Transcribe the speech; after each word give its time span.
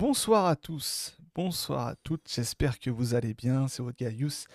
Bonsoir 0.00 0.46
à 0.46 0.56
tous, 0.56 1.14
bonsoir 1.34 1.88
à 1.88 1.94
toutes, 1.94 2.26
j'espère 2.26 2.80
que 2.80 2.88
vous 2.88 3.14
allez 3.14 3.34
bien, 3.34 3.68
c'est 3.68 3.82
votre 3.82 3.98
gars 3.98 4.08
Yous. 4.08 4.46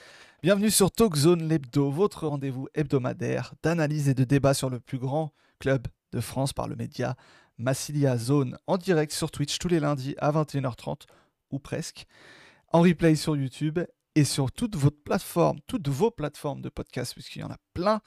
Bienvenue 0.42 0.72
sur 0.72 0.90
Talkzone 0.90 1.48
l'hebdo, 1.48 1.92
votre 1.92 2.28
rendez-vous 2.28 2.68
hebdomadaire 2.74 3.54
d'analyse 3.62 4.10
et 4.10 4.16
de 4.16 4.24
débat 4.24 4.56
sur 4.56 4.72
le 4.72 4.80
plus 4.80 4.98
grand 4.98 5.36
club 5.60 5.86
de 6.14 6.20
France 6.20 6.52
par 6.52 6.68
le 6.68 6.76
média 6.76 7.16
Massilia 7.60 8.18
Zone, 8.18 8.58
en 8.66 8.80
direct 8.80 9.12
sur 9.14 9.30
Twitch 9.30 9.60
tous 9.60 9.68
les 9.68 9.80
lundis 9.80 10.16
à 10.18 10.32
21h30, 10.32 11.02
ou 11.52 11.60
presque, 11.60 12.08
en 12.74 12.82
replay 12.82 13.14
sur 13.14 13.36
YouTube 13.36 13.78
et 14.16 14.24
sur 14.24 14.52
toutes 14.52 14.76
vos 14.76 14.90
plateformes, 14.90 15.60
toutes 15.68 15.90
vos 15.90 16.10
plateformes 16.10 16.64
de 16.64 16.70
podcast, 16.70 17.14
puisqu'il 17.14 17.42
y 17.42 17.44
en 17.44 17.52
a 17.52 17.60
plein 17.76 18.02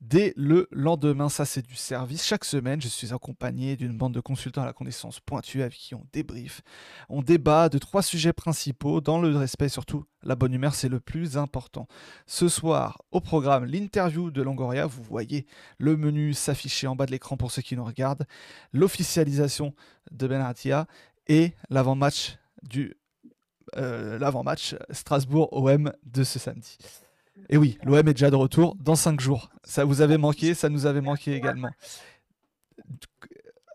dès 0.00 0.32
le 0.36 0.68
lendemain. 0.70 1.28
Ça, 1.28 1.44
c'est 1.44 1.66
du 1.66 1.76
service. 1.76 2.24
Chaque 2.24 2.44
semaine, 2.44 2.80
je 2.80 2.88
suis 2.88 3.12
accompagné 3.12 3.76
d'une 3.76 3.96
bande 3.96 4.14
de 4.14 4.20
consultants 4.20 4.62
à 4.62 4.66
la 4.66 4.72
connaissance 4.72 5.20
pointue 5.20 5.62
avec 5.62 5.74
qui 5.74 5.94
on 5.94 6.06
débrief. 6.12 6.62
On 7.08 7.22
débat 7.22 7.68
de 7.68 7.78
trois 7.78 8.02
sujets 8.02 8.32
principaux 8.32 9.00
dans 9.00 9.20
le 9.20 9.36
respect, 9.36 9.68
surtout 9.68 10.04
la 10.22 10.36
bonne 10.36 10.54
humeur, 10.54 10.74
c'est 10.74 10.88
le 10.88 11.00
plus 11.00 11.36
important. 11.36 11.86
Ce 12.26 12.48
soir, 12.48 13.02
au 13.10 13.20
programme, 13.20 13.64
l'interview 13.64 14.30
de 14.30 14.42
Longoria. 14.42 14.86
Vous 14.86 15.02
voyez 15.02 15.46
le 15.78 15.96
menu 15.96 16.32
s'afficher 16.32 16.86
en 16.86 16.96
bas 16.96 17.06
de 17.06 17.10
l'écran 17.10 17.36
pour 17.36 17.50
ceux 17.50 17.62
qui 17.62 17.76
nous 17.76 17.84
regardent. 17.84 18.26
L'officialisation 18.72 19.74
de 20.10 20.26
Benatia 20.26 20.86
et 21.26 21.52
l'avant-match 21.70 22.38
du 22.62 22.96
euh, 23.76 24.18
l'avant-match 24.18 24.76
Strasbourg-OM 24.90 25.92
de 26.04 26.24
ce 26.24 26.38
samedi. 26.38 26.78
Et 27.48 27.56
oui, 27.56 27.78
l'OM 27.82 27.96
est 28.08 28.14
déjà 28.14 28.30
de 28.30 28.36
retour 28.36 28.76
dans 28.76 28.96
5 28.96 29.20
jours. 29.20 29.50
Ça 29.64 29.84
vous 29.84 30.00
avait 30.00 30.18
manqué, 30.18 30.54
ça 30.54 30.68
nous 30.68 30.86
avait 30.86 31.00
manqué 31.00 31.34
également. 31.34 31.70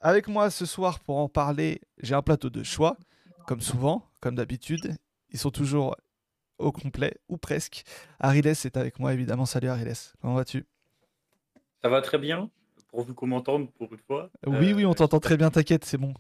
Avec 0.02 0.28
moi 0.28 0.50
ce 0.50 0.66
soir 0.66 1.00
pour 1.00 1.18
en 1.18 1.28
parler, 1.28 1.82
j'ai 2.02 2.16
un 2.16 2.22
plateau 2.22 2.50
de 2.50 2.64
choix, 2.64 2.98
comme 3.48 3.62
souvent, 3.62 4.10
comme 4.22 4.36
d'habitude. 4.36 4.96
Ils 5.32 5.40
sont 5.40 5.52
toujours 5.52 5.96
au 6.58 6.72
complet, 6.72 7.16
ou 7.28 7.38
presque. 7.38 7.84
Ariles 8.20 8.48
est 8.48 8.78
avec 8.78 9.00
moi 9.00 9.14
évidemment. 9.14 9.46
Salut 9.46 9.68
Ariles, 9.68 9.94
comment 10.22 10.36
vas-tu? 10.36 10.66
Ça 11.82 11.90
va 11.90 12.02
très 12.02 12.18
bien, 12.18 12.50
pour 12.90 13.04
vous 13.04 13.16
m'entendre 13.26 13.70
pour 13.78 13.92
une 13.94 14.00
fois. 14.00 14.30
Oui, 14.46 14.74
oui, 14.74 14.86
on 14.86 14.94
t'entend 14.94 15.20
très 15.20 15.38
bien, 15.38 15.50
t'inquiète, 15.50 15.86
c'est 15.86 15.98
bon. 15.98 16.14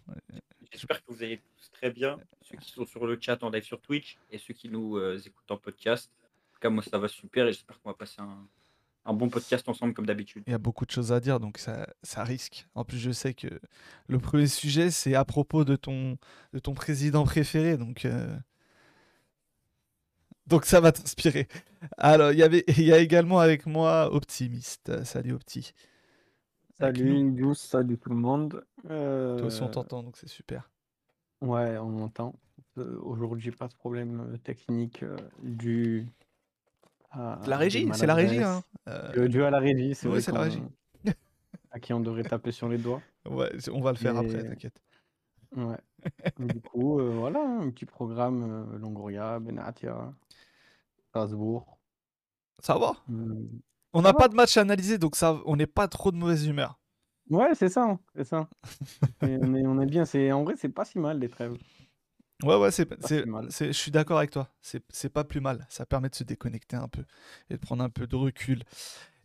J'espère 0.71 1.03
que 1.03 1.11
vous 1.11 1.23
allez 1.23 1.41
tous 1.57 1.71
très 1.71 1.89
bien, 1.89 2.17
ceux 2.41 2.57
qui 2.57 2.71
sont 2.71 2.85
sur 2.85 3.05
le 3.05 3.17
chat 3.19 3.41
en 3.43 3.49
live 3.49 3.63
sur 3.63 3.81
Twitch 3.81 4.17
et 4.29 4.37
ceux 4.37 4.53
qui 4.53 4.69
nous 4.69 4.97
euh, 4.97 5.17
écoutent 5.25 5.51
en 5.51 5.57
podcast 5.57 6.11
cas, 6.59 6.69
moi, 6.69 6.83
ça 6.83 6.97
va 6.97 7.07
super 7.07 7.47
et 7.47 7.53
j'espère 7.53 7.79
qu'on 7.81 7.89
va 7.89 7.95
passer 7.95 8.21
un, 8.21 9.13
bon 9.13 9.29
podcast 9.29 9.67
ensemble 9.67 9.93
comme 9.93 10.05
d'habitude. 10.05 10.43
Il 10.45 10.51
y 10.51 10.55
a 10.55 10.59
beaucoup 10.59 10.85
de 10.85 10.91
choses 10.91 11.11
à 11.11 11.19
dire, 11.19 11.39
donc 11.39 11.57
ça, 11.57 11.87
ça, 12.03 12.23
risque. 12.23 12.67
En 12.75 12.83
plus, 12.83 12.97
je 12.97 13.11
sais 13.11 13.33
que 13.33 13.47
le 14.07 14.19
premier 14.19 14.47
sujet, 14.47 14.91
c'est 14.91 15.15
à 15.15 15.25
propos 15.25 15.65
de 15.65 15.75
ton, 15.75 16.17
de 16.53 16.59
ton 16.59 16.73
président 16.75 17.23
préféré, 17.23 17.77
donc, 17.77 18.05
euh, 18.05 18.37
donc 20.45 20.65
ça 20.65 20.79
va 20.79 20.91
t'inspirer. 20.91 21.47
Alors, 21.97 22.31
il 22.33 22.37
y, 22.37 22.43
avait, 22.43 22.63
il 22.67 22.83
y 22.83 22.93
a 22.93 22.99
également 22.99 23.39
avec 23.39 23.65
moi 23.65 24.13
Optimiste. 24.13 25.03
Salut 25.03 25.33
Opti. 25.33 25.73
Salut 26.77 27.13
Indius, 27.17 27.57
salut 27.57 27.97
tout 27.97 28.09
le 28.09 28.15
monde. 28.15 28.63
Toi 28.87 29.43
aussi, 29.43 29.61
on 29.61 29.65
euh, 29.65 29.69
t'entend, 29.69 30.03
donc 30.03 30.17
c'est 30.17 30.29
super. 30.29 30.69
Ouais, 31.41 31.77
on 31.77 31.89
m'entend. 31.89 32.35
Euh, 32.77 32.97
aujourd'hui, 33.01 33.51
pas 33.51 33.67
de 33.67 33.73
problème 33.73 34.37
technique 34.43 35.03
du 35.41 36.07
la 37.15 37.57
régie, 37.57 37.89
c'est 37.93 38.05
la 38.05 38.15
régie. 38.15 38.43
Hein. 38.43 38.63
Le 39.13 39.27
dieu 39.27 39.45
à 39.45 39.49
la 39.49 39.59
régie, 39.59 39.95
c'est 39.95 40.07
vrai. 40.07 40.21
c'est 40.21 40.31
la 40.31 40.41
régie. 40.41 40.63
à 41.71 41.79
qui 41.79 41.93
on 41.93 41.99
devrait 41.99 42.23
taper 42.23 42.51
sur 42.51 42.69
les 42.69 42.77
doigts. 42.77 43.01
Ouais, 43.29 43.51
on 43.71 43.81
va 43.81 43.91
le 43.91 43.97
faire 43.97 44.17
après, 44.17 44.43
t'inquiète. 44.43 44.81
Ouais. 45.55 45.77
du 46.37 46.61
coup, 46.61 46.99
euh, 46.99 47.09
voilà, 47.09 47.41
un 47.41 47.69
petit 47.71 47.85
programme 47.85 48.43
euh, 48.43 48.77
Longoria, 48.77 49.39
Benatia, 49.39 50.13
Strasbourg. 51.09 51.79
Ça 52.59 52.77
va. 52.77 52.93
Mmh. 53.07 53.47
On 53.93 54.01
n'a 54.01 54.13
pas 54.13 54.27
de 54.27 54.35
match 54.35 54.57
à 54.57 54.61
analyser, 54.61 54.97
donc 54.97 55.15
ça, 55.15 55.39
on 55.45 55.55
n'est 55.55 55.67
pas 55.67 55.87
trop 55.87 56.11
de 56.11 56.17
mauvaise 56.17 56.45
humeur. 56.45 56.79
Ouais, 57.29 57.53
c'est 57.55 57.69
ça, 57.69 57.97
c'est 58.15 58.23
ça. 58.23 58.47
on, 59.21 59.55
est, 59.55 59.65
on 59.65 59.81
est 59.81 59.85
bien. 59.85 60.05
C'est 60.05 60.31
en 60.31 60.43
vrai, 60.43 60.55
c'est 60.57 60.69
pas 60.69 60.85
si 60.85 60.99
mal 60.99 61.19
les 61.19 61.29
trêves. 61.29 61.57
Ouais, 62.43 62.55
ouais, 62.55 62.71
c'est, 62.71 62.87
c'est, 63.01 63.25
je 63.67 63.71
suis 63.71 63.91
d'accord 63.91 64.17
avec 64.17 64.31
toi. 64.31 64.47
C'est, 64.61 64.81
c'est 64.89 65.11
pas 65.11 65.25
plus 65.25 65.41
mal. 65.41 65.65
Ça 65.69 65.85
permet 65.85 66.09
de 66.09 66.15
se 66.15 66.23
déconnecter 66.23 66.77
un 66.77 66.87
peu 66.87 67.03
et 67.49 67.55
de 67.55 67.59
prendre 67.59 67.83
un 67.83 67.89
peu 67.89 68.07
de 68.07 68.15
recul. 68.15 68.63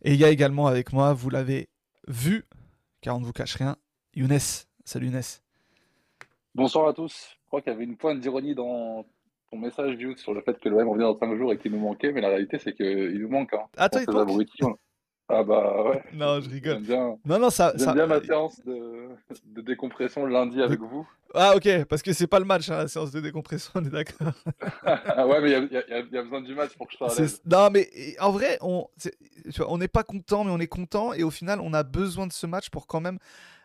Et 0.03 0.13
il 0.13 0.19
y 0.19 0.25
a 0.25 0.29
également 0.29 0.67
avec 0.67 0.91
moi, 0.91 1.13
vous 1.13 1.29
l'avez 1.29 1.69
vu, 2.07 2.45
car 3.01 3.15
on 3.15 3.21
ne 3.21 3.25
vous 3.25 3.31
cache 3.33 3.55
rien, 3.55 3.77
Younes. 4.15 4.37
Salut 4.83 5.07
Younes. 5.07 5.21
Bonsoir 6.53 6.89
à 6.89 6.93
tous. 6.93 7.29
Je 7.41 7.47
crois 7.47 7.61
qu'il 7.61 7.71
y 7.71 7.75
avait 7.75 7.85
une 7.85 7.95
pointe 7.95 8.19
d'ironie 8.19 8.53
dans 8.53 9.05
ton 9.49 9.57
message, 9.57 9.95
View, 9.95 10.17
sur 10.17 10.33
le 10.33 10.41
fait 10.41 10.59
que 10.59 10.67
l'OM 10.67 10.89
revient 10.89 11.03
dans 11.03 11.17
5 11.17 11.37
jours 11.37 11.53
et 11.53 11.57
qu'il 11.57 11.71
nous 11.71 11.79
manquait, 11.79 12.11
mais 12.11 12.21
la 12.21 12.29
réalité, 12.29 12.59
c'est 12.59 12.73
qu'il 12.73 13.19
nous 13.19 13.29
manque. 13.29 13.53
Hein. 13.53 13.63
Ah, 13.77 13.87
toi, 13.89 14.01
il 14.01 14.45
ah 15.27 15.43
bah 15.43 15.83
ouais. 15.83 16.03
Non, 16.13 16.39
je 16.39 16.49
rigole. 16.49 16.81
Bien, 16.81 17.17
non, 17.25 17.39
non, 17.39 17.49
ça, 17.49 17.77
ça... 17.77 17.93
bien 17.93 18.05
ma 18.05 18.21
séance 18.21 18.63
de, 18.63 19.07
de 19.45 19.61
décompression 19.61 20.25
lundi 20.25 20.61
avec 20.61 20.79
vous. 20.79 21.07
Ah 21.33 21.53
ok, 21.55 21.85
parce 21.85 22.01
que 22.01 22.13
c'est 22.13 22.27
pas 22.27 22.39
le 22.39 22.45
match, 22.45 22.69
hein, 22.69 22.77
la 22.77 22.87
séance 22.87 23.11
de 23.11 23.19
décompression, 23.19 23.71
on 23.75 23.83
est 23.83 23.89
d'accord. 23.89 24.31
ouais, 24.85 25.41
mais 25.41 25.51
il 25.51 25.69
y, 25.71 26.13
y, 26.13 26.17
a 26.17 26.21
besoin 26.21 26.41
du 26.41 26.53
match 26.53 26.77
pour 26.77 26.87
que 26.87 26.93
je 26.93 26.97
sois 26.97 27.11
à 27.11 27.15
l'aise. 27.19 27.41
Non, 27.45 27.69
mais 27.71 27.89
en 28.19 28.31
vrai, 28.31 28.57
on 28.61 28.87
on 29.67 29.77
n'est 29.77 29.87
pas 29.87 30.03
content, 30.03 30.43
mais 30.43 30.51
on 30.51 30.59
est 30.59 30.67
content, 30.67 31.13
et 31.13 31.23
au 31.23 31.31
final, 31.31 31.59
on 31.59 31.73
a 31.73 31.83
besoin 31.83 32.27
de 32.27 32.33
ce 32.33 32.45
match 32.47 32.69
pour 32.69 32.87
quand 32.87 33.01
même 33.01 33.19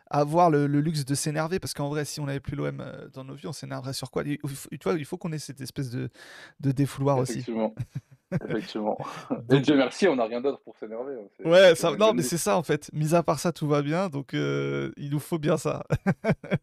avoir 0.09 0.49
le, 0.49 0.67
luxe 0.67 1.05
de 1.05 1.15
s'énerver, 1.15 1.59
parce 1.59 1.73
qu'en 1.73 1.89
vrai, 1.89 2.05
si 2.05 2.19
on 2.19 2.25
n'avait 2.25 2.39
plus 2.39 2.55
l'OM 2.55 2.81
euh, 2.81 3.07
dans 3.13 3.23
nos 3.23 3.33
vies, 3.33 3.47
on 3.47 3.53
s'énerverait 3.53 3.93
sur 3.93 4.11
quoi? 4.11 4.23
Il, 4.25 4.37
Tu 4.37 4.79
vois, 4.83 4.93
il 4.93 5.05
faut 5.05 5.17
qu'on 5.17 5.31
ait 5.31 5.39
cette 5.39 5.61
espèce 5.61 5.89
de, 5.89 6.09
de 6.59 6.71
défouloir 6.71 7.17
aussi. 7.17 7.45
Effectivement. 8.47 8.97
Et 9.49 9.59
Dieu 9.59 9.75
merci, 9.75 10.07
on 10.07 10.15
n'a 10.15 10.25
rien 10.25 10.41
d'autre 10.41 10.61
pour 10.61 10.75
s'énerver. 10.77 11.15
Hein, 11.15 11.49
ouais, 11.49 11.75
ça, 11.75 11.95
non, 11.95 12.13
mais 12.13 12.23
c'est 12.23 12.37
ça 12.37 12.57
en 12.57 12.63
fait. 12.63 12.89
Mis 12.93 13.13
à 13.13 13.23
part 13.23 13.39
ça, 13.39 13.51
tout 13.51 13.67
va 13.67 13.81
bien, 13.81 14.09
donc 14.09 14.33
euh, 14.33 14.91
il 14.97 15.11
nous 15.11 15.19
faut 15.19 15.39
bien 15.39 15.57
ça. 15.57 15.83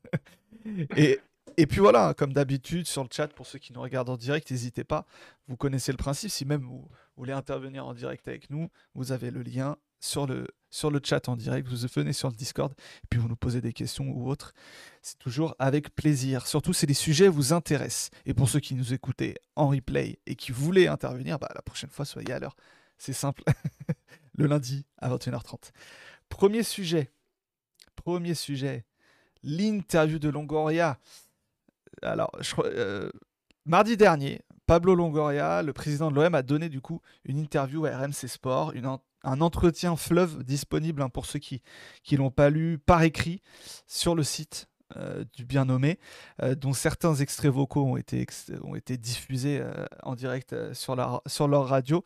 et, 0.96 1.20
et 1.56 1.66
puis 1.66 1.80
voilà, 1.80 2.14
comme 2.14 2.32
d'habitude, 2.32 2.86
sur 2.86 3.02
le 3.02 3.08
chat, 3.12 3.28
pour 3.28 3.46
ceux 3.46 3.58
qui 3.58 3.72
nous 3.72 3.80
regardent 3.80 4.10
en 4.10 4.16
direct, 4.16 4.50
n'hésitez 4.50 4.84
pas. 4.84 5.04
Vous 5.48 5.56
connaissez 5.56 5.92
le 5.92 5.98
principe. 5.98 6.30
Si 6.30 6.44
même 6.44 6.62
vous 6.62 6.88
voulez 7.16 7.32
intervenir 7.32 7.86
en 7.86 7.94
direct 7.94 8.28
avec 8.28 8.48
nous, 8.50 8.68
vous 8.94 9.12
avez 9.12 9.30
le 9.30 9.42
lien 9.42 9.76
sur 10.00 10.26
le, 10.26 10.47
sur 10.70 10.91
le 10.91 11.00
chat 11.03 11.28
en 11.28 11.36
direct, 11.36 11.66
vous 11.69 11.86
venez 11.94 12.12
sur 12.12 12.28
le 12.28 12.36
Discord 12.36 12.72
et 12.72 13.06
puis 13.09 13.19
vous 13.19 13.28
nous 13.28 13.36
posez 13.36 13.60
des 13.60 13.72
questions 13.72 14.09
ou 14.10 14.28
autres. 14.28 14.53
C'est 15.03 15.19
toujours 15.19 15.54
avec 15.59 15.94
plaisir. 15.94 16.47
Surtout 16.47 16.72
si 16.72 16.86
les 16.86 16.94
sujets 16.94 17.28
vous 17.28 17.53
intéressent. 17.53 18.10
Et 18.26 18.34
pour 18.34 18.48
ceux 18.48 18.60
qui 18.60 18.75
nous 18.75 18.92
écoutaient 18.92 19.37
en 19.56 19.69
replay 19.69 20.19
et 20.26 20.37
qui 20.37 20.53
voulaient 20.53 20.88
intervenir, 20.88 21.38
bah, 21.38 21.48
la 21.54 21.62
prochaine 21.62 21.91
fois, 21.91 22.04
soyez 22.04 22.32
à 22.32 22.38
l'heure. 22.38 22.56
C'est 22.98 23.12
simple. 23.12 23.42
le 24.34 24.47
lundi 24.47 24.84
à 24.98 25.08
21h30. 25.08 25.70
Premier 26.28 26.62
sujet. 26.62 27.10
Premier 27.97 28.34
sujet. 28.34 28.84
L'interview 29.42 30.19
de 30.19 30.28
Longoria. 30.28 30.98
Alors, 32.03 32.31
je, 32.41 32.54
euh, 32.58 33.10
mardi 33.64 33.97
dernier, 33.97 34.42
Pablo 34.66 34.94
Longoria, 34.94 35.62
le 35.62 35.72
président 35.72 36.10
de 36.10 36.16
l'OM, 36.16 36.34
a 36.34 36.42
donné 36.42 36.69
du 36.69 36.81
coup 36.81 37.00
une 37.25 37.38
interview 37.38 37.87
à 37.87 37.97
RMC 37.97 38.28
Sport, 38.28 38.72
une, 38.72 38.98
un 39.24 39.40
entretien 39.40 39.96
fleuve 39.96 40.44
disponible 40.44 41.02
hein, 41.02 41.08
pour 41.08 41.26
ceux 41.26 41.38
qui 41.38 41.62
ne 42.12 42.16
l'ont 42.16 42.30
pas 42.30 42.50
lu 42.50 42.78
par 42.78 43.02
écrit 43.02 43.42
sur 43.86 44.14
le 44.14 44.22
site 44.22 44.68
euh, 44.96 45.22
du 45.36 45.44
bien 45.44 45.66
nommé, 45.66 45.98
euh, 46.42 46.54
dont 46.54 46.72
certains 46.72 47.14
extraits 47.16 47.52
vocaux 47.52 47.84
ont 47.84 47.98
été, 47.98 48.26
ont 48.62 48.74
été 48.74 48.96
diffusés 48.96 49.60
euh, 49.60 49.84
en 50.02 50.14
direct 50.14 50.72
sur, 50.72 51.22
sur 51.26 51.46
leur 51.46 51.68
radio. 51.68 52.02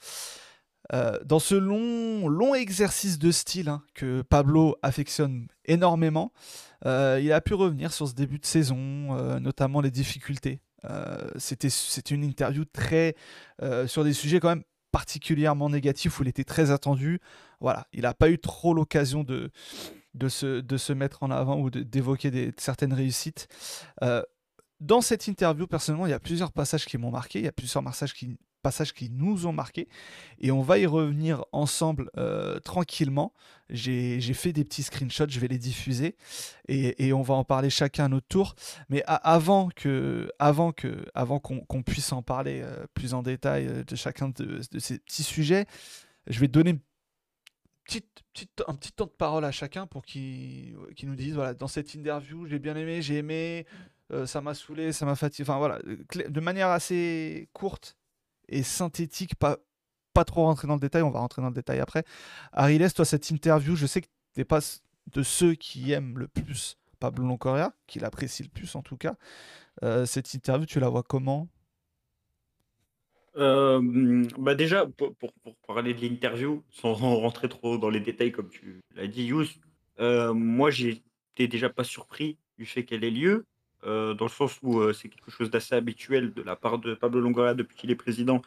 dans 0.92 1.38
ce 1.38 1.54
long, 1.54 2.28
long 2.28 2.56
exercice 2.56 3.20
de 3.20 3.31
style 3.31 3.69
hein, 3.69 3.84
que 3.94 4.22
Pablo 4.22 4.76
affectionne 4.82 5.46
énormément, 5.64 6.32
il 6.84 7.32
a 7.32 7.40
pu 7.40 7.54
revenir 7.54 7.92
sur 7.92 8.08
ce 8.08 8.14
début 8.14 8.40
de 8.40 8.46
saison, 8.46 9.38
notamment 9.38 9.81
les 9.81 9.92
difficultés. 9.92 10.60
C'était 11.37 11.69
une 12.10 12.25
interview 12.25 12.64
très 12.64 13.14
sur 13.87 14.02
des 14.02 14.12
sujets 14.12 14.40
quand 14.40 14.48
même 14.48 14.64
particulièrement 14.92 15.68
négatif 15.70 16.20
où 16.20 16.22
il 16.22 16.28
était 16.28 16.44
très 16.44 16.70
attendu. 16.70 17.20
Voilà, 17.60 17.88
il 17.92 18.02
n'a 18.02 18.14
pas 18.14 18.30
eu 18.30 18.38
trop 18.38 18.74
l'occasion 18.74 19.24
de, 19.24 19.50
de, 20.14 20.28
se, 20.28 20.60
de 20.60 20.76
se 20.76 20.92
mettre 20.92 21.22
en 21.22 21.30
avant 21.30 21.58
ou 21.58 21.70
d'évoquer 21.70 22.52
certaines 22.58 22.92
réussites. 22.92 23.48
Euh, 24.02 24.22
dans 24.80 25.00
cette 25.00 25.26
interview, 25.26 25.66
personnellement, 25.66 26.06
il 26.06 26.10
y 26.10 26.14
a 26.14 26.20
plusieurs 26.20 26.52
passages 26.52 26.86
qui 26.86 26.98
m'ont 26.98 27.10
marqué, 27.10 27.38
il 27.38 27.44
y 27.44 27.48
a 27.48 27.52
plusieurs 27.52 27.82
passages 27.82 28.14
qui, 28.14 28.36
passages 28.62 28.94
qui 28.94 29.11
nous 29.11 29.47
ont 29.47 29.53
marqué. 29.53 29.88
Et 30.41 30.50
on 30.50 30.62
va 30.62 30.79
y 30.79 30.87
revenir 30.87 31.44
ensemble 31.53 32.11
euh, 32.17 32.59
tranquillement. 32.61 33.35
J'ai 33.69 34.20
fait 34.35 34.53
des 34.53 34.64
petits 34.64 34.82
screenshots, 34.82 35.29
je 35.29 35.41
vais 35.41 35.49
les 35.49 35.59
diffuser. 35.59 36.17
Et, 36.69 37.12
on 37.12 37.23
va 37.23 37.35
en 37.35 37.44
parler 37.44 37.70
chacun 37.70 38.06
à 38.06 38.09
notre 38.09 38.29
tour. 38.29 38.55
Mais 38.88 39.03
avant 39.06 39.69
que, 39.69 40.31
avant 40.38 40.73
que, 40.73 41.05
avant 41.14 41.38
qu'on 41.41 41.82
puisse 41.82 42.12
en 42.12 42.23
parler 42.23 42.62
euh, 42.62 42.87
plus 42.94 43.14
en 43.14 43.23
détail 43.23 43.67
euh, 43.67 43.85
de 43.85 43.97
chacun 43.97 44.31
de, 44.31 44.61
ces 44.79 44.99
petits 44.99 45.23
sujets, 45.23 45.67
je 46.26 46.38
vais 46.41 46.49
donner 46.49 46.79
un 48.67 48.75
petit 48.75 48.93
temps 48.93 49.06
de 49.06 49.11
parole 49.11 49.44
à 49.44 49.50
chacun 49.50 49.87
pour 49.87 50.05
qu'ils 50.05 50.76
nous 51.03 51.17
disent 51.17 51.35
voilà, 51.35 51.53
dans 51.53 51.67
cette 51.67 51.94
interview, 51.94 52.47
j'ai 52.47 52.59
bien 52.59 52.76
aimé, 52.76 53.03
j'ai 53.03 53.19
aimé, 53.19 53.67
ça 54.25 54.41
m'a 54.41 54.55
saoulé, 54.55 54.93
ça 54.93 55.05
m'a 55.05 55.17
fatigué. 55.17 55.43
Enfin 55.49 55.59
voilà, 55.59 55.79
de 55.82 56.41
manière 56.41 56.69
assez 56.69 57.49
courte 57.53 57.97
et 58.48 58.62
synthétique, 58.62 59.34
pas, 59.36 59.58
pas 60.14 60.24
trop 60.24 60.42
rentrer 60.44 60.68
dans 60.68 60.74
le 60.74 60.80
détail, 60.80 61.02
on 61.02 61.10
va 61.10 61.20
rentrer 61.20 61.42
dans 61.42 61.48
le 61.48 61.54
détail 61.54 61.80
après. 61.80 62.04
Ariles, 62.52 62.92
toi, 62.92 63.04
cette 63.04 63.30
interview, 63.30 63.76
je 63.76 63.86
sais 63.86 64.00
que 64.00 64.06
tu 64.06 64.40
n'es 64.40 64.44
pas 64.44 64.60
de 65.12 65.22
ceux 65.22 65.54
qui 65.54 65.92
aiment 65.92 66.18
le 66.18 66.28
plus 66.28 66.76
Pablo 67.00 67.26
Longoria, 67.26 67.74
qui 67.86 67.98
l'apprécie 67.98 68.42
le 68.42 68.48
plus 68.48 68.74
en 68.76 68.82
tout 68.82 68.96
cas. 68.96 69.16
cette 70.06 70.34
interview, 70.34 70.66
tu 70.66 70.80
la 70.80 70.88
vois 70.88 71.02
comment? 71.02 71.48
Euh, 73.36 74.26
bah 74.38 74.54
déjà, 74.54 74.86
pour, 74.86 75.14
pour, 75.14 75.32
parler 75.66 75.94
de 75.94 76.00
l'interview, 76.00 76.62
sans 76.70 76.92
rentrer 76.94 77.48
trop 77.48 77.78
dans 77.78 77.88
les 77.88 78.00
détails 78.00 78.32
comme 78.32 78.50
tu 78.50 78.80
l'as 78.94 79.06
dit, 79.06 79.24
Yous, 79.24 79.46
euh, 80.00 80.34
moi 80.34 80.70
j'étais 80.70 81.48
déjà 81.48 81.70
pas 81.70 81.84
surpris 81.84 82.36
du 82.58 82.66
fait 82.66 82.84
qu'elle 82.84 83.04
ait 83.04 83.10
lieu, 83.10 83.46
euh, 83.84 84.14
dans 84.14 84.26
le 84.26 84.31
sens 84.31 84.58
où 84.62 84.81
euh, 84.81 84.93
c'est 84.93 85.08
quelque 85.08 85.31
chose 85.31 85.50
d'assez 85.50 85.75
habituel 85.75 86.32
de 86.32 86.43
la 86.43 86.56
part 86.56 86.79
de 86.79 86.94
Pablo 86.94 87.20
Longoria 87.20 87.55
depuis 87.55 87.76
qu'il 87.76 87.90
est 87.90 87.96
président, 87.96 88.43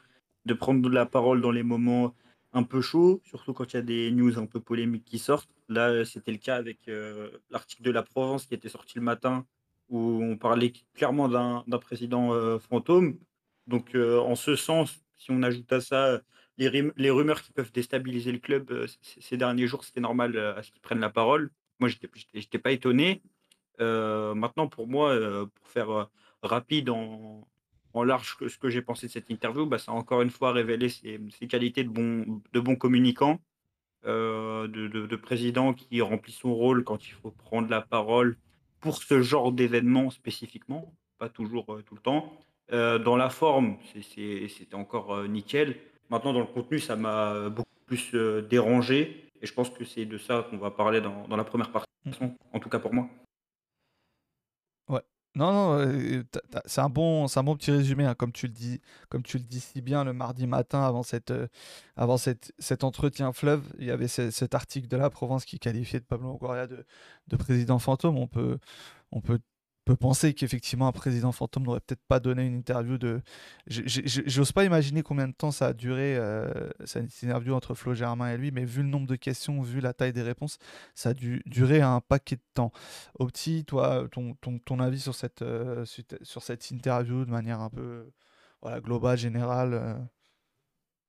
de 0.45 0.53
prendre 0.53 0.89
la 0.89 1.05
parole 1.05 1.41
dans 1.41 1.51
les 1.51 1.63
moments 1.63 2.15
un 2.53 2.63
peu 2.63 2.81
chauds, 2.81 3.21
surtout 3.25 3.53
quand 3.53 3.73
il 3.73 3.75
y 3.75 3.79
a 3.79 3.83
des 3.83 4.11
news 4.11 4.39
un 4.39 4.45
peu 4.45 4.59
polémiques 4.59 5.05
qui 5.05 5.19
sortent. 5.19 5.49
Là, 5.67 6.05
c'était 6.05 6.31
le 6.31 6.37
cas 6.37 6.55
avec 6.55 6.79
l'article 7.49 7.83
de 7.83 7.91
la 7.91 8.03
Provence 8.03 8.45
qui 8.45 8.53
était 8.53 8.69
sorti 8.69 8.97
le 8.97 9.03
matin, 9.03 9.45
où 9.89 10.21
on 10.23 10.37
parlait 10.37 10.71
clairement 10.93 11.27
d'un 11.27 11.79
président 11.79 12.59
fantôme. 12.59 13.17
Donc, 13.67 13.95
euh, 13.95 14.19
en 14.19 14.35
ce 14.35 14.55
sens, 14.55 15.03
si 15.17 15.31
on 15.31 15.41
ajoute 15.43 15.71
à 15.71 15.81
ça 15.81 16.21
les, 16.57 17.09
rumeurs 17.11 17.41
qui 17.41 17.51
peuvent 17.51 17.71
déstabiliser 17.71 18.31
le 18.31 18.39
club 18.39 18.71
euh, 18.71 18.87
ces 19.01 19.37
derniers 19.37 19.67
jours, 19.67 19.83
c'était 19.83 19.99
normal 19.99 20.35
euh, 20.35 20.55
à 20.55 20.63
ce 20.63 20.71
qu'ils 20.71 20.81
prennent 20.81 20.99
la 20.99 21.09
parole. 21.09 21.51
Moi, 21.79 21.89
je 21.89 21.97
n'étais 22.33 22.59
pas 22.59 22.71
étonné. 22.71 23.21
Maintenant, 23.79 24.67
pour 24.67 24.87
moi, 24.87 25.17
pour 25.53 25.67
faire 25.67 26.09
rapide 26.43 26.89
en, 26.89 27.47
en 27.93 28.03
large 28.03 28.37
ce 28.47 28.57
que 28.57 28.69
j'ai 28.69 28.81
pensé 28.81 29.07
de 29.07 29.11
cette 29.11 29.29
interview, 29.29 29.65
bah, 29.65 29.77
ça 29.77 29.91
a 29.91 29.95
encore 29.95 30.21
une 30.21 30.29
fois 30.29 30.51
révélé 30.51 30.89
ses, 30.89 31.19
qualités 31.47 31.83
de 31.83 31.89
bon, 31.89 32.41
de 32.53 32.59
bon 32.59 32.75
communicant, 32.75 33.39
de, 34.03 34.67
de, 34.67 35.15
président 35.15 35.73
qui 35.73 36.01
remplit 36.01 36.31
son 36.31 36.53
rôle 36.53 36.83
quand 36.83 37.07
il 37.07 37.13
faut 37.13 37.31
prendre 37.31 37.69
la 37.69 37.81
parole 37.81 38.37
pour 38.79 39.01
ce 39.01 39.21
genre 39.21 39.51
d'événement 39.51 40.09
spécifiquement, 40.11 40.93
pas 41.17 41.29
toujours 41.29 41.65
tout 41.85 41.95
le 41.95 42.01
temps. 42.01 42.39
Euh, 42.71 42.97
dans 42.97 43.15
la 43.15 43.29
forme, 43.29 43.77
c'était 43.93 44.75
encore 44.75 45.13
euh, 45.13 45.27
nickel. 45.27 45.77
Maintenant, 46.09 46.33
dans 46.33 46.39
le 46.39 46.45
contenu, 46.45 46.79
ça 46.79 46.95
m'a 46.95 47.49
beaucoup 47.49 47.69
plus 47.85 48.11
euh, 48.15 48.41
dérangé. 48.41 49.29
Et 49.41 49.45
je 49.45 49.53
pense 49.53 49.69
que 49.69 49.85
c'est 49.85 50.05
de 50.05 50.17
ça 50.17 50.47
qu'on 50.49 50.57
va 50.57 50.71
parler 50.71 51.01
dans, 51.01 51.27
dans 51.27 51.37
la 51.37 51.43
première 51.43 51.71
partie, 51.71 51.89
mmh. 52.05 52.27
en 52.53 52.59
tout 52.59 52.69
cas 52.69 52.79
pour 52.79 52.93
moi. 52.93 53.07
Ouais. 54.89 55.01
Non, 55.35 55.51
non, 55.51 56.23
c'est 56.65 56.79
un 56.81 56.89
bon, 56.89 57.25
un 57.33 57.43
bon 57.43 57.57
petit 57.57 57.71
résumé, 57.71 58.05
hein, 58.05 58.15
comme 58.15 58.31
tu 58.31 58.47
le 58.47 58.53
dis, 58.53 58.79
comme 59.09 59.23
tu 59.23 59.37
le 59.37 59.43
dis 59.43 59.59
si 59.59 59.81
bien 59.81 60.05
le 60.05 60.13
mardi 60.13 60.47
matin 60.47 60.81
avant 60.83 61.03
cette, 61.03 61.33
avant 61.97 62.17
cette, 62.17 62.53
cet 62.57 62.85
entretien 62.85 63.33
fleuve, 63.33 63.63
il 63.77 63.85
y 63.85 63.91
avait 63.91 64.07
cet 64.07 64.55
article 64.55 64.87
de 64.87 64.95
la 64.97 65.09
Provence 65.09 65.43
qui 65.43 65.59
qualifiait 65.59 65.99
de 65.99 66.05
Pablo 66.05 66.29
Longoria 66.29 66.67
de, 66.67 66.85
de 67.27 67.35
président 67.35 67.79
fantôme. 67.79 68.17
On 68.17 68.27
peut, 68.27 68.59
on 69.11 69.19
peut 69.21 69.39
peut 69.85 69.95
penser 69.95 70.33
qu'effectivement 70.33 70.87
un 70.87 70.91
président 70.91 71.31
fantôme 71.31 71.63
n'aurait 71.63 71.79
peut-être 71.79 72.03
pas 72.07 72.19
donné 72.19 72.45
une 72.45 72.55
interview 72.55 72.97
de. 72.97 73.21
J'ose 73.67 74.51
pas 74.51 74.65
imaginer 74.65 75.03
combien 75.03 75.27
de 75.27 75.33
temps 75.33 75.51
ça 75.51 75.67
a 75.67 75.73
duré 75.73 76.17
euh, 76.17 76.69
cette 76.85 77.21
interview 77.21 77.53
entre 77.53 77.75
Flo 77.75 77.93
Germain 77.93 78.33
et 78.33 78.37
lui, 78.37 78.51
mais 78.51 78.65
vu 78.65 78.81
le 78.81 78.89
nombre 78.89 79.07
de 79.07 79.15
questions, 79.15 79.61
vu 79.61 79.79
la 79.79 79.93
taille 79.93 80.11
des 80.11 80.23
réponses, 80.23 80.57
ça 80.95 81.09
a 81.09 81.13
dû 81.13 81.43
durer 81.45 81.81
un 81.81 82.01
paquet 82.01 82.35
de 82.35 82.41
temps. 82.55 82.71
Opti, 83.19 83.63
toi, 83.63 84.07
ton, 84.11 84.33
ton, 84.41 84.57
ton 84.57 84.79
avis 84.79 84.99
sur 84.99 85.13
cette, 85.13 85.43
euh, 85.43 85.85
sur 86.23 86.41
cette 86.41 86.71
interview 86.71 87.23
de 87.23 87.31
manière 87.31 87.61
un 87.61 87.69
peu 87.69 88.09
voilà, 88.61 88.81
globale, 88.81 89.17
générale 89.17 89.73
euh? 89.75 89.93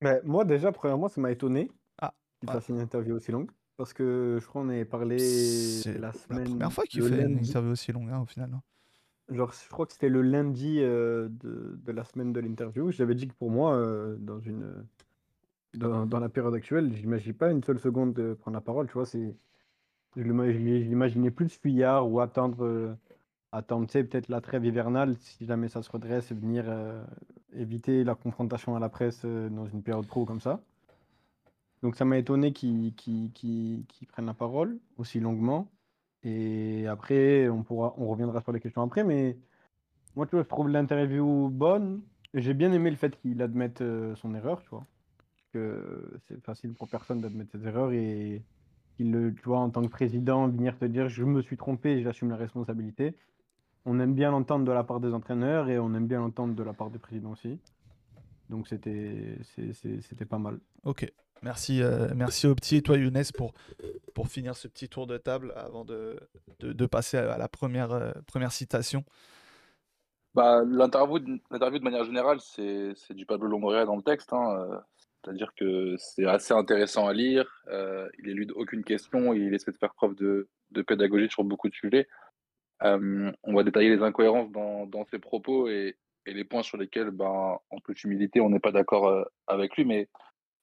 mais 0.03 0.21
Moi, 0.25 0.45
déjà, 0.45 0.71
premièrement, 0.71 1.09
ça 1.09 1.21
m'a 1.21 1.31
étonné 1.31 1.71
ah, 1.99 2.13
qu'il 2.41 2.51
fasse 2.51 2.69
une 2.69 2.81
interview 2.81 3.15
aussi 3.17 3.33
longue. 3.33 3.51
Parce 3.77 3.93
que 3.93 4.39
je 4.41 4.47
crois 4.47 4.63
qu'on 4.63 4.71
avait 4.71 4.85
parlé 4.85 5.17
la 5.19 6.13
semaine. 6.13 6.45
la 6.45 6.45
première 6.45 6.73
fois 6.73 6.85
qu'il 6.85 7.03
fait 7.03 7.23
une 7.23 7.39
interview 7.39 7.73
aussi 7.73 7.93
longue, 7.93 8.11
hein, 8.11 8.21
au 8.21 8.27
final. 8.27 8.51
Hein. 8.55 8.63
Genre, 9.29 9.53
je 9.53 9.69
crois 9.69 9.87
que 9.87 9.93
c'était 9.93 10.09
le 10.09 10.23
lundi 10.23 10.79
euh, 10.81 11.29
de, 11.29 11.79
de 11.85 11.93
la 11.93 12.05
semaine 12.05 12.33
de 12.33 12.41
l'interview. 12.41 12.93
J'avais 12.93 13.15
dit 13.15 13.27
que 13.27 13.35
pour 13.35 13.51
moi, 13.51 13.75
euh, 13.75 14.17
dans 14.19 14.39
une 14.39 14.87
dans, 15.75 16.07
dans 16.07 16.21
la 16.21 16.29
période 16.29 16.55
actuelle, 16.55 16.93
j'imagine 16.95 17.35
pas 17.35 17.51
une 17.51 17.63
seule 17.63 17.81
seconde 17.81 18.15
de 18.15 18.35
prendre 18.35 18.55
la 18.55 18.61
parole. 18.61 18.87
Tu 18.87 18.95
vois, 18.95 19.05
c'est 19.05 19.35
je 20.17 20.23
l'imaginais 20.23 21.31
plus 21.31 21.51
fuyard 21.51 22.11
ou 22.11 22.21
attendre 22.21 22.65
euh, 22.65 22.95
attendre, 23.53 23.87
tu 23.87 23.93
sais, 23.93 24.05
peut-être 24.05 24.29
la 24.29 24.41
trêve 24.41 24.65
hivernale 24.65 25.17
si 25.19 25.45
jamais 25.45 25.69
ça 25.69 25.83
se 25.83 25.91
redresse 25.91 26.31
et 26.31 26.35
venir 26.35 26.65
éviter 27.53 28.05
la 28.05 28.15
confrontation 28.15 28.77
à 28.77 28.81
la 28.81 28.89
presse 28.89 29.25
dans 29.25 29.67
une 29.67 29.83
période 29.83 30.07
pro 30.07 30.25
comme 30.25 30.41
ça. 30.41 30.61
Donc 31.83 31.97
ça 31.97 32.05
m'a 32.05 32.19
étonné 32.19 32.53
qu'ils 32.53 32.95
prennent 34.09 34.27
la 34.27 34.35
parole 34.35 34.79
aussi 34.97 35.21
longuement. 35.21 35.71
Et 36.23 36.87
après, 36.89 37.49
on, 37.49 37.63
pourra, 37.63 37.95
on 37.99 38.09
reviendra 38.09 38.41
sur 38.41 38.53
les 38.53 38.61
questions 38.61 38.83
après. 38.83 39.05
Mais 39.05 39.37
moi, 40.17 40.27
je 40.33 40.39
trouve 40.41 40.69
l'interview 40.69 41.49
bonne. 41.51 42.03
J'ai 42.35 42.55
bien 42.55 42.73
aimé 42.73 42.91
le 42.91 42.97
fait 42.97 43.17
qu'il 43.21 43.41
admette 43.43 43.81
euh, 43.81 44.15
son 44.17 44.35
erreur, 44.35 44.63
tu 44.63 44.71
vois. 44.71 44.85
Que 45.53 46.19
c'est 46.27 46.43
facile 46.43 46.75
pour 46.75 46.89
personne 46.89 47.21
d'admettre 47.21 47.53
ses 47.53 47.67
erreurs 47.67 47.93
et 47.93 48.43
qu'il, 48.97 49.35
tu 49.37 49.43
vois, 49.45 49.59
en 49.59 49.71
tant 49.71 49.83
que 49.83 49.89
président, 49.89 50.49
venir 50.49 50.77
te 50.79 50.85
dire 50.85 51.09
je 51.09 51.25
me 51.25 51.41
suis 51.43 51.57
trompé 51.57 52.03
j'assume 52.03 52.31
la 52.31 52.37
responsabilité. 52.37 53.15
On 53.85 54.01
aime 54.01 54.15
bien 54.15 54.33
l'entendre 54.33 54.65
de 54.65 54.73
la 54.73 54.83
part 54.83 54.99
des 55.01 55.15
entraîneurs 55.15 55.69
et 55.69 55.79
on 55.79 55.95
aime 55.95 56.09
bien 56.09 56.19
l'entendre 56.19 56.55
de 56.55 56.63
la 56.63 56.73
part 56.73 56.91
du 56.91 56.99
président 56.99 57.31
aussi. 57.31 57.61
Donc 58.51 58.67
c'était 58.69 59.39
pas 60.29 60.39
mal. 60.39 60.59
Ok. 60.85 61.11
Merci, 61.43 61.83
euh, 61.83 62.09
merci 62.15 62.47
Opti 62.47 62.77
et 62.77 62.83
toi 62.83 62.97
Younes 62.97 63.23
pour, 63.37 63.53
pour 64.15 64.29
finir 64.29 64.57
ce 64.57 64.69
petit 64.69 64.89
tour 64.89 65.07
de 65.07 65.19
table 65.19 65.53
avant 65.57 65.85
de, 65.85 66.17
de, 66.61 66.87
passer 66.87 67.19
à 67.19 67.37
la 67.37 67.49
première, 67.49 67.93
euh, 67.93 68.13
première 68.27 68.53
citation. 68.53 69.05
Bah, 70.35 70.63
l'interview, 70.67 71.19
de 71.19 71.83
manière 71.83 72.05
générale, 72.05 72.41
c'est, 72.41 72.95
du 73.11 73.27
Pablo 73.27 73.49
Longoria 73.49 73.85
dans 73.85 73.97
le 73.97 74.03
texte. 74.03 74.33
Hein, 74.33 74.57
euh, 74.59 74.79
c'est-à-dire 75.23 75.53
que 75.57 75.97
c'est 75.99 76.27
assez 76.27 76.55
intéressant 76.55 77.07
à 77.07 77.13
lire. 77.13 77.47
il 78.19 78.29
élude 78.29 78.53
aucune 78.53 78.85
question. 78.85 79.33
Il 79.33 79.55
essaie 79.55 79.73
de 79.73 79.77
faire 79.77 79.95
preuve 79.95 80.15
de, 80.15 80.49
de 80.71 80.83
pédagogie 80.83 81.29
sur 81.31 81.45
beaucoup 81.45 81.69
de 81.69 81.75
sujets. 81.75 82.07
on 82.81 83.55
va 83.55 83.63
détailler 83.65 83.95
les 83.95 84.03
incohérences 84.03 84.51
dans, 84.53 84.87
dans 84.87 85.05
ses 85.07 85.19
propos 85.19 85.69
et, 85.69 85.97
et, 86.27 86.35
les 86.35 86.45
points 86.45 86.63
sur 86.63 86.77
lesquels, 86.77 87.11
ben, 87.11 87.59
en 87.71 87.81
toute 87.85 88.05
humilité, 88.05 88.41
on 88.41 88.51
n'est 88.51 88.61
pas 88.61 88.73
d'accord 88.73 89.27
avec 89.49 89.77
lui. 89.77 89.85
Mais 89.85 90.09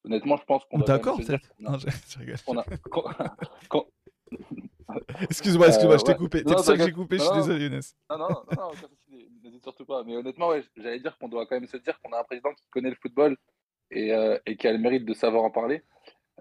Honnêtement, 0.06 0.38
je 0.38 0.44
pense 0.44 0.66
qu'on 0.66 0.80
D'accord, 0.80 1.20
je, 1.22 2.20
rigole. 2.20 2.36
excuse-moi, 5.30 5.68
excuse-moi, 5.68 5.98
je 5.98 6.04
t'ai 6.04 6.16
coupé. 6.16 6.44
T'es 6.44 6.54
le 6.54 6.58
seul 6.58 6.78
que 6.78 6.86
j'ai 6.86 6.92
coupé, 6.92 7.18
je 7.18 7.24
suis 7.24 7.34
désolé, 7.34 7.66
Younes. 7.66 7.82
Non, 8.10 8.18
non, 8.18 8.28
non, 8.58 8.72
n'hésite 9.44 9.64
surtout 9.64 9.86
pas. 9.86 10.04
Mais 10.04 10.18
honnêtement, 10.18 10.50
ouais, 10.50 10.64
j'allais 10.76 11.00
dire 11.00 11.18
qu'on 11.18 11.30
doit 11.30 11.46
quand 11.46 11.56
même 11.56 11.68
se 11.68 11.78
dire 11.78 12.00
qu'on 12.02 12.12
a 12.12 12.20
un 12.20 12.24
président 12.24 12.54
qui 12.54 12.68
connaît 12.70 12.90
le 12.90 12.98
football 13.02 13.38
et, 13.92 14.14
euh, 14.14 14.38
qui 14.60 14.68
a 14.68 14.74
le 14.74 14.80
mérite 14.80 15.06
de 15.06 15.14
savoir 15.14 15.44
en 15.44 15.52
parler. 15.52 15.84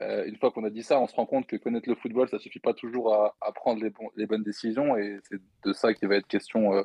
Euh, 0.00 0.24
une 0.24 0.36
fois 0.36 0.50
qu'on 0.50 0.64
a 0.64 0.70
dit 0.70 0.82
ça, 0.82 0.98
on 0.98 1.06
se 1.06 1.14
rend 1.14 1.26
compte 1.26 1.46
que 1.46 1.56
connaître 1.56 1.88
le 1.88 1.94
football, 1.94 2.28
ça 2.28 2.38
suffit 2.38 2.60
pas 2.60 2.72
toujours 2.72 3.14
à, 3.14 3.52
prendre 3.52 3.82
les, 3.82 3.90
bon, 3.90 4.08
les, 4.16 4.26
bonnes 4.26 4.42
décisions 4.42 4.96
et 4.96 5.18
c'est 5.28 5.38
de 5.64 5.72
ça 5.72 5.92
qui 5.92 6.06
va 6.06 6.16
être 6.16 6.26
question 6.26 6.72
euh, 6.72 6.82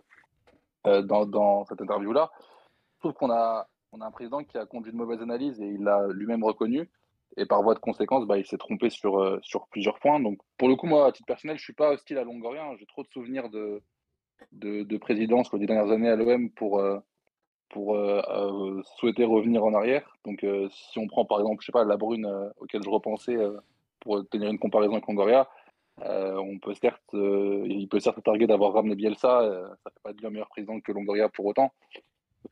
euh 0.87 1.01
dans, 1.01 1.25
dans, 1.25 1.65
cette 1.65 1.81
interview-là. 1.81 2.29
Je 2.95 2.99
trouve 2.99 3.13
qu'on 3.13 3.31
a, 3.31 3.67
on 3.97 4.01
a 4.01 4.07
un 4.07 4.11
président 4.11 4.43
qui 4.43 4.57
a 4.57 4.65
conduit 4.65 4.91
une 4.91 4.97
mauvaise 4.97 5.21
analyse 5.21 5.59
et 5.61 5.65
il 5.65 5.83
l'a 5.83 6.07
lui-même 6.07 6.43
reconnu. 6.43 6.89
Et 7.35 7.45
par 7.45 7.61
voie 7.61 7.75
de 7.75 7.79
conséquence, 7.79 8.25
bah, 8.25 8.37
il 8.37 8.45
s'est 8.45 8.57
trompé 8.57 8.89
sur, 8.89 9.19
euh, 9.19 9.39
sur 9.43 9.67
plusieurs 9.67 9.99
points. 9.99 10.19
Donc, 10.19 10.39
pour 10.57 10.69
le 10.69 10.75
coup, 10.75 10.87
moi, 10.87 11.07
à 11.07 11.11
titre 11.11 11.27
personnel, 11.27 11.57
je 11.57 11.61
ne 11.61 11.65
suis 11.65 11.73
pas 11.73 11.91
hostile 11.91 12.17
à 12.17 12.23
Longoria. 12.23 12.65
J'ai 12.79 12.85
trop 12.85 13.03
de 13.03 13.09
souvenirs 13.09 13.49
de, 13.49 13.81
de, 14.53 14.83
de 14.83 14.97
présidence 14.97 15.51
les 15.53 15.65
dernières 15.65 15.91
années 15.91 16.09
à 16.09 16.15
l'OM 16.15 16.49
pour, 16.51 16.79
euh, 16.79 16.97
pour 17.69 17.95
euh, 17.95 18.81
souhaiter 18.97 19.23
revenir 19.23 19.63
en 19.63 19.73
arrière. 19.73 20.17
Donc, 20.25 20.45
si 20.71 20.99
on 20.99 21.07
prend 21.07 21.25
par 21.25 21.39
exemple, 21.39 21.61
je 21.61 21.67
sais 21.67 21.71
pas, 21.71 21.83
la 21.83 21.97
Brune 21.97 22.27
auquel 22.59 22.81
je 22.83 22.89
repensais 22.89 23.37
pour 23.99 24.27
tenir 24.29 24.49
une 24.49 24.59
comparaison 24.59 24.93
avec 24.93 25.07
Longoria, 25.07 25.47
on 25.99 26.57
peut 26.59 26.73
certes, 26.73 27.01
il 27.13 27.87
peut 27.89 27.99
certes 27.99 28.23
targuer 28.23 28.47
d'avoir 28.47 28.73
ramené 28.73 28.95
Bielsa. 28.95 29.75
ça 29.83 29.91
fait 29.91 29.99
pas 30.01 30.13
de 30.13 30.17
lui 30.17 30.27
un 30.27 30.29
meilleur 30.31 30.49
président 30.49 30.79
que 30.79 30.91
Longoria 30.91 31.29
pour 31.29 31.45
autant 31.45 31.71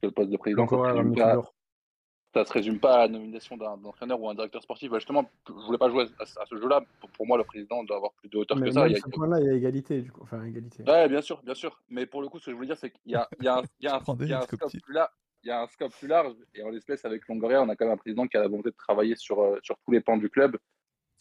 le 0.03 0.11
poste 0.11 0.29
de 0.29 0.37
président, 0.37 0.67
ça 0.67 2.41
ne 2.41 2.45
se, 2.45 2.53
résume 2.53 2.79
pas 2.79 2.95
à 2.95 2.99
la 2.99 3.07
nomination 3.07 3.55
d'un 3.55 3.81
entraîneur 3.83 4.19
ou 4.21 4.29
un 4.29 4.35
directeur 4.35 4.61
sportif. 4.61 4.91
Bah, 4.91 4.99
justement, 4.99 5.29
je 5.47 5.53
ne 5.53 5.59
voulais 5.59 5.77
pas 5.77 5.89
jouer 5.89 6.05
à, 6.19 6.25
ce 6.25 6.57
jeu-là. 6.57 6.81
Pour, 7.13 7.25
moi, 7.25 7.37
le 7.37 7.45
président 7.45 7.83
doit 7.83 7.95
avoir 7.97 8.13
plus 8.13 8.29
de 8.29 8.37
hauteur 8.37 8.59
que 8.59 8.71
ça. 8.71 8.87
Il 8.87 8.93
y 8.93 8.95
a, 8.95 9.27
là 9.27 9.39
il 9.39 9.45
y 9.45 9.49
a 9.49 9.53
égalité. 9.53 10.01
Du 10.01 10.11
coup. 10.11 10.21
Enfin, 10.23 10.43
égalité. 10.43 10.83
Ouais, 10.83 11.07
bien 11.07 11.21
sûr, 11.21 11.41
bien 11.43 11.55
sûr. 11.55 11.81
Mais 11.89 12.05
pour 12.05 12.21
le 12.21 12.27
coup, 12.27 12.39
ce 12.39 12.45
que 12.45 12.51
je 12.51 12.55
voulais 12.55 12.67
dire, 12.67 12.77
c'est 12.77 12.91
qu'il 12.91 13.11
y 13.11 13.15
a, 13.15 13.27
il 13.39 13.45
y 13.45 13.47
a, 13.47 13.57
un, 13.57 13.63
il 13.79 13.85
y 13.85 13.87
a 13.87 13.95
un, 13.95 14.01
il 14.19 14.27
y 14.27 14.33
a 14.33 14.39
un 14.39 14.41
scope 14.41 14.71
plus 14.71 14.93
large. 14.93 15.11
Il 15.43 15.47
y 15.47 15.51
a 15.51 15.61
un 15.61 15.67
scope 15.67 15.93
plus 15.93 16.07
large. 16.07 16.33
Et 16.55 16.63
en 16.63 16.69
l'espèce, 16.69 17.05
avec 17.05 17.27
Longoria, 17.27 17.61
on 17.61 17.69
a 17.69 17.75
quand 17.75 17.85
même 17.85 17.93
un 17.93 17.97
président 17.97 18.27
qui 18.27 18.35
a 18.35 18.41
la 18.41 18.47
volonté 18.47 18.71
de 18.71 18.75
travailler 18.75 19.15
sur, 19.15 19.41
euh, 19.41 19.59
sur 19.61 19.77
tous 19.85 19.91
les 19.91 20.01
pans 20.01 20.17
du 20.17 20.29
club, 20.29 20.57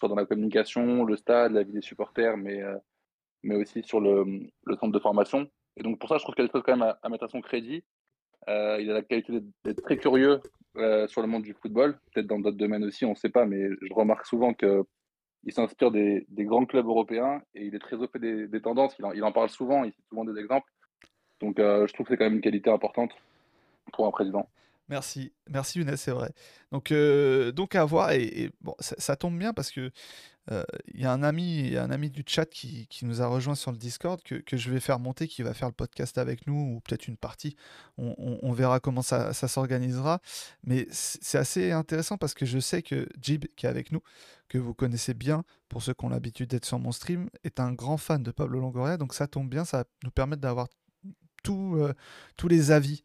soit 0.00 0.08
dans 0.08 0.16
la 0.16 0.26
communication, 0.26 1.04
le 1.04 1.16
stade, 1.16 1.52
la 1.52 1.62
vie 1.62 1.72
des 1.72 1.82
supporters, 1.82 2.36
mais, 2.36 2.62
euh, 2.62 2.76
mais 3.42 3.54
aussi 3.54 3.82
sur 3.84 4.00
le, 4.00 4.24
le 4.64 4.76
centre 4.76 4.92
de 4.92 4.98
formation. 4.98 5.48
Et 5.76 5.82
donc 5.82 5.98
pour 5.98 6.08
ça, 6.08 6.18
je 6.18 6.22
trouve 6.22 6.34
qu'il 6.34 6.42
y 6.42 6.46
a 6.46 6.48
des 6.48 6.52
choses 6.52 6.62
quand 6.64 6.76
même 6.76 6.94
à, 7.02 7.08
mettre 7.08 7.24
à 7.24 7.28
son 7.28 7.40
crédit. 7.40 7.84
Euh, 8.48 8.78
il 8.80 8.90
a 8.90 8.94
la 8.94 9.02
qualité 9.02 9.40
d'être 9.64 9.82
très 9.82 9.96
curieux 9.96 10.40
euh, 10.76 11.06
sur 11.06 11.22
le 11.22 11.28
monde 11.28 11.42
du 11.42 11.54
football, 11.54 11.98
peut-être 12.12 12.26
dans 12.26 12.38
d'autres 12.38 12.56
domaines 12.56 12.84
aussi, 12.84 13.04
on 13.04 13.10
ne 13.10 13.14
sait 13.14 13.28
pas, 13.28 13.46
mais 13.46 13.68
je 13.80 13.94
remarque 13.94 14.26
souvent 14.26 14.52
qu'il 14.52 14.84
s'inspire 15.48 15.90
des, 15.90 16.26
grands 16.30 16.66
clubs 16.66 16.86
européens 16.86 17.42
et 17.54 17.64
il 17.64 17.74
est 17.74 17.78
très 17.78 17.96
au 17.96 18.06
fait 18.08 18.18
des, 18.18 18.60
tendances. 18.60 18.96
Il 19.14 19.24
en, 19.24 19.32
parle 19.32 19.48
souvent, 19.48 19.84
il 19.84 19.92
cite 19.92 20.06
souvent 20.08 20.24
des 20.24 20.38
exemples. 20.38 20.70
Donc 21.40 21.56
je 21.58 21.92
trouve 21.92 22.06
que 22.06 22.12
c'est 22.12 22.16
quand 22.16 22.24
même 22.24 22.34
une 22.34 22.40
qualité 22.40 22.70
importante 22.70 23.12
pour 23.92 24.06
un 24.06 24.10
président. 24.10 24.48
Merci, 24.88 25.32
merci 25.48 25.78
Younes, 25.78 25.96
c'est 25.96 26.10
vrai. 26.10 26.30
Donc, 26.70 26.92
euh, 26.92 27.52
donc 27.52 27.74
à 27.74 27.84
voir, 27.84 28.12
et, 28.12 28.50
bon, 28.60 28.74
ça, 28.78 29.16
tombe 29.16 29.38
bien 29.38 29.54
parce 29.54 29.70
que 29.70 29.90
euh, 30.50 30.62
il 30.92 31.00
y 31.00 31.06
a 31.06 31.12
un 31.12 31.22
ami, 31.22 31.76
un 31.76 31.90
ami 31.90 32.10
du 32.10 32.22
chat 32.26 32.44
qui, 32.46 32.86
nous 33.02 33.22
a 33.22 33.26
rejoint 33.26 33.54
sur 33.54 33.72
le 33.72 33.78
Discord 33.78 34.22
que, 34.22 34.56
je 34.56 34.70
vais 34.70 34.80
faire 34.80 34.98
monter, 34.98 35.26
qui 35.26 35.42
va 35.42 35.54
faire 35.54 35.68
le 35.68 35.74
podcast 35.74 36.18
avec 36.18 36.46
nous, 36.46 36.54
ou 36.54 36.80
peut-être 36.80 37.08
une 37.08 37.16
partie. 37.16 37.56
On, 37.96 38.52
verra 38.52 38.80
comment 38.80 39.02
ça, 39.02 39.32
s'organisera. 39.32 40.20
Mais 40.64 40.86
c'est 40.90 41.38
assez 41.38 41.72
intéressant 41.72 42.18
parce 42.18 42.34
que 42.34 42.46
je 42.46 42.58
sais 42.58 42.82
que 42.82 43.08
Jib, 43.20 43.46
qui 43.56 43.66
est 43.66 43.68
avec 43.68 43.92
nous, 43.92 44.00
que 44.48 44.58
vous 44.58 44.74
connaissez 44.74 45.14
bien, 45.14 45.44
pour 45.68 45.82
ceux 45.82 45.94
qui 45.94 46.04
ont 46.04 46.10
l'habitude 46.10 46.50
d'être 46.50 46.66
sur 46.66 46.78
mon 46.78 46.92
stream, 46.92 47.28
est 47.44 47.60
un 47.60 47.72
grand 47.72 47.96
fan 47.96 48.22
de 48.22 48.30
Pablo 48.30 48.60
Longoria. 48.60 48.96
Donc 48.96 49.14
ça 49.14 49.26
tombe 49.26 49.48
bien, 49.48 49.64
ça 49.64 49.78
va 49.78 49.84
nous 50.04 50.10
permettre 50.10 50.42
d'avoir 50.42 50.68
euh, 51.48 51.92
tous 52.36 52.48
les 52.48 52.70
avis 52.70 53.04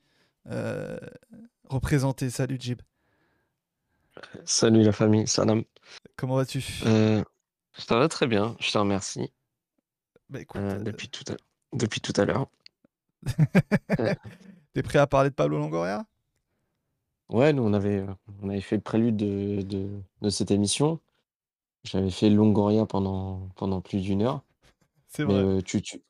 représenté. 1.70 2.30
Salut 2.30 2.58
Jib. 2.60 2.82
Salut 4.46 4.84
la 4.84 4.92
famille, 4.92 5.28
salam. 5.28 5.64
Comment 6.16 6.36
vas-tu? 6.36 6.64
Euh, 6.86 7.24
Ça 7.74 7.98
va 7.98 8.08
très 8.08 8.28
bien, 8.28 8.56
je 8.60 8.72
te 8.72 8.78
remercie. 8.78 9.32
Bah, 10.30 10.42
écoute, 10.42 10.62
euh, 10.62 10.80
depuis, 10.80 11.10
tout 11.10 11.24
à... 11.32 11.36
depuis 11.74 12.02
tout 12.02 12.14
à 12.16 12.26
l'heure. 12.26 12.48
T'es 14.74 14.84
prêt 14.84 15.00
à 15.00 15.08
parler 15.08 15.30
de 15.30 15.36
Pablo 15.36 15.58
Longoria? 15.58 16.06
Ouais, 17.30 17.54
nous 17.54 17.64
on 17.64 17.74
avait, 17.74 18.06
on 18.42 18.50
avait 18.50 18.62
fait 18.62 18.76
le 18.76 18.82
prélude 18.82 19.18
de, 19.18 19.62
de, 19.62 19.90
de 20.22 20.30
cette 20.30 20.52
émission. 20.52 21.00
J'avais 21.84 22.10
fait 22.10 22.30
Longoria 22.30 22.86
pendant, 22.86 23.50
pendant 23.56 23.82
plus 23.82 24.02
d'une 24.02 24.24
heure. 24.24 24.44
C'est 25.08 25.24
vrai. 25.24 25.36
Euh, 25.36 25.62
tu, 25.62 25.82
tu, 25.82 26.02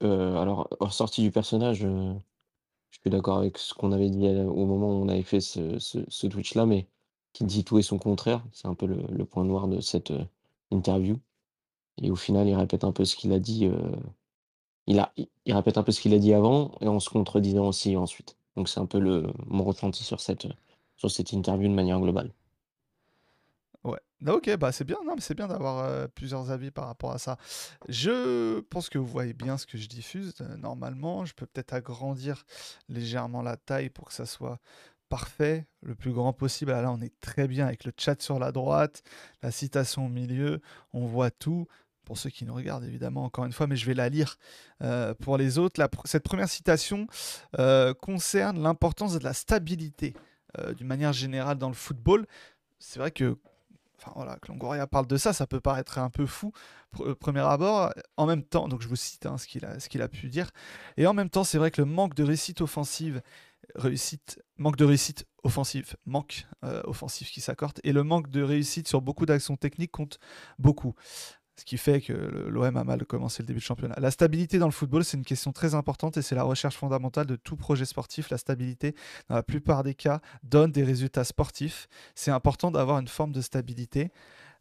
alors, 0.00 0.68
hors 0.80 0.92
sortie 0.92 1.22
du 1.22 1.30
personnage, 1.30 1.80
je 1.80 2.98
suis 3.00 3.10
d'accord 3.10 3.38
avec 3.38 3.58
ce 3.58 3.72
qu'on 3.74 3.92
avait 3.92 4.10
dit 4.10 4.26
au 4.26 4.66
moment 4.66 4.88
où 4.88 5.02
on 5.04 5.08
avait 5.08 5.22
fait 5.22 5.40
ce, 5.40 5.78
ce, 5.78 6.26
Twitch-là, 6.26 6.66
mais 6.66 6.88
qui 7.32 7.44
dit 7.44 7.64
tout 7.64 7.78
et 7.78 7.82
son 7.82 7.98
contraire. 7.98 8.42
C'est 8.52 8.68
un 8.68 8.74
peu 8.74 8.86
le, 8.86 9.24
point 9.24 9.44
noir 9.44 9.68
de 9.68 9.80
cette 9.80 10.12
interview. 10.70 11.18
Et 12.00 12.10
au 12.10 12.16
final, 12.16 12.48
il 12.48 12.54
répète 12.54 12.84
un 12.84 12.92
peu 12.92 13.04
ce 13.04 13.16
qu'il 13.16 13.32
a 13.32 13.38
dit. 13.38 13.70
il, 14.86 14.98
a, 14.98 15.12
il 15.16 15.54
répète 15.54 15.78
un 15.78 15.82
peu 15.82 15.92
ce 15.92 16.00
qu'il 16.00 16.14
a 16.14 16.18
dit 16.18 16.34
avant 16.34 16.72
et 16.80 16.88
en 16.88 17.00
se 17.00 17.10
contredisant 17.10 17.68
aussi 17.68 17.96
ensuite. 17.96 18.36
Donc 18.56 18.68
c'est 18.68 18.80
un 18.80 18.86
peu 18.86 18.98
le, 18.98 19.32
mon 19.46 19.64
ressenti 19.64 20.04
sur 20.04 20.20
cette, 20.20 20.46
sur 20.96 21.10
cette 21.10 21.32
interview 21.32 21.68
de 21.68 21.74
manière 21.74 22.00
globale. 22.00 22.32
Ouais. 23.84 23.98
Ah, 24.26 24.34
ok, 24.34 24.56
bah 24.56 24.70
c'est 24.70 24.84
bien, 24.84 24.98
non, 25.04 25.16
mais 25.16 25.20
c'est 25.20 25.34
bien 25.34 25.48
d'avoir 25.48 25.80
euh, 25.80 26.06
plusieurs 26.06 26.50
avis 26.52 26.70
par 26.70 26.86
rapport 26.86 27.10
à 27.10 27.18
ça. 27.18 27.36
Je 27.88 28.60
pense 28.60 28.88
que 28.88 28.98
vous 28.98 29.06
voyez 29.06 29.32
bien 29.32 29.58
ce 29.58 29.66
que 29.66 29.76
je 29.76 29.88
diffuse. 29.88 30.34
Euh, 30.40 30.56
normalement, 30.56 31.24
je 31.24 31.34
peux 31.34 31.46
peut-être 31.46 31.72
agrandir 31.72 32.44
légèrement 32.88 33.42
la 33.42 33.56
taille 33.56 33.90
pour 33.90 34.06
que 34.06 34.14
ça 34.14 34.26
soit 34.26 34.60
parfait, 35.12 35.66
le 35.82 35.94
plus 35.94 36.12
grand 36.12 36.32
possible. 36.32 36.72
Ah, 36.72 36.80
là, 36.80 36.90
on 36.90 37.02
est 37.02 37.12
très 37.20 37.46
bien 37.46 37.66
avec 37.66 37.84
le 37.84 37.92
chat 37.98 38.22
sur 38.22 38.38
la 38.38 38.50
droite, 38.50 39.02
la 39.42 39.50
citation 39.50 40.06
au 40.06 40.08
milieu, 40.08 40.62
on 40.94 41.04
voit 41.04 41.30
tout. 41.30 41.66
Pour 42.06 42.16
ceux 42.16 42.30
qui 42.30 42.46
nous 42.46 42.54
regardent, 42.54 42.84
évidemment, 42.84 43.24
encore 43.24 43.44
une 43.44 43.52
fois, 43.52 43.66
mais 43.66 43.76
je 43.76 43.84
vais 43.84 43.92
la 43.92 44.08
lire 44.08 44.38
euh, 44.82 45.12
pour 45.12 45.36
les 45.36 45.58
autres. 45.58 45.86
cette 46.06 46.24
première 46.24 46.48
citation 46.48 47.06
concerne 48.00 48.62
l'importance 48.62 49.12
de 49.18 49.22
la 49.22 49.34
stabilité 49.34 50.14
d'une 50.76 50.86
manière 50.86 51.12
générale 51.12 51.58
dans 51.58 51.68
le 51.68 51.74
football. 51.74 52.26
C'est 52.78 52.98
vrai 52.98 53.10
que 53.10 53.36
enfin 54.02 54.12
voilà, 54.16 54.36
que 54.36 54.48
Longoria 54.48 54.86
parle 54.86 55.06
de 55.06 55.16
ça, 55.16 55.32
ça 55.32 55.46
peut 55.46 55.60
paraître 55.60 55.98
un 55.98 56.10
peu 56.10 56.26
fou, 56.26 56.52
euh, 57.00 57.14
premier 57.14 57.40
abord. 57.40 57.92
En 58.16 58.26
même 58.26 58.42
temps, 58.42 58.68
donc 58.68 58.82
je 58.82 58.88
vous 58.88 58.96
cite 58.96 59.26
hein, 59.26 59.38
ce 59.38 59.46
qu'il 59.46 59.64
a, 59.64 59.78
ce 59.78 59.98
a 59.98 60.08
pu 60.08 60.28
dire, 60.28 60.50
et 60.96 61.06
en 61.06 61.14
même 61.14 61.30
temps, 61.30 61.44
c'est 61.44 61.58
vrai 61.58 61.70
que 61.70 61.80
le 61.80 61.86
manque 61.86 62.14
de 62.14 62.24
réussite 62.24 62.60
offensive, 62.60 63.22
réussite, 63.74 64.40
manque 64.56 64.76
de 64.76 64.84
réussite 64.84 65.26
offensive, 65.44 65.96
manque 66.06 66.46
euh, 66.64 66.82
offensif 66.84 67.30
qui 67.30 67.40
s'accorde, 67.40 67.80
et 67.84 67.92
le 67.92 68.02
manque 68.02 68.28
de 68.28 68.42
réussite 68.42 68.88
sur 68.88 69.00
beaucoup 69.00 69.26
d'actions 69.26 69.56
techniques 69.56 69.92
compte 69.92 70.18
beaucoup. 70.58 70.94
Ce 71.56 71.64
qui 71.64 71.76
fait 71.76 72.00
que 72.00 72.12
l'OM 72.12 72.76
a 72.76 72.84
mal 72.84 73.04
commencé 73.04 73.42
le 73.42 73.46
début 73.46 73.58
de 73.58 73.64
championnat. 73.64 73.94
La 73.98 74.10
stabilité 74.10 74.58
dans 74.58 74.66
le 74.66 74.72
football, 74.72 75.04
c'est 75.04 75.18
une 75.18 75.24
question 75.24 75.52
très 75.52 75.74
importante 75.74 76.16
et 76.16 76.22
c'est 76.22 76.34
la 76.34 76.44
recherche 76.44 76.76
fondamentale 76.76 77.26
de 77.26 77.36
tout 77.36 77.56
projet 77.56 77.84
sportif. 77.84 78.30
La 78.30 78.38
stabilité, 78.38 78.94
dans 79.28 79.34
la 79.34 79.42
plupart 79.42 79.82
des 79.82 79.94
cas, 79.94 80.20
donne 80.42 80.72
des 80.72 80.82
résultats 80.82 81.24
sportifs. 81.24 81.88
C'est 82.14 82.30
important 82.30 82.70
d'avoir 82.70 82.98
une 82.98 83.08
forme 83.08 83.32
de 83.32 83.42
stabilité. 83.42 84.12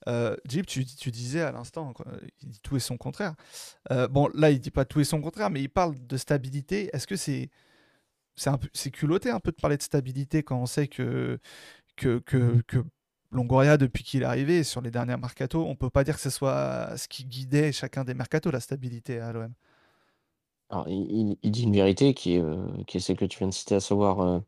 Euh, 0.07 0.35
tu, 0.67 0.83
disais 0.83 1.41
à 1.41 1.51
l'instant, 1.53 1.93
il 2.41 2.49
dit 2.49 2.59
tout 2.59 2.75
et 2.75 2.81
son 2.81 2.97
contraire. 2.97 3.35
Euh, 3.91 4.09
bon, 4.09 4.29
là, 4.33 4.51
il 4.51 4.59
dit 4.59 4.71
pas 4.71 4.83
tout 4.83 4.99
et 4.99 5.05
son 5.05 5.21
contraire, 5.21 5.49
mais 5.49 5.61
il 5.61 5.69
parle 5.69 5.95
de 5.95 6.17
stabilité. 6.17 6.89
Est-ce 6.93 7.07
que 7.07 7.15
c'est 7.15 7.51
c'est 8.35 8.91
culotté 8.91 9.29
un 9.29 9.39
peu 9.39 9.51
de 9.51 9.57
parler 9.57 9.77
de 9.77 9.83
stabilité 9.83 10.43
quand 10.43 10.59
on 10.59 10.65
sait 10.65 10.87
que 10.87 11.39
que, 11.97 12.19
que, 12.19 12.61
que 12.67 12.83
Longoria, 13.31 13.77
depuis 13.77 14.03
qu'il 14.03 14.23
est 14.23 14.25
arrivé, 14.25 14.63
sur 14.63 14.81
les 14.81 14.91
dernières 14.91 15.17
mercato, 15.17 15.65
on 15.65 15.75
peut 15.75 15.89
pas 15.89 16.03
dire 16.03 16.15
que 16.15 16.21
ce 16.21 16.29
soit 16.29 16.97
ce 16.97 17.07
qui 17.07 17.23
guidait 17.25 17.71
chacun 17.71 18.03
des 18.03 18.13
mercato, 18.13 18.51
la 18.51 18.59
stabilité 18.59 19.19
à 19.19 19.31
l'OM. 19.31 19.53
Alors, 20.69 20.87
il, 20.89 21.37
dit 21.43 21.63
une 21.63 21.73
vérité 21.73 22.13
qui 22.13 22.35
est, 22.35 22.41
euh, 22.41 22.65
qui 22.87 22.97
est 22.97 22.99
celle 22.99 23.17
que 23.17 23.25
tu 23.25 23.39
viens 23.39 23.47
de 23.47 23.53
citer, 23.53 23.75
à 23.75 23.79
savoir, 23.79 24.21
euh, 24.21 24.39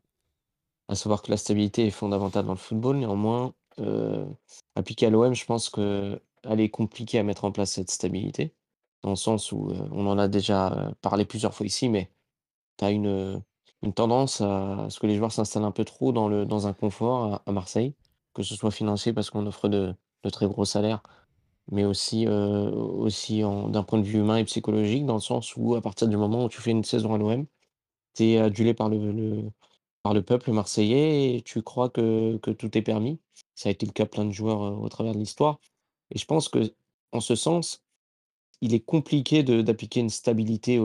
à 0.88 0.94
savoir 0.94 1.22
que 1.22 1.30
la 1.30 1.36
stabilité 1.36 1.86
est 1.86 1.90
fondamentale 1.90 2.46
dans 2.46 2.52
le 2.52 2.58
football. 2.58 2.98
Néanmoins, 2.98 3.54
euh, 3.80 4.26
appliquée 4.74 5.06
à 5.06 5.10
l'OM, 5.10 5.34
je 5.34 5.44
pense 5.46 5.70
qu'elle 5.70 6.20
est 6.60 6.70
compliquée 6.70 7.18
à 7.18 7.22
mettre 7.22 7.44
en 7.44 7.52
place 7.52 7.72
cette 7.72 7.90
stabilité, 7.90 8.54
dans 9.02 9.10
le 9.10 9.16
sens 9.16 9.52
où 9.52 9.72
on 9.92 10.06
en 10.06 10.18
a 10.18 10.28
déjà 10.28 10.92
parlé 11.02 11.24
plusieurs 11.24 11.54
fois 11.54 11.66
ici, 11.66 11.88
mais 11.88 12.10
tu 12.78 12.84
as 12.84 12.90
une, 12.90 13.42
une 13.84 13.92
tendance 13.92 14.40
à 14.40 14.86
ce 14.90 14.98
que 14.98 15.06
les 15.06 15.16
joueurs 15.16 15.32
s'installent 15.32 15.64
un 15.64 15.70
peu 15.70 15.84
trop 15.84 16.12
dans, 16.12 16.28
le, 16.28 16.46
dans 16.46 16.66
un 16.66 16.72
confort 16.72 17.42
à 17.46 17.52
Marseille 17.52 17.94
que 18.34 18.42
ce 18.42 18.56
soit 18.56 18.70
financier 18.70 19.12
parce 19.12 19.30
qu'on 19.30 19.46
offre 19.46 19.68
de, 19.68 19.94
très 20.32 20.46
gros 20.46 20.64
salaires, 20.64 21.02
mais 21.70 21.84
aussi, 21.84 22.26
euh, 22.26 22.70
aussi 22.70 23.40
d'un 23.42 23.82
point 23.84 23.98
de 23.98 24.04
vue 24.04 24.18
humain 24.18 24.36
et 24.38 24.44
psychologique, 24.44 25.06
dans 25.06 25.14
le 25.14 25.20
sens 25.20 25.56
où 25.56 25.74
à 25.74 25.82
partir 25.82 26.08
du 26.08 26.16
moment 26.16 26.44
où 26.44 26.48
tu 26.48 26.60
fais 26.60 26.72
une 26.72 26.84
saison 26.84 27.14
à 27.14 27.18
l'OM, 27.18 27.46
tu 28.14 28.24
es 28.24 28.38
adulé 28.38 28.74
par 28.74 28.88
le, 28.88 29.50
par 30.02 30.14
le 30.14 30.22
peuple 30.22 30.52
marseillais 30.52 31.36
et 31.36 31.42
tu 31.42 31.62
crois 31.62 31.90
que, 31.90 32.36
tout 32.36 32.78
est 32.78 32.82
permis. 32.82 33.20
Ça 33.54 33.68
a 33.68 33.72
été 33.72 33.86
le 33.86 33.92
cas 33.92 34.06
plein 34.06 34.24
de 34.24 34.32
joueurs 34.32 34.62
euh, 34.62 34.70
au 34.76 34.88
travers 34.88 35.14
de 35.14 35.18
l'histoire. 35.18 35.60
Et 36.10 36.18
je 36.18 36.26
pense 36.26 36.48
que 36.48 36.74
en 37.12 37.20
ce 37.20 37.36
sens, 37.36 37.82
il 38.60 38.74
est 38.74 38.80
compliqué 38.80 39.42
d'appliquer 39.42 40.00
une 40.00 40.10
stabilité 40.10 40.78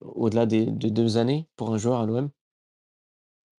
au-delà 0.00 0.46
des, 0.46 0.66
deux 0.66 1.16
années 1.16 1.48
pour 1.56 1.72
un 1.72 1.78
joueur 1.78 2.00
à 2.00 2.06
l'OM. 2.06 2.30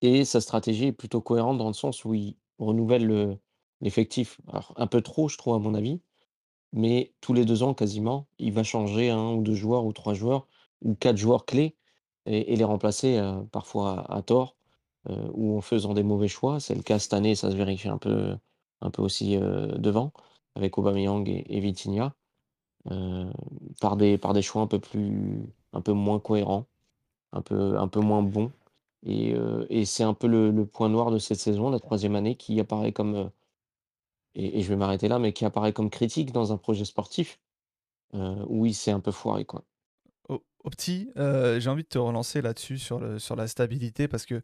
Et 0.01 0.25
sa 0.25 0.41
stratégie 0.41 0.87
est 0.87 0.93
plutôt 0.93 1.21
cohérente 1.21 1.59
dans 1.59 1.69
le 1.69 1.75
sens 1.75 2.05
où 2.05 2.15
il, 2.15 2.37
renouvelle 2.59 3.39
l'effectif. 3.81 4.41
Un 4.77 4.89
peu 4.89 5.01
trop, 5.01 5.29
je 5.29 5.39
trouve, 5.39 5.55
à 5.55 5.59
mon 5.61 5.75
avis, 5.75 6.01
mais 6.73 7.13
tous 7.21 7.33
les 7.33 7.45
deux 7.45 7.63
ans, 7.63 7.75
quasiment, 7.75 8.27
il 8.39 8.53
va 8.53 8.65
changer 8.65 9.11
un 9.11 9.33
ou 9.35 9.43
deux 9.43 9.55
joueurs 9.55 9.85
ou 9.85 9.93
trois 9.93 10.15
joueurs 10.15 10.49
ou 10.83 10.95
quatre 10.95 11.17
joueurs 11.17 11.47
clés 11.47 11.77
et, 12.27 12.57
les 12.57 12.65
remplacer 12.65 13.21
parfois 13.53 14.05
à, 14.13 14.23
tort 14.23 14.57
ou 15.09 15.57
en 15.57 15.61
faisant 15.61 15.95
des 15.95 16.03
mauvais 16.03 16.29
choix. 16.29 16.61
C'est 16.61 16.75
le 16.75 16.83
cas 16.83 16.99
cette 16.99 17.15
année, 17.15 17.35
ça 17.37 17.51
se 17.51 17.57
vérifie 17.57 17.89
un 17.89 17.99
peu, 17.99 18.37
aussi 18.99 19.37
devant 19.37 20.13
avec 20.57 20.79
Aubameyang 20.79 21.29
et, 21.29 21.45
et 21.49 21.61
Vitinha. 21.61 22.15
par, 23.81 23.97
des, 23.97 24.19
par 24.19 24.33
des 24.33 24.43
choix 24.43 24.63
un 24.63 24.67
peu 24.67 24.81
plus 24.81 25.47
un 25.73 25.81
peu 25.81 25.93
moins 25.93 26.21
cohérents, 26.21 26.67
un 27.33 27.43
peu, 27.43 27.79
un 27.79 27.89
peu 27.89 28.01
moins 28.01 28.23
bons. 28.23 28.53
Et, 29.05 29.35
c'est 29.85 30.05
un 30.05 30.15
peu 30.15 30.27
le, 30.27 30.67
point 30.67 30.89
noir 30.89 31.11
de 31.11 31.19
cette 31.19 31.39
saison, 31.39 31.71
la 31.71 31.81
troisième 31.81 32.17
année, 32.17 32.37
qui 32.37 32.59
apparaît 32.61 32.93
comme, 32.93 33.31
et, 34.35 34.63
je 34.63 34.69
vais 34.69 34.77
m'arrêter 34.77 35.09
là, 35.09 35.19
mais 35.19 35.33
qui 35.33 35.45
apparaît 35.45 35.73
comme 35.73 35.91
critique 35.91 36.33
dans 36.33 36.53
un 36.53 36.59
projet 36.59 36.85
sportif. 36.85 37.41
oui, 38.15 38.75
c'est 38.75 38.91
un 38.93 39.01
peu 39.01 39.13
foiré, 39.13 39.45
quoi. 39.45 39.65
Au, 40.29 40.43
j'ai 40.77 41.71
envie 41.71 41.85
de 41.85 41.89
te 41.89 41.99
relancer 41.99 42.43
là-dessus, 42.43 42.79
sur, 42.79 43.21
sur 43.21 43.37
la 43.37 43.47
stabilité, 43.49 44.09
parce 44.09 44.27
que 44.27 44.43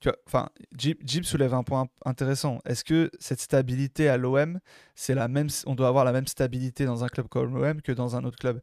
tu 0.00 0.10
enfin, 0.26 0.48
Jib, 0.76 1.24
soulève 1.24 1.54
un 1.54 1.64
point 1.64 1.88
intéressant. 2.04 2.60
Est-ce 2.64 2.84
que 2.84 3.10
cette 3.18 3.40
stabilité 3.40 4.08
à 4.08 4.16
l'OM, 4.16 4.60
c'est 4.94 5.14
la 5.14 5.26
même, 5.26 5.48
on 5.66 5.74
doit 5.74 5.88
avoir 5.88 6.04
la 6.04 6.12
même 6.12 6.28
stabilité 6.28 6.84
dans 6.84 7.02
un 7.02 7.08
club 7.08 7.26
comme 7.28 7.54
l'OM 7.56 7.82
que 7.82 7.90
dans 7.92 8.14
un 8.14 8.24
autre 8.24 8.38
club? 8.38 8.60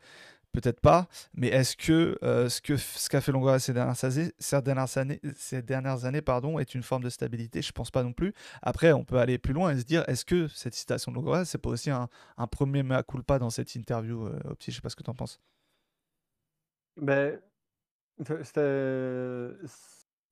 Peut-être 0.55 0.79
pas, 0.79 1.07
mais 1.33 1.47
est-ce 1.47 1.75
que 1.75 2.17
euh, 2.23 2.49
ce 2.49 2.61
qu'a 2.61 2.77
ce 2.77 3.19
fait 3.19 3.31
Longoria 3.31 3.59
ces 3.59 3.73
dernières 3.73 4.03
années, 4.03 4.31
ces 4.39 4.61
dernières 4.61 4.97
années, 4.97 5.19
ces 5.35 5.61
dernières 5.61 6.05
années 6.05 6.21
pardon, 6.21 6.59
est 6.59 6.73
une 6.75 6.83
forme 6.83 7.03
de 7.03 7.09
stabilité? 7.09 7.61
Je 7.61 7.71
pense 7.71 7.91
pas 7.91 8.03
non 8.03 8.13
plus. 8.13 8.33
Après, 8.61 8.93
on 8.93 9.03
peut 9.03 9.17
aller 9.17 9.37
plus 9.37 9.53
loin 9.53 9.71
et 9.71 9.79
se 9.79 9.83
dire 9.83 10.03
est-ce 10.07 10.25
que 10.25 10.47
cette 10.47 10.73
citation 10.73 11.11
de 11.11 11.17
Longoria, 11.17 11.45
c'est 11.45 11.57
pas 11.57 11.69
aussi 11.69 11.91
un, 11.91 12.07
premier 12.51 12.83
mea 12.83 13.03
culpa 13.03 13.39
dans 13.39 13.49
cette 13.49 13.75
interview, 13.75 14.27
euh, 14.27 14.39
Opti? 14.45 14.71
Je 14.71 14.77
sais 14.77 14.81
pas 14.81 14.89
ce 14.89 14.95
que 14.95 15.03
tu 15.03 15.09
en 15.09 15.15
penses. 15.15 15.41
Ben, 16.97 17.39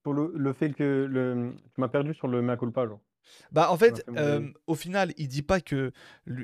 pour 0.04 0.14
le, 0.14 0.54
fait 0.54 0.72
que 0.74 1.54
tu 1.76 1.82
m'as 1.82 1.90
perdu 1.90 2.14
sur 2.14 2.28
le 2.28 2.42
mea 2.42 2.58
culpa, 2.58 2.88
genre. 2.88 3.02
Bah 3.52 3.72
en 3.72 3.78
fait, 3.78 4.04
euh, 4.18 4.50
au 4.68 4.76
final, 4.76 5.14
il 5.18 5.28
dit 5.28 5.42
pas 5.42 5.60
que 5.62 5.92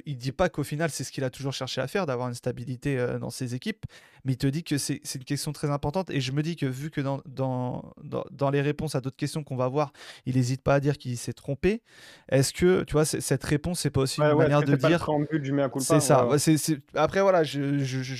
il 0.05 0.17
dit 0.17 0.31
pas 0.31 0.49
qu'au 0.49 0.63
final 0.63 0.89
c'est 0.89 1.03
ce 1.03 1.11
qu'il 1.11 1.23
a 1.23 1.29
toujours 1.29 1.53
cherché 1.53 1.81
à 1.81 1.87
faire, 1.87 2.05
d'avoir 2.05 2.27
une 2.27 2.33
stabilité 2.35 2.97
euh, 2.97 3.19
dans 3.19 3.29
ses 3.29 3.55
équipes, 3.55 3.85
mais 4.25 4.33
il 4.33 4.37
te 4.37 4.47
dit 4.47 4.63
que 4.63 4.77
c'est 4.77 5.01
une 5.15 5.23
question 5.23 5.51
très 5.53 5.69
importante. 5.69 6.09
Et 6.09 6.21
je 6.21 6.31
me 6.31 6.41
dis 6.43 6.55
que 6.55 6.65
vu 6.65 6.89
que 6.91 7.01
dans, 7.01 7.21
dans, 7.25 7.93
dans, 8.03 8.23
dans 8.31 8.49
les 8.49 8.61
réponses 8.61 8.95
à 8.95 9.01
d'autres 9.01 9.15
questions 9.17 9.43
qu'on 9.43 9.55
va 9.55 9.67
voir, 9.67 9.91
il 10.25 10.35
n'hésite 10.35 10.61
pas 10.61 10.75
à 10.75 10.79
dire 10.79 10.97
qu'il 10.97 11.17
s'est 11.17 11.33
trompé. 11.33 11.81
Est-ce 12.29 12.53
que 12.53 12.83
tu 12.83 12.93
vois 12.93 13.05
cette 13.05 13.43
réponse 13.43 13.79
c'est 13.81 13.89
pas 13.89 14.01
aussi 14.01 14.21
Ouais, 14.21 14.27
une 14.27 14.33
ouais, 14.33 14.45
manière 14.45 14.63
de 14.63 14.75
dire 14.75 15.05
c'est 15.79 15.99
ça. 15.99 16.27
Ouais, 16.27 16.37
Après 16.95 17.21
voilà, 17.21 17.43
je, 17.43 17.79
je, 17.79 18.01
je, 18.03 18.15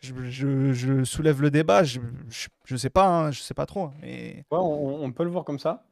je, 0.00 0.14
je- 0.30 0.72
je 0.72 1.04
soulève 1.04 1.40
le 1.42 1.50
débat. 1.50 1.84
Je, 1.84 2.00
je, 2.28 2.48
je 2.64 2.76
sais 2.76 2.90
pas, 2.90 3.06
hein, 3.06 3.30
je 3.30 3.40
sais 3.40 3.54
pas 3.54 3.66
trop, 3.66 3.84
hein, 3.84 3.92
mais 4.02 4.44
Ouais, 4.50 4.58
on, 4.58 5.04
on 5.04 5.12
peut 5.12 5.24
le 5.24 5.30
voir 5.30 5.44
comme 5.44 5.58
ça. 5.58 5.84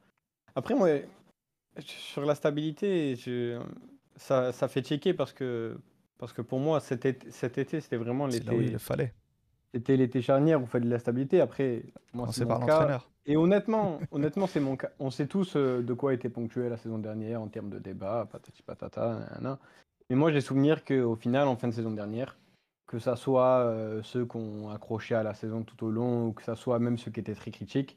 Après, 0.54 0.75
moi, 0.75 0.88
sur 1.79 2.25
la 2.25 2.35
stabilité, 2.35 3.17
je- 3.17 3.61
ça, 4.17 4.53
ça 4.53 4.69
fait 4.69 4.83
checker 4.83 5.15
parce 5.15 5.33
que, 5.33 5.77
parce 6.19 6.33
que 6.33 6.43
pour 6.43 6.59
moi, 6.59 6.81
cet 6.81 7.07
été, 7.07 7.31
cet 7.31 7.59
été 7.59 7.81
c'était 7.81 7.97
vraiment 7.97 8.31
c'est 8.31 8.45
là 8.45 8.53
où 8.53 8.57
il 8.57 8.61
l'été 8.61 8.73
le 8.73 8.79
fallait. 8.79 9.15
c'était 9.73 9.97
l'été 9.97 10.21
charnière 10.23 10.61
où 10.61 10.65
il 10.65 10.69
fallait 10.69 10.87
de 10.87 10.91
la 10.91 10.99
stabilité. 10.99 11.41
Après, 11.41 11.85
moi, 12.12 12.27
c'est 12.33 12.45
mon 12.45 12.67
cas. 12.67 13.00
Et 13.27 13.37
honnêtement, 13.37 14.00
honnêtement 14.11 14.47
c'est 14.47 14.61
mon 14.61 14.77
cas. 14.77 14.91
On 14.99 15.11
sait 15.11 15.27
tous 15.27 15.55
euh, 15.57 15.83
de 15.83 15.95
quoi 15.95 16.12
était 16.15 16.29
ponctuée 16.29 16.69
la 16.69 16.77
saison 16.77 16.99
dernière 16.99 17.41
en 17.41 17.49
termes 17.49 17.71
de 17.71 17.79
débat, 17.79 18.27
patati 18.31 18.62
patata, 18.62 19.15
nanana. 19.21 19.59
Mais 20.09 20.17
moi, 20.17 20.33
j'ai 20.33 20.41
souvenir 20.41 20.85
qu'au 20.85 21.15
final, 21.15 21.47
en 21.47 21.57
fin 21.57 21.69
de 21.69 21.73
saison 21.73 21.93
dernière, 21.93 22.37
que 22.89 22.99
ça 22.99 23.15
soit 23.15 23.61
euh, 23.61 24.03
ceux 24.03 24.27
qui 24.27 24.37
ont 24.37 24.71
accroché 24.71 25.15
à 25.15 25.23
la 25.23 25.35
saison 25.35 25.62
tout 25.62 25.85
au 25.87 25.91
long, 25.91 26.27
ou 26.29 26.33
que 26.33 26.43
ça 26.43 26.57
soit 26.57 26.79
même 26.81 26.99
ceux 26.99 27.11
qui 27.12 27.21
étaient 27.21 27.35
très 27.37 27.53
critiques, 27.53 27.97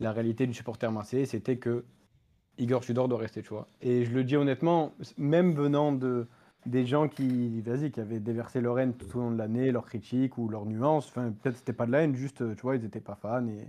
la 0.00 0.10
réalité 0.10 0.46
du 0.48 0.54
supporter 0.54 0.90
marseillais, 0.90 1.26
c'était 1.26 1.58
que 1.58 1.84
Igor 2.58 2.82
Tudor 2.82 3.08
doit 3.08 3.18
rester, 3.18 3.42
tu 3.42 3.50
vois. 3.50 3.66
Et 3.80 4.04
je 4.04 4.12
le 4.12 4.24
dis 4.24 4.36
honnêtement, 4.36 4.92
même 5.18 5.52
venant 5.52 5.92
de 5.92 6.26
des 6.66 6.86
gens 6.86 7.08
qui, 7.08 7.60
vas-y, 7.60 7.90
qui 7.90 8.00
avaient 8.00 8.20
déversé 8.20 8.60
leur 8.60 8.78
haine 8.78 8.94
tout 8.94 9.18
au 9.18 9.20
long 9.20 9.32
de 9.32 9.38
l'année, 9.38 9.72
leurs 9.72 9.84
critiques 9.84 10.38
ou 10.38 10.48
leurs 10.48 10.64
nuances, 10.64 11.08
enfin, 11.08 11.32
peut-être 11.32 11.56
c'était 11.56 11.72
pas 11.72 11.86
de 11.86 11.90
la 11.90 12.02
haine, 12.02 12.14
juste, 12.14 12.54
tu 12.54 12.62
vois, 12.62 12.76
ils 12.76 12.84
étaient 12.84 13.00
pas 13.00 13.16
fans 13.16 13.46
et 13.48 13.68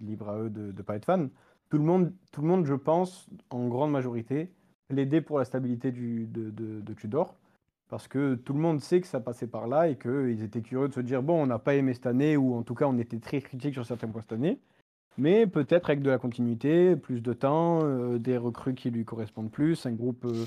libre 0.00 0.28
à 0.28 0.38
eux 0.38 0.50
de 0.50 0.72
ne 0.72 0.82
pas 0.82 0.96
être 0.96 1.06
fans. 1.06 1.28
Tout 1.70 1.78
le 1.78 1.84
monde, 1.84 2.12
tout 2.30 2.42
le 2.42 2.48
monde, 2.48 2.66
je 2.66 2.74
pense, 2.74 3.26
en 3.50 3.68
grande 3.68 3.90
majorité, 3.90 4.50
l'aider 4.90 5.20
pour 5.20 5.38
la 5.38 5.44
stabilité 5.44 5.92
de, 5.92 6.26
de, 6.26 6.80
de 6.80 6.94
Tudor. 6.94 7.34
Parce 7.88 8.08
que 8.08 8.34
tout 8.34 8.54
le 8.54 8.60
monde 8.60 8.80
sait 8.80 9.00
que 9.00 9.06
ça 9.06 9.20
passait 9.20 9.46
par 9.46 9.66
là 9.66 9.88
et 9.88 9.96
qu'ils 9.96 10.42
étaient 10.42 10.62
curieux 10.62 10.88
de 10.88 10.94
se 10.94 11.00
dire 11.00 11.22
bon, 11.22 11.42
on 11.42 11.46
n'a 11.46 11.58
pas 11.58 11.74
aimé 11.74 11.94
cette 11.94 12.06
année, 12.06 12.36
ou 12.36 12.54
en 12.54 12.62
tout 12.62 12.74
cas, 12.74 12.86
on 12.86 12.98
était 12.98 13.18
très 13.18 13.40
critique 13.40 13.74
sur 13.74 13.86
certains 13.86 14.08
points 14.08 14.22
cette 14.22 14.32
année. 14.32 14.58
Mais 15.16 15.46
peut-être 15.46 15.90
avec 15.90 16.02
de 16.02 16.10
la 16.10 16.18
continuité, 16.18 16.96
plus 16.96 17.20
de 17.20 17.32
temps, 17.32 17.84
euh, 17.84 18.18
des 18.18 18.36
recrues 18.36 18.74
qui 18.74 18.90
lui 18.90 19.04
correspondent 19.04 19.50
plus, 19.50 19.86
un 19.86 19.92
groupe 19.92 20.24
euh, 20.24 20.46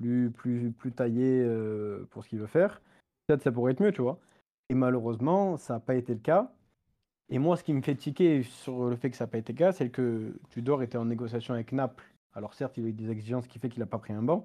plus, 0.00 0.30
plus, 0.30 0.72
plus 0.72 0.92
taillé 0.92 1.42
euh, 1.44 2.06
pour 2.10 2.24
ce 2.24 2.28
qu'il 2.28 2.40
veut 2.40 2.46
faire. 2.46 2.80
Peut-être 3.26 3.42
ça 3.42 3.52
pourrait 3.52 3.72
être 3.72 3.80
mieux, 3.80 3.92
tu 3.92 4.02
vois. 4.02 4.18
Et 4.68 4.74
malheureusement, 4.74 5.56
ça 5.56 5.74
n'a 5.74 5.80
pas 5.80 5.94
été 5.94 6.12
le 6.14 6.20
cas. 6.20 6.52
Et 7.28 7.38
moi, 7.38 7.56
ce 7.56 7.62
qui 7.62 7.72
me 7.72 7.82
fait 7.82 7.94
tiquer 7.94 8.42
sur 8.42 8.88
le 8.88 8.96
fait 8.96 9.10
que 9.10 9.16
ça 9.16 9.24
n'a 9.24 9.28
pas 9.30 9.38
été 9.38 9.52
le 9.52 9.58
cas, 9.58 9.72
c'est 9.72 9.90
que 9.90 10.34
Tudor 10.50 10.82
était 10.82 10.98
en 10.98 11.04
négociation 11.04 11.54
avec 11.54 11.70
Naples. 11.70 12.04
Alors 12.34 12.54
certes, 12.54 12.76
il 12.78 12.86
a 12.86 12.88
eu 12.88 12.92
des 12.92 13.10
exigences 13.10 13.46
qui 13.46 13.60
fait 13.60 13.68
qu'il 13.68 13.80
n'a 13.80 13.86
pas 13.86 13.98
pris 13.98 14.12
un 14.12 14.22
banc, 14.22 14.44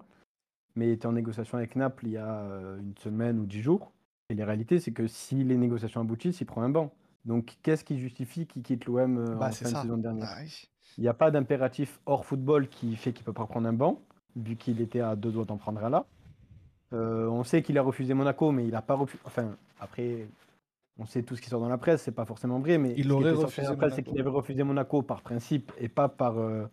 mais 0.76 0.90
il 0.90 0.92
était 0.92 1.08
en 1.08 1.14
négociation 1.14 1.58
avec 1.58 1.76
Naples 1.76 2.06
il 2.06 2.14
y 2.14 2.18
a 2.18 2.44
une 2.80 2.96
semaine 2.98 3.40
ou 3.40 3.46
dix 3.48 3.62
jours. 3.62 3.92
Et 4.30 4.36
la 4.36 4.46
réalité, 4.46 4.80
c'est 4.80 4.92
que 4.92 5.08
si 5.08 5.44
les 5.44 5.58
négociations 5.58 6.02
aboutissent, 6.02 6.42
il 6.42 6.46
prend 6.46 6.62
un 6.62 6.70
banc. 6.70 6.94
Donc 7.26 7.56
qu'est-ce 7.64 7.84
qui 7.84 8.00
justifie 8.00 8.46
qu'il 8.48 8.62
quitte 8.64 8.86
l'OM 8.86 9.18
euh, 9.18 9.36
Bah 9.36 9.48
en 9.48 9.52
fin 9.52 9.66
de 9.72 9.76
saison 9.76 9.98
dernière? 9.98 10.26
Bah 10.26 10.36
oui. 10.42 10.70
Il 10.98 11.02
n'y 11.02 11.08
a 11.08 11.14
pas 11.14 11.32
d'impératif 11.32 12.00
hors 12.06 12.26
football 12.26 12.70
qui 12.70 12.96
fait 12.96 13.12
qu'il 13.12 13.24
ne 13.24 13.26
peut 13.26 13.34
pas 13.34 13.46
prendre 13.48 13.68
un 13.68 13.74
banc, 13.74 14.00
vu 14.36 14.56
qu'il 14.56 14.80
était 14.82 15.02
à 15.02 15.16
deux 15.16 15.32
doigts 15.32 15.44
d'en 15.46 15.58
prendre 15.58 15.84
un 15.84 15.90
là. 15.90 16.06
Euh, 16.94 17.28
on 17.28 17.44
sait 17.44 17.62
qu'il 17.64 17.78
a 17.78 17.82
refusé 17.82 18.14
Monaco, 18.14 18.52
mais 18.52 18.64
il 18.64 18.72
n'a 18.72 18.82
pas 18.82 18.94
refusé. 18.94 19.20
Enfin, 19.26 19.58
après, 19.80 20.28
on 20.98 21.06
sait 21.06 21.24
tout 21.24 21.36
ce 21.36 21.42
qui 21.42 21.50
sort 21.50 21.60
dans 21.60 21.68
la 21.68 21.78
presse, 21.80 22.04
c'est 22.04 22.12
pas 22.14 22.26
forcément 22.26 22.60
vrai, 22.60 22.78
mais 22.78 22.94
Il 22.96 23.04
ce 23.04 23.08
qui 23.10 23.12
aurait 23.12 23.32
refusé 23.32 23.68
c'est 23.68 23.76
Monaco. 23.76 24.02
qu'il 24.04 24.20
avait 24.22 24.30
refusé 24.30 24.64
Monaco 24.64 25.02
par 25.02 25.22
principe 25.22 25.74
et 25.80 25.90
pas 25.90 26.08
par 26.08 26.38
euh, 26.40 26.66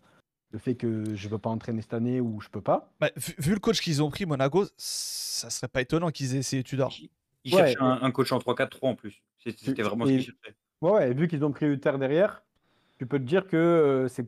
le 0.50 0.58
fait 0.60 0.76
que 0.76 1.16
je 1.16 1.28
veux 1.28 1.38
pas 1.38 1.50
entraîner 1.50 1.80
cette 1.82 1.94
année 1.94 2.20
ou 2.20 2.40
je 2.40 2.48
peux 2.48 2.60
pas. 2.60 2.92
Bah, 3.00 3.10
vu, 3.16 3.34
vu 3.38 3.54
le 3.54 3.58
coach 3.60 3.80
qu'ils 3.80 4.02
ont 4.02 4.10
pris, 4.10 4.26
Monaco, 4.26 4.66
ça 4.76 5.50
serait 5.50 5.66
pas 5.68 5.80
étonnant 5.80 6.10
qu'ils 6.10 6.36
aient 6.36 6.40
essayé 6.40 6.62
Tudor. 6.62 6.92
Il 6.96 7.08
il 7.44 7.54
Ouais, 7.54 7.60
cherchait 7.62 7.78
un, 7.80 7.98
un 8.02 8.10
coach 8.12 8.30
en 8.30 8.38
3-4-3 8.38 8.78
en 8.82 8.94
plus. 8.94 9.20
C'est- 9.44 9.58
C'était 9.58 9.82
vraiment 9.82 10.06
ce 10.06 10.10
et- 10.12 10.16
qu'il 10.16 10.24
cherchait. 10.26 10.54
Ouais, 10.80 10.90
ouais, 10.92 11.10
et 11.10 11.14
vu 11.14 11.28
qu'ils 11.28 11.44
ont 11.44 11.52
pris 11.52 11.66
Uther 11.66 11.96
derrière, 11.98 12.42
tu 12.98 13.06
peux 13.06 13.18
te 13.18 13.24
dire 13.24 13.46
que 13.46 13.56
euh, 13.56 14.08
c'est 14.08 14.26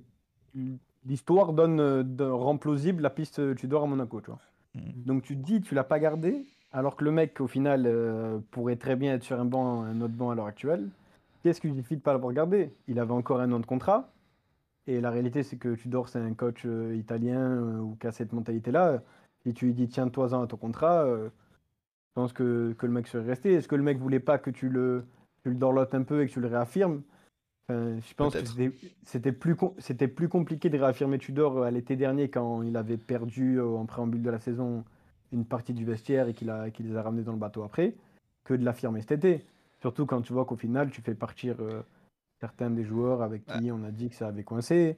l'histoire 1.04 1.52
donne, 1.52 1.80
euh, 1.80 2.04
rend 2.32 2.56
plausible 2.56 3.02
la 3.02 3.10
piste 3.10 3.38
euh, 3.40 3.54
Tudor 3.54 3.84
à 3.84 3.86
Monaco, 3.86 4.20
tu 4.20 4.30
vois. 4.30 4.40
Mhm. 4.74 5.04
Donc 5.04 5.22
tu 5.22 5.36
te 5.36 5.42
dis, 5.42 5.60
tu 5.60 5.74
l'as 5.74 5.84
pas 5.84 5.98
gardé, 5.98 6.46
alors 6.72 6.96
que 6.96 7.04
le 7.04 7.10
mec, 7.10 7.40
au 7.40 7.46
final, 7.46 7.84
euh, 7.86 8.38
pourrait 8.50 8.76
très 8.76 8.96
bien 8.96 9.14
être 9.14 9.22
sur 9.22 9.38
un 9.40 9.44
banc, 9.44 9.82
un 9.82 10.00
autre 10.00 10.14
banc 10.14 10.30
à 10.30 10.34
l'heure 10.34 10.46
actuelle. 10.46 10.88
Qu'est-ce 11.42 11.60
qui 11.60 11.68
justifie 11.68 11.96
de 11.96 12.00
pas 12.00 12.12
l'avoir 12.12 12.32
gardé? 12.32 12.72
Il 12.88 12.98
avait 12.98 13.12
encore 13.12 13.40
un 13.40 13.52
an 13.52 13.60
de 13.60 13.66
contrat. 13.66 14.10
Et 14.86 15.00
la 15.00 15.10
réalité, 15.10 15.42
c'est 15.42 15.56
que 15.56 15.74
Tudor, 15.74 16.08
c'est 16.08 16.18
un 16.18 16.34
coach 16.34 16.62
euh, 16.66 16.94
italien 16.96 17.40
euh, 17.40 17.78
ou 17.80 17.96
qui 18.00 18.06
a 18.06 18.12
cette 18.12 18.32
mentalité-là. 18.32 19.02
Et 19.46 19.52
tu 19.52 19.66
lui 19.66 19.74
dis, 19.74 19.88
tiens-toi-en 19.88 20.42
à 20.42 20.46
ton 20.46 20.56
contrat, 20.56 21.04
euh, 21.04 21.30
je 22.14 22.20
pense 22.20 22.32
que, 22.32 22.74
que 22.78 22.86
le 22.86 22.92
mec 22.92 23.08
serait 23.08 23.24
resté? 23.26 23.54
Est-ce 23.54 23.66
que 23.66 23.74
le 23.74 23.82
mec 23.82 23.98
voulait 23.98 24.20
pas 24.20 24.38
que 24.38 24.50
tu 24.50 24.68
le, 24.68 25.04
tu 25.42 25.48
le 25.48 25.56
dorlotes 25.56 25.96
un 25.96 26.04
peu 26.04 26.22
et 26.22 26.28
que 26.28 26.32
tu 26.32 26.40
le 26.40 26.46
réaffirmes? 26.46 27.02
Enfin, 27.68 27.98
Je 27.98 28.14
pense 28.14 28.34
que 28.34 28.44
c'était- 29.04 29.32
plus, 29.32 29.56
c'était 29.78 30.06
plus 30.06 30.28
compliqué 30.28 30.70
de 30.70 30.78
réaffirmer 30.78 31.18
Tudor 31.18 31.58
euh, 31.58 31.62
à 31.64 31.72
l'été 31.72 31.96
dernier 31.96 32.28
quand 32.28 32.62
il 32.62 32.76
avait 32.76 32.98
perdu 32.98 33.58
euh, 33.58 33.66
en 33.66 33.84
préambule 33.84 34.22
de 34.22 34.30
la 34.30 34.38
saison 34.38 34.84
une 35.32 35.44
partie 35.44 35.72
du 35.72 35.84
vestiaire 35.84 36.28
et 36.28 36.34
qu'il 36.34 36.50
a, 36.50 36.70
qu'il 36.70 36.86
les 36.88 36.96
a 36.96 37.02
ramenés 37.02 37.24
dans 37.24 37.32
le 37.32 37.38
bateau 37.38 37.64
après, 37.64 37.96
que 38.44 38.54
de 38.54 38.64
l'affirmer 38.64 39.00
cet 39.00 39.10
été. 39.12 39.44
Surtout 39.80 40.06
quand 40.06 40.22
tu 40.22 40.32
vois 40.32 40.44
qu'au 40.44 40.54
final, 40.56 40.90
tu 40.90 41.02
fais 41.02 41.14
partir 41.16 41.56
euh, 41.58 41.82
certains 42.40 42.70
des 42.70 42.84
joueurs 42.84 43.22
avec 43.22 43.44
qui 43.44 43.72
on 43.72 43.82
a 43.82 43.90
dit 43.90 44.08
que 44.08 44.14
ça 44.14 44.28
avait 44.28 44.44
coincé. 44.44 44.96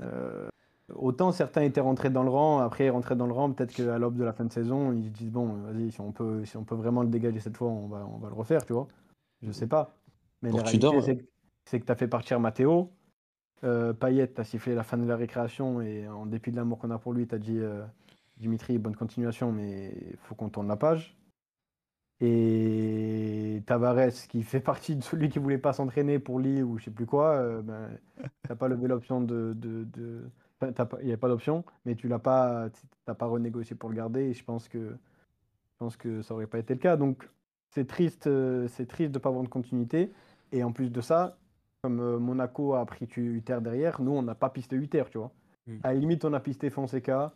Euh, 0.00 0.48
autant 0.94 1.32
certains 1.32 1.62
étaient 1.62 1.80
rentrés 1.80 2.10
dans 2.10 2.22
le 2.22 2.30
rang, 2.30 2.58
après 2.60 2.88
rentrés 2.90 3.16
dans 3.16 3.26
le 3.26 3.32
rang, 3.32 3.52
peut-être 3.52 3.72
qu'à 3.74 3.98
l'aube 3.98 4.16
de 4.16 4.24
la 4.24 4.32
fin 4.32 4.44
de 4.44 4.52
saison, 4.52 4.92
ils 4.92 5.04
se 5.04 5.10
disent 5.10 5.30
bon, 5.32 5.46
vas-y, 5.62 5.90
si 5.90 6.00
on 6.00 6.12
peut, 6.12 6.44
si 6.44 6.56
on 6.56 6.64
peut 6.64 6.74
vraiment 6.76 7.02
le 7.02 7.08
dégager 7.08 7.40
cette 7.40 7.56
fois, 7.56 7.68
on 7.68 7.88
va, 7.88 8.06
on 8.06 8.18
va 8.18 8.28
le 8.28 8.34
refaire, 8.34 8.64
tu 8.64 8.72
vois. 8.72 8.86
Je 9.42 9.52
sais 9.52 9.66
pas. 9.66 9.94
Mais 10.42 10.50
Pour 10.50 10.58
la 10.58 10.64
réalité, 10.64 10.86
Tudor, 10.86 11.02
c'est 11.02 11.16
que- 11.18 11.24
c'est 11.64 11.80
que 11.80 11.86
tu 11.86 11.92
as 11.92 11.96
fait 11.96 12.08
partir 12.08 12.38
Matteo. 12.40 12.90
Euh, 13.64 13.92
Payet, 13.92 14.28
tu 14.32 14.40
as 14.40 14.44
sifflé 14.44 14.74
la 14.74 14.82
fin 14.82 14.98
de 14.98 15.06
la 15.06 15.16
récréation 15.16 15.80
et 15.80 16.06
en 16.08 16.26
dépit 16.26 16.50
de 16.52 16.56
l'amour 16.56 16.78
qu'on 16.78 16.90
a 16.90 16.98
pour 16.98 17.12
lui, 17.12 17.26
tu 17.26 17.34
as 17.34 17.38
dit 17.38 17.58
euh, 17.58 17.84
Dimitri, 18.36 18.78
bonne 18.78 18.94
continuation, 18.94 19.50
mais 19.50 19.92
il 20.10 20.16
faut 20.18 20.34
qu'on 20.34 20.50
tourne 20.50 20.68
la 20.68 20.76
page. 20.76 21.16
Et 22.20 23.62
Tavares, 23.66 24.12
qui 24.28 24.42
fait 24.42 24.60
partie 24.60 24.96
de 24.96 25.02
celui 25.02 25.28
qui 25.28 25.38
voulait 25.38 25.58
pas 25.58 25.72
s'entraîner 25.74 26.18
pour 26.18 26.40
Lille 26.40 26.64
ou 26.64 26.78
je 26.78 26.84
sais 26.84 26.90
plus 26.90 27.04
quoi, 27.06 27.32
euh, 27.32 27.60
ben, 27.62 27.90
t'as 28.42 28.54
pas 28.54 28.68
levé 28.68 28.88
l'option 28.88 29.20
de. 29.20 29.52
de, 29.56 29.84
de... 29.84 30.22
Il 30.62 31.06
n'y 31.06 31.12
a 31.12 31.16
pas 31.16 31.28
d'option, 31.28 31.64
mais 31.84 31.94
tu 31.94 32.08
l'as 32.08 32.18
pas, 32.18 32.68
t'as 33.04 33.14
pas 33.14 33.26
renégocié 33.26 33.76
pour 33.76 33.90
le 33.90 33.96
garder. 33.96 34.22
Et 34.30 34.32
je 34.32 34.44
pense 34.44 34.68
que, 34.68 34.78
je 34.78 35.76
pense 35.78 35.96
que 35.96 36.22
ça 36.22 36.34
aurait 36.34 36.46
pas 36.46 36.58
été 36.58 36.74
le 36.74 36.80
cas. 36.80 36.96
Donc 36.96 37.28
c'est 37.70 37.86
triste, 37.86 38.26
euh, 38.26 38.66
c'est 38.68 38.86
triste 38.86 39.12
de 39.12 39.18
pas 39.18 39.28
avoir 39.28 39.44
de 39.44 39.48
continuité. 39.48 40.12
Et 40.52 40.62
en 40.64 40.72
plus 40.72 40.90
de 40.90 41.00
ça, 41.00 41.36
comme 41.82 42.00
euh, 42.00 42.18
Monaco 42.18 42.74
a 42.74 42.86
pris 42.86 43.06
Uther 43.16 43.58
derrière, 43.60 44.00
nous 44.00 44.12
on 44.12 44.22
n'a 44.22 44.34
pas 44.34 44.48
pisté 44.48 44.76
Uther, 44.76 45.04
tu 45.10 45.18
vois. 45.18 45.30
Mm. 45.66 45.76
À 45.82 45.92
la 45.92 45.98
limite, 46.00 46.24
on 46.24 46.32
a 46.32 46.40
pisté 46.40 46.70
Fonseca. 46.70 47.34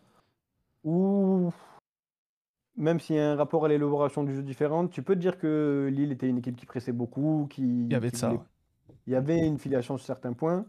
Ou 0.85 1.53
même 2.77 3.01
s'il 3.01 3.17
y 3.17 3.19
a 3.19 3.33
un 3.33 3.37
rapport 3.37 3.67
à 3.67 3.69
l'élaboration 3.69 4.25
du 4.25 4.35
jeu 4.35 4.43
différente, 4.43 4.91
tu 4.91 5.03
peux 5.03 5.15
te 5.15 5.21
dire 5.21 5.39
que 5.39 5.91
Lille 5.93 6.13
était 6.13 6.29
une 6.29 6.39
équipe 6.39 6.57
qui 6.57 6.65
pressait 6.65 6.93
beaucoup, 6.93 7.47
qui, 7.51 7.85
Il 7.85 7.93
y 7.93 7.95
avait 7.95 8.11
de 8.11 8.17
ça. 8.17 8.29
voulait- 8.29 8.41
ouais. 8.41 8.95
il 9.07 9.13
y 9.13 9.17
avait 9.17 9.47
une 9.47 9.59
filiation 9.59 9.99
sur 9.99 10.07
certains 10.07 10.33
points. 10.33 10.65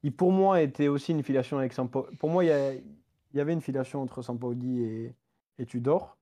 Qui 0.00 0.10
pour 0.10 0.32
moi 0.32 0.62
était 0.62 0.88
aussi 0.88 1.12
une 1.12 1.22
filiation 1.22 1.58
avec. 1.58 1.74
Pour 1.74 2.30
moi, 2.30 2.44
il 2.44 2.48
y, 2.48 2.52
a- 2.52 2.74
il 2.74 2.82
y 3.34 3.40
avait 3.40 3.52
une 3.52 3.60
filiation 3.60 4.00
entre 4.02 4.22
Sampaoli 4.22 4.82
et, 4.84 5.14
et 5.58 5.66
Tudor. 5.66 6.16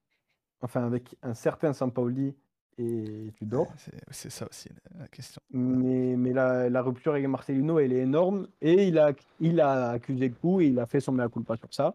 Enfin, 0.62 0.84
avec 0.84 1.16
un 1.22 1.34
certain 1.34 1.72
Sampaoli 1.72 2.34
et 2.78 3.30
Tudor. 3.36 3.72
C'est 4.10 4.30
ça 4.30 4.46
aussi 4.48 4.70
la- 4.98 5.06
question. 5.08 5.40
Mais, 5.50 6.16
mais 6.16 6.32
la, 6.32 6.68
la 6.70 6.82
rupture 6.82 7.12
avec 7.12 7.26
Marcelino, 7.28 7.78
elle 7.78 7.92
est 7.92 8.00
énorme. 8.02 8.48
Et 8.60 8.88
il 8.88 8.98
a, 8.98 9.12
il 9.40 9.60
a 9.60 9.90
accusé 9.90 10.28
le 10.28 10.34
coup 10.34 10.60
et 10.60 10.66
il 10.66 10.78
a 10.78 10.86
fait 10.86 11.00
son 11.00 11.12
mea 11.12 11.28
culpa 11.28 11.56
sur 11.56 11.72
ça. 11.72 11.94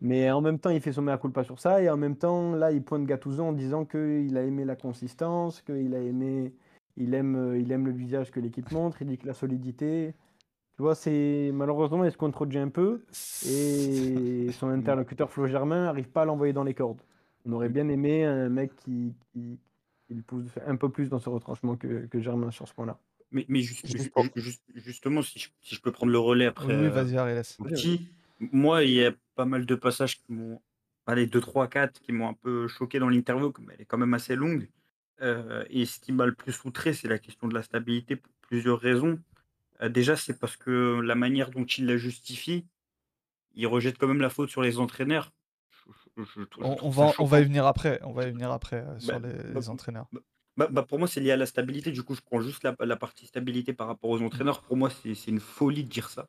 Mais 0.00 0.30
en 0.30 0.40
même 0.40 0.58
temps, 0.58 0.70
il 0.70 0.80
fait 0.80 0.92
son 0.92 1.02
mea 1.02 1.18
culpa 1.18 1.44
sur 1.44 1.58
ça. 1.58 1.82
Et 1.82 1.90
en 1.90 1.96
même 1.96 2.16
temps, 2.16 2.52
là, 2.54 2.70
il 2.72 2.82
pointe 2.82 3.04
Gattuso 3.04 3.42
en 3.44 3.52
disant 3.52 3.84
qu'il 3.84 4.36
a 4.36 4.42
aimé 4.44 4.64
la 4.64 4.76
consistance, 4.76 5.60
qu'il 5.62 5.94
a 5.94 6.00
aimé. 6.00 6.52
Il 6.96 7.14
aime, 7.14 7.56
il 7.58 7.70
aime 7.72 7.86
le 7.86 7.92
visage 7.92 8.30
que 8.30 8.40
l'équipe 8.40 8.70
montre. 8.72 9.02
Il 9.02 9.08
dit 9.08 9.18
que 9.18 9.26
la 9.26 9.34
solidité. 9.34 10.14
Tu 10.78 10.82
vois, 10.82 10.94
c'est. 10.94 11.50
Malheureusement, 11.52 12.04
il 12.04 12.12
se 12.12 12.16
contredit 12.16 12.56
un 12.58 12.68
peu. 12.68 13.02
Et 13.48 14.46
son 14.52 14.68
interlocuteur 14.68 15.28
Flo 15.28 15.48
Germain 15.48 15.82
n'arrive 15.82 16.08
pas 16.08 16.22
à 16.22 16.24
l'envoyer 16.24 16.52
dans 16.52 16.62
les 16.62 16.72
cordes. 16.72 17.00
On 17.44 17.52
aurait 17.52 17.68
bien 17.68 17.88
aimé 17.88 18.24
un 18.24 18.48
mec 18.48 18.70
qui, 18.76 19.12
pousse 20.24 20.44
un 20.64 20.76
peu 20.76 20.88
plus 20.88 21.08
dans 21.08 21.18
ce 21.18 21.28
retranchement 21.28 21.74
que, 21.76 22.06
que 22.06 22.20
Germain 22.20 22.52
sur 22.52 22.68
ce 22.68 22.74
point-là. 22.74 22.96
Mais, 23.32 23.44
mais 23.48 23.60
juste- 23.60 23.86
Juste 23.88 24.04
ju- 24.04 24.10
pour- 24.10 24.22
ju- 24.22 24.30
juste- 24.36 24.62
justement, 24.76 25.20
si 25.20 25.40
je, 25.40 25.48
si 25.60 25.74
je 25.74 25.80
peux 25.80 25.90
prendre 25.90 26.12
le 26.12 26.18
relais 26.20 26.46
après. 26.46 26.68
Oui, 26.68 26.86
euh, 26.86 26.90
vas-y, 26.90 27.16
petit, 27.74 28.08
moi, 28.38 28.84
il 28.84 28.92
y 28.92 29.04
a 29.04 29.12
pas 29.34 29.46
mal 29.46 29.66
de 29.66 29.74
passages 29.74 30.22
qui 30.22 30.32
m'ont. 30.32 30.60
Allez, 31.08 31.26
2, 31.26 31.40
3, 31.40 31.66
4 31.66 32.00
qui 32.00 32.12
m'ont 32.12 32.28
un 32.28 32.34
peu 32.34 32.68
choqué 32.68 33.00
dans 33.00 33.08
l'interview, 33.08 33.50
comme 33.50 33.68
elle 33.74 33.80
est 33.80 33.84
quand 33.84 33.98
même 33.98 34.14
assez 34.14 34.36
longue. 34.36 34.68
Euh, 35.22 35.64
et 35.70 35.86
ce 35.86 35.98
qui 35.98 36.12
m'a 36.12 36.24
le 36.26 36.34
plus 36.34 36.64
outré, 36.64 36.92
c'est 36.92 37.08
la 37.08 37.18
question 37.18 37.48
de 37.48 37.54
la 37.54 37.64
stabilité 37.64 38.14
pour 38.14 38.30
plusieurs 38.42 38.78
raisons. 38.78 39.18
Euh, 39.82 39.88
déjà, 39.88 40.16
c'est 40.16 40.38
parce 40.38 40.56
que 40.56 41.00
la 41.00 41.14
manière 41.14 41.50
dont 41.50 41.64
il 41.64 41.86
la 41.86 41.96
justifie, 41.96 42.64
il 43.54 43.66
rejette 43.66 43.98
quand 43.98 44.08
même 44.08 44.20
la 44.20 44.30
faute 44.30 44.50
sur 44.50 44.62
les 44.62 44.78
entraîneurs. 44.78 45.32
Je- 45.70 45.92
je- 46.16 46.22
je- 46.24 46.40
je 46.42 46.46
On, 46.60 46.90
va, 46.90 47.12
on 47.18 47.24
va 47.24 47.40
y 47.40 47.44
venir 47.44 47.66
après. 47.66 48.00
On 48.04 48.12
va 48.12 48.26
y 48.26 48.30
venir 48.30 48.50
après 48.50 48.84
euh, 48.84 48.98
sur 48.98 49.18
Bah, 49.20 49.28
les, 49.28 49.34
bah, 49.52 49.60
les 49.60 49.68
entraîneurs. 49.68 50.06
Bah, 50.56 50.66
bah, 50.70 50.82
pour 50.82 50.98
moi, 50.98 51.06
c'est 51.06 51.20
lié 51.20 51.30
à 51.30 51.36
la 51.36 51.46
stabilité. 51.46 51.92
Du 51.92 52.02
coup, 52.02 52.14
je 52.14 52.20
prends 52.20 52.40
juste 52.40 52.64
la, 52.64 52.74
la 52.80 52.96
partie 52.96 53.26
stabilité 53.26 53.72
par 53.72 53.86
rapport 53.86 54.10
aux 54.10 54.20
entraîneurs. 54.20 54.62
Pour 54.62 54.76
moi, 54.76 54.90
c'est 54.90 55.14
une 55.28 55.40
folie 55.40 55.84
de 55.84 55.88
dire 55.88 56.10
ça. 56.10 56.28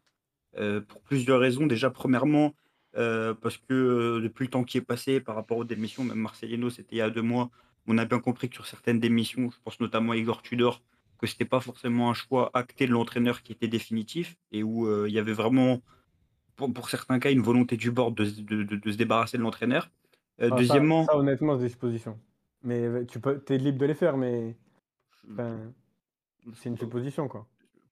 Euh, 0.57 0.81
pour 0.81 1.01
plusieurs 1.01 1.39
raisons. 1.39 1.65
Déjà, 1.67 1.89
premièrement, 1.89 2.53
euh, 2.97 3.33
parce 3.33 3.57
que 3.57 3.73
euh, 3.73 4.21
depuis 4.21 4.45
le 4.45 4.49
temps 4.51 4.63
qui 4.63 4.77
est 4.77 4.81
passé 4.81 5.19
par 5.19 5.35
rapport 5.35 5.57
aux 5.57 5.63
démissions, 5.65 6.03
même 6.03 6.17
Marcelino, 6.19 6.69
c'était 6.69 6.95
il 6.95 6.99
y 6.99 7.01
a 7.01 7.09
deux 7.09 7.21
mois, 7.21 7.49
on 7.88 7.97
a 7.97 8.05
bien 8.05 8.19
compris 8.19 8.49
que 8.49 8.55
sur 8.55 8.65
certaines 8.67 8.99
démissions, 8.99 9.49
je 9.51 9.57
pense 9.63 9.79
notamment 9.79 10.13
à 10.13 10.17
Igor 10.17 10.41
Tudor, 10.41 10.81
que 11.19 11.27
c'était 11.27 11.45
pas 11.45 11.60
forcément 11.60 12.10
un 12.10 12.13
choix 12.13 12.49
acté 12.53 12.88
de 12.88 12.91
l'entraîneur 12.91 13.43
qui 13.43 13.51
était 13.51 13.67
définitif 13.67 14.38
et 14.51 14.63
où 14.63 14.88
euh, 14.88 15.05
il 15.08 15.13
y 15.13 15.19
avait 15.19 15.34
vraiment, 15.34 15.82
pour, 16.55 16.73
pour 16.73 16.89
certains 16.89 17.19
cas, 17.19 17.32
une 17.32 17.41
volonté 17.41 17.77
du 17.77 17.91
board 17.91 18.15
de, 18.15 18.25
se- 18.25 18.41
de- 18.41 18.63
de- 18.63 18.75
de 18.77 18.91
se 18.91 18.97
débarrasser 18.97 19.38
de 19.38 19.43
l'entraîneur. 19.43 19.89
Euh, 20.41 20.45
Ah, 20.45 20.49
ça- 20.49 20.58
deuxièmement, 20.58 21.05
ça, 21.05 21.17
honnêtement, 21.17 21.58
c'est 21.58 21.63
des 21.63 21.69
suppositions. 21.69 22.19
Mais 22.63 23.05
tu 23.05 23.19
peux, 23.19 23.43
es 23.49 23.58
libre 23.58 23.77
de 23.77 23.86
les 23.86 23.93
faire, 23.95 24.17
mais 24.17 24.58
enfin, 25.32 25.73
c'est 26.53 26.69
une 26.69 26.77
supposition, 26.77 27.27
quoi. 27.27 27.47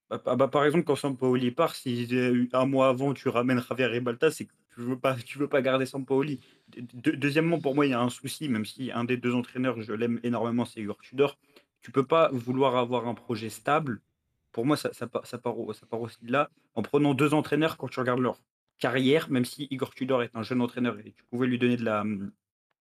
Bah, 0.09 0.21
bah, 0.25 0.35
bah, 0.35 0.47
par 0.47 0.63
exemple, 0.65 0.85
quand 0.85 0.95
Sampaoli 0.95 1.51
part, 1.51 1.75
si 1.75 2.07
euh, 2.13 2.47
un 2.53 2.65
mois 2.65 2.87
avant 2.89 3.13
tu 3.13 3.27
ramènes 3.29 3.61
Javier 3.61 3.87
Ribalta, 3.87 4.31
c'est 4.31 4.45
que 4.45 4.53
tu 4.73 4.81
veux 4.81 4.97
pas, 4.97 5.15
tu 5.15 5.37
veux 5.37 5.49
pas 5.49 5.61
garder 5.61 5.85
Sampaoli. 5.85 6.39
De- 6.69 7.11
de- 7.11 7.15
deuxièmement, 7.17 7.59
pour 7.59 7.75
moi, 7.75 7.85
il 7.85 7.89
y 7.89 7.93
a 7.93 8.01
un 8.01 8.09
souci, 8.09 8.47
même 8.47 8.65
si 8.65 8.91
un 8.91 9.03
des 9.03 9.17
deux 9.17 9.33
entraîneurs, 9.33 9.81
je 9.81 9.91
l'aime 9.93 10.19
énormément, 10.23 10.63
c'est 10.65 10.79
Igor 10.81 10.97
Tudor. 11.01 11.37
Tu 11.81 11.91
peux 11.91 12.05
pas 12.05 12.29
vouloir 12.31 12.75
avoir 12.75 13.07
un 13.07 13.13
projet 13.13 13.49
stable. 13.49 14.01
Pour 14.51 14.65
moi, 14.65 14.77
ça, 14.77 14.91
ça, 14.93 15.07
part- 15.07 15.25
ça, 15.25 15.37
part, 15.37 15.57
au- 15.59 15.73
ça 15.73 15.85
part 15.85 16.01
aussi 16.01 16.17
de 16.23 16.31
là. 16.31 16.49
En 16.75 16.81
prenant 16.81 17.13
deux 17.13 17.33
entraîneurs, 17.33 17.77
quand 17.77 17.87
tu 17.87 17.99
regardes 17.99 18.19
leur 18.19 18.39
carrière, 18.79 19.29
même 19.29 19.45
si 19.45 19.67
Igor 19.71 19.93
Tudor 19.93 20.23
est 20.23 20.31
un 20.35 20.43
jeune 20.43 20.61
entraîneur 20.61 20.97
et 20.99 21.11
tu 21.11 21.23
pouvais 21.29 21.47
lui 21.47 21.57
donner 21.59 21.77
de 21.77 21.83
la, 21.85 22.01
hum, 22.01 22.31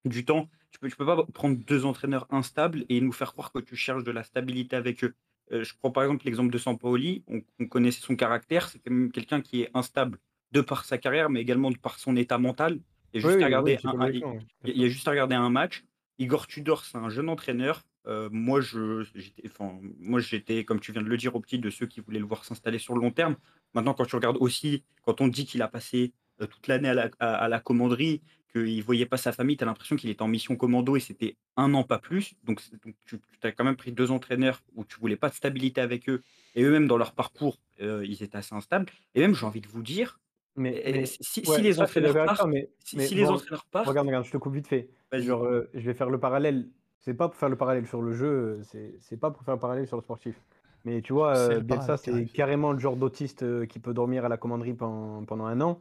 du 0.05 0.25
temps, 0.25 0.49
tu 0.71 0.79
peux, 0.79 0.89
tu 0.89 0.97
peux 0.97 1.07
pas 1.07 1.25
prendre 1.33 1.57
deux 1.57 1.85
entraîneurs 1.85 2.27
instables 2.31 2.85
et 2.89 3.01
nous 3.01 3.13
faire 3.13 3.33
croire 3.33 3.53
que 3.53 3.59
tu 3.61 3.77
cherches 3.77 4.05
de 4.05 4.11
la 4.11 4.23
stabilité 4.23 4.77
avec 4.77 5.03
eux. 5.05 5.15
Euh, 5.53 5.63
je 5.65 5.75
prends 5.79 5.91
par 5.91 6.03
exemple 6.05 6.25
l'exemple 6.25 6.53
de 6.53 6.59
Sampaoli, 6.59 7.23
on, 7.29 7.41
on 7.61 7.67
connaissait 7.67 8.01
son 8.01 8.17
caractère, 8.17 8.69
c'est 8.69 8.79
quand 8.81 8.91
même 8.91 9.13
quelqu'un 9.13 9.41
qui 9.41 9.63
est 9.63 9.71
instable 9.75 10.19
de 10.53 10.61
par 10.61 10.85
sa 10.85 10.99
carrière, 10.99 11.31
mais 11.31 11.41
également 11.41 11.71
de 11.71 11.79
par 11.79 11.99
son 11.99 12.17
état 12.17 12.39
mental. 12.39 12.81
Et 13.13 13.21
juste 13.21 13.37
Oui, 13.37 13.43
à 13.43 13.47
regarder 13.47 13.73
oui, 13.73 13.79
un- 13.85 13.89
un- 13.89 13.93
psychologiquement, 13.93 14.33
oui. 14.35 14.47
il 14.65 14.71
il 14.77 14.83
y 14.83 14.85
a 14.85 14.89
juste 14.89 15.07
à 15.09 15.13
regarder 15.13 15.35
un 15.37 15.51
match. 15.51 15.85
Igor 16.19 16.47
Tudor, 16.47 16.85
c'est 16.85 16.99
un 16.99 17.09
jeune 17.09 17.29
entraîneur. 17.29 17.83
Euh, 18.07 18.29
moi, 18.31 18.61
j'étais, 18.61 19.43
enfin, 19.47 19.79
moi, 19.99 20.21
j'étais, 20.21 20.65
comme 20.65 20.81
tu 20.81 20.93
viens 20.93 21.03
de 21.03 21.09
le 21.09 21.17
dire, 21.17 21.35
au 21.35 21.41
petit 21.41 21.59
de 21.59 21.71
ceux 21.71 21.87
qui 21.87 22.01
voulaient 22.01 22.21
le 22.21 22.27
voir 22.27 22.45
s'installer 22.45 22.79
sur 22.79 22.95
le 22.95 23.01
long 23.01 23.11
terme. 23.11 23.37
Maintenant, 23.75 23.95
quand 23.95 24.07
tu 24.07 24.15
regardes 24.17 24.37
aussi, 24.41 24.85
quand 25.03 25.21
on 25.21 25.29
dit 25.29 25.45
qu'il 25.45 25.63
a 25.63 25.69
passé 25.69 26.13
euh, 26.41 26.47
toute 26.47 26.67
l'année 26.69 26.89
à 26.89 26.95
la, 26.95 27.11
à, 27.19 27.35
à 27.35 27.49
la 27.49 27.61
commanderie, 27.61 28.23
qu'il 28.53 28.77
ne 28.77 28.83
voyait 28.83 29.07
pas 29.07 29.17
sa 29.17 29.33
famille, 29.33 29.57
tu 29.57 29.65
as 29.65 29.67
l'impression 29.67 29.97
qu'il 29.97 30.09
était 30.11 30.23
en 30.23 30.29
mission 30.29 30.57
commando 30.57 30.97
et 30.97 31.01
c'était 31.01 31.37
un 31.57 31.75
an, 31.75 31.83
pas 31.83 31.99
plus. 31.99 32.35
Donc, 32.45 32.63
tu, 33.05 33.19
as 33.43 33.53
quand 33.53 33.65
même 33.65 33.77
pris 33.77 33.93
deux 33.93 34.11
entraîneurs 34.11 34.63
où 34.75 34.85
tu 34.85 34.99
voulais 34.99 35.17
pas 35.17 35.29
de 35.29 35.35
stabilité 35.35 35.81
avec 35.81 36.09
eux. 36.09 36.23
Et 36.55 36.63
eux-mêmes, 36.63 36.87
dans 36.87 36.97
leur 36.97 37.13
parcours, 37.13 37.59
euh, 37.81 38.05
ils 38.07 38.23
étaient 38.23 38.39
assez 38.39 38.55
instables. 38.55 38.87
Et 39.15 39.21
même, 39.21 39.35
j'ai 39.35 39.47
envie 39.47 39.61
de 39.61 39.69
vous 39.69 39.83
dire, 39.83 40.21
Mais, 40.55 40.83
mais- 40.87 41.05
si, 41.07 41.43
les 41.61 41.81
entraîneurs 41.81 42.25
partent, 42.25 42.47
mais, 42.47 42.71
si, 42.83 42.97
mais 42.97 43.07
si 43.07 43.15
les 43.15 43.25
bon, 43.25 43.33
entraîneurs 43.35 43.67
partent, 43.67 43.89
regarde, 43.89 44.07
regarde, 44.07 44.25
je 44.25 44.31
te 44.31 44.37
coupe 44.39 44.55
vite 44.55 44.69
fait. 44.69 44.89
Genre, 45.13 45.45
euh, 45.45 45.69
je 45.75 45.81
vais 45.81 45.95
faire 45.95 46.09
le 46.09 46.19
parallèle. 46.19 46.69
C'est 47.07 47.15
pas 47.15 47.29
pour 47.29 47.37
faire 47.37 47.49
le 47.49 47.55
parallèle 47.55 47.87
sur 47.87 48.03
le 48.03 48.15
jeu, 48.15 48.61
c'est 48.99 49.17
pas 49.17 49.31
pour 49.31 49.45
faire 49.45 49.55
le 49.55 49.61
parallèle 49.61 49.87
sur 49.87 49.97
le 49.97 50.03
sportif. 50.03 50.43
Mais 50.85 51.03
tu 51.03 51.13
vois, 51.13 51.37
euh, 51.37 51.61
Bielsa, 51.61 51.97
c'est 51.97 52.27
carrément 52.35 52.73
le 52.73 52.81
genre 52.81 52.97
d'autiste 52.97 53.45
euh, 53.45 53.65
qui 53.65 53.79
peut 53.79 53.95
dormir 53.95 54.25
à 54.25 54.29
la 54.29 54.37
commanderie 54.37 54.75
pendant, 54.75 55.25
pendant 55.25 55.47
un 55.47 55.61
an. 55.61 55.79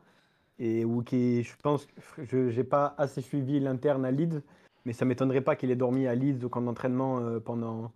Et 0.60 0.86
ou 0.86 1.02
qui, 1.02 1.42
je 1.42 1.56
pense, 1.64 1.88
je 2.20 2.50
j'ai 2.52 2.64
pas 2.64 2.94
assez 3.00 3.22
suivi 3.22 3.60
l'interne 3.60 4.06
à 4.06 4.12
Leeds, 4.12 4.44
mais 4.86 4.94
ça 4.94 5.04
m'étonnerait 5.04 5.42
pas 5.42 5.56
qu'il 5.56 5.72
ait 5.72 5.76
dormi 5.76 6.06
à 6.06 6.14
Leeds 6.14 6.46
au 6.46 6.50
camp 6.50 6.62
d'entraînement 6.62 7.20
euh, 7.20 7.40
pendant, 7.40 7.92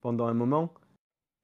pendant 0.00 0.26
un 0.26 0.34
moment. 0.34 0.74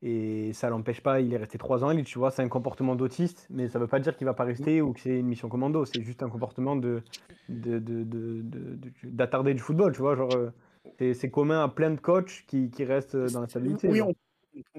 Et 0.03 0.53
ça 0.55 0.70
l'empêche 0.70 1.03
pas, 1.03 1.20
il 1.20 1.33
est 1.33 1.37
resté 1.37 1.57
trois 1.57 1.85
ans 1.85 1.88
à 1.88 1.94
Leeds, 1.94 2.05
tu 2.05 2.18
vois, 2.18 2.33
c'est 2.33 2.42
un 2.42 2.48
comportement 2.48 2.96
d'autiste, 2.96 3.46
mais 3.48 3.68
ça 3.68 3.79
veut 3.79 3.87
pas 3.87 4.01
dire 4.01 4.16
qu'il 4.16 4.24
va 4.24 4.35
pas 4.35 4.44
rester 4.44 4.83
ou 4.83 4.92
que 4.92 4.98
c'est 4.98 5.20
une 5.20 5.29
mission 5.29 5.48
commando, 5.48 5.85
c'est 5.85 6.03
juste 6.03 6.24
un 6.24 6.29
comportement 6.31 6.74
de, 6.74 7.01
de, 7.48 7.79
de, 7.79 8.03
de- 8.03 8.42
de- 8.42 9.53
du 9.53 9.59
football, 9.61 9.92
tu 9.92 10.01
vois, 10.01 10.16
genre, 10.16 10.35
euh, 10.35 10.51
c'est, 10.98 11.14
c'est 11.14 11.31
commun 11.31 11.62
à 11.62 11.68
plein 11.68 11.90
de 11.90 12.01
coachs 12.01 12.44
qui, 12.46 12.70
qui 12.70 12.85
restent 12.85 13.14
euh, 13.14 13.29
dans 13.29 13.40
la 13.40 13.48
stabilité. 13.48 13.88
Oui, 13.88 13.98
genre. 13.98 14.09
on- 14.09 14.14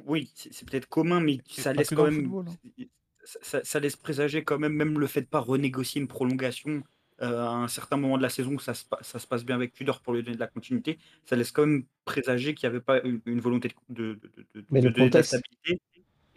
oui, 0.06 0.32
c'est 0.36 0.68
peut-être 0.70 0.88
commun, 0.88 1.20
mais 1.22 1.38
ça 1.48 1.72
laisse 1.74 1.90
quand 1.90 2.04
même. 2.06 2.16
football, 2.24 2.46
hein. 2.50 2.84
Ça, 3.24 3.40
ça- 3.42 3.64
ça 3.64 3.80
laisse 3.80 3.96
présager 3.96 4.44
quand 4.44 4.58
même, 4.58 4.74
même 4.74 4.98
le 5.00 5.08
fait 5.08 5.22
de 5.22 5.28
pas 5.28 5.40
renégocier 5.40 6.02
une 6.02 6.08
prolongation 6.08 6.84
euh, 7.22 7.42
à 7.42 7.50
un 7.50 7.68
certain 7.68 7.98
moment 7.98 8.18
de 8.18 8.22
la 8.24 8.30
saison, 8.30 8.58
ça 8.60 8.74
se, 8.74 8.86
ça 9.02 9.20
se 9.20 9.28
passe 9.28 9.44
bien 9.44 9.56
avec 9.56 9.74
Tudor 9.74 10.02
pour 10.02 10.14
lui 10.14 10.24
donner 10.24 10.36
de 10.36 10.40
la 10.40 10.48
continuité, 10.48 10.98
ça 11.26 11.36
laisse 11.36 11.52
quand 11.52 11.66
même 11.66 11.84
présager 12.06 12.56
qu'il 12.56 12.68
n'y 12.68 12.74
avait 12.76 12.84
pas 12.84 13.02
une, 13.02 13.20
une 13.26 13.42
volonté 13.42 13.70
de, 13.90 14.14
de, 14.14 14.20
de, 14.38 14.46
de- 14.62 14.66
Mais 14.72 14.80
de 14.80 14.88
le 14.88 14.94
donner 14.94 15.10
de 15.10 15.16
la 15.18 15.22
contexte- 15.22 15.38
stabilité. 15.38 15.82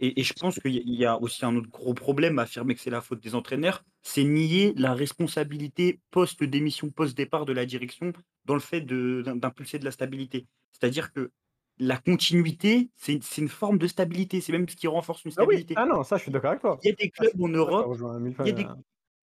Et, 0.02 0.20
et 0.20 0.24
je 0.24 0.34
pense 0.34 0.58
qu'il 0.58 0.74
y 0.74 0.78
a- 0.78 0.82
il 0.84 0.94
y 0.94 1.04
a 1.06 1.16
aussi 1.22 1.44
un 1.44 1.56
autre 1.56 1.70
gros 1.70 1.94
problème 1.94 2.38
à 2.38 2.42
affirmer 2.42 2.74
que 2.74 2.80
c'est 2.80 2.90
la 2.90 3.00
faute 3.00 3.20
des 3.22 3.34
entraîneurs, 3.34 3.84
c'est 4.02 4.24
nier 4.24 4.74
la 4.76 4.94
responsabilité 4.94 6.00
post-démission, 6.10 6.90
post-départ 6.90 7.46
de 7.46 7.52
la 7.52 7.64
direction 7.66 8.12
dans 8.44 8.54
le 8.54 8.60
fait 8.60 8.80
d'impulser 8.82 9.78
de 9.78 9.84
la 9.84 9.92
stabilité. 9.92 10.46
C'est-à-dire 10.72 11.12
que 11.12 11.30
la 11.78 11.96
continuité, 11.98 12.90
c'est 12.96 13.20
une 13.38 13.48
forme 13.48 13.78
de 13.78 13.86
stabilité, 13.86 14.40
c'est 14.40 14.52
même 14.52 14.68
ce 14.68 14.76
qui 14.76 14.88
renforce 14.88 15.24
une 15.24 15.32
Ah 15.36 15.44
oui, 15.46 15.56
stabilité. 15.56 15.74
ah 15.76 15.86
non, 15.86 16.02
ça 16.04 16.16
je 16.16 16.22
suis 16.24 16.32
d'accord 16.32 16.50
avec 16.50 16.60
toi. 16.62 16.78
Il 16.82 16.88
y 16.88 16.92
a 16.92 16.94
des 16.94 17.10
je 17.14 17.24
clubs 17.30 17.40
en 17.40 17.48
Europe 17.48 17.88
il 18.44 18.48
y, 18.48 18.50
a 18.50 18.52
des, 18.54 18.64
euh, 18.64 18.74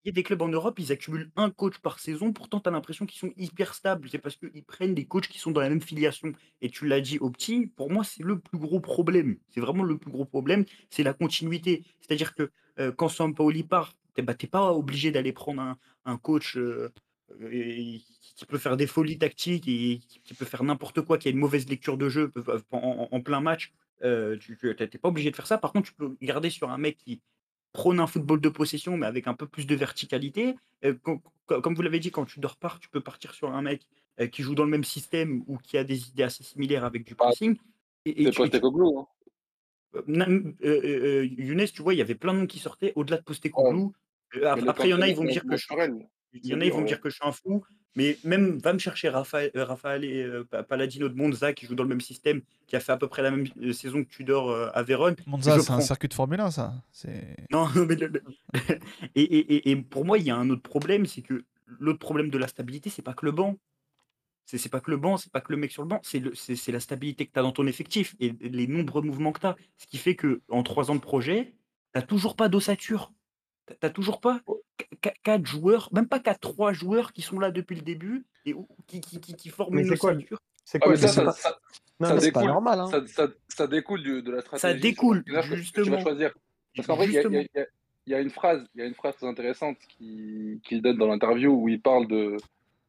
il 0.04 0.10
y 0.10 0.10
a 0.10 0.14
des 0.14 0.24
clubs 0.24 0.42
en 0.42 0.48
Europe, 0.48 0.80
ils 0.80 0.92
accumulent 0.92 1.30
un 1.36 1.50
coach 1.50 1.78
par 1.80 2.00
saison, 2.00 2.32
pourtant 2.32 2.60
tu 2.60 2.70
as 2.70 2.72
l'impression 2.72 3.06
qu'ils 3.06 3.20
sont 3.20 3.34
hyper 3.38 3.74
stables. 3.74 4.08
C'est 4.10 4.18
parce 4.18 4.36
qu'ils 4.38 4.64
prennent 4.64 4.96
des 4.96 5.06
coachs 5.06 5.28
qui 5.28 5.40
sont 5.40 5.52
dans 5.52 5.62
la 5.62 5.70
même 5.70 5.82
filiation. 5.82 6.34
Et 6.62 6.70
tu 6.70 6.88
l'as 6.88 7.02
dit 7.02 7.20
petit, 7.20 7.68
pour 7.68 7.92
moi, 7.92 8.04
c'est 8.04 8.24
le 8.24 8.40
plus 8.40 8.58
gros 8.58 8.80
problème. 8.80 9.38
C'est 9.50 9.60
vraiment 9.60 9.84
le 9.84 9.98
plus 9.98 10.12
gros 10.12 10.26
problème, 10.26 10.66
c'est 10.90 11.04
la 11.04 11.14
continuité. 11.14 11.84
C'est-à-dire 12.02 12.34
que 12.34 12.52
euh, 12.80 12.92
quand 12.92 13.10
Sampaoli 13.10 13.64
part, 13.64 13.94
tu 14.16 14.22
n'es 14.22 14.50
pas 14.50 14.74
obligé 14.74 15.12
d'aller 15.12 15.34
prendre 15.34 15.76
un, 16.06 16.18
coach 16.18 16.58
euh, 16.58 16.92
euh, 17.42 17.98
qui 18.36 18.46
peut 18.48 18.58
faire 18.58 18.78
des 18.78 18.88
folies 18.88 19.18
tactiques 19.18 19.68
et 19.68 20.00
qui 20.24 20.34
peut 20.34 20.46
faire 20.46 20.64
n'importe 20.64 21.02
quoi, 21.02 21.18
qui 21.18 21.28
a 21.28 21.32
une 21.32 21.38
mauvaise 21.38 21.68
lecture 21.68 21.98
de 21.98 22.10
jeu 22.10 22.32
en 22.72 23.22
plein 23.22 23.42
match. 23.42 23.74
Euh, 24.04 24.38
tu 24.38 24.58
n'es 24.64 24.88
pas 24.88 25.10
obligé 25.10 25.32
de 25.32 25.36
faire 25.36 25.48
ça. 25.48 25.58
Par 25.58 25.74
contre, 25.74 25.90
tu 25.90 25.94
peux 25.94 26.16
garder 26.22 26.50
sur 26.50 26.70
un 26.70 26.78
mec 26.78 26.98
qui 26.98 27.22
prône 27.74 28.00
un 28.00 28.08
football 28.08 28.42
de 28.42 28.50
possession, 28.50 28.98
mais 28.98 29.06
avec 29.06 29.28
un 29.28 29.34
peu 29.34 29.48
plus 29.48 29.66
de 29.68 29.76
verticalité. 29.76 30.56
Euh, 30.84 30.94
com- 31.04 31.20
com- 31.46 31.62
comme 31.62 31.76
vous 31.76 31.82
l'avez 31.82 32.00
dit, 32.00 32.12
quand 32.12 32.26
tu 32.26 32.40
dors 32.40 32.58
pas, 32.58 32.78
tu 32.82 32.90
peux 32.90 33.02
partir 33.02 33.34
sur 33.34 33.52
un 33.54 33.62
mec 33.62 33.88
euh, 34.20 34.28
qui 34.28 34.42
joue 34.44 34.56
dans 34.56 34.64
le 34.66 34.70
même 34.72 34.84
système 34.84 35.44
ou 35.48 35.58
qui 35.58 35.78
a 35.78 35.84
des 35.84 36.10
idées 36.10 36.24
assez 36.24 36.44
similaires 36.44 36.84
avec 36.86 37.06
du 37.06 37.14
Ah, 37.20 37.26
pressing. 37.26 37.58
Et, 38.06 38.24
et 38.24 38.30
tu- 38.32 38.38
Postecoglou. 38.38 39.00
Hein. 39.00 39.08
Younes, 40.64 41.66
tu 41.74 41.82
vois, 41.82 41.94
il 41.94 41.98
y 41.98 42.02
avait 42.02 42.16
plein 42.16 42.34
de 42.34 42.40
noms 42.40 42.48
qui 42.48 42.60
sortaient 42.60 42.94
au-delà 42.96 43.18
de 43.18 43.24
Postecoglou. 43.24 43.94
Euh, 44.36 44.46
après, 44.68 44.88
il 44.88 44.92
y 44.92 44.94
en 44.94 45.02
a, 45.02 45.08
ils 45.08 45.16
vont 45.16 45.24
me 45.24 45.32
dire 45.32 45.44
que 45.44 45.58
je, 45.58 45.68
naturel. 45.74 46.08
Il 46.34 46.46
y 46.46 46.54
en 46.54 46.62
a, 46.62 46.66
ils 46.66 46.72
vont 46.72 46.82
me 46.82 46.88
dire 46.88 47.00
que 47.02 47.10
je 47.10 47.16
suis 47.16 47.28
un 47.28 47.32
fou. 47.32 47.64
Mais 47.96 48.18
même, 48.24 48.60
va 48.60 48.72
me 48.74 48.78
chercher 48.80 49.10
Raphaël, 49.10 49.50
euh, 49.56 49.66
Raphaël 49.66 50.04
et, 50.06 50.22
euh, 50.24 50.44
Pa- 50.44 50.62
Paladino 50.64 51.10
de 51.10 51.16
Monza, 51.16 51.54
qui 51.54 51.66
joue 51.66 51.74
dans 51.74 51.84
le 51.84 51.90
même 51.90 52.02
système, 52.02 52.42
qui 52.68 52.76
a 52.76 52.80
fait 52.80 52.92
à 52.92 52.98
peu 52.98 53.08
près 53.08 53.24
la 53.24 53.32
même 53.32 53.48
euh, 53.62 53.74
saison 53.74 54.04
que 54.04 54.10
Tudor 54.10 54.52
euh, 54.52 54.70
à 54.76 54.84
Vérone. 54.84 55.16
Monza, 55.26 55.54
c'est 55.60 55.72
un 55.72 55.82
circuit 55.82 56.08
de 56.08 56.14
Formule 56.14 56.40
1, 56.40 56.52
ça. 56.52 56.74
Non, 57.52 57.68
mais 57.88 57.96
le- 57.96 58.08
le- 58.08 58.24
et, 59.16 59.22
et- 59.24 59.54
et- 59.56 59.72
et 59.72 59.76
pour 59.76 60.06
moi, 60.06 60.20
il 60.20 60.26
y 60.26 60.30
a 60.30 60.36
un 60.38 60.50
autre 60.52 60.62
problème, 60.62 61.08
c'est 61.08 61.24
que 61.24 61.44
l'autre 61.66 62.00
problème 62.00 62.30
de 62.30 62.38
la 62.38 62.48
stabilité, 62.48 62.90
c'est 62.92 63.02
pas 63.02 63.14
que 63.16 63.26
le 63.26 63.32
banc. 63.32 63.58
C'est 64.46 64.58
c'est 64.58 64.70
pas 64.70 64.80
que 64.82 64.90
le 64.90 64.98
banc, 64.98 65.18
c'est 65.18 65.32
pas 65.32 65.42
que 65.42 65.52
le 65.52 65.58
mec 65.58 65.72
sur 65.72 65.84
le 65.84 65.88
banc, 65.88 66.00
c'est 66.04 66.20
le- 66.20 66.34
c'est 66.36 66.56
c'est 66.56 66.72
la 66.72 66.80
stabilité 66.80 67.26
que 67.28 67.34
tu 67.34 67.40
as 67.40 67.44
dans 67.44 67.52
ton 67.52 67.68
effectif 67.68 68.16
et 68.20 68.34
les 68.42 68.66
nombreux 68.68 69.02
mouvements 69.04 69.32
que 69.32 69.40
tu 69.40 69.46
as. 69.48 69.56
Ce 69.78 69.86
qui 69.88 69.98
fait 69.98 70.16
que 70.16 70.42
en 70.50 70.64
trois 70.64 70.90
ans 70.90 70.96
de 70.96 71.02
projet, 71.02 71.54
tu 71.96 72.02
toujours 72.08 72.36
pas 72.36 72.50
d'ossature. 72.50 73.14
Tu 73.70 73.76
n'as 73.84 73.90
toujours 73.90 74.20
pas 74.20 74.42
qu- 74.78 75.10
quatre 75.24 75.46
joueurs, 75.46 75.90
même 75.94 76.08
pas 76.08 76.20
quatre, 76.20 76.40
trois 76.40 76.74
joueurs 76.74 77.14
qui 77.14 77.22
sont 77.22 77.40
là 77.40 77.52
depuis 77.52 77.76
le 77.76 77.82
début 77.84 78.26
et 78.46 78.54
qui, 78.88 79.00
qui, 79.02 79.20
qui, 79.20 79.34
qui 79.36 79.50
forment 79.50 79.76
Mais 79.76 79.82
une 79.84 79.90
c'est 79.90 79.98
quoi 79.98 80.12
le- 80.12 80.18
ossature? 80.20 80.40
C'est 80.66 80.78
Ah, 80.82 80.86
quoi 80.86 80.94
mais 80.94 81.02
le 81.02 81.02
ça, 81.02 81.14
ça, 81.14 81.22
débat 81.22 81.32
ça, 81.34 81.60
Non, 82.00 82.08
ça 82.08 82.14
mais 82.16 82.20
c'est 82.22 82.32
pas 82.32 82.40
découle, 82.42 82.52
normal, 82.54 82.80
hein. 82.80 82.88
ça, 82.88 83.08
ça- 83.08 83.34
ça 83.48 83.68
découle 83.68 84.04
du- 84.04 84.22
de 84.22 84.32
la 84.32 84.42
stratégie. 84.42 84.80
découle, 84.82 85.24
que 85.24 85.30
tu 85.30 85.32
vas- 85.34 85.42
que 85.42 85.46
tu 85.48 85.52
vas 85.52 85.58
justement. 85.58 86.00
choisir. 86.00 86.34
Parce 86.76 86.88
qu'en 86.88 86.96
vrai, 86.96 87.06
il 87.08 87.14
y, 87.14 87.18
a- 87.18 87.22
y 87.22 87.24
Justement. 87.24 87.66
y 88.08 88.14
une 88.14 88.30
phrase, 88.30 88.66
il 88.76 88.80
y 88.80 88.84
a 88.84 88.86
une 88.88 88.94
phrase 88.94 89.16
très 89.18 89.28
intéressante 89.28 89.78
qui- 89.90 90.62
qu'il 90.64 90.82
donne 90.82 90.98
dans 90.98 91.08
l'interview 91.08 91.52
où 91.52 91.68
il 91.70 91.82
parle 91.82 92.08
de, 92.08 92.38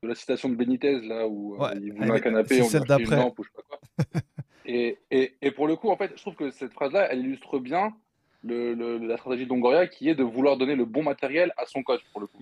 de 0.03 0.09
la 0.09 0.15
citation 0.15 0.49
de 0.49 0.55
Benitez, 0.55 1.01
là 1.01 1.27
où 1.27 1.55
euh, 1.55 1.59
Ouais, 1.59 1.77
il 1.81 1.93
voulait 1.93 2.11
un 2.11 2.21
canapé, 2.21 2.63
on 2.63 2.69
celle 2.69 2.85
d'après. 2.85 3.17
lampe 3.17 3.39
ou 3.39 3.45
je 3.45 3.49
sais 3.49 3.55
pas 3.57 3.63
quoi. 3.69 4.21
Et, 4.67 4.99
et, 5.11 5.35
et 5.43 5.51
pour 5.51 5.67
le 5.67 5.77
coup, 5.77 5.91
en 5.91 5.97
fait, 5.97 6.13
je 6.15 6.21
trouve 6.21 6.37
que 6.37 6.51
cette 6.51 6.73
phrase-là, 6.73 7.09
elle 7.11 7.21
illustre 7.21 7.59
bien 7.59 7.93
le, 8.43 8.75
le- 8.75 8.99
la 8.99 9.17
stratégie 9.17 9.45
de 9.45 9.51
Longoria 9.51 9.87
qui 9.87 10.09
est 10.09 10.15
de 10.15 10.23
vouloir 10.25 10.57
donner 10.57 10.75
le 10.77 10.85
bon 10.85 11.03
matériel 11.03 11.53
à 11.57 11.67
son 11.67 11.83
coach, 11.83 12.01
pour 12.13 12.21
le 12.21 12.27
coup. 12.27 12.39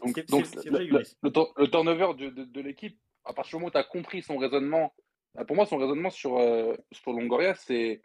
Donc, 0.00 0.46
le, 0.64 0.70
vrai, 0.70 0.84
le- 0.84 0.90
Younes. 0.90 1.02
le 1.22 1.30
tur- 1.32 1.52
le 1.56 1.68
turnover 1.68 2.08
de, 2.18 2.30
de- 2.30 2.44
de 2.44 2.60
l'équipe, 2.60 2.98
à 3.24 3.32
partir 3.32 3.50
du 3.50 3.56
moment 3.56 3.68
où 3.68 3.70
tu 3.70 3.78
as 3.78 3.84
compris 3.84 4.22
son 4.22 4.36
raisonnement, 4.38 4.92
bah, 5.34 5.44
pour 5.44 5.56
moi, 5.56 5.66
son 5.66 5.76
raisonnement 5.76 6.10
sur, 6.10 6.38
euh, 6.38 6.74
sur 6.92 7.12
Longoria, 7.12 7.54
c'est 7.54 8.00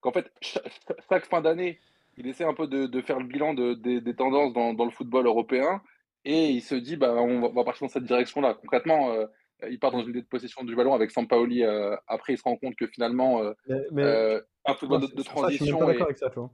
qu'en 0.00 0.12
fait, 0.12 0.30
cha- 0.40 0.62
cha- 0.64 0.94
chaque, 1.08 1.26
fin 1.26 1.40
d'année, 1.40 1.80
il 2.16 2.26
essaie 2.26 2.44
un 2.44 2.54
peu 2.54 2.66
de, 2.66 2.86
de 2.86 3.00
faire 3.00 3.18
le 3.18 3.24
bilan 3.26 3.54
de- 3.54 3.74
des- 3.74 4.00
des 4.00 4.14
tendances 4.14 4.52
dans, 4.52 4.74
dans 4.74 4.84
le 4.84 4.90
football 4.90 5.26
européen 5.26 5.80
et 6.24 6.50
il 6.50 6.60
se 6.60 6.74
dit, 6.74 6.96
bah, 6.96 7.14
on, 7.14 7.40
va, 7.40 7.48
on 7.48 7.52
va 7.52 7.64
partir 7.64 7.86
dans 7.86 7.92
cette 7.92 8.04
direction-là. 8.04 8.54
Concrètement, 8.54 9.12
euh, 9.12 9.26
il 9.70 9.78
part 9.78 9.90
dans 9.92 10.02
une 10.02 10.10
idée 10.10 10.22
de 10.22 10.26
possession 10.26 10.64
du 10.64 10.74
ballon 10.74 10.92
avec 10.94 11.10
Sampaoli. 11.10 11.64
euh, 11.64 11.96
après, 12.06 12.34
il 12.34 12.38
se 12.38 12.42
rend 12.42 12.56
compte 12.56 12.76
que 12.76 12.86
finalement, 12.86 13.42
euh, 13.42 13.52
Mais, 13.68 13.86
mais 13.92 14.02
euh, 14.02 14.40
un 14.66 14.74
football 14.74 15.00
de, 15.02 15.06
de 15.06 15.22
sur 15.22 15.38
ça, 15.38 15.48
je 15.48 15.56
suis 15.56 15.64
même 15.64 15.74
transition 15.74 15.78
pas 15.78 15.84
est, 15.84 15.86
d'accord 15.88 16.06
avec 16.06 16.18
ça, 16.18 16.28
tu 16.30 16.38
vois. 16.38 16.50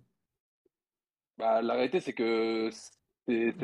Bah, 1.39 1.63
la 1.63 1.75
réalité, 1.75 2.01
c'est 2.01 2.13
que 2.13 2.71
c'est 3.27 3.55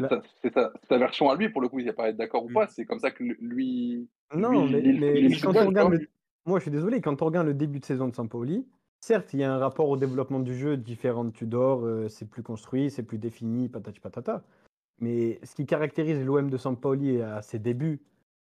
sa, 0.89 0.99
version 0.99 1.31
à 1.31 1.37
lui, 1.37 1.49
pour 1.49 1.61
le 1.61 1.69
coup, 1.69 1.79
il 1.79 1.85
n'y 1.85 1.91
a 1.91 1.95
pas 1.95 2.05
à 2.05 2.09
être 2.09 2.17
d'accord 2.17 2.45
ou 2.45 2.51
Mm. 2.51 2.55
pas. 2.55 2.67
C'est 2.69 2.85
comme 2.85 2.99
ça 2.99 3.11
que 3.11 3.23
lui, 3.23 4.09
Non, 4.35 4.67
lui, 4.67 4.73
mais, 4.99 5.21
il 5.21 5.33
il 5.33 5.41
quand 5.41 5.57
on 5.57 5.67
regarde 5.67 5.93
le... 5.93 6.09
Moi, 6.45 6.59
je 6.59 6.63
suis 6.63 6.71
désolé, 6.73 7.01
quand 7.01 7.23
on 7.23 7.27
regarde 7.27 7.47
le 7.47 7.55
début 7.55 7.79
de 7.79 7.85
saison 7.85 8.09
de 8.09 8.15
Sampaoli, 8.17 8.67
certes, 9.01 9.33
il 9.33 9.41
y 9.41 9.45
a 9.45 9.53
un 9.53 9.59
rapport 9.59 9.89
au 9.89 9.97
développement 9.97 10.41
du 10.41 10.57
jeu 10.57 10.77
différent 10.77 11.25
de 11.25 11.31
Tudor, 11.31 11.85
euh, 11.85 12.09
c'est 12.09 12.29
plus 12.29 12.43
construit, 12.43 12.91
c'est 12.91 13.05
plus 13.05 13.19
défini, 13.19 13.69
patati 13.69 14.01
patata. 14.01 14.43
Mais 15.01 15.39
ce 15.45 15.55
qui 15.55 15.67
caractérise 15.67 16.25
l'OM 16.25 16.51
de 16.51 16.57
Sampaoli 16.57 17.23
à 17.23 17.43
ses 17.43 17.61
débuts, 17.61 18.01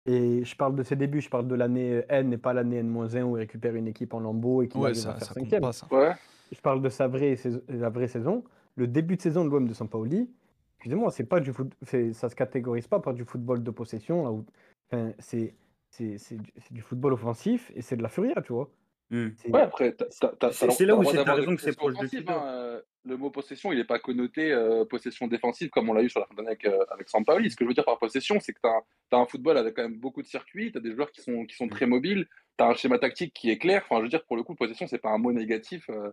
et 0.07 0.45
je 0.45 0.57
parle 0.57 0.77
de 0.77 0.83
ses 0.85 0.97
débuts, 0.97 1.21
je 1.21 1.29
parle 1.29 1.49
de 1.49 1.55
l'année 1.55 2.03
N 2.09 2.33
et 2.33 2.39
pas 2.39 2.53
l'année 2.53 2.77
N-1 2.79 3.23
où 3.25 3.37
il 3.37 3.41
récupère 3.41 3.75
une 3.75 3.89
équipe 3.89 4.15
en 4.15 4.21
lambeau 4.21 4.63
et 4.63 4.69
qu'il 4.69 4.81
Ouais, 4.81 4.95
ça, 4.95 5.15
faire 5.15 5.25
ça 5.25 5.35
cinquième. 5.35 5.61
pas, 5.61 5.73
ça. 5.73 5.87
Ouais. 5.91 6.13
Je 6.51 6.61
parle 6.61 6.81
de 6.81 6.89
sa 6.89 7.09
vraie 7.09 7.37
la 7.69 7.91
vraie 7.91 8.09
saison. 8.09 8.43
Le 8.79 8.87
début 8.87 9.17
de 9.17 9.21
saison 9.21 9.45
de 9.45 9.51
l'OM 9.51 9.67
de 9.67 9.75
Sampaoli, 9.75 10.31
excusez-moi, 10.77 11.11
c'est 11.11 11.25
pas 11.29 11.41
du 11.41 11.53
foot, 11.53 11.73
c'est- 11.83 12.13
ça 12.13 12.29
se 12.29 12.37
catégorise 12.37 12.87
pas 12.87 13.01
par 13.01 13.13
du 13.13 13.25
football 13.25 13.63
de 13.63 13.71
possession. 13.73 14.23
là 14.23 14.31
où- 14.31 14.47
enfin, 14.91 15.13
c'est 15.19 15.55
c'est 15.91 16.19
c'est 16.19 16.37
du, 16.37 16.53
c'est 16.59 16.73
du 16.75 16.83
football 16.83 17.15
offensif 17.15 17.73
et 17.75 17.83
c'est 17.83 17.97
de 17.97 18.03
la 18.03 18.09
furia, 18.09 18.41
tu 18.43 18.53
vois. 18.53 18.71
Hmm. 19.11 19.29
C'est- 19.37 19.51
Ouais, 19.51 19.63
après, 19.63 19.93
t'as- 19.95 20.05
t'as- 20.05 20.29
t'as- 20.39 20.53
C'est- 20.53 20.67
t'as- 20.67 20.73
c'est 20.73 20.85
là 20.87 20.95
où 20.97 21.03
c'est- 21.03 21.25
des 21.25 21.31
raison 21.31 21.57
que 21.57 21.63
c'est 21.63 21.75
proche 21.77 21.95
de 21.95 22.31
hein, 22.31 22.43
euh, 22.47 22.83
Le 23.05 23.17
mot 23.17 23.31
possession, 23.31 23.73
il 23.73 23.79
n'est 23.79 23.85
pas 23.85 23.99
connoté 23.99 24.53
euh, 24.53 24.85
possession 24.85 25.29
défensive 25.29 25.71
comme 25.71 25.89
on 25.89 25.95
l'a 25.95 26.03
eu 26.03 26.11
sur 26.11 26.21
la 26.21 26.27
fin 26.27 26.35
d'année 26.35 26.49
avec, 26.49 26.67
euh, 26.67 26.85
avec 26.91 27.09
Sampaoli. 27.09 27.51
Ce 27.51 27.57
que 27.57 27.65
je 27.65 27.69
veux 27.69 27.75
dire 27.75 27.87
par 27.87 27.99
possession, 27.99 28.39
c'est 28.39 28.53
que 28.53 28.61
tu 28.63 28.69
as, 29.17 29.19
un 29.19 29.25
football 29.25 29.57
avec 29.57 29.75
quand 29.75 29.83
même 29.83 29.99
beaucoup 29.99 30.21
de 30.21 30.27
circuits, 30.27 30.71
tu 30.73 30.79
as 30.79 30.83
des 30.83 30.93
joueurs 30.93 31.11
qui 31.11 31.23
sont, 31.23 31.47
qui 31.47 31.57
sont 31.57 31.69
très 31.69 31.87
mobiles, 31.87 32.29
tu 32.59 32.65
as 32.65 32.69
un 32.69 32.75
schéma 32.75 32.99
tactique 32.99 33.33
qui 33.33 33.49
est 33.51 33.57
clair. 33.57 33.83
Enfin, 33.87 33.97
je 33.99 34.03
veux 34.03 34.09
dire, 34.11 34.25
pour 34.27 34.37
le 34.37 34.43
coup, 34.43 34.55
possession, 34.55 34.87
c'est 34.87 34.99
pas 34.99 35.11
un 35.11 35.17
mot 35.19 35.33
négatif 35.33 35.89
euh, 35.89 36.11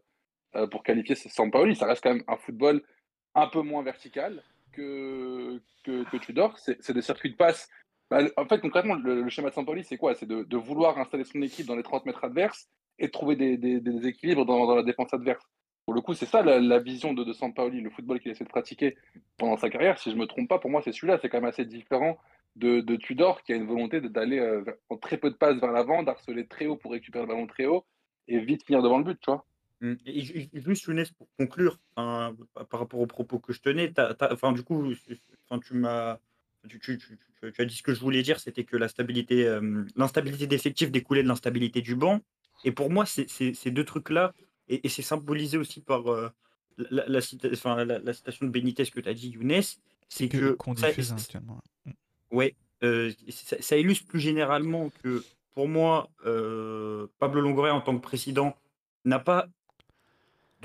euh, 0.56 0.68
pour 0.68 0.84
qualifier 0.84 1.16
Sampaoli. 1.16 1.76
Ça 1.76 1.86
reste 1.86 2.04
quand 2.04 2.14
même 2.14 2.24
un 2.28 2.38
football 2.38 2.82
un 3.34 3.48
peu 3.48 3.62
moins 3.62 3.84
vertical 3.84 4.42
que, 4.72 5.60
que, 5.84 6.18
Tudor. 6.18 6.58
C'est 6.58 6.94
des 6.94 7.02
circuits 7.02 7.32
de 7.32 7.36
passe. 7.36 7.70
Bah, 8.10 8.20
en 8.38 8.46
fait, 8.46 8.60
concrètement, 8.60 8.96
le, 8.96 9.28
schéma 9.30 9.50
de 9.50 9.56
Sampaoli, 9.56 9.84
c'est 9.84 9.98
quoi? 9.98 10.16
C'est 10.16 10.28
de, 10.28 10.58
vouloir 10.58 10.98
installer 10.98 11.24
son 11.24 11.42
équipe 11.42 11.66
dans 11.66 11.76
les 11.76 11.84
30 11.84 12.06
mètres 12.06 12.24
adverses 12.24 12.70
et 13.00 13.10
trouver 13.10 13.36
des, 13.36 13.58
des- 13.58 14.08
équilibres 14.08 14.46
dans, 14.46 14.76
la 14.76 14.84
défense 14.84 15.14
adverse. 15.14 15.44
Pour 15.86 15.94
le 15.94 16.02
coup, 16.02 16.14
c'est 16.14 16.26
ça 16.26 16.42
la, 16.42 16.80
vision 16.80 17.14
de, 17.14 17.24
de 17.24 17.34
Sampaoli, 17.34 17.82
le 17.82 17.90
football 17.90 18.20
qu'il 18.20 18.32
essaie 18.32 18.44
de 18.44 18.50
pratiquer 18.50 18.98
pendant 19.38 19.58
sa 19.58 19.70
carrière. 19.70 20.00
Si 20.00 20.10
je 20.10 20.16
ne 20.16 20.22
me 20.22 20.28
trompe 20.28 20.50
pas, 20.50 20.60
pour 20.60 20.70
moi, 20.70 20.82
c'est 20.84 20.92
celui-là. 20.92 21.20
C'est 21.22 21.30
quand 21.30 21.38
même 21.38 21.50
assez 21.50 21.66
différent 21.66 22.18
de, 22.56 22.96
Tudor, 22.96 23.44
qui 23.44 23.54
a 23.54 23.56
une 23.56 23.68
volonté 23.68 24.02
d'aller 24.02 24.40
euh, 24.40 24.64
en 24.90 24.98
très 24.98 25.18
peu 25.18 25.30
de 25.30 25.36
passes 25.36 25.60
vers 25.60 25.72
l'avant, 25.72 26.04
d'harceler 26.04 26.48
très 26.48 26.68
haut 26.68 26.78
pour 26.78 26.92
récupérer 26.92 27.26
le 27.26 27.28
ballon 27.28 27.48
très 27.48 27.66
haut 27.66 27.86
et 28.28 28.40
vite 28.40 28.66
finir 28.66 28.82
devant 28.82 28.98
le 28.98 29.04
but, 29.04 29.20
tu 29.20 29.30
vois. 29.30 29.46
Mm. 29.82 29.94
Et 30.06 30.22
ju- 30.22 30.34
ju- 30.54 30.62
juste 30.62 30.84
Younes, 30.86 31.06
pour 31.18 31.28
conclure, 31.38 31.80
par 31.96 32.34
rapport 32.80 33.00
aux 33.00 33.08
propos 33.08 33.40
que 33.40 33.52
je 33.54 33.62
tenais, 33.62 33.92
enfin, 34.32 34.52
du 34.54 34.64
coup, 34.64 34.92
enfin, 35.50 35.60
tu 35.60 35.74
m'as, 35.74 36.20
tu, 36.70 36.80
tu- 36.80 36.98
tu- 36.98 37.18
tu- 37.42 37.52
tu 37.52 37.62
as 37.62 37.66
dit 37.66 37.76
ce 37.76 37.84
que 37.84 37.94
je 37.94 38.00
voulais 38.00 38.24
dire, 38.24 38.40
c'était 38.40 38.64
que 38.64 38.78
la 38.78 38.88
stabilité, 38.88 39.46
euh, 39.48 39.84
l'instabilité 39.96 40.48
d'effectif 40.48 40.92
découlait 40.92 41.24
de 41.24 41.28
l'instabilité 41.28 41.82
du 41.82 41.96
banc. 41.96 42.22
Et 42.64 42.72
pour 42.72 42.90
moi, 42.90 43.06
ces 43.06 43.72
deux 43.72 43.84
trucs-là, 43.86 44.34
et, 44.70 44.86
et 44.86 44.90
c'est 44.90 45.02
symbolisé 45.02 45.58
aussi 45.58 45.82
par 45.82 46.08
euh, 46.12 46.30
la, 46.90 47.06
la 47.08 47.20
cita- 47.22 47.50
enfin, 47.54 47.84
la- 47.86 48.00
la 48.00 48.14
citation 48.14 48.46
de 48.48 48.52
Benitez 48.52 48.86
que 48.86 49.00
tu 49.00 49.10
as 49.10 49.14
dit, 49.14 49.30
Younes, 49.30 49.62
c'est 50.08 50.30
Que- 50.30 50.52
Qu'on 50.54 50.76
ça- 50.76 50.88
diffuse 50.88 51.12
hein, 51.12 51.18
actuellement. 51.20 51.62
Ouais, 52.32 52.56
euh, 52.84 53.12
ça, 53.30 53.58
ça 53.62 53.78
illustre 53.78 54.08
plus 54.08 54.20
généralement 54.20 54.90
que 55.04 55.24
pour 55.54 55.68
moi, 55.68 56.10
euh, 56.26 57.08
Pablo 57.20 57.42
Longoria 57.42 57.76
en 57.76 57.82
tant 57.82 57.96
que 57.96 58.02
président 58.02 58.56
n'a 59.06 59.20
pas 59.20 59.48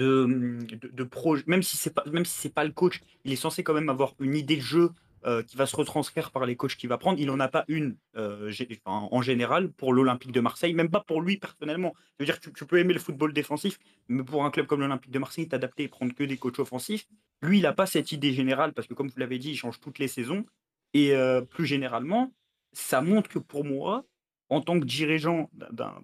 de, 0.01 0.59
de, 0.81 0.89
de 0.89 1.05
projet, 1.05 1.45
même 1.47 1.63
si 1.63 1.77
c'est 1.77 1.95
pas, 1.95 2.05
même 2.11 2.25
si 2.25 2.37
c'est 2.39 2.55
pas 2.55 2.65
le 2.65 2.73
coach, 2.73 3.01
il 3.25 3.33
est 3.33 3.37
censé 3.37 3.63
quand 3.63 3.75
même 3.75 3.89
avoir 3.89 4.15
une 4.21 4.35
idée 4.35 4.57
de 4.57 4.63
jeu 4.63 4.91
euh, 5.27 5.43
qui 5.43 5.57
va 5.59 5.67
se 5.67 5.77
retranscrire 5.77 6.31
par 6.31 6.47
les 6.47 6.57
coachs 6.57 6.77
qu'il 6.77 6.89
va 6.89 6.97
prendre. 6.97 7.19
Il 7.19 7.27
n'en 7.27 7.41
a 7.41 7.49
pas 7.49 7.65
une 7.69 7.97
euh, 8.17 8.51
en 8.87 9.21
général 9.21 9.71
pour 9.71 9.93
l'Olympique 9.93 10.33
de 10.33 10.41
Marseille, 10.41 10.73
même 10.73 10.91
pas 10.91 11.01
pour 11.01 11.21
lui 11.21 11.37
personnellement. 11.37 11.93
Je 12.19 12.25
veux 12.25 12.27
dire, 12.27 12.41
tu, 12.41 12.51
tu 12.53 12.65
peux 12.65 12.79
aimer 12.79 12.95
le 12.95 13.01
football 13.01 13.35
défensif, 13.35 13.79
mais 14.09 14.23
pour 14.25 14.47
un 14.47 14.51
club 14.51 14.67
comme 14.67 14.81
l'Olympique 14.81 15.11
de 15.11 15.19
Marseille, 15.19 15.47
t'adapter 15.47 15.83
et 15.83 15.89
prendre 15.89 16.15
que 16.15 16.25
des 16.25 16.39
coachs 16.39 16.59
offensifs, 16.59 17.07
lui, 17.43 17.59
il 17.59 17.63
n'a 17.63 17.75
pas 17.75 17.87
cette 17.87 18.13
idée 18.13 18.33
générale 18.33 18.73
parce 18.73 18.89
que, 18.89 18.95
comme 18.95 19.09
vous 19.09 19.19
l'avez 19.19 19.39
dit, 19.39 19.51
il 19.51 19.57
change 19.57 19.81
toutes 19.81 19.99
les 19.99 20.09
saisons. 20.09 20.47
Et 20.95 21.15
euh, 21.15 21.43
plus 21.43 21.67
généralement, 21.67 22.33
ça 22.73 23.03
montre 23.03 23.29
que 23.29 23.39
pour 23.39 23.65
moi, 23.65 24.05
en 24.49 24.63
tant 24.63 24.81
que 24.81 24.87
dirigeant 24.87 25.51
d'un 25.53 25.95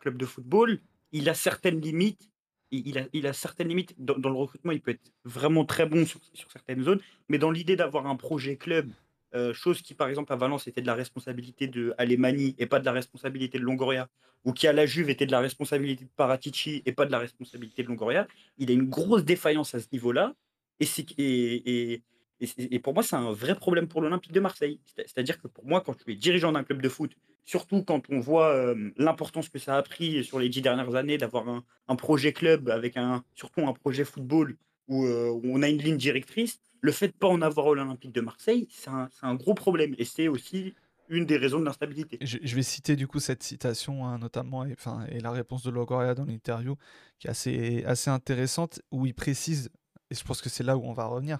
club 0.00 0.16
de 0.16 0.26
football, 0.26 0.80
il 1.12 1.28
a 1.28 1.34
certaines 1.34 1.80
limites. 1.80 2.31
Il 2.72 3.26
a, 3.26 3.32
certaines 3.34 3.68
limites 3.68 3.94
dans, 3.98 4.16
le 4.16 4.36
recrutement. 4.36 4.72
Il 4.72 4.80
peut 4.80 4.92
être 4.92 5.12
vraiment 5.24 5.64
très 5.64 5.86
bon 5.86 6.06
sur, 6.06 6.20
certaines 6.50 6.82
zones, 6.82 7.00
mais 7.28 7.38
dans 7.38 7.50
l'idée 7.50 7.76
d'avoir 7.76 8.06
un 8.06 8.16
projet 8.16 8.56
club, 8.56 8.90
euh, 9.34 9.52
chose 9.52 9.82
qui, 9.82 9.94
par 9.94 10.08
exemple, 10.08 10.32
à 10.32 10.36
Valence 10.36 10.66
était 10.66 10.80
de 10.80 10.86
la 10.86 10.94
responsabilité 10.94 11.66
de 11.66 11.94
et 11.98 12.66
pas 12.66 12.80
de 12.80 12.84
la 12.84 12.92
responsabilité 12.92 13.58
de 13.58 13.64
Longoria, 13.64 14.08
ou 14.44 14.52
qui 14.52 14.66
à 14.66 14.72
la 14.72 14.86
Juve 14.86 15.10
était 15.10 15.26
de 15.26 15.32
la 15.32 15.40
responsabilité 15.40 16.04
de 16.04 16.10
Paratici 16.16 16.82
et 16.86 16.92
pas 16.92 17.06
de 17.06 17.12
la 17.12 17.18
responsabilité 17.18 17.82
de 17.82 17.88
Longoria, 17.88 18.26
il 18.58 18.70
a 18.70 18.74
une 18.74 18.88
grosse 18.88 19.24
défaillance 19.24 19.74
à 19.74 19.80
ce 19.80 19.86
niveau-là. 19.92 20.34
Et, 20.80 22.02
et, 22.40 22.78
pour 22.80 22.92
moi, 22.92 23.02
c'est 23.02 23.14
un 23.14 23.32
vrai 23.32 23.54
problème 23.54 23.86
pour 23.86 24.00
l'Olympique 24.00 24.32
de 24.32 24.40
Marseille. 24.40 24.80
C'est- 24.84 25.06
C'est-à-dire 25.06 25.40
que 25.40 25.46
pour 25.46 25.64
moi, 25.64 25.80
quand 25.80 25.94
tu 25.94 26.10
es 26.10 26.16
dirigeant 26.16 26.52
d'un 26.52 26.64
club 26.64 26.82
de 26.82 26.88
foot, 26.88 27.12
surtout 27.44 27.82
quand 27.82 28.02
on 28.10 28.20
voit 28.20 28.74
l'importance 28.96 29.48
que 29.48 29.58
ça 29.58 29.76
a 29.76 29.82
pris 29.82 30.24
sur 30.24 30.38
les 30.38 30.48
dix 30.48 30.62
dernières 30.62 30.94
années 30.94 31.18
d'avoir 31.18 31.48
un, 31.48 31.96
projet 31.96 32.32
club 32.32 32.70
avec 32.70 32.96
un, 32.96 33.24
surtout 33.34 33.66
un 33.66 33.72
projet 33.72 34.04
football 34.04 34.56
où, 34.88 35.06
on 35.06 35.62
a 35.62 35.68
une 35.68 35.78
ligne 35.78 35.96
directrice, 35.96 36.60
le 36.80 36.92
fait 36.92 37.08
de 37.08 37.12
pas 37.12 37.28
en 37.28 37.42
avoir 37.42 37.68
à 37.68 37.74
l'Olympique 37.74 38.12
de 38.12 38.20
Marseille, 38.20 38.68
c'est 38.70 38.90
un, 39.22 39.34
gros 39.34 39.54
problème. 39.54 39.94
Et 39.98 40.04
c'est 40.04 40.28
aussi 40.28 40.74
une 41.08 41.26
des 41.26 41.36
raisons 41.36 41.60
de 41.60 41.64
l'instabilité. 41.64 42.18
Je, 42.20 42.54
vais 42.54 42.62
citer 42.62 42.96
du 42.96 43.06
coup 43.06 43.20
cette 43.20 43.42
citation 43.42 44.06
hein, 44.06 44.18
notamment 44.18 44.64
et 44.64 45.20
la 45.20 45.30
réponse 45.30 45.62
de 45.62 45.70
Logoria 45.70 46.14
dans 46.14 46.24
l'interview 46.24 46.76
qui 47.18 47.26
est 47.26 47.30
assez, 47.30 47.84
assez 47.84 48.10
intéressante 48.10 48.80
où 48.90 49.06
il 49.06 49.14
précise, 49.14 49.70
et 50.10 50.14
je 50.14 50.24
pense 50.24 50.40
que 50.40 50.48
c'est 50.48 50.64
là 50.64 50.76
où 50.76 50.84
on 50.84 50.92
va 50.92 51.06
revenir, 51.06 51.38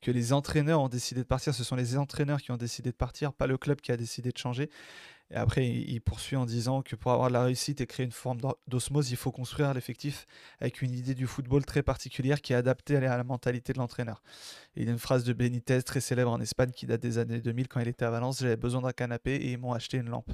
que 0.00 0.10
les 0.10 0.32
entraîneurs 0.32 0.80
ont 0.80 0.88
décidé 0.88 1.22
de 1.22 1.26
partir, 1.26 1.54
ce 1.54 1.64
sont 1.64 1.76
les 1.76 1.96
entraîneurs 1.96 2.40
qui 2.40 2.52
ont 2.52 2.56
décidé 2.56 2.90
de 2.90 2.96
partir, 2.96 3.32
pas 3.32 3.46
le 3.46 3.58
club 3.58 3.80
qui 3.80 3.92
a 3.92 3.96
décidé 3.96 4.30
de 4.30 4.38
changer. 4.38 4.70
Et 5.34 5.36
après, 5.36 5.66
il, 5.66 6.00
poursuit 6.00 6.36
en 6.36 6.46
disant 6.46 6.80
que 6.82 6.94
pour 6.94 7.10
avoir 7.10 7.26
de 7.26 7.32
la 7.32 7.42
réussite 7.42 7.80
et 7.80 7.86
créer 7.88 8.06
une 8.06 8.12
forme 8.12 8.40
d'o- 8.40 8.56
d'osmose, 8.68 9.10
il 9.10 9.16
faut 9.16 9.32
construire 9.32 9.74
l'effectif 9.74 10.28
avec 10.60 10.80
une 10.80 10.94
idée 10.94 11.14
du 11.16 11.26
football 11.26 11.64
très 11.64 11.82
particulière 11.82 12.40
qui 12.40 12.52
est 12.52 12.56
adaptée 12.56 12.96
à 12.98 13.16
la 13.16 13.24
mentalité 13.24 13.72
de 13.72 13.78
l'entraîneur. 13.78 14.22
Il 14.76 14.84
y 14.84 14.88
a 14.88 14.92
une 14.92 14.98
phrase 14.98 15.24
de 15.24 15.32
Benitez 15.32 15.82
très 15.82 15.98
célèbre 16.00 16.30
en 16.30 16.40
Espagne 16.40 16.70
qui 16.70 16.86
date 16.86 17.00
des 17.02 17.18
années 17.18 17.40
2000 17.40 17.66
quand 17.66 17.80
il 17.80 17.88
était 17.88 18.04
à 18.04 18.10
Valence. 18.10 18.38
J'avais 18.38 18.56
besoin 18.56 18.80
d'un 18.82 18.92
canapé 18.92 19.34
et 19.34 19.50
ils 19.50 19.58
m'ont 19.58 19.72
acheté 19.72 19.96
une 19.96 20.08
lampe. 20.08 20.30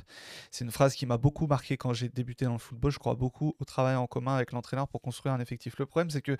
C'est 0.51 0.67
une 0.67 0.71
phrase 0.71 0.95
qui 0.95 1.07
m'a 1.07 1.17
beaucoup 1.17 1.47
marqué 1.47 1.79
quand 1.79 1.95
j'ai 1.95 2.11
débuté 2.11 2.45
dans 2.45 2.53
le 2.53 2.59
football. 2.59 2.93
Je 2.93 2.99
crois 2.99 3.15
beaucoup 3.15 3.57
au 3.59 3.65
travail 3.65 3.97
en 3.97 4.07
commun 4.07 4.35
avec 4.35 4.53
l'entraîneur 4.53 4.87
pour 4.87 5.01
construire 5.01 5.35
un 5.35 5.41
effectif. 5.41 5.79
Le 5.79 5.87
problème, 5.87 6.11
c'est 6.11 6.21
que 6.21 6.37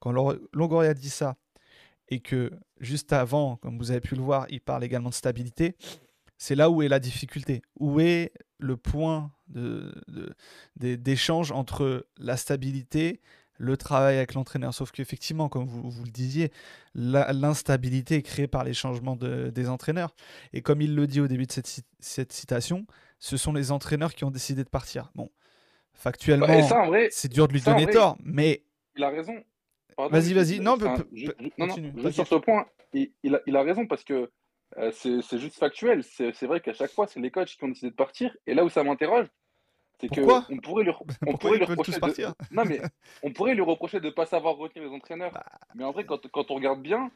quand 0.00 0.12
Longoria 0.54 0.94
dit 0.94 1.10
ça 1.10 1.36
et 2.08 2.20
que 2.20 2.52
juste 2.80 3.12
avant, 3.12 3.56
comme 3.56 3.76
vous 3.76 3.90
avez 3.90 4.00
pu 4.00 4.14
le 4.14 4.22
voir, 4.22 4.46
il 4.48 4.62
parle 4.62 4.82
également 4.82 5.10
de 5.10 5.14
stabilité, 5.14 5.76
c'est 6.38 6.54
là 6.54 6.70
où 6.70 6.82
est 6.82 6.88
la 6.88 7.00
difficulté. 7.00 7.62
Où 7.78 8.00
est 8.00 8.32
le 8.58 8.76
point 8.76 9.32
de- 9.48 9.94
de- 10.76 10.94
d'échange 10.96 11.52
entre 11.52 12.06
la 12.16 12.36
stabilité, 12.36 13.20
le 13.58 13.76
travail 13.76 14.16
avec 14.16 14.34
l'entraîneur? 14.34 14.72
Sauf 14.72 14.90
qu'effectivement, 14.92 15.48
comme 15.48 15.66
vous, 15.66 15.90
vous 15.90 16.04
le 16.04 16.10
disiez, 16.10 16.52
l'instabilité 16.94 18.16
est 18.16 18.22
créée 18.22 18.46
par 18.48 18.64
les 18.64 18.74
changements 18.74 19.16
de- 19.16 19.50
des 19.50 19.68
entraîneurs. 19.68 20.14
Et 20.52 20.62
comme 20.62 20.80
il 20.80 20.94
le 20.94 21.06
dit 21.06 21.20
au 21.20 21.28
début 21.28 21.46
de 21.46 21.52
cette, 21.52 21.66
ci- 21.66 21.82
cette 21.98 22.32
citation, 22.32 22.86
ce 23.18 23.36
sont 23.36 23.52
les 23.52 23.72
entraîneurs 23.72 24.14
qui 24.14 24.24
ont 24.24 24.30
décidé 24.30 24.64
de 24.64 24.68
partir. 24.68 25.10
Bon, 25.14 25.30
factuellement, 25.92 26.46
Bah, 26.46 26.98
c'est 27.10 27.32
dur 27.32 27.48
de 27.48 27.52
lui 27.52 27.60
donner 27.60 27.84
vrai, 27.84 27.92
tort, 27.92 28.16
mais 28.22 28.64
il 28.96 29.02
a 29.04 29.10
raison. 29.10 29.34
Vas-y, 30.10 30.32
vas-y. 30.32 30.60
Non, 30.60 30.76
ju- 31.12 31.28
non, 31.58 31.66
non, 31.66 31.74
juste 32.02 32.12
sur 32.12 32.26
ce 32.28 32.36
point, 32.36 32.66
il, 32.92 33.10
il 33.24 33.34
a, 33.34 33.40
il 33.46 33.56
a 33.56 33.62
raison 33.62 33.86
parce 33.86 34.04
que 34.04 34.30
euh, 34.76 34.90
c'est 34.92 35.38
juste 35.38 35.58
factuel. 35.58 36.02
C'est 36.04 36.42
vrai 36.46 36.60
qu'à 36.60 36.74
chaque 36.74 36.90
fois, 36.90 37.06
c'est 37.06 37.20
les 37.20 37.30
coachs 37.30 37.48
qui 37.56 37.64
ont 37.64 37.68
décidé 37.68 37.90
de 37.90 37.96
partir. 37.96 38.36
Et 38.46 38.54
là 38.54 38.64
où 38.64 38.68
ça 38.68 38.84
m'interroge, 38.84 39.26
C'est 40.00 40.08
que 40.08 40.20
on 40.20 40.58
pourrait 40.58 40.86
on 41.26 41.36
peuvent 41.36 41.62
reprocher 41.62 41.92
de... 42.00 42.34
Non, 42.50 42.64
mais 42.64 42.80
on 43.22 43.32
pourrait 43.32 43.54
lui 43.54 43.62
reprocher 43.62 44.00
de 44.00 44.06
ne 44.06 44.10
pas 44.10 44.26
savoir 44.26 44.56
retenir 44.56 44.88
les 44.88 44.94
entraîneurs. 44.94 45.32
Bah. 45.32 45.46
Mais 45.74 45.84
en 45.84 45.92
vrai, 45.92 46.04
quand, 46.04 46.26
quand 46.30 46.50
on 46.50 46.54
regarde 46.56 46.82
bien, 46.82 47.10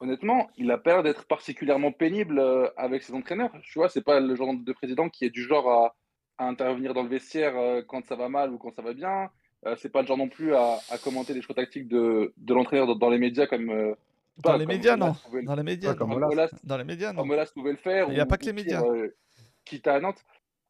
honnêtement, 0.00 0.50
il 0.56 0.70
a 0.70 0.80
l'air 0.84 1.02
d'être 1.02 1.24
particulièrement 1.26 1.92
pénible 1.92 2.38
euh, 2.38 2.68
avec 2.76 3.02
ses 3.02 3.14
entraîneurs. 3.14 3.50
Tu 3.62 3.78
vois, 3.78 3.88
c'est 3.88 4.04
pas 4.04 4.20
le 4.20 4.34
genre 4.36 4.54
de 4.54 4.72
président 4.72 5.08
qui 5.08 5.24
est 5.24 5.30
du 5.30 5.42
genre 5.42 5.68
à, 5.70 5.96
à 6.38 6.46
intervenir 6.46 6.94
dans 6.94 7.02
le 7.02 7.08
vestiaire 7.08 7.56
euh, 7.56 7.82
quand 7.82 8.04
ça 8.06 8.16
va 8.16 8.28
mal 8.28 8.52
ou 8.52 8.58
quand 8.58 8.72
ça 8.74 8.82
va 8.82 8.92
bien. 8.94 9.30
Euh, 9.66 9.76
c'est 9.76 9.90
pas 9.90 10.02
le 10.02 10.06
genre 10.06 10.16
non 10.18 10.28
plus 10.28 10.54
à, 10.54 10.78
à 10.90 10.98
commenter 10.98 11.34
les 11.34 11.42
choix 11.42 11.54
tactiques 11.54 11.88
de, 11.88 12.32
de 12.36 12.54
l'entraîneur 12.54 12.86
dans, 12.86 12.94
dans 12.96 13.10
les 13.10 13.18
médias 13.18 13.46
comme. 13.46 13.70
euh, 13.70 13.94
Dans 14.42 14.52
pas, 14.52 14.58
les 14.58 14.66
médias, 14.66 14.96
non. 14.96 15.14
Dans 15.44 15.54
les 15.54 15.62
médias, 15.62 15.94
Dans 15.94 16.76
les 16.76 16.84
médias, 16.84 17.12
non. 17.12 17.22
pouvait 17.54 17.70
le 17.72 17.76
faire. 17.76 18.10
Il 18.10 18.16
y 18.16 18.20
a 18.20 18.26
pas 18.26 18.36
que 18.38 18.44
les 18.44 18.52
pire, 18.52 18.64
médias. 18.64 18.82
euh, 18.82 19.14
quitte 19.64 19.86
à 19.86 20.00
Nantes. 20.00 20.22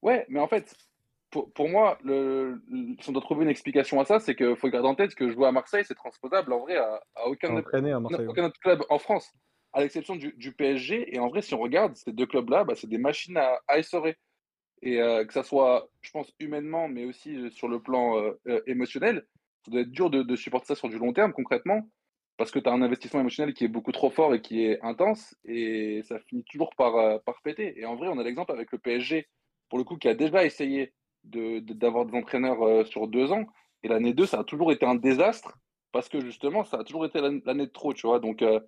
Ouais, 0.02 0.24
mais 0.28 0.40
en 0.40 0.48
fait, 0.48 0.74
pour, 1.30 1.52
pour 1.52 1.68
moi, 1.68 1.98
le, 2.02 2.60
le- 2.68 2.96
si 3.00 3.08
on 3.10 3.12
doit 3.12 3.22
trouver 3.22 3.44
une 3.44 3.50
explication 3.50 4.00
à 4.00 4.04
ça, 4.04 4.18
c'est 4.18 4.34
qu'il 4.34 4.56
faut 4.56 4.68
garder 4.68 4.88
en 4.88 4.94
tête 4.94 5.14
que 5.14 5.30
jouer 5.30 5.46
à 5.46 5.52
Marseille, 5.52 5.84
c'est 5.86 5.94
transposable 5.94 6.52
en 6.52 6.60
vrai 6.60 6.76
à, 6.76 7.00
à 7.14 7.26
aucun, 7.26 7.48
autre- 7.54 7.68
Entraîné 7.68 7.92
à 7.92 8.00
Marseille. 8.00 8.20
ouais. 8.20 8.28
aucun 8.28 8.44
autre 8.46 8.58
club 8.60 8.82
en 8.88 8.98
France, 8.98 9.30
à 9.72 9.80
l'exception 9.80 10.16
du, 10.16 10.32
du 10.36 10.52
PSG. 10.52 11.14
Et 11.14 11.18
en 11.18 11.28
vrai, 11.28 11.42
si 11.42 11.54
on 11.54 11.58
regarde, 11.60 11.94
ces 11.96 12.12
deux 12.12 12.26
clubs-là, 12.26 12.64
bah, 12.64 12.74
c'est 12.74 12.88
des 12.88 12.98
machines 12.98 13.36
à, 13.36 13.60
à 13.68 13.78
essorer. 13.78 14.16
Et 14.82 15.00
euh, 15.00 15.24
que 15.26 15.32
ça 15.34 15.42
soit, 15.42 15.90
je 16.00 16.10
pense, 16.10 16.32
humainement, 16.40 16.88
mais 16.88 17.04
aussi 17.04 17.36
euh, 17.36 17.50
sur 17.50 17.68
le 17.68 17.80
plan 17.82 18.16
euh, 18.18 18.32
euh, 18.48 18.62
émotionnel, 18.66 19.26
ça 19.64 19.70
doit 19.70 19.82
être 19.82 19.90
dur 19.90 20.08
de, 20.08 20.22
de 20.22 20.36
supporter 20.36 20.68
ça 20.68 20.74
sur 20.74 20.88
du 20.88 20.98
long 20.98 21.12
terme, 21.12 21.34
concrètement, 21.34 21.82
parce 22.40 22.52
que 22.52 22.58
tu 22.58 22.70
as 22.70 22.72
un 22.72 22.80
investissement 22.80 23.20
émotionnel 23.20 23.52
qui 23.52 23.64
est 23.64 23.68
beaucoup 23.68 23.92
trop 23.92 24.08
fort 24.08 24.32
et 24.34 24.40
qui 24.40 24.64
est 24.64 24.80
intense, 24.80 25.36
et 25.44 26.00
ça 26.04 26.18
finit 26.20 26.42
toujours 26.44 26.74
par, 26.74 26.96
euh, 26.96 27.18
par 27.18 27.42
péter. 27.42 27.78
Et 27.78 27.84
en 27.84 27.96
vrai, 27.96 28.08
on 28.08 28.18
a 28.18 28.22
l'exemple 28.22 28.50
avec 28.50 28.72
le 28.72 28.78
PSG, 28.78 29.28
pour 29.68 29.78
le 29.78 29.84
coup, 29.84 29.98
qui 29.98 30.08
a 30.08 30.14
déjà 30.14 30.42
essayé 30.42 30.94
de- 31.22 31.58
de- 31.58 31.74
d'avoir 31.74 32.06
des 32.06 32.16
entraîneurs 32.16 32.62
euh, 32.62 32.82
sur 32.86 33.08
deux 33.08 33.30
ans, 33.30 33.44
et 33.82 33.88
l'année 33.88 34.14
2, 34.14 34.24
ça 34.24 34.40
a 34.40 34.44
toujours 34.44 34.72
été 34.72 34.86
un 34.86 34.94
désastre, 34.94 35.58
parce 35.92 36.08
que 36.08 36.22
justement, 36.22 36.64
ça 36.64 36.78
a 36.78 36.84
toujours 36.84 37.04
été 37.04 37.20
l'année 37.20 37.66
de 37.66 37.72
trop, 37.72 37.92
tu 37.92 38.06
vois. 38.06 38.20
Donc, 38.20 38.40
euh, 38.40 38.58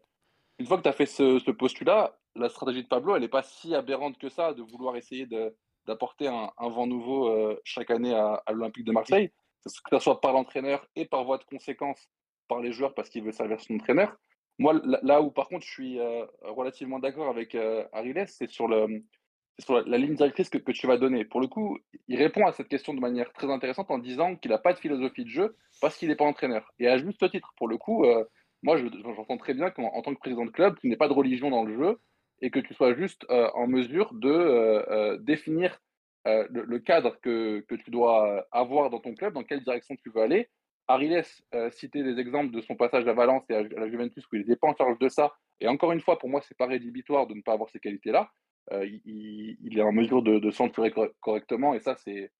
une 0.59 0.67
fois 0.67 0.77
que 0.77 0.83
tu 0.83 0.91
as 0.91 0.93
fait 0.93 1.07
ce, 1.07 1.51
postulat, 1.51 2.15
la 2.37 2.51
stratégie 2.51 2.83
de 2.83 2.89
Pablo, 2.89 3.17
elle 3.17 3.23
n'est 3.23 3.29
pas 3.29 3.43
si 3.43 3.75
aberrante 3.75 4.19
que 4.19 4.29
ça, 4.29 4.53
de 4.53 4.61
vouloir 4.61 4.97
essayer 4.97 5.25
de 5.25 5.57
d'apporter 5.87 6.29
un, 6.29 6.53
vent 6.59 6.87
nouveau 6.87 7.57
chaque 7.65 7.91
année 7.91 8.15
à, 8.15 8.35
à 8.47 8.53
l'Olympique 8.53 8.85
de 8.85 8.93
Marseille, 8.93 9.31
que 9.65 9.71
ce 9.71 9.99
soit 9.99 10.21
par 10.21 10.33
l'entraîneur 10.33 10.87
et 10.95 11.07
par 11.07 11.25
voie 11.25 11.39
de 11.39 11.45
conséquence 11.45 12.09
par 12.53 12.61
les 12.62 12.73
joueurs 12.73 12.95
parce 12.95 13.09
qu'il 13.09 13.23
veut 13.23 13.33
servir 13.33 13.61
son 13.61 13.75
entraîneur. 13.75 14.17
Moi, 14.59 14.81
là, 15.03 15.23
où 15.23 15.31
par 15.31 15.49
contre 15.49 15.65
je 15.65 15.71
suis 15.71 15.99
euh, 15.99 16.27
relativement 16.43 16.99
d'accord 16.99 17.29
avec 17.29 17.55
euh, 17.55 17.85
Ariles, 17.93 18.25
c'est 18.27 18.51
sur, 18.51 18.69
la, 18.69 19.99
ligne 19.99 20.15
directrice 20.15 20.51
que, 20.51 20.73
tu 20.73 20.87
vas 20.87 20.99
donner. 20.99 21.25
Pour 21.25 21.41
le 21.41 21.47
coup, 21.47 21.79
il 22.09 22.19
répond 22.19 22.47
à 22.47 22.53
cette 22.53 22.69
question 22.69 22.93
de 22.93 23.01
manière 23.01 23.33
très 23.33 23.51
intéressante 23.51 23.91
en 23.91 23.99
disant 23.99 24.37
qu'il 24.37 24.51
n'a 24.51 24.59
pas 24.59 24.75
de 24.75 24.79
philosophie 24.79 25.25
de 25.25 25.31
jeu 25.31 25.57
parce 25.81 25.97
qu'il 25.97 26.09
n'est 26.09 26.17
pas 26.17 26.27
entraîneur. 26.27 26.71
Et 26.79 26.88
à 26.88 26.99
juste 26.99 27.29
titre, 27.31 27.55
pour 27.57 27.69
le 27.69 27.79
coup, 27.79 28.05
euh, 28.05 28.25
moi 28.62 28.77
je- 28.77 28.87
j'entends 29.17 29.38
très 29.38 29.55
bien 29.55 29.71
qu'en 29.71 29.85
en 29.85 30.03
tant 30.03 30.15
que 30.15 30.21
président 30.21 30.45
de 30.45 30.51
club, 30.51 30.79
tu 30.79 30.88
n'aies 30.88 30.97
pas 30.97 31.09
de 31.09 31.15
religion 31.15 31.49
dans 31.51 31.65
le 31.65 31.75
jeu 31.75 31.99
et 32.43 32.51
que 32.51 32.61
tu 32.61 32.75
sois 32.75 32.95
juste 32.95 33.25
euh, 33.31 33.49
en 33.55 33.67
mesure 33.67 34.12
de 34.12 35.17
définir 35.23 35.81
le, 36.27 36.62
le 36.65 36.79
cadre 36.79 37.19
que, 37.21 37.61
que 37.69 37.75
tu 37.75 37.91
dois 37.91 38.47
avoir 38.53 38.91
dans 38.91 39.01
ton 39.01 39.15
club, 39.15 39.33
dans 39.33 39.43
quelle 39.43 39.65
direction 39.65 39.97
tu 39.97 40.11
veux 40.11 40.23
aller. 40.23 40.49
Ariles 40.88 41.23
euh, 41.55 41.71
citait 41.71 42.03
des 42.03 42.18
exemples 42.18 42.53
de 42.53 42.61
son 42.61 42.77
passage 42.77 43.07
à 43.07 43.12
Valence 43.12 43.45
et 43.51 43.55
à, 43.55 43.62
la 43.62 43.88
Juventus 43.88 44.25
où 44.25 44.37
il 44.37 44.40
n'était 44.40 44.57
pas 44.57 44.68
en 44.68 44.77
charge 44.77 44.99
de 44.99 45.09
ça. 45.09 45.33
Et 45.61 45.68
encore 45.68 45.92
une 45.92 46.01
fois, 46.01 46.18
pour 46.18 46.29
moi, 46.29 46.40
c'est 46.42 46.57
pas 46.57 46.66
rédhibitoire 46.66 47.27
de 47.27 47.35
ne 47.35 47.42
pas 47.42 47.53
avoir 47.53 47.71
ces 47.71 47.79
qualités-là. 47.79 48.31
Euh, 48.73 48.87
il, 49.05 49.79
est 49.79 49.83
en 49.83 49.92
mesure 49.92 50.23
de, 50.23 50.38
de 50.38 50.51
s'entourer 50.51 50.92
cor- 50.92 51.11
correctement 51.21 51.75
et 51.75 51.81
ça, 51.81 51.97
c'est 51.97 52.31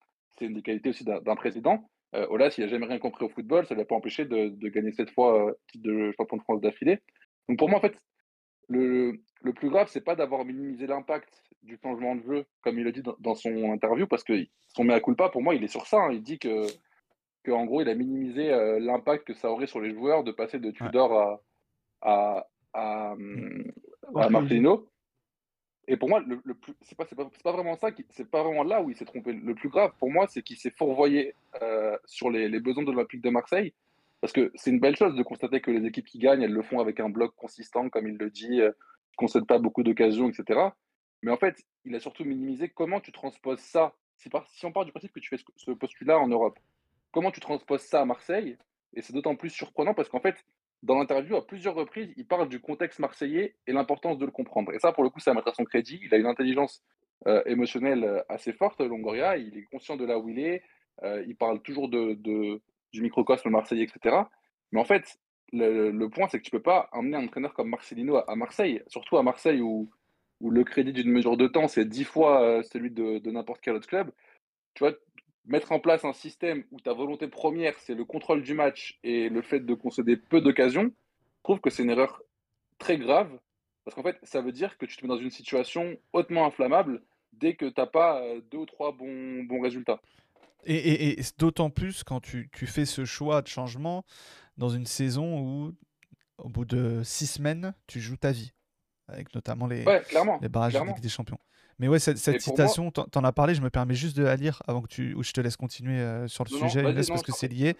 une 0.41 0.55
des 0.55 0.63
qualités 0.63 0.91
aussi 0.91 1.05
d'un 1.05 1.37
président. 1.37 1.89
Euh, 2.15 2.27
Olas, 2.29 2.55
il 2.59 2.65
n'a 2.65 2.69
jamais 2.69 2.87
rien 2.87 2.99
compris 2.99 3.25
au 3.25 3.29
football, 3.29 3.67
ça 3.67 3.75
ne 3.75 3.81
l'a 3.81 3.87
pas 3.87 3.95
empêché 3.95 4.25
de, 4.25 4.69
gagner 4.69 4.93
cette 4.93 5.11
fois 5.11 5.49
euh, 5.49 5.53
titre 5.69 5.85
de 5.85 6.13
champion 6.17 6.37
de 6.37 6.43
France 6.43 6.61
d'affilée. 6.61 6.99
Donc 7.49 7.59
pour 7.59 7.69
moi, 7.69 7.79
en 7.79 7.81
fait, 7.81 7.97
le, 8.69 9.19
plus 9.55 9.71
grave, 9.71 9.89
c'est 9.91 10.03
pas 10.03 10.15
d'avoir 10.15 10.45
minimisé 10.45 10.87
l'impact 10.87 11.43
du 11.63 11.79
changement 11.83 12.17
de 12.17 12.23
jeu, 12.23 12.45
comme 12.63 12.79
il 12.79 12.85
le 12.85 12.93
dit 12.93 13.03
dans, 13.03 13.17
dans 13.19 13.35
son 13.35 13.73
interview, 13.73 14.07
parce 14.07 14.25
que 14.25 14.35
son 14.69 14.85
mea 14.85 15.01
culpa, 15.01 15.29
pour 15.29 15.43
moi, 15.43 15.55
il 15.55 15.65
est 15.65 15.69
sur 15.69 15.87
ça. 15.87 15.99
hein. 15.99 16.13
Il 16.13 16.23
dit 16.23 16.39
que, 16.39 16.67
que 17.43 17.51
en 17.51 17.65
gros, 17.65 17.81
il 17.83 17.89
a 17.89 17.95
minimisé 17.95 18.53
euh, 18.53 18.79
l'impact 18.81 19.27
que 19.27 19.35
ça 19.35 19.51
aurait 19.51 19.67
sur 19.67 19.81
les 19.81 19.93
joueurs 19.93 20.25
de 20.25 20.33
passer 20.33 20.59
de 20.59 20.71
Tudor 20.71 21.13
à, 21.19 21.43
à, 22.03 22.47
à, 22.73 23.11
à 23.13 24.29
Marcelino. 24.31 24.89
Et 25.89 25.97
pour 25.97 26.09
moi, 26.09 26.21
le, 26.21 26.41
le 26.45 26.55
plus, 26.55 26.75
c'est 26.83 26.97
pas, 26.97 27.05
pas, 27.05 27.29
pas 27.43 27.53
vraiment 27.53 27.75
ça, 27.77 27.89
c'est 28.11 28.31
pas 28.31 28.43
vraiment 28.45 28.63
là 28.63 28.81
où 28.83 28.91
il 28.91 28.97
s'est 28.97 29.05
trompé. 29.05 29.33
Le 29.33 29.55
plus 29.55 29.69
grave 29.69 29.93
pour 29.99 30.11
moi, 30.13 30.27
c'est 30.29 30.43
qu'il 30.43 30.57
s'est 30.57 30.71
fourvoyé 30.71 31.35
euh, 31.61 31.99
sur 32.05 32.31
les, 32.31 32.49
les 32.49 32.61
besoins 32.61 32.85
de 32.85 32.93
l'Olympique 32.93 33.21
de 33.21 33.31
Marseille. 33.31 33.75
Parce 34.21 34.33
que 34.33 34.53
c'est 34.55 34.71
une 34.71 34.79
belle 34.79 34.95
chose 34.95 35.17
de 35.17 35.23
constater 35.25 35.61
que 35.61 35.73
les 35.73 35.85
équipes 35.85 36.07
qui 36.07 36.21
gagnent, 36.21 36.43
elles 36.43 36.53
le 36.53 36.63
font 36.63 36.79
avec 36.79 37.01
un 37.01 37.09
bloc 37.09 37.35
consistant, 37.35 37.89
comme 37.91 38.07
il 38.07 38.17
le 38.17 38.31
dit, 38.31 38.61
euh, 38.61 38.69
ne 38.69 39.17
concède 39.17 39.45
pas 39.47 39.59
beaucoup 39.59 39.83
d'occasions, 39.83 40.29
etc. 40.29 40.61
Mais 41.23 41.33
en 41.33 41.37
fait, 41.37 41.61
il 41.85 41.95
a 41.97 42.01
surtout 42.01 42.25
minimisé 42.25 42.69
comment 42.69 43.01
tu 43.01 43.11
transposes 43.11 43.59
ça. 43.59 43.93
Si, 44.17 44.29
par- 44.31 44.47
si 44.47 44.65
on 44.65 44.71
part 44.71 44.85
du 44.85 44.93
principe 44.93 45.13
que 45.13 45.19
tu 45.19 45.29
fais 45.29 45.39
ce, 45.39 45.45
ce 45.57 45.73
postulat 45.73 46.21
en 46.21 46.29
Europe, 46.29 46.61
comment 47.13 47.31
tu 47.31 47.41
transposes 47.41 47.83
ça 47.83 48.01
à 48.01 48.05
Marseille 48.05 48.57
Et 48.95 49.03
c'est 49.03 49.13
d'autant 49.13 49.37
plus 49.37 49.51
surprenant 49.51 49.95
parce 49.95 50.09
qu'en 50.09 50.21
fait, 50.21 50.45
dans 50.83 50.99
l'interview, 50.99 51.37
à 51.37 51.47
plusieurs 51.47 51.75
reprises, 51.75 52.13
il 52.17 52.27
parle 52.27 52.49
du 52.49 52.61
contexte 52.61 52.99
marseillais 52.99 53.55
et 53.67 53.73
l'importance 53.73 54.19
de 54.19 54.25
le 54.25 54.33
comprendre. 54.33 54.73
Et 54.73 54.81
ça, 54.81 54.93
pour 54.93 55.05
le 55.05 55.11
coup, 55.11 55.21
ça 55.21 55.33
mettre 55.33 55.49
à 55.49 55.55
son 55.55 55.65
crédit. 55.65 56.01
Il 56.03 56.13
a 56.13 56.17
une 56.17 56.27
intelligence 56.27 56.83
euh, 57.29 57.43
émotionnelle 57.47 58.03
euh, 58.03 58.21
assez 58.29 58.53
forte, 58.53 58.81
Longoria. 58.81 59.37
Il 59.37 59.57
est 59.57 59.65
conscient 59.71 59.97
de 59.97 60.05
là 60.05 60.19
où 60.19 60.29
il 60.29 60.41
est. 60.41 60.63
Euh, 61.05 61.23
il 61.27 61.37
parle 61.37 61.63
toujours 61.63 61.89
de, 61.89 62.15
du 62.15 63.01
microcosme 63.01 63.49
marseillais, 63.51 63.85
etc. 63.85 64.17
Mais 64.73 64.81
en 64.81 64.85
fait, 64.85 65.21
le, 65.53 66.07
point, 66.09 66.27
c'est 66.29 66.39
que 66.39 66.45
tu 66.45 66.51
peux 66.51 66.63
pas 66.63 66.89
emmener 66.93 67.17
un 67.17 67.25
entraîneur 67.25 67.55
comme 67.55 67.69
Marcelino 67.69 68.17
à, 68.17 68.35
Marseille, 68.35 68.83
surtout 68.89 69.19
à 69.19 69.23
Marseille 69.23 69.61
où, 69.61 69.91
où 70.41 70.51
le 70.51 70.65
crédit 70.65 70.93
d'une 70.93 71.11
mesure 71.11 71.37
de 71.37 71.47
temps, 71.47 71.69
c'est 71.69 71.85
dix 71.85 72.05
fois 72.05 72.63
celui 72.65 72.91
de, 72.91 73.19
de 73.19 73.31
n'importe 73.31 73.61
quel 73.61 73.75
autre 73.75 73.87
club. 73.87 74.11
Tu 74.75 74.83
vois, 74.83 74.95
mettre 75.45 75.73
en 75.73 75.81
place 75.81 76.05
un 76.05 76.13
système 76.13 76.65
où 76.71 76.81
ta 76.81 76.93
volonté 76.93 77.29
première, 77.29 77.79
c'est 77.81 77.95
le 77.95 78.05
contrôle 78.05 78.43
du 78.43 78.55
match 78.55 78.99
et 79.03 79.29
le 79.29 79.43
fait 79.43 79.61
de 79.61 79.75
concéder 79.75 80.17
peu 80.17 80.41
d'occasions, 80.41 80.85
je 81.39 81.43
trouve 81.43 81.61
que 81.61 81.71
c'est 81.71 81.83
une 81.83 81.91
erreur 81.91 82.23
très 82.79 82.97
grave. 82.99 83.31
Parce 83.85 83.97
qu'en 83.97 84.03
fait, 84.05 84.19
ça 84.23 84.41
veut 84.41 84.53
dire 84.53 84.79
que 84.79 84.87
tu 84.87 84.97
te 84.97 85.03
mets 85.03 85.09
dans 85.09 85.19
une 85.19 85.31
situation 85.31 85.97
hautement 86.13 86.47
inflammable 86.47 87.03
dès 87.33 87.55
que 87.57 87.67
tu 87.67 87.75
n'as 87.81 87.87
pas 87.87 88.23
euh, 88.23 88.41
deux 88.51 88.59
ou 88.59 88.67
trois 88.67 88.93
bons, 88.93 89.43
bons 89.45 89.61
résultats. 89.61 90.01
Et, 90.65 90.77
et- 90.77 91.19
et 91.21 91.23
d'autant 91.39 91.71
plus 91.71 92.05
quand 92.05 92.21
tu, 92.21 92.49
tu 92.53 92.67
fais 92.69 92.85
ce 92.85 93.05
choix 93.05 93.43
de 93.43 93.49
changement 93.49 94.05
dans 94.57 94.69
une 94.69 94.87
saison 94.87 95.41
où, 95.41 95.73
au 96.39 96.49
bout 96.49 96.65
de 96.65 97.03
six 97.03 97.27
semaines, 97.27 97.75
tu 97.89 98.01
joues 98.01 98.17
ta 98.17 98.31
vie. 98.31 98.53
Avec 99.09 99.35
notamment 99.35 99.67
les, 99.67 99.85
Ouais, 99.85 100.01
les 100.41 100.49
barrages 100.49 100.73
de 100.75 100.79
clairement. 100.79 100.95
Ligue 100.95 101.03
des 101.03 101.09
Champions. 101.09 101.39
Mais 101.79 101.89
ouais, 101.89 101.99
cette, 101.99 102.19
citation, 102.19 102.91
t'en 102.91 103.05
t'en 103.05 103.25
as 103.25 103.33
parlé, 103.33 103.55
je 103.55 103.63
me 103.63 103.71
permets 103.71 103.95
juste 103.95 104.17
de 104.17 104.23
la 104.23 104.37
lire 104.37 104.63
avant 104.67 104.83
que 104.83 104.89
tu, 104.89 105.15
ou 105.15 105.23
je 105.23 105.33
te 105.33 105.41
laisse 105.41 105.57
continuer 105.57 105.99
euh, 105.99 106.29
sur 106.29 106.45
le 106.45 106.51
Non, 106.53 106.69
sujet, 106.69 106.83
non, 106.83 106.95
parce 106.95 107.23
que 107.23 107.33
c'est 107.33 107.49
lié. 107.49 107.77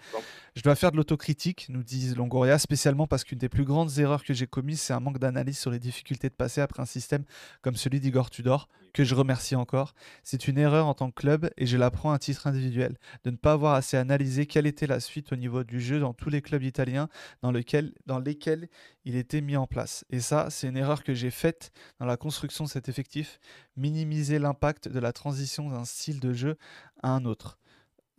Je 0.55 0.61
dois 0.61 0.75
faire 0.75 0.91
de 0.91 0.97
l'autocritique, 0.97 1.67
nous 1.69 1.83
dit 1.83 2.13
Longoria, 2.15 2.59
spécialement 2.59 3.07
parce 3.07 3.23
qu'une 3.23 3.39
des 3.39 3.49
plus 3.49 3.63
grandes 3.63 3.97
erreurs 3.99 4.23
que 4.23 4.33
j'ai 4.33 4.47
commises, 4.47 4.81
c'est 4.81 4.93
un 4.93 4.99
manque 4.99 5.19
d'analyse 5.19 5.57
sur 5.57 5.71
les 5.71 5.79
difficultés 5.79 6.29
de 6.29 6.33
passer 6.33 6.61
après 6.61 6.81
un 6.81 6.85
système 6.85 7.23
comme 7.61 7.75
celui 7.75 7.99
d'Igor 7.99 8.29
Tudor, 8.29 8.67
que 8.93 9.03
je 9.03 9.15
remercie 9.15 9.55
encore. 9.55 9.93
C'est 10.23 10.47
une 10.47 10.57
erreur 10.57 10.85
en 10.87 10.93
tant 10.93 11.09
que 11.09 11.15
club, 11.19 11.49
et 11.57 11.65
je 11.65 11.77
la 11.77 11.89
prends 11.91 12.11
à 12.11 12.19
titre 12.19 12.47
individuel, 12.47 12.97
de 13.23 13.31
ne 13.31 13.35
pas 13.35 13.53
avoir 13.53 13.73
assez 13.73 13.97
analysé 13.97 14.45
quelle 14.45 14.67
était 14.67 14.87
la 14.87 14.99
suite 14.99 15.31
au 15.33 15.35
niveau 15.35 15.63
du 15.63 15.81
jeu 15.81 15.99
dans 15.99 16.13
tous 16.13 16.29
les 16.29 16.41
clubs 16.41 16.63
italiens 16.63 17.09
dans, 17.41 17.51
lequel- 17.51 17.93
dans 18.05 18.19
lesquels 18.19 18.69
il 19.03 19.15
était 19.15 19.41
mis 19.41 19.57
en 19.57 19.67
place. 19.67 20.05
Et 20.11 20.19
ça, 20.19 20.49
c'est 20.49 20.67
une 20.67 20.77
erreur 20.77 21.03
que 21.03 21.13
j'ai 21.13 21.31
faite 21.31 21.71
dans 21.99 22.05
la 22.05 22.17
construction 22.17 22.63
de 22.63 22.69
cet 22.69 22.87
effectif, 22.87 23.39
minimiser 23.75 24.39
l'impact 24.39 24.87
de 24.87 24.99
la 24.99 25.11
transition 25.11 25.69
d'un 25.69 25.85
style 25.85 26.19
de 26.19 26.31
jeu 26.31 26.57
à 27.01 27.09
un 27.09 27.25
autre. 27.25 27.57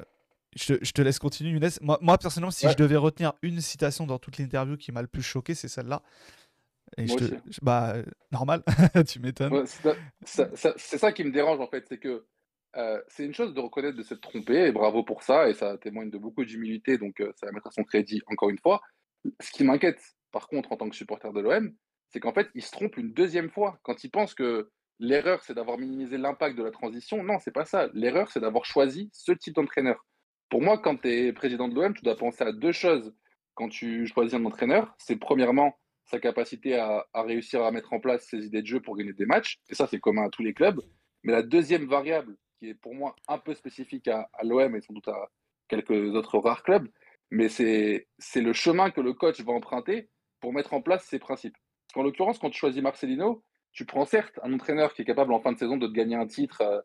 Euh, 0.01 0.05
Je 0.57 0.75
te, 0.75 0.85
je 0.85 0.93
te 0.93 1.03
laisse 1.03 1.19
continuer, 1.19 1.51
Younes. 1.51 1.71
Moi, 1.81 1.99
moi, 2.03 2.19
personnellement, 2.19 2.51
si 2.51 2.67
Ouais. 2.67 2.73
je 2.73 2.77
devais 2.77 2.97
retenir 2.97 3.33
une 3.43 3.61
citation 3.61 4.07
dans 4.07 4.19
toute 4.19 4.39
l'interview 4.39 4.77
qui 4.77 4.93
m'a 4.93 5.03
le 5.03 5.09
plus 5.09 5.23
choqué, 5.23 5.55
c'est 5.55 5.69
celle-là. 5.69 6.03
Et 6.97 7.07
Moi 7.07 7.17
je 7.21 7.27
te, 7.27 7.35
aussi. 7.35 7.43
je- 7.51 7.59
bah, 7.63 7.95
euh, 7.97 8.05
normal, 8.33 8.63
tu 9.09 9.21
m'étonnes. 9.21 9.53
Ouais, 9.53 9.67
c'est 9.67 9.83
ça, 10.25 10.49
ça- 10.57 10.75
c'est 10.77 10.99
ça 10.99 11.13
qui 11.13 11.25
me 11.25 11.31
dérange 11.33 11.61
en 11.61 11.67
fait, 11.69 11.85
c'est 11.89 11.99
que 11.99 12.27
euh, 12.77 13.01
c'est 13.09 13.25
une 13.25 13.35
chose 13.35 13.55
de 13.55 13.61
reconnaître 13.61 13.97
de 13.97 14.03
s'être 14.03 14.21
trompé, 14.21 14.67
et 14.67 14.73
bravo 14.73 15.05
pour 15.05 15.23
ça, 15.23 15.49
et 15.49 15.55
ça 15.55 15.79
témoigne 15.79 16.11
de 16.11 16.19
beaucoup 16.19 16.45
d'humilité, 16.45 16.99
donc 16.99 17.21
euh, 17.21 17.33
ça 17.37 17.47
va 17.47 17.53
mettre 17.53 17.69
à 17.69 17.71
son 17.71 17.85
crédit 17.85 18.21
encore 18.27 18.51
une 18.51 18.59
fois. 18.59 18.81
Ce 19.41 19.51
qui 19.53 19.63
m'inquiète, 19.65 20.01
par 20.33 20.49
contre, 20.49 20.73
en 20.73 20.77
tant 20.77 20.89
que 20.89 20.97
supporter 20.97 21.33
de 21.33 21.41
l'OM, 21.41 21.73
c'est 22.11 22.19
qu'en 22.21 22.33
fait, 22.33 22.49
il 22.55 22.63
se 22.63 22.73
trompe 22.73 22.97
une 22.97 23.13
deuxième 23.13 23.49
fois. 23.51 23.79
Quand 23.83 24.03
il 24.05 24.11
pense 24.11 24.35
que 24.35 24.71
l'erreur, 24.99 25.43
c'est 25.45 25.55
d'avoir 25.55 25.79
minimisé 25.79 26.19
l'impact 26.19 26.57
de 26.59 26.63
la 26.65 26.71
transition, 26.73 27.23
non, 27.23 27.39
c'est 27.39 27.53
pas 27.53 27.65
ça. 27.65 27.89
L'erreur, 27.95 28.31
c'est 28.31 28.41
d'avoir 28.41 28.65
choisi 28.65 29.09
ce 29.13 29.33
type 29.33 29.55
d'entraîneur. 29.55 30.05
Pour 30.51 30.61
moi, 30.61 30.79
quand 30.79 30.97
tu 31.01 31.09
es 31.09 31.33
président 31.33 31.69
de 31.69 31.75
l'OM, 31.75 31.95
tu 31.95 32.03
dois 32.03 32.17
penser 32.17 32.43
à 32.45 32.53
deux 32.53 32.73
choses 32.73 33.15
quand 33.55 33.69
tu 33.69 34.07
choisis 34.09 34.35
un 34.35 34.45
entraîneur. 34.45 34.95
C'est 34.99 35.17
premièrement 35.17 35.77
sa 36.07 36.19
capacité 36.19 36.79
à, 36.79 37.07
réussir 37.15 37.63
à 37.63 37.71
mettre 37.71 37.93
en 37.93 38.01
place 38.01 38.27
ses 38.29 38.45
idées 38.47 38.63
de 38.63 38.67
jeu 38.67 38.81
pour 38.81 38.97
gagner 38.97 39.13
des 39.13 39.27
matchs. 39.27 39.59
Et 39.69 39.75
ça, 39.75 39.87
c'est 39.87 40.01
commun 40.01 40.27
à 40.27 40.29
tous 40.29 40.43
les 40.43 40.55
clubs. 40.55 40.81
Mais 41.23 41.33
la 41.33 41.43
deuxième 41.43 41.87
variable 41.87 42.37
qui 42.59 42.69
est 42.69 42.75
pour 42.75 42.95
moi 42.95 43.17
un 43.29 43.39
peu 43.39 43.55
spécifique 43.55 44.09
à, 44.09 44.29
l'OM 44.43 44.77
et 44.77 44.81
sans 44.81 44.93
doute 44.93 45.09
à 45.09 45.31
quelques 45.69 46.15
autres 46.15 46.39
rares 46.39 46.63
clubs, 46.63 46.89
mais 47.31 47.49
c'est 47.49 48.07
c'est 48.19 48.43
le 48.43 48.53
chemin 48.53 48.91
que 48.91 49.01
le 49.01 49.15
coach 49.15 49.41
va 49.41 49.53
emprunter 49.53 50.11
pour 50.41 50.53
mettre 50.53 50.75
en 50.75 50.83
place 50.83 51.05
ses 51.05 51.19
principes. 51.19 51.57
Parce 51.87 51.95
qu'en 51.95 52.03
l'occurrence, 52.03 52.39
quand 52.39 52.51
tu 52.51 52.59
choisis 52.59 52.83
Marcelino, 52.83 53.43
tu 53.73 53.87
prends 53.87 54.05
certes 54.05 54.39
un 54.43 54.53
entraîneur 54.53 54.93
qui 54.93 55.03
est 55.03 55.07
capable 55.07 55.33
en 55.33 55.41
fin 55.41 55.53
de 55.53 55.59
saison 55.59 55.79
de 55.79 55.87
te 55.87 55.93
gagner 55.93 56.17
un 56.17 56.27
titre 56.27 56.61
euh, 56.61 56.81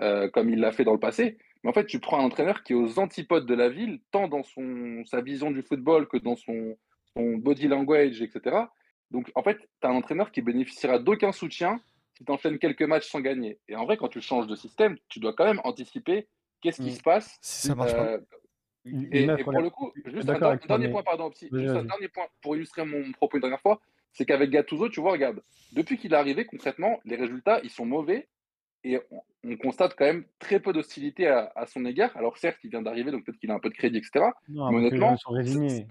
euh, 0.00 0.28
comme 0.28 0.50
il 0.50 0.58
l'a 0.58 0.72
fait 0.72 0.84
dans 0.84 0.92
le 0.92 0.98
passé, 0.98 1.38
mais 1.62 1.70
en 1.70 1.72
fait, 1.72 1.86
tu 1.86 2.00
prends 2.00 2.20
un 2.20 2.24
entraîneur 2.24 2.62
qui 2.62 2.72
est 2.72 2.76
aux 2.76 2.98
antipodes 2.98 3.46
de 3.46 3.54
la 3.54 3.68
ville, 3.68 4.00
tant 4.10 4.28
dans 4.28 4.42
son, 4.42 5.04
sa 5.06 5.20
vision 5.20 5.50
du 5.50 5.62
football 5.62 6.06
que 6.06 6.16
dans 6.16 6.36
son, 6.36 6.76
son 7.16 7.36
body 7.36 7.68
language, 7.68 8.22
etc. 8.22 8.56
Donc, 9.10 9.30
en 9.34 9.42
fait, 9.42 9.58
tu 9.58 9.86
as 9.86 9.90
un 9.90 9.94
entraîneur 9.94 10.30
qui 10.30 10.42
bénéficiera 10.42 10.98
d'aucun 10.98 11.32
soutien 11.32 11.80
si 12.16 12.24
tu 12.24 12.32
enchaînes 12.32 12.58
quelques 12.58 12.82
matchs 12.82 13.08
sans 13.08 13.20
gagner. 13.20 13.58
Et 13.68 13.76
en 13.76 13.84
vrai, 13.84 13.96
quand 13.96 14.08
tu 14.08 14.20
changes 14.20 14.46
de 14.46 14.56
système, 14.56 14.96
tu 15.08 15.20
dois 15.20 15.34
quand 15.34 15.44
même 15.44 15.60
anticiper 15.64 16.28
qu'est-ce 16.60 16.80
qui 16.80 16.88
Mm. 16.88 16.96
se 16.96 17.02
passe. 17.02 17.38
Si 17.40 17.68
ça 17.68 17.74
marche 17.74 17.92
pas. 17.92 18.06
Euh, 18.06 18.20
et, 19.12 19.26
pour 19.42 19.52
le 19.52 19.70
coup, 19.70 19.92
juste 20.06 20.28
un, 20.30 20.38
dernier 20.68 20.88
point, 20.88 21.02
pardon, 21.02 21.28
petit, 21.30 21.48
juste 21.52 21.74
un 21.74 21.84
dernier 21.84 22.08
point 22.08 22.24
pour 22.40 22.54
illustrer 22.54 22.84
mon 22.84 23.10
propos 23.12 23.36
une 23.36 23.40
dernière 23.40 23.60
fois, 23.60 23.80
c'est 24.12 24.24
qu'avec 24.24 24.50
Gattuso, 24.50 24.88
tu 24.88 25.00
vois, 25.00 25.12
regarde, 25.12 25.42
depuis 25.72 25.98
qu'il 25.98 26.12
est 26.12 26.16
arrivé, 26.16 26.46
concrètement, 26.46 27.00
les 27.04 27.16
résultats, 27.16 27.60
ils 27.64 27.70
sont 27.70 27.84
mauvais 27.84 28.28
et 28.84 29.00
on, 29.10 29.22
on 29.42 29.56
constate 29.56 29.96
quand 29.96 30.04
même 30.04 30.24
très 30.38 30.60
peu 30.60 30.72
d'hostilité 30.72 31.26
à, 31.26 31.52
à 31.56 31.66
son 31.66 31.84
égard. 31.84 32.16
Alors 32.16 32.38
certes, 32.38 32.58
il 32.62 32.70
vient 32.70 32.80
d'arriver, 32.80 33.10
donc 33.10 33.24
peut-être 33.24 33.38
qu'il 33.38 33.50
a 33.50 33.54
un 33.54 33.58
peu 33.58 33.70
de 33.70 33.74
crédit, 33.74 33.98
etc. 33.98 34.26
Non, 34.48 34.70
Mais 34.70 34.78
honnêtement, 34.78 35.16
sont 35.16 35.32
résignés. 35.32 35.88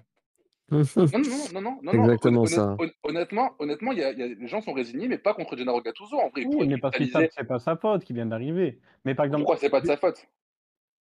Non, 0.71 0.79
non, 0.79 1.05
non, 1.05 1.05
non, 1.53 1.61
non, 1.61 1.61
non, 1.61 1.93
non, 1.93 2.03
Exactement 2.05 2.45
ça. 2.47 2.75
honnêt- 2.79 2.91
Honnêtement, 3.03 3.51
honnêtement, 3.59 3.91
il 3.91 3.99
y 3.99 4.03
a, 4.03 4.11
il 4.11 4.19
y 4.19 4.23
a- 4.23 4.27
les 4.27 4.47
gens 4.47 4.61
sont 4.61 4.73
résignés, 4.73 5.07
mais 5.07 5.19
pas 5.19 5.35
contre 5.35 5.55
Gennaro 5.55 5.79
Gattuso. 5.81 6.17
En 6.17 6.29
vrai, 6.29 6.41
il 6.41 6.47
Oui, 6.47 6.67
mais 6.67 6.77
parce 6.77 6.97
que 6.97 7.05
c'est 7.05 7.43
pas 7.47 7.59
sa 7.59 7.75
faute 7.75 8.03
qu'il 8.03 8.15
vient 8.15 8.25
d'arriver. 8.25 8.79
Mais 9.05 9.13
par 9.13 9.25
exemple, 9.25 9.43
Pourquoi 9.43 9.57
c'est 9.57 9.69
pas 9.69 9.81
de 9.81 9.85
sa 9.85 9.97
faute? 9.97 10.27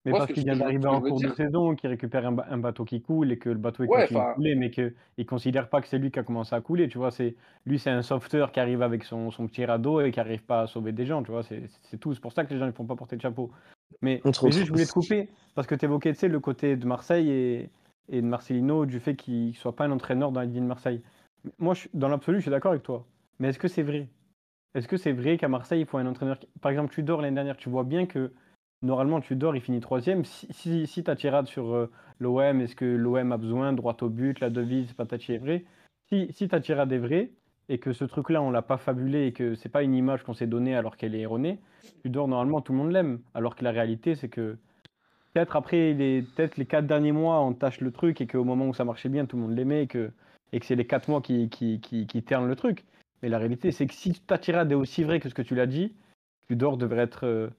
mais 0.03 0.13
parce 0.13 0.33
qu'il 0.33 0.43
vient 0.43 0.55
d'arriver 0.55 0.87
en 0.87 0.99
cours 0.99 1.21
de 1.21 1.29
saison, 1.29 1.75
qu'il 1.75 1.87
récupère 1.91 2.25
un, 2.25 2.31
ba- 2.31 2.47
un 2.49 2.57
bateau 2.57 2.85
qui 2.85 3.03
coule 3.03 3.31
et 3.31 3.37
que 3.37 3.49
le 3.49 3.59
bateau 3.59 3.83
Ouais, 3.83 4.01
continue 4.01 4.19
enfin- 4.19 4.33
couler, 4.33 4.55
mais 4.55 4.71
qu'il 4.71 5.25
considère 5.27 5.69
pas 5.69 5.79
que 5.79 5.87
c'est 5.87 5.99
lui 5.99 6.09
qui 6.09 6.17
a 6.17 6.23
commencé 6.23 6.55
à 6.55 6.61
couler. 6.61 6.87
Tu 6.89 6.97
vois, 6.97 7.11
c'est 7.11 7.35
lui, 7.67 7.77
c'est 7.77 7.91
un 7.91 8.01
sauveteur 8.01 8.51
qui 8.51 8.59
arrive 8.59 8.81
avec 8.81 9.03
son, 9.03 9.29
son 9.29 9.45
petit 9.45 9.63
radeau 9.63 10.01
et 10.01 10.09
qui 10.09 10.17
n'arrive 10.17 10.41
pas 10.43 10.61
à 10.61 10.67
sauver 10.67 10.91
des 10.91 11.05
gens. 11.05 11.21
Tu 11.21 11.29
vois, 11.29 11.43
c'est 11.43 11.69
tout. 11.99 12.15
C'est 12.15 12.19
pour 12.19 12.33
ça 12.33 12.45
que 12.45 12.53
les 12.53 12.59
gens 12.59 12.65
ne 12.65 12.71
font 12.71 12.85
pas 12.85 12.95
porter 12.95 13.15
le 13.15 13.21
chapeau. 13.21 13.51
Mais, 14.01 14.21
juste, 14.25 14.65
je 14.65 14.71
voulais 14.71 14.87
te 14.87 14.91
couper 14.91 15.29
parce 15.53 15.67
que 15.67 15.75
tu 15.75 15.85
évoquais, 15.85 16.13
le 16.23 16.39
côté 16.39 16.77
de 16.77 16.87
Marseille 16.87 17.29
et, 17.29 17.69
et 18.11 18.21
de 18.21 18.27
Marcelino, 18.27 18.85
du 18.85 18.99
fait 18.99 19.15
qu'il 19.15 19.47
ne 19.47 19.53
soit 19.53 19.75
pas 19.75 19.85
un 19.85 19.91
entraîneur 19.91 20.31
dans 20.31 20.41
la 20.41 20.45
vie 20.45 20.59
de 20.59 20.65
Marseille. 20.65 21.01
Moi, 21.57 21.73
dans 21.93 22.09
l'absolu, 22.09 22.37
je 22.37 22.43
suis 22.43 22.51
d'accord 22.51 22.71
avec 22.71 22.83
toi. 22.83 23.05
Mais 23.39 23.49
est-ce 23.49 23.59
que 23.59 23.67
c'est 23.67 23.81
vrai? 23.81 24.07
Est-ce 24.75 24.87
que 24.87 24.97
c'est 24.97 25.13
vrai 25.13 25.37
qu'à 25.37 25.47
Marseille, 25.47 25.81
il 25.81 25.87
faut 25.87 25.97
un 25.97 26.05
entraîneur 26.05 26.37
Par 26.61 26.71
exemple, 26.71 26.93
Tudor 26.93 27.21
l'année 27.21 27.35
dernière, 27.35 27.57
tu 27.57 27.69
vois 27.69 27.83
bien 27.83 28.05
que 28.05 28.31
normalement, 28.83 29.21
Tudor, 29.21 29.55
il 29.55 29.61
finit 29.61 29.79
troisième. 29.79 30.25
Si, 30.25 30.47
si, 30.51 30.87
si 30.87 31.03
ta 31.03 31.15
tirade 31.15 31.47
sur 31.47 31.73
euh, 31.73 31.89
l'OM, 32.19 32.61
est-ce 32.61 32.75
que 32.75 32.85
l'OM 32.85 33.31
a 33.31 33.37
besoin, 33.37 33.73
droit 33.73 33.97
au 34.01 34.09
but, 34.09 34.39
la 34.39 34.49
devise, 34.49 34.93
patati 34.93 35.33
est 35.33 35.37
vrai? 35.37 35.65
Si, 36.09 36.27
si 36.31 36.47
ta 36.47 36.59
tirade 36.59 36.91
est 36.91 36.97
vraie 36.97 37.31
et 37.69 37.79
que 37.79 37.93
ce 37.93 38.03
truc-là, 38.03 38.41
on 38.41 38.51
l'a 38.51 38.61
pas 38.61 38.77
fabulé 38.77 39.27
et 39.27 39.33
que 39.33 39.55
c'est 39.55 39.69
pas 39.69 39.83
une 39.83 39.93
image 39.93 40.23
qu'on 40.23 40.33
s'est 40.33 40.47
donnée 40.47 40.75
alors 40.75 40.97
qu'elle 40.97 41.15
est 41.15 41.21
erronée, 41.21 41.59
Tudor, 42.03 42.27
normalement, 42.27 42.61
tout 42.61 42.73
le 42.73 42.79
monde 42.79 42.91
l'aime. 42.91 43.21
Alors 43.33 43.55
que 43.55 43.63
la 43.63 43.71
réalité, 43.71 44.15
c'est 44.15 44.29
que 44.29 44.57
peut-être 45.33 45.55
après 45.55 45.93
les 45.93 46.21
peut-être 46.21 46.57
les 46.57 46.65
quatre 46.65 46.87
derniers 46.87 47.11
mois, 47.11 47.39
on 47.41 47.53
tâche 47.53 47.81
le 47.81 47.91
truc 47.91 48.21
et 48.21 48.27
qu'au 48.27 48.43
moment 48.43 48.67
où 48.67 48.73
ça 48.73 48.85
marchait 48.85 49.09
bien, 49.09 49.25
tout 49.25 49.37
le 49.37 49.43
monde 49.43 49.55
l'aimait 49.55 49.83
et 49.83 49.87
que, 49.87 50.11
et 50.51 50.59
que 50.59 50.65
c'est 50.65 50.75
les 50.75 50.87
quatre 50.87 51.07
mois 51.09 51.21
qui, 51.21 51.49
qui, 51.49 51.79
qui, 51.79 52.07
qui 52.07 52.23
ternent 52.23 52.47
le 52.47 52.55
truc. 52.55 52.85
Mais 53.21 53.29
la 53.29 53.37
réalité, 53.37 53.71
c'est 53.71 53.85
que 53.87 53.93
si 53.93 54.13
ta 54.13 54.37
tirade 54.37 54.71
est 54.71 54.75
aussi 54.75 55.03
vraie 55.03 55.19
que 55.19 55.29
ce 55.29 55.33
que 55.33 55.41
tu 55.41 55.55
l'as 55.55 55.67
dit, 55.67 55.95
Tudor 56.47 56.77
devrait 56.77 57.03
être. 57.03 57.25
euh, 57.25 57.49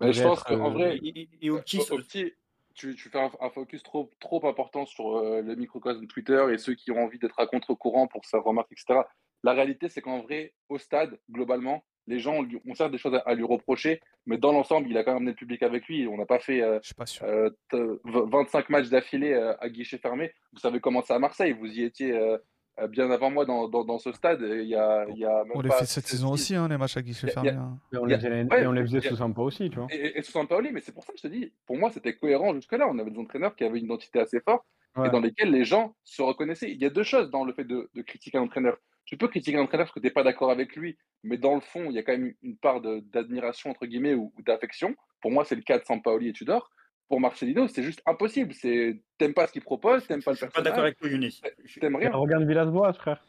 Mais 0.00 0.12
je 0.12 0.22
pense 0.22 0.42
qu'en 0.42 0.70
euh, 0.70 0.72
vrai, 0.72 1.00
Et, 1.40 1.50
au 1.50 1.60
petit, 1.60 1.78
Au- 1.78 1.94
au 1.94 1.98
petit, 1.98 2.32
tu, 2.74 2.94
tu 2.94 3.08
fais 3.08 3.20
un, 3.20 3.30
un 3.40 3.50
focus 3.50 3.82
trop, 3.82 4.10
trop 4.20 4.46
important 4.46 4.86
sur 4.86 5.16
euh, 5.16 5.40
le 5.40 5.54
microcosme 5.54 6.06
Twitter 6.06 6.44
et 6.52 6.58
ceux 6.58 6.74
qui 6.74 6.90
ont 6.90 7.02
envie 7.02 7.18
d'être 7.18 7.38
à 7.38 7.46
contre-courant 7.46 8.06
pour 8.06 8.24
sa 8.24 8.38
remarque, 8.38 8.72
etc. 8.72 9.00
La 9.44 9.52
réalité, 9.52 9.88
c'est 9.88 10.00
qu'en 10.00 10.20
vrai, 10.20 10.52
au 10.68 10.78
stade, 10.78 11.18
globalement, 11.30 11.84
les 12.08 12.18
gens 12.18 12.42
lui- 12.42 12.60
ont 12.66 12.74
certes 12.74 12.90
des 12.92 12.98
choses 12.98 13.14
à, 13.14 13.18
à 13.18 13.34
lui 13.34 13.44
reprocher, 13.44 14.00
mais 14.26 14.38
dans 14.38 14.52
l'ensemble, 14.52 14.88
il 14.90 14.96
a 14.98 15.04
quand 15.04 15.10
même 15.12 15.18
amené 15.18 15.30
le 15.32 15.36
public 15.36 15.62
avec 15.62 15.86
lui. 15.86 16.06
On 16.08 16.16
n'a 16.16 16.26
pas 16.26 16.38
fait 16.40 16.62
euh, 16.62 16.78
Je 16.82 16.86
suis 16.86 16.94
pas 16.94 17.06
sûr. 17.06 17.24
euh, 17.26 17.50
t- 17.70 17.76
v- 17.78 18.22
25 18.26 18.70
matchs 18.70 18.88
d'affilée 18.88 19.32
euh, 19.34 19.54
à 19.60 19.68
guichet 19.68 19.98
fermé. 19.98 20.32
Vous 20.52 20.58
savez 20.58 20.80
comment 20.80 21.02
c'est 21.02 21.12
à 21.14 21.18
Marseille. 21.18 21.52
Vous 21.52 21.66
y 21.66 21.82
étiez 21.84 22.12
euh, 22.12 22.36
euh, 22.80 22.86
bien 22.88 23.10
avant 23.10 23.30
moi 23.30 23.44
dans, 23.44 23.68
dans, 23.68 23.84
dans 23.84 23.98
ce 23.98 24.12
stade. 24.12 24.40
Il 24.42 24.66
y 24.68 24.74
a, 24.74 25.06
il 25.10 25.18
y 25.18 25.24
a 25.24 25.44
même 25.44 25.52
On 25.54 25.60
les 25.60 25.68
pas 25.68 25.78
fait 25.78 25.86
cette 25.86 26.06
saison 26.06 26.30
aussi, 26.32 26.54
hein, 26.54 26.68
les 26.68 26.76
matchs 26.78 26.96
à 26.96 27.02
guichet 27.02 27.28
fermé. 27.28 27.50
hein. 27.50 27.76
Et 27.92 27.96
on 27.98 28.04
les 28.04 28.16
faisait, 28.16 28.42
ouais, 28.44 28.62
et 28.62 28.66
on 28.66 28.72
les 28.72 28.82
faisait 28.82 29.00
sous 29.00 29.16
Sampa 29.16 29.42
aussi, 29.42 29.68
tu 29.70 29.76
vois. 29.78 29.88
et, 29.90 29.96
et, 29.96 30.18
et 30.18 30.22
sous 30.22 30.32
Sampaoli, 30.32 30.70
mais 30.72 30.80
c'est 30.80 30.92
pour 30.92 31.04
ça 31.04 31.12
que 31.12 31.18
je 31.18 31.22
te 31.22 31.28
dis, 31.32 31.52
pour 31.66 31.76
moi, 31.76 31.90
c'était 31.90 32.14
cohérent 32.14 32.54
jusque-là. 32.54 32.86
On 32.88 32.98
avait 32.98 33.10
des 33.10 33.18
entraîneurs 33.18 33.54
qui 33.56 33.64
avaient 33.64 33.78
une 33.78 33.84
identité 33.86 34.20
assez 34.20 34.40
forte 34.40 34.64
Ouais. 34.96 35.06
et 35.06 35.10
dans 35.10 35.20
lesquels 35.20 35.50
les 35.52 35.64
gens 35.64 35.94
se 36.02 36.22
reconnaissaient. 36.22 36.72
Il 36.72 36.80
y 36.82 36.86
a 36.86 36.90
deux 36.90 37.02
choses 37.04 37.30
dans 37.30 37.44
le 37.44 37.52
fait 37.52 37.62
de, 37.64 37.88
de 37.94 38.02
critiquer 38.02 38.38
un 38.38 38.42
entraîneur. 38.42 38.78
Tu 39.08 39.16
peux 39.16 39.28
critiquer 39.28 39.56
un 39.56 39.62
entraîneur 39.62 39.86
parce 39.86 39.94
que 39.94 40.00
tu 40.00 40.06
n'es 40.06 40.12
pas 40.12 40.22
d'accord 40.22 40.50
avec 40.50 40.76
lui, 40.76 40.98
mais 41.22 41.38
dans 41.38 41.54
le 41.54 41.62
fond, 41.62 41.86
il 41.88 41.92
y 41.94 41.98
a 41.98 42.02
quand 42.02 42.12
même 42.12 42.34
une 42.42 42.58
part 42.58 42.82
d'admiration, 42.82 43.70
entre 43.70 43.86
guillemets, 43.86 44.12
ou, 44.12 44.34
ou 44.36 44.42
d'affection. 44.42 44.94
Pour 45.22 45.30
moi, 45.30 45.46
c'est 45.46 45.54
le 45.54 45.62
cas 45.62 45.78
de 45.78 45.84
Sampaoli 45.86 46.28
et 46.28 46.32
Tudor. 46.34 46.70
Pour 47.08 47.18
Marcelino, 47.18 47.68
c'est 47.68 47.82
juste 47.82 48.02
impossible. 48.04 48.52
C'est 48.52 49.00
T'aimes 49.16 49.32
pas 49.32 49.46
ce 49.46 49.52
qu'il 49.52 49.62
propose, 49.62 50.06
t'aimes 50.06 50.22
pas 50.22 50.34
je 50.34 50.44
le 50.44 50.50
suis 50.50 50.54
pas 50.54 50.60
d'accord 50.60 50.84
personnage, 50.84 50.84
avec 50.84 50.98
toi, 50.98 51.08
Younes. 51.08 51.30
Je- 51.64 51.80
t'aimes 51.80 51.96
rien. 51.96 52.10
Regarde 52.10 52.44
Villas-Boas, 52.46 52.92
frère. 52.92 53.24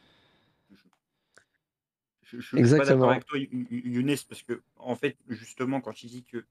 Je 2.23 2.36
ne 2.36 2.41
suis 2.41 2.57
pas 2.77 2.84
d'accord 2.84 3.11
avec 3.11 3.25
toi, 3.25 3.39
You- 3.39 3.47
You- 3.71 3.82
Younes, 3.86 4.17
parce 4.27 4.43
que, 4.43 4.61
en 4.80 4.95
fait, 4.95 5.15
justement, 5.30 5.80
quand 5.80 6.03
il 6.03 6.09
dit 6.09 6.25
que 6.25 6.43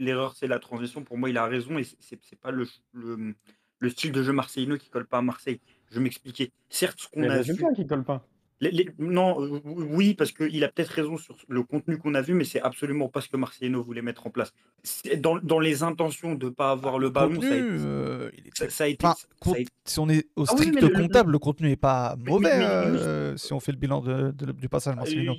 l'erreur, 0.00 0.34
c'est 0.34 0.48
la 0.48 0.58
transition, 0.58 1.04
pour 1.04 1.16
moi, 1.16 1.30
il 1.30 1.38
a 1.38 1.46
raison 1.46 1.78
et 1.78 1.84
c'est 2.00 2.40
pas 2.40 2.50
le, 2.50 2.66
le, 2.92 3.36
le 3.78 3.88
style 3.88 4.10
de 4.10 4.20
jeu 4.24 4.32
marseillais 4.32 4.78
qui 4.78 4.90
colle 4.90 5.06
pas 5.06 5.18
à 5.18 5.22
Marseille. 5.22 5.60
Je 5.92 6.00
m'expliquais. 6.00 6.50
Certes, 6.68 6.98
ce 6.98 7.08
qu'on 7.08 7.22
a 7.22 7.40
vu. 7.40 7.54
qui 7.76 7.86
collent 7.86 8.02
pas. 8.02 8.26
Les- 8.60 8.70
les- 8.70 8.88
non, 8.98 9.42
euh, 9.42 9.60
oui, 9.64 10.14
parce 10.14 10.32
qu'il 10.32 10.62
a 10.64 10.68
peut-être 10.68 10.88
raison 10.90 11.16
sur 11.18 11.36
le 11.48 11.62
contenu 11.62 11.98
qu'on 11.98 12.14
a 12.14 12.22
vu, 12.22 12.34
mais 12.34 12.44
c'est 12.44 12.60
absolument 12.60 13.08
pas 13.08 13.20
ce 13.20 13.28
que 13.28 13.36
Marcelino 13.36 13.82
voulait 13.82 14.02
mettre 14.02 14.26
en 14.26 14.30
place. 14.30 14.52
C'est 14.82 15.16
Dans, 15.20 15.38
dans 15.38 15.58
les 15.60 15.82
intentions 15.82 16.34
de 16.34 16.46
ne 16.46 16.50
pas 16.50 16.70
avoir 16.70 16.98
le 16.98 17.10
ballon, 17.10 17.34
contenu, 17.34 17.48
ça 17.48 17.54
a 17.54 17.58
été. 17.58 17.66
euh, 17.70 18.30
il 18.38 18.46
est 18.46 18.56
Ça, 18.56 18.70
ça 18.70 18.84
a 18.84 18.86
été, 18.86 19.04
Enfin, 19.06 19.14
ça 19.18 19.26
a 19.28 19.44
compte- 19.44 19.58
été- 19.58 19.70
si 19.84 19.98
on 19.98 20.08
est 20.08 20.26
au 20.36 20.44
Ah 20.46 20.52
oui, 20.52 20.56
strict 20.58 20.74
mais 20.74 20.80
le- 20.82 20.88
le- 20.88 21.02
comptable, 21.02 21.32
le 21.32 21.38
contenu 21.38 21.68
n'est 21.68 21.76
pas 21.76 22.16
Mais- 22.18 22.30
mauvais 22.30 22.48
mais- 22.50 22.58
mais 22.58 22.98
euh, 23.00 23.36
si 23.36 23.52
on 23.52 23.60
fait 23.60 23.72
le 23.72 23.78
bilan 23.78 24.00
de- 24.00 24.30
de- 24.30 24.52
du 24.52 24.68
passage 24.68 24.94
Marcelino. 24.96 25.34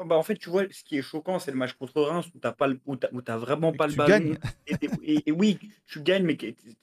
Euh, 0.00 0.04
bah, 0.04 0.16
en 0.16 0.22
fait, 0.22 0.36
tu 0.36 0.50
vois, 0.50 0.64
ce 0.70 0.82
qui 0.84 0.96
est 0.98 1.02
choquant, 1.02 1.38
c'est 1.38 1.50
le 1.50 1.56
match 1.56 1.72
contre 1.74 2.00
Reims 2.02 2.26
où 2.34 2.38
tu 2.38 2.46
n'as 3.28 3.36
vraiment 3.36 3.72
Et 3.72 3.76
pas 3.76 3.84
que 3.84 3.90
le 3.90 3.92
tu 3.94 3.98
ballon. 3.98 4.08
gagnes. 4.08 4.38
Et, 4.66 4.76
et- 5.14 5.22
et 5.26 5.32
oui, 5.32 5.58
tu 5.86 6.00
gagnes, 6.00 6.24
mais 6.24 6.36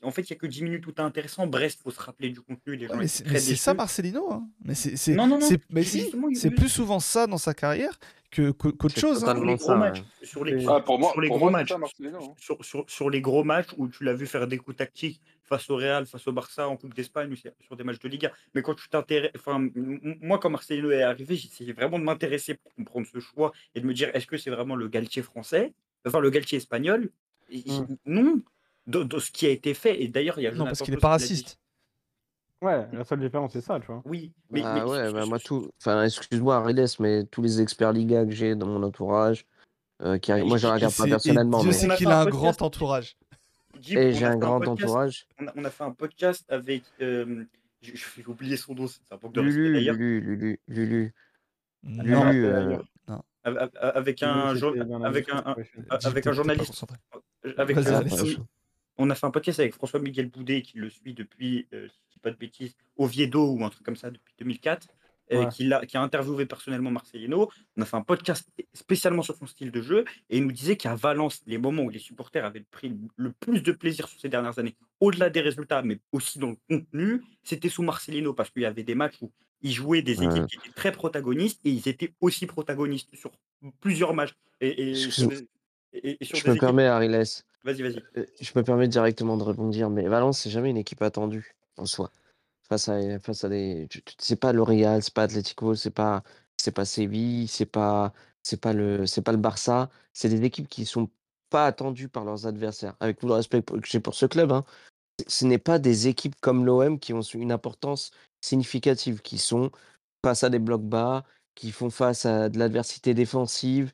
en 0.03 0.11
fait, 0.11 0.21
il 0.21 0.33
n'y 0.33 0.37
a 0.37 0.39
que 0.39 0.47
10 0.47 0.63
minutes 0.63 0.85
où 0.87 0.91
tu 0.91 1.01
es 1.01 1.03
intéressant. 1.03 1.47
Brest, 1.47 1.79
il 1.79 1.83
faut 1.83 1.91
se 1.91 1.99
rappeler 2.01 2.29
du 2.29 2.41
contenu. 2.41 2.75
Les 2.75 2.87
gens 2.87 2.95
mais 2.97 3.07
c'est 3.07 3.55
ça. 3.55 3.73
Marcelino. 3.73 4.31
hein. 4.31 4.47
Mais 4.63 4.75
c'est 4.75 5.13
Non, 5.15 5.27
non, 5.27 5.39
non. 5.39 5.49
mais 5.71 5.83
si, 5.83 6.11
c'est 6.35 6.51
plus 6.51 6.69
souvent 6.69 6.99
ça 6.99 7.27
dans 7.27 7.37
sa 7.37 7.53
carrière 7.53 7.99
que 8.37 8.51
que- 8.51 8.67
qu'autre 8.69 8.99
chose. 8.99 9.23
hein. 9.25 9.33
les 9.33 9.55
gros 9.55 9.57
ça, 9.57 9.75
matchs, 9.75 9.99
ouais. 9.99 10.25
sur 10.27 10.43
les, 10.45 10.53
Et- 10.53 10.59
sur- 10.61 10.71
Ah, 10.73 10.81
pour 10.81 10.99
moi, 10.99 11.11
sur 11.11 11.21
les 11.21 11.27
pour 11.27 11.37
gros 11.37 11.49
moi, 11.49 11.63
c'est 11.67 11.77
matchs, 11.77 12.03
hein. 12.13 12.19
sur, 12.37 12.63
sur- 12.63 12.85
sur 12.89 13.09
les 13.09 13.21
gros 13.21 13.43
matchs 13.43 13.69
où 13.77 13.87
tu 13.87 14.03
l'as 14.03 14.13
vu 14.13 14.27
faire 14.27 14.47
des 14.47 14.57
coups 14.57 14.77
tactiques 14.77 15.21
face 15.43 15.69
au 15.69 15.75
Real, 15.77 16.05
face 16.05 16.27
au 16.27 16.31
Barça 16.33 16.67
en 16.67 16.75
Coupe 16.77 16.93
d'Espagne, 16.93 17.33
sur 17.61 17.75
des 17.75 17.83
matchs 17.83 17.99
de 17.99 18.09
Liga. 18.09 18.31
Mais 18.53 18.61
quand 18.61 18.75
tu 18.75 18.87
t'intéresses, 18.89 19.31
enfin, 19.35 19.69
moi, 20.21 20.37
quand 20.39 20.49
Marcelino 20.49 20.91
est 20.91 21.03
arrivé, 21.03 21.35
j'essayais 21.35 21.73
vraiment 21.73 21.97
de 21.99 22.03
m'intéresser 22.03 22.55
pour 22.55 22.73
comprendre 22.75 23.07
ce 23.11 23.19
choix 23.19 23.51
et 23.73 23.81
de 23.81 23.85
me 23.85 23.93
dire 23.93 24.09
est-ce 24.13 24.27
que 24.27 24.37
c'est 24.37 24.49
vraiment 24.51 24.75
le 24.75 24.87
Galtier 24.87 25.21
français, 25.23 25.73
enfin 26.05 26.19
le 26.19 26.29
Galtier 26.29 26.57
espagnol? 26.57 27.09
Et- 27.49 27.63
Mm. 27.69 27.97
Non, 28.05 28.41
de, 28.87 29.03
de 29.03 29.19
ce 29.19 29.31
qui 29.31 29.45
a 29.45 29.49
été 29.49 29.73
fait. 29.73 30.01
Et 30.03 30.07
d'ailleurs, 30.09 30.37
il 30.39 30.43
y 30.43 30.47
a 30.47 30.51
Non, 30.51 30.65
parce 30.65 30.79
qu'il 30.79 30.93
est 30.93 30.97
Klaus 30.97 31.01
pas 31.01 31.09
raciste. 31.09 31.57
Ouais, 32.61 32.87
la 32.91 33.03
seule 33.03 33.19
différence, 33.19 33.53
c'est 33.53 33.61
ça, 33.61 33.79
tu 33.79 33.85
vois. 33.87 34.01
Oui, 34.05 34.31
mais, 34.49 34.61
Ah 34.65 34.75
mais 34.75 34.81
ouais, 34.89 35.13
bah 35.13 35.25
moi 35.27 35.37
tout. 35.39 35.69
Enfin, 35.79 36.03
excuse-moi, 36.03 36.55
Arides, 36.55 36.85
mais 36.99 37.23
tous 37.25 37.41
les 37.43 37.61
experts 37.61 37.93
Liga 37.93 38.25
que 38.25 38.31
j'ai 38.31 38.55
dans 38.55 38.65
mon 38.65 38.81
entourage, 38.81 39.45
euh, 40.01 40.17
qui 40.17 40.31
moi 40.31 40.57
je 40.57 40.65
les 40.65 40.71
Et 40.71 40.75
regarde 40.75 40.95
pas 40.95 41.05
personnellement, 41.05 41.61
Dieu 41.61 41.71
mais 41.87 41.91
a 41.91 41.95
qu'il 41.97 42.07
a 42.07 42.19
un 42.21 42.25
grand 42.25 42.61
entourage. 42.61 43.15
Guy, 43.79 43.95
et 43.95 44.13
j'ai 44.13 44.25
un 44.25 44.37
grand 44.37 44.59
podcast- 44.59 44.83
entourage. 44.85 45.27
On 45.39 45.47
a, 45.47 45.53
on 45.55 45.65
a 45.65 45.69
fait 45.69 45.83
un 45.83 45.91
podcast 45.91 46.45
avec. 46.49 46.81
euh, 46.99 47.43
j'ai 47.81 48.25
oublié 48.25 48.57
son 48.57 48.73
nom, 48.73 48.87
c'est 48.87 48.99
un 49.11 49.17
peu 49.17 49.29
de 49.29 49.39
Lulu. 49.39 49.79
Lulu, 49.79 50.19
Lulu, 50.21 50.59
Lulu, 50.67 51.13
Non, 51.83 52.31
Lulu, 52.31 52.45
euh, 52.45 52.67
ailleurs. 52.67 52.85
Avec, 53.43 54.23
un, 54.23 54.53
Lulu, 54.55 54.83
la 54.83 55.07
avec 55.07 55.29
un, 55.29 55.55
avec 56.03 56.31
journaliste. 56.31 56.85
Avec, 57.55 57.77
euh. 57.77 57.83
François- 58.07 58.45
on 58.97 59.09
a 59.11 59.15
fait 59.15 59.27
un 59.27 59.31
podcast 59.31 59.59
avec 59.59 59.75
François 59.75 59.99
Miguel 59.99 60.27
Boudet 60.29 60.63
qui 60.63 60.79
le 60.79 60.89
suit 60.89 61.13
depuis, 61.13 61.67
euh, 61.71 61.87
je 61.87 62.06
dis 62.17 62.21
pas 62.21 62.31
de 62.31 62.37
bêtises, 62.37 62.75
Oviedo 62.97 63.51
ou 63.53 63.63
un 63.63 63.69
truc 63.69 63.83
comme 63.85 63.95
ça 63.95 64.09
depuis 64.11 64.33
2004, 64.39 64.87
euh, 65.33 65.45
qui, 65.47 65.71
a 65.73 66.01
interviewé 66.01 66.45
personnellement 66.45 66.89
Marcelino. 66.89 67.49
On 67.75 67.81
a 67.81 67.85
fait 67.85 67.97
un 67.97 68.01
podcast 68.01 68.47
spécialement 68.73 69.21
sur 69.23 69.35
son 69.35 69.45
style 69.45 69.71
de 69.71 69.81
jeu 69.81 70.05
et 70.29 70.37
il 70.37 70.45
nous 70.45 70.53
disait 70.53 70.77
qu'à 70.77 70.95
Valence, 70.95 71.41
les 71.45 71.57
moments 71.57 71.83
où 71.83 71.89
les 71.89 71.99
supporters 71.99 72.45
avaient 72.45 72.63
pris 72.71 72.95
le 73.17 73.31
plus 73.33 73.61
de 73.61 73.73
plaisir 73.73 74.07
sur 74.07 74.19
ces 74.21 74.29
dernières 74.29 74.57
années, 74.57 74.75
au-delà 75.01 75.29
des 75.29 75.41
résultats, 75.41 75.81
mais 75.81 75.99
aussi 76.13 76.39
dans 76.39 76.51
le 76.51 76.57
contenu, 76.69 77.21
c'était 77.43 77.67
sous 77.69 77.83
Marcelino 77.83 78.33
parce 78.33 78.49
qu'il 78.51 78.61
y 78.61 78.65
avait 78.65 78.83
des 78.83 78.95
matchs 78.95 79.15
où 79.21 79.29
ils 79.61 79.73
jouaient 79.73 80.01
des 80.01 80.23
équipes 80.23 80.31
Ouais. 80.31 80.45
qui 80.47 80.55
étaient 80.57 80.73
très 80.75 80.91
protagonistes 80.93 81.59
et 81.65 81.71
ils 81.71 81.89
étaient 81.89 82.13
aussi 82.21 82.45
protagonistes 82.45 83.13
sur 83.15 83.31
plusieurs 83.81 84.13
matchs. 84.13 84.33
Et, 84.61 84.69
et- 84.69 84.91
Excuse- 85.05 85.41
et- 85.41 85.47
Et, 86.11 86.17
et 86.21 86.25
sur 86.25 86.37
Je 86.37 86.45
me 86.45 86.51
équipes. 86.51 86.61
permets, 86.61 86.85
Ariles, 86.85 87.23
Vas-y, 87.63 87.81
vas-y. 87.81 88.01
euh, 88.17 88.25
je 88.39 88.51
me 88.55 88.61
permets 88.63 88.87
directement 88.87 89.35
de 89.35 89.43
rebondir, 89.43 89.89
mais 89.89 90.07
Valence, 90.07 90.39
c'est 90.41 90.49
jamais 90.49 90.69
une 90.69 90.77
équipe 90.77 91.01
attendue 91.01 91.53
en 91.77 91.85
soi. 91.85 92.11
Face 92.69 92.89
à, 92.89 93.19
face 93.19 93.43
à 93.43 93.49
des. 93.49 93.87
C'est 94.19 94.35
pas 94.37 94.53
le 94.53 94.61
Real, 94.63 95.01
c'est 95.03 95.13
pas 95.13 95.23
Atlético, 95.23 95.75
c'est 95.75 95.91
pas, 95.91 96.23
c'est 96.57 96.71
pas 96.71 96.85
Séville, 96.85 97.47
c'est 97.47 97.65
pas, 97.65 98.13
c'est 98.43 98.59
pas 98.61 98.73
le, 98.73 99.05
c'est 99.07 99.21
pas 99.21 99.31
le 99.31 99.37
Barça. 99.37 99.89
C'est 100.13 100.29
des 100.29 100.43
équipes 100.43 100.67
qui 100.67 100.85
sont 100.85 101.09
pas 101.49 101.65
attendues 101.65 102.09
par 102.09 102.25
leurs 102.25 102.47
adversaires. 102.47 102.95
Avec 102.99 103.19
tout 103.19 103.27
le 103.27 103.33
respect 103.33 103.61
que 103.63 103.79
j'ai 103.85 103.99
pour 103.99 104.15
ce 104.15 104.25
club, 104.25 104.51
hein, 104.51 104.65
ce 105.27 105.45
n'est 105.45 105.57
pas 105.57 105.79
des 105.79 106.07
équipes 106.07 106.35
comme 106.41 106.65
l'OM 106.65 106.99
qui 106.99 107.13
ont 107.13 107.21
une 107.21 107.51
importance 107.51 108.11
significative, 108.41 109.21
qui 109.21 109.37
sont 109.37 109.71
face 110.23 110.43
à 110.43 110.49
des 110.49 110.59
blocs 110.59 110.83
bas, 110.83 111.23
qui 111.55 111.71
font 111.71 111.89
face 111.89 112.25
à 112.25 112.49
de 112.49 112.59
l'adversité 112.59 113.13
défensive. 113.13 113.91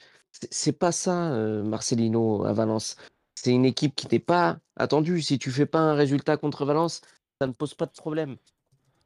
C'est 0.51 0.73
pas 0.73 0.91
ça, 0.91 1.31
euh, 1.33 1.63
Marcelino 1.63 2.45
à 2.45 2.53
Valence. 2.53 2.97
C'est 3.35 3.51
une 3.51 3.65
équipe 3.65 3.95
qui 3.95 4.07
n'est 4.11 4.19
pas 4.19 4.59
attendue. 4.75 5.21
Si 5.21 5.39
tu 5.39 5.51
fais 5.51 5.65
pas 5.65 5.79
un 5.79 5.93
résultat 5.95 6.37
contre 6.37 6.65
Valence, 6.65 7.01
ça 7.39 7.47
ne 7.47 7.53
pose 7.53 7.73
pas 7.73 7.85
de 7.85 7.91
problème. 7.91 8.37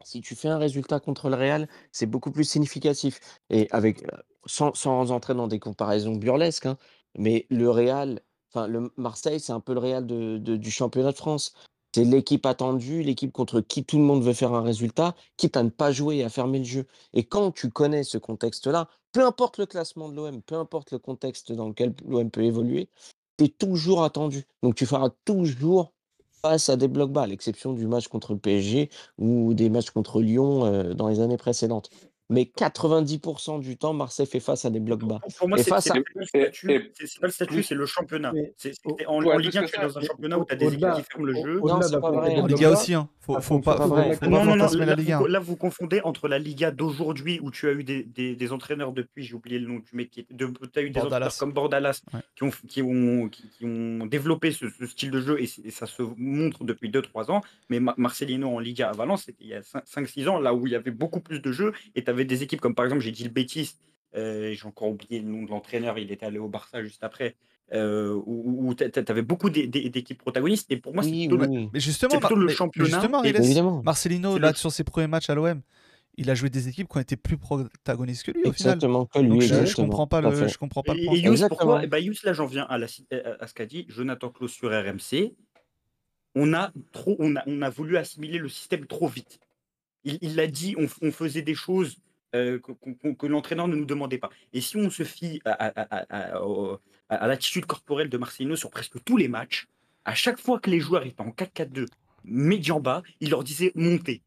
Si 0.04 0.22
tu 0.22 0.36
fais 0.36 0.48
un 0.50 0.58
résultat 0.58 1.00
contre 1.00 1.30
le 1.30 1.36
Real, 1.36 1.68
c'est 1.92 2.06
beaucoup 2.06 2.32
plus 2.32 2.44
significatif. 2.44 3.20
Et 3.50 3.68
avec, 3.72 4.04
euh, 4.04 4.18
sans, 4.46 4.74
sans 4.74 5.12
entrer 5.12 5.34
dans 5.34 5.48
des 5.48 5.60
comparaisons 5.60 6.16
burlesques, 6.16 6.68
hein, 6.68 6.78
mais 7.18 7.48
le 7.50 7.70
Real, 7.70 8.22
enfin 8.52 8.68
le 8.68 8.92
Marseille, 8.98 9.40
c'est 9.40 9.54
un 9.54 9.60
peu 9.60 9.74
le 9.74 9.80
Real 9.80 10.06
du 10.06 10.72
championnat 10.72 11.12
de 11.12 11.18
France. 11.18 11.54
C'est 11.96 12.04
l'équipe 12.04 12.46
attendue, 12.46 13.02
l'équipe 13.02 13.32
contre 13.32 13.60
qui 13.62 13.84
tout 13.84 13.98
le 13.98 14.04
monde 14.04 14.24
veut 14.24 14.34
faire 14.34 14.54
un 14.54 14.62
résultat, 14.62 15.16
quitte 15.36 15.58
à 15.58 15.64
ne 15.64 15.70
pas 15.70 15.92
jouer 15.92 16.18
et 16.18 16.24
à 16.24 16.30
fermer 16.30 16.60
le 16.60 16.66
jeu. 16.66 16.86
Et 17.14 17.24
quand 17.24 17.52
tu 17.52 17.72
connais 17.72 18.04
ce 18.04 18.20
contexte-là, 18.20 18.88
peu 19.14 19.26
importe 19.26 19.58
le 19.58 19.66
classement 19.66 20.10
de 20.10 20.16
l'OM, 20.16 20.42
peu 20.44 20.56
importe 20.56 20.92
le 20.92 21.00
contexte 21.00 21.52
dans 21.52 21.70
lequel 21.70 21.96
l'OM 22.06 22.30
peut 22.30 22.44
évoluer, 22.44 22.90
tu 23.38 23.46
es 23.46 23.50
toujours 23.50 24.04
attendu. 24.04 24.46
Donc 24.62 24.76
tu 24.76 24.86
feras 24.86 25.10
toujours 25.26 25.94
face 26.42 26.70
à 26.70 26.76
des 26.78 26.88
blocs 26.88 27.12
bas, 27.12 27.24
à 27.24 27.28
l'exception 27.28 27.74
du 27.74 27.88
match 27.88 28.08
contre 28.08 28.34
le 28.34 28.40
PSG 28.40 28.90
ou 29.18 29.54
des 29.54 29.70
matchs 29.70 29.92
contre 29.92 30.22
Lyon 30.22 30.66
euh, 30.66 30.94
dans 30.94 31.08
les 31.08 31.20
années 31.20 31.38
précédentes. 31.38 31.90
Mais 32.30 32.44
90% 32.44 33.62
du 33.62 33.78
temps, 33.78 33.94
Marseille 33.94 34.26
fait 34.26 34.42
face 34.42 34.66
à 34.66 34.70
des 34.70 34.82
blocs 34.82 35.06
bas. 35.06 35.22
Pour, 35.38 35.48
moi, 35.48 35.58
c'est 35.58 35.70
pas 35.70 35.78
le 35.78 35.82
statut, 35.82 36.92
c'est- 36.94 37.22
le 37.22 37.30
statut, 37.30 37.64
c'est 37.64 37.76
le 37.76 37.86
championnat. 37.86 38.34
En, 39.08 39.22
Ligue 39.22 39.58
1, 39.58 39.64
que 39.64 39.72
tu 39.72 39.80
es 39.80 39.82
dans 39.82 39.98
un 39.98 40.02
championnat 40.02 40.38
où 40.40 40.46
tu 40.46 40.54
as 40.54 40.58
des 40.58 40.74
équipes 40.74 40.94
qui 40.96 41.04
ferment 41.04 41.26
le 41.26 41.34
jeu. 41.34 41.60
Non, 41.62 41.82
c'est 41.82 42.00
pas 42.00 42.12
vrai. 42.12 42.40
En 42.42 42.48
Liga 42.48 42.70
bas, 42.70 42.74
aussi, 42.74 42.94
hein. 42.94 43.10
Faut, 43.42 43.60
pas, 43.60 43.78
Non, 43.78 43.88
non, 44.30 44.46
non, 44.46 44.52
fantasmer 44.52 44.80
la 44.80 44.86
là, 44.86 44.96
Ligue 44.96 45.14
vous, 45.14 45.26
1. 45.26 45.28
là, 45.28 45.40
vous 45.40 45.58
confondez 45.58 46.02
entre 46.04 46.30
la 46.30 46.40
Liga 46.40 46.72
d'aujourd'hui 46.72 47.40
où 47.42 47.52
tu 47.52 47.68
as 47.68 47.74
eu 47.74 47.84
des, 47.84 48.52
entraîneurs 48.54 48.94
depuis, 48.94 49.24
j'ai 49.24 49.34
oublié 49.34 49.60
le 49.60 49.68
nom 49.68 49.80
du 49.80 50.10
de, 50.32 50.46
tu 50.46 50.80
as 50.80 50.82
eu 50.82 50.90
des 50.90 51.00
Bordalas. 51.00 51.28
entraîneurs 51.28 51.38
comme 51.38 51.52
Bordalas 51.52 52.02
qui, 52.36 52.44
ont, 52.44 52.52
qui, 52.68 52.82
ont, 52.82 53.28
qui, 53.28 53.50
qui 53.50 53.66
ont 53.66 54.06
développé 54.06 54.52
ce, 54.52 54.68
style 54.86 55.12
de 55.12 55.20
jeu 55.20 55.42
et, 55.42 55.48
ça 55.72 55.86
se 55.86 56.04
montre 56.16 56.64
depuis 56.64 56.90
2-3 56.90 57.30
ans. 57.32 57.42
Mais 57.70 57.82
Ma- 57.82 57.96
Marcelino 57.98 58.56
en 58.56 58.60
Liga 58.60 58.90
à 58.90 58.94
Valence, 58.94 59.24
c'était 59.26 59.44
il 59.44 59.50
y 59.50 59.54
a 59.54 59.62
5-6 59.62 60.30
ans, 60.30 60.40
là 60.40 60.54
où 60.54 60.66
il 60.66 60.72
y 60.74 60.76
avait 60.76 60.92
beaucoup 60.92 61.20
plus 61.20 61.42
de 61.42 61.52
jeux 61.52 61.74
et 61.96 62.04
tu 62.06 62.10
avais 62.18 62.26
des 62.26 62.44
équipes 62.44 62.62
comme 62.62 62.76
par 62.76 62.86
exemple, 62.86 63.02
j'ai 63.02 63.12
dit 63.12 63.24
le 63.24 63.30
Betis, 63.30 63.76
euh, 64.16 64.54
j'ai 64.54 64.66
encore 64.68 64.90
oublié 64.90 65.20
le 65.22 65.28
nom 65.28 65.44
de 65.44 65.50
l'entraîneur, 65.50 65.98
il 65.98 66.12
était 66.12 66.26
allé 66.26 66.40
au 66.40 66.48
Barça 66.48 66.84
juste 66.84 67.04
après, 67.04 67.36
euh, 67.74 68.14
où, 68.26 68.70
où 68.70 68.74
tu 68.76 68.84
avais 69.08 69.22
beaucoup 69.22 69.50
d'é- 69.50 69.68
d'é- 69.68 69.90
d'équipes 69.90 70.18
protagonistes. 70.20 70.72
Et 70.72 70.78
pour 70.78 70.94
moi, 70.94 71.04
c'est 71.04 71.10
Oui, 71.12 71.28
plutôt, 71.28 71.42
oui, 71.44 71.48
le- 71.48 71.60
oui. 71.62 71.70
Mais 71.74 71.80
justement, 71.80 72.20
plutôt 72.20 72.36
le 72.36 72.48
championnat. 72.50 72.90
justement, 72.90 73.24
et- 73.24 73.30
Évidemment. 73.30 73.82
Marcelino, 73.84 74.38
là, 74.38 74.50
le- 74.50 74.56
sur 74.56 74.72
ses 74.72 74.84
premiers 74.84 75.08
matchs 75.08 75.30
à 75.30 75.36
l'OM, 75.36 75.62
il 76.20 76.30
a 76.32 76.36
joué 76.36 76.50
des 76.50 76.68
équipes 76.68 76.88
qui 76.90 76.98
ont 76.98 77.02
été 77.02 77.16
plus 77.16 77.38
protagonistes 77.38 78.24
que 78.24 78.32
lui 78.32 78.46
au 78.46 78.52
final. 78.54 78.74
Exactement, 78.76 79.06
que 79.06 79.20
lui, 79.20 79.30
Donc 79.30 79.42
je, 79.42 79.76
comprends 79.76 80.08
pas 80.08 80.22
le, 80.22 80.48
je 80.48 80.58
comprends 80.58 80.82
pas 80.82 80.94
le 80.94 81.02
Et, 81.02 81.06
point. 81.06 81.16
et 81.16 81.20
Yous, 81.20 81.32
Exactement. 81.34 81.58
pourquoi 81.60 81.84
eh 81.84 81.88
ben, 81.88 81.98
Yous, 82.00 82.16
là, 82.24 82.34
j'en 82.34 82.48
viens 82.48 82.64
à, 82.64 82.78
la, 82.78 82.88
à, 83.12 83.44
à 83.44 83.48
ce 83.48 83.54
qu'a 83.54 83.66
dit 83.68 83.86
Jonathan 83.90 84.30
Klaus 84.30 84.52
sur 84.52 84.70
RMC. 84.72 85.36
On 86.36 86.54
a, 86.54 86.72
trop, 86.92 87.16
on, 87.20 87.36
a, 87.36 87.44
on 87.48 87.62
a 87.62 87.70
voulu 87.70 87.98
assimiler 87.98 88.38
le 88.40 88.50
système 88.50 88.86
trop 88.86 89.08
vite. 89.08 89.40
Il 90.04 90.18
il 90.22 90.36
l'a 90.36 90.48
dit, 90.48 90.76
on, 90.78 90.88
on 91.02 91.12
faisait 91.12 91.42
des 91.42 91.56
choses 91.56 91.98
euh, 92.36 92.60
que, 92.60 93.26
l'entraîneur 93.28 93.68
ne 93.68 93.76
nous 93.76 93.86
demandait 93.86 94.18
pas. 94.18 94.30
Et 94.54 94.62
si 94.62 94.78
on 94.78 94.90
se 94.90 95.04
fie 95.04 95.42
à, 95.46 95.52
à- 95.52 95.82
à- 95.82 96.36
à- 96.36 96.42
au- 96.44 96.80
à- 97.10 97.16
à 97.16 97.28
l'attitude 97.28 97.66
corporelle 97.66 98.10
de 98.10 98.18
Marcelino 98.18 98.56
sur 98.56 98.70
presque 98.70 99.04
tous 99.04 99.18
les 99.18 99.28
matchs, 99.28 99.68
à 100.06 100.14
chaque 100.16 100.40
fois 100.40 100.60
que 100.60 100.70
les 100.70 100.80
joueurs 100.80 101.06
étaient 101.06 101.22
en 101.22 101.32
4-4-2, 101.32 101.86
médian 102.24 102.80
bas, 102.80 103.04
il 103.22 103.30
leur 103.30 103.44
disait 103.44 103.72
montez. 103.76 104.22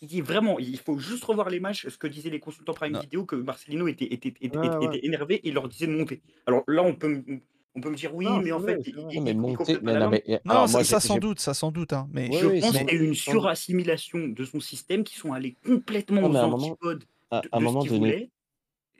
Il 0.00 0.08
dit 0.08 0.20
vraiment, 0.20 0.58
il 0.58 0.78
faut 0.78 0.98
juste 0.98 1.22
revoir 1.24 1.48
les 1.48 1.60
matchs, 1.60 1.86
ce 1.88 1.96
que 1.96 2.06
disaient 2.08 2.30
les 2.30 2.40
consultants 2.40 2.74
Prime 2.74 2.92
Non. 2.92 3.00
Vidéo, 3.00 3.24
que 3.24 3.36
Marcelino 3.36 3.86
était, 3.86 4.06
était, 4.12 4.34
était, 4.40 4.56
Ouais, 4.58 4.66
était- 4.66 4.76
ouais. 4.78 4.96
était 4.96 5.06
énervé 5.06 5.34
et 5.36 5.48
il 5.48 5.54
leur 5.54 5.68
disait 5.68 5.86
de 5.86 5.92
monter. 5.96 6.22
Alors 6.46 6.64
là, 6.66 6.82
on 6.82 6.94
peut, 6.94 7.08
me- 7.08 7.40
on 7.76 7.80
peut 7.80 7.90
me 7.90 7.94
dire 7.96 8.12
oui, 8.14 8.24
Non, 8.24 8.40
mais 8.40 8.50
en 8.50 8.58
fait, 8.60 8.78
Non, 8.96 9.22
mais 9.22 9.30
il 9.30 9.38
monter, 9.38 9.56
complète 9.56 9.76
pas 9.78 9.84
mais 9.84 9.92
la 9.92 9.98
non, 10.00 10.04
langue. 10.10 10.22
mais 10.26 10.40
Non, 10.44 10.50
alors 10.54 10.68
ça, 10.68 10.72
moi, 10.72 10.84
ça 10.84 10.98
j'ai- 10.98 11.06
sans 11.08 11.18
doute, 11.18 11.38
ça 11.38 11.54
sans 11.54 11.70
doute. 11.70 11.92
Hein, 11.92 12.08
mais 12.12 12.26
Je 12.32 12.46
oui, 12.46 12.60
pense 12.60 12.72
qu'il 12.76 12.86
y 12.86 12.90
a 12.90 12.94
eu 12.94 13.04
une 13.04 13.14
surassimilation 13.14 14.26
de 14.28 14.44
son 14.44 14.58
système 14.60 15.04
qui 15.04 15.14
sont 15.16 15.32
allés 15.32 15.54
complètement 15.64 16.22
Non, 16.22 16.28
aux 16.28 16.32
moment, 16.32 16.56
antipodes 16.56 17.04
à, 17.32 17.38
à 17.38 17.56
un 17.56 17.58
de 17.58 17.64
moment 17.64 17.84
donné. 17.84 18.30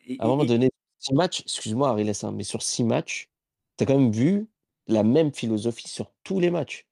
Et, 0.06 0.16
à 0.18 0.24
un 0.24 0.28
moment 0.28 0.42
et- 0.44 0.46
donné, 0.46 0.70
six 0.98 1.14
matchs, 1.14 1.42
excuse-moi, 1.42 1.90
Ariel, 1.90 2.12
hein, 2.22 2.32
mais 2.32 2.44
sur 2.44 2.62
six 2.62 2.82
matchs, 2.82 3.28
tu 3.76 3.84
as 3.84 3.86
quand 3.86 3.98
même 3.98 4.10
vu 4.10 4.48
la 4.88 5.04
même 5.04 5.32
philosophie 5.32 5.88
sur 5.88 6.10
tous 6.24 6.40
les 6.40 6.50
matchs. 6.50 6.86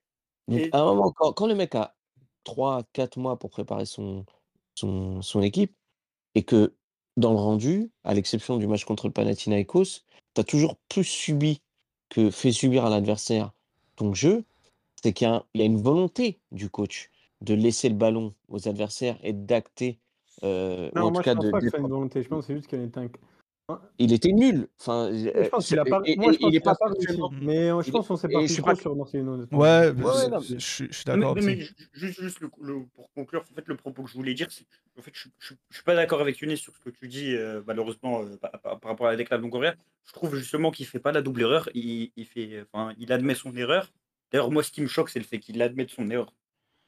Donc, 0.46 0.60
et- 0.60 0.68
à 0.72 0.80
un 0.80 0.84
moment, 0.84 1.12
quand, 1.12 1.32
quand 1.32 1.46
le 1.46 1.54
mec 1.54 1.74
a 1.74 1.96
3, 2.44 2.84
4 2.92 3.18
mois 3.18 3.38
pour 3.38 3.50
préparer 3.50 3.86
son, 3.86 4.24
son, 4.74 5.22
son 5.22 5.42
équipe, 5.42 5.74
et 6.34 6.42
que 6.42 6.74
dans 7.16 7.32
le 7.32 7.38
rendu, 7.38 7.90
à 8.04 8.14
l'exception 8.14 8.56
du 8.56 8.66
match 8.66 8.84
contre 8.84 9.06
le 9.06 9.12
Panathinaikos, 9.12 10.04
tu 10.34 10.40
as 10.40 10.44
toujours 10.44 10.76
plus 10.88 11.04
subi 11.04 11.60
que 12.08 12.30
fait 12.30 12.52
subir 12.52 12.84
à 12.84 12.90
l'adversaire 12.90 13.52
ton 13.96 14.14
jeu, 14.14 14.44
c'est 15.02 15.12
qu'il 15.12 15.28
y 15.54 15.62
a 15.62 15.64
une 15.64 15.80
volonté 15.80 16.40
du 16.52 16.70
coach 16.70 17.10
de 17.40 17.54
laisser 17.54 17.88
le 17.88 17.94
ballon 17.94 18.34
aux 18.48 18.68
adversaires 18.68 19.18
et 19.22 19.32
d'acter, 19.32 19.98
euh, 20.42 20.90
Non, 20.94 21.02
en 21.02 21.06
tout 21.08 21.12
moi 21.14 21.22
je 21.22 21.24
cas 21.24 21.34
pense 21.34 21.44
de, 21.44 21.50
pas 21.50 21.60
que 21.60 21.66
de- 21.66 21.76
une 21.78 21.88
volonté. 21.88 22.22
Je 22.22 22.28
pense 22.28 22.40
que 22.40 22.46
c'est 22.48 22.56
juste 22.56 22.66
qu'elle 22.68 22.82
est 22.82 22.96
un. 22.98 23.08
Il 24.00 24.12
était 24.12 24.32
nul. 24.32 24.66
Enfin, 24.80 25.10
Je 25.12 25.28
euh, 25.28 25.48
pense 25.48 25.68
qu'il 25.68 25.78
a 25.78 25.84
pas. 25.84 26.00
et- 26.04 26.16
Moi, 26.16 26.32
je 26.32 26.38
pense 26.38 26.50
il 26.50 26.56
est 26.56 26.60
pas 26.60 26.74
pas 26.74 26.86
réussi. 26.88 27.20
Mais 27.40 27.70
euh, 27.70 27.80
je 27.82 27.88
il 27.88 27.92
pense 27.92 28.08
qu'on 28.08 28.16
s'est 28.16 28.26
je 28.28 28.60
pas- 28.62 28.74
sur 28.74 28.96
Marcelino. 28.96 29.34
honnêtement. 29.34 29.58
ouais, 29.58 29.92
Je- 29.96 30.02
ouais, 30.02 30.12
je- 30.24 30.28
non, 30.28 30.40
je, 30.40 30.54
je 30.54 30.58
suis 30.58 30.86
je 30.90 30.92
suis 30.92 31.04
d'accord 31.04 31.36
juste, 31.92 32.20
juste 32.20 32.40
le- 32.40 32.50
le- 32.62 32.84
pour 32.94 33.12
conclure, 33.12 33.42
en 33.48 33.54
fait, 33.54 33.62
le 33.68 33.76
propos 33.76 34.02
que 34.02 34.10
je 34.10 34.14
voulais 34.14 34.34
dire, 34.34 34.48
c'est 34.50 34.64
que 34.64 34.70
en 34.98 35.02
fait, 35.02 35.12
je 35.14 35.28
ne 35.28 35.56
suis 35.70 35.84
pas 35.84 35.94
d'accord 35.94 36.20
avec 36.20 36.36
Younes 36.40 36.56
sur 36.56 36.74
ce 36.74 36.80
que 36.80 36.90
tu 36.90 37.06
dis, 37.06 37.32
euh, 37.36 37.62
malheureusement, 37.64 38.22
euh, 38.24 38.36
par, 38.38 38.50
par- 38.60 38.80
par 38.80 38.90
rapport 38.90 39.06
à 39.06 39.12
la 39.12 39.16
déclaration 39.16 39.46
de 39.46 39.52
Longoria. 39.52 39.76
Je 40.04 40.12
trouve 40.14 40.34
justement 40.34 40.72
qu'il 40.72 40.86
ne 40.86 40.90
fait 40.90 40.98
pas 40.98 41.12
la 41.12 41.22
double 41.22 41.42
erreur. 41.42 41.68
Il, 41.74 42.10
il 42.16 42.24
fait, 42.26 42.64
enfin, 42.72 42.92
il 42.98 43.12
admet 43.12 43.36
son 43.36 43.56
erreur. 43.56 43.92
D'ailleurs, 44.32 44.50
moi, 44.50 44.64
ce 44.64 44.72
qui 44.72 44.80
me 44.82 44.88
choque, 44.88 45.10
c'est 45.10 45.20
le 45.20 45.24
fait 45.24 45.38
qu'il 45.38 45.62
admette 45.62 45.90
son 45.90 46.10
erreur 46.10 46.32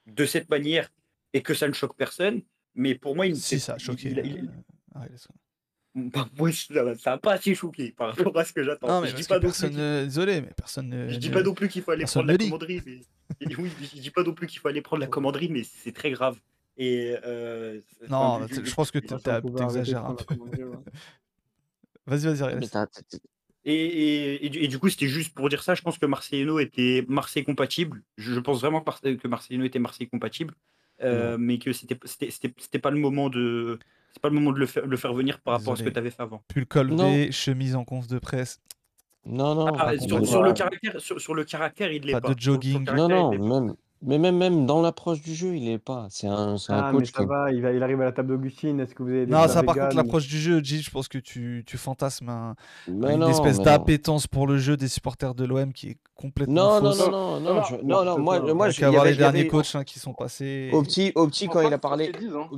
de 0.07 0.25
cette 0.27 0.51
manière 0.51 0.91
et 1.33 1.43
que 1.43 1.55
ça 1.55 1.69
ne 1.69 1.73
choque 1.75 1.95
personne. 1.97 2.43
Mais 2.75 2.95
pour 2.95 3.15
moi, 3.17 3.27
il 3.27 3.37
Si, 3.37 3.43
c'est- 3.43 3.59
ça 3.59 3.73
a 3.75 3.77
il- 3.77 3.81
choqué. 3.85 4.11
il- 4.11 4.19
il- 4.19 4.49
euh, 4.49 4.99
Ariles. 4.99 5.17
bah, 5.95 6.29
moi, 6.39 6.51
ça 6.53 7.11
n'a 7.11 7.19
pas 7.19 7.33
assez 7.35 7.55
choqué 7.55 7.93
par 7.93 8.15
rapport 8.17 8.37
à 8.39 8.45
ce 8.45 8.53
que 8.53 8.63
j'attends. 8.65 8.89
Non, 8.89 9.01
mais 9.03 9.09
je 9.09 9.15
dis 9.17 9.25
pas 9.25 9.39
personne. 9.41 9.75
Désolé, 9.75 10.41
mais 10.41 10.51
personne 10.57 10.89
ne. 10.89 11.09
je 11.09 11.19
dis 11.19 11.31
pas 11.31 11.43
non 11.43 11.55
plus 11.55 11.69
qu'il 11.69 11.83
faut 11.83 11.91
aller 11.91 12.01
personne 12.01 12.23
prendre 12.27 12.39
la 12.39 12.45
commanderie, 12.45 12.81
mais 12.87 13.01
oui, 13.59 13.71
je 13.95 14.01
dis 14.01 14.11
pas 14.11 14.23
non 14.23 14.33
plus 14.35 14.47
qu'il 14.47 14.59
faut 14.61 14.69
aller 14.69 14.81
prendre 14.83 15.01
la 15.01 15.07
commanderie, 15.07 15.49
mais 15.51 15.63
c'est 15.65 15.93
très 15.93 16.11
grave. 16.11 16.39
Et 16.79 17.15
euh, 17.25 17.81
Non, 18.09 18.17
enfin, 18.17 18.47
je, 18.51 18.65
je 18.65 18.75
pense 18.75 18.91
que 18.91 18.99
si 18.99 19.07
t'exagères 19.55 20.07
un 20.07 20.15
peu. 20.15 20.25
Vas-y, 22.07 22.27
vas-y, 22.35 22.69
Et, 23.65 23.75
et- 23.75 24.47
et 24.47 24.49
du- 24.49 24.59
et 24.59 24.67
du 24.69 24.79
coup, 24.81 24.89
c'était 24.89 25.07
juste 25.07 25.35
pour 25.35 25.49
dire 25.49 25.63
ça. 25.63 25.75
Je 25.77 25.83
pense 25.83 25.97
que 25.99 26.07
Marcelino 26.07 26.59
était 26.59 27.05
Marseille 27.09 27.45
compatible. 27.45 28.03
Je, 28.17 28.33
je 28.33 28.41
pense 28.41 28.61
vraiment 28.61 28.81
que 28.81 29.29
Marcelino 29.29 29.65
était 29.65 29.79
Marseille 29.79 30.09
compatible, 30.09 30.55
euh, 31.05 31.37
mais 31.39 31.59
que 31.59 31.73
c'était 31.73 31.99
c'était 32.05 32.31
c'était- 32.31 32.55
c'était 32.59 32.79
pas 32.79 32.91
le 32.91 32.99
moment 32.99 33.29
de 33.31 33.79
c'est 34.13 34.21
pas 34.21 34.29
le 34.29 34.35
moment 34.35 34.53
de 34.53 34.59
le 34.59 34.67
faire, 34.67 34.87
le 34.87 34.97
faire 34.97 35.15
venir 35.15 35.41
par 35.41 35.55
rapport 35.59 35.73
à 35.73 35.77
ce 35.77 35.83
que 35.83 35.89
tu 35.91 35.99
avais 35.99 36.11
fait 36.11 36.23
avant. 36.23 36.43
Pull 36.49 36.67
col 36.67 36.95
V, 36.95 37.33
chemise 37.33 37.75
en 37.77 37.85
conf 37.85 38.07
de 38.09 38.19
presse. 38.19 38.61
Non, 39.25 39.55
non. 39.55 39.73
Ah, 39.79 39.97
sur, 39.99 40.43
le 40.43 40.53
caractère, 40.53 41.01
sur, 41.01 41.21
sur 41.21 41.35
le 41.35 41.45
caractère, 41.45 41.93
il 41.93 42.03
l'est 42.03 42.13
Pas 42.13 42.21
pas. 42.21 42.35
de 42.35 42.41
jogging. 42.41 42.85
Non, 42.91 43.09
non, 43.09 43.31
même, 43.31 43.75
mais 44.03 44.19
même, 44.19 44.37
même 44.37 44.67
dans 44.67 44.83
l'approche 44.83 45.21
du 45.23 45.35
jeu, 45.35 45.55
il 45.57 45.69
est 45.69 45.79
pas. 45.79 46.07
C'est 46.11 46.27
un, 46.27 46.59
c'est 46.59 46.73
un 46.73 46.79
Ah, 46.79 46.93
mais 46.93 46.99
coach 46.99 47.13
ça 47.13 47.23
qui. 47.23 47.29
va, 47.29 47.51
il, 47.53 47.63
va, 47.63 47.73
il 47.73 47.83
arrive 47.83 48.01
à 48.01 48.05
la 48.05 48.13
table 48.13 48.29
d'Augustine. 48.31 48.81
Est-ce 48.81 48.95
que 48.95 49.03
vous 49.03 49.09
avez 49.11 49.27
des 49.27 49.33
Non, 49.33 49.47
ça 49.49 49.63
par 49.63 49.75
contre, 49.77 49.95
l'approche 49.97 50.27
du 50.27 50.39
jeu, 50.39 50.61
Gilles, 50.63 50.83
je 50.83 50.91
pense 50.91 51.09
que 51.09 51.19
tu, 51.19 51.63
tu 51.67 51.79
fantasmes 51.79 52.29
un- 52.29 52.55
Mais 52.89 53.15
une 53.15 53.21
non, 53.21 53.29
espèce 53.29 53.59
mais 53.59 53.65
non. 53.65 53.71
d'appétence 53.71 54.27
pour 54.27 54.47
le 54.47 54.59
jeu 54.59 54.77
des 54.77 54.89
supporters 54.89 55.35
de 55.35 55.45
l'OM 55.45 55.73
qui 55.73 55.91
est 55.91 55.99
complètement 56.15 56.55
Non, 56.55 56.81
non, 56.83 56.91
fausse. 56.93 56.99
non, 57.01 57.11
non, 57.11 57.41
non, 57.41 57.55
non, 57.55 57.63
je- 57.63 57.77
non, 57.77 58.05
non, 58.05 58.19
moi, 58.19 58.41
moi, 58.55 58.71
je- 58.71 58.81
qu'à 58.81 58.87
il 58.87 58.91
y 58.91 58.93
voir 58.95 59.03
avait, 59.05 59.13
les 59.15 59.21
y 59.21 59.23
avait- 59.25 59.33
derniers 59.39 59.49
coachs 59.49 59.75
hein, 59.75 59.85
qui 59.85 59.99
sont 59.99 60.15
passés. 60.15 60.71
au 60.73 60.83
petit, 60.83 61.13
au 61.15 61.29
quand 61.29 61.61
il 61.61 61.73
a 61.73 61.79
parlé, 61.79 62.11
hein. 62.15 62.49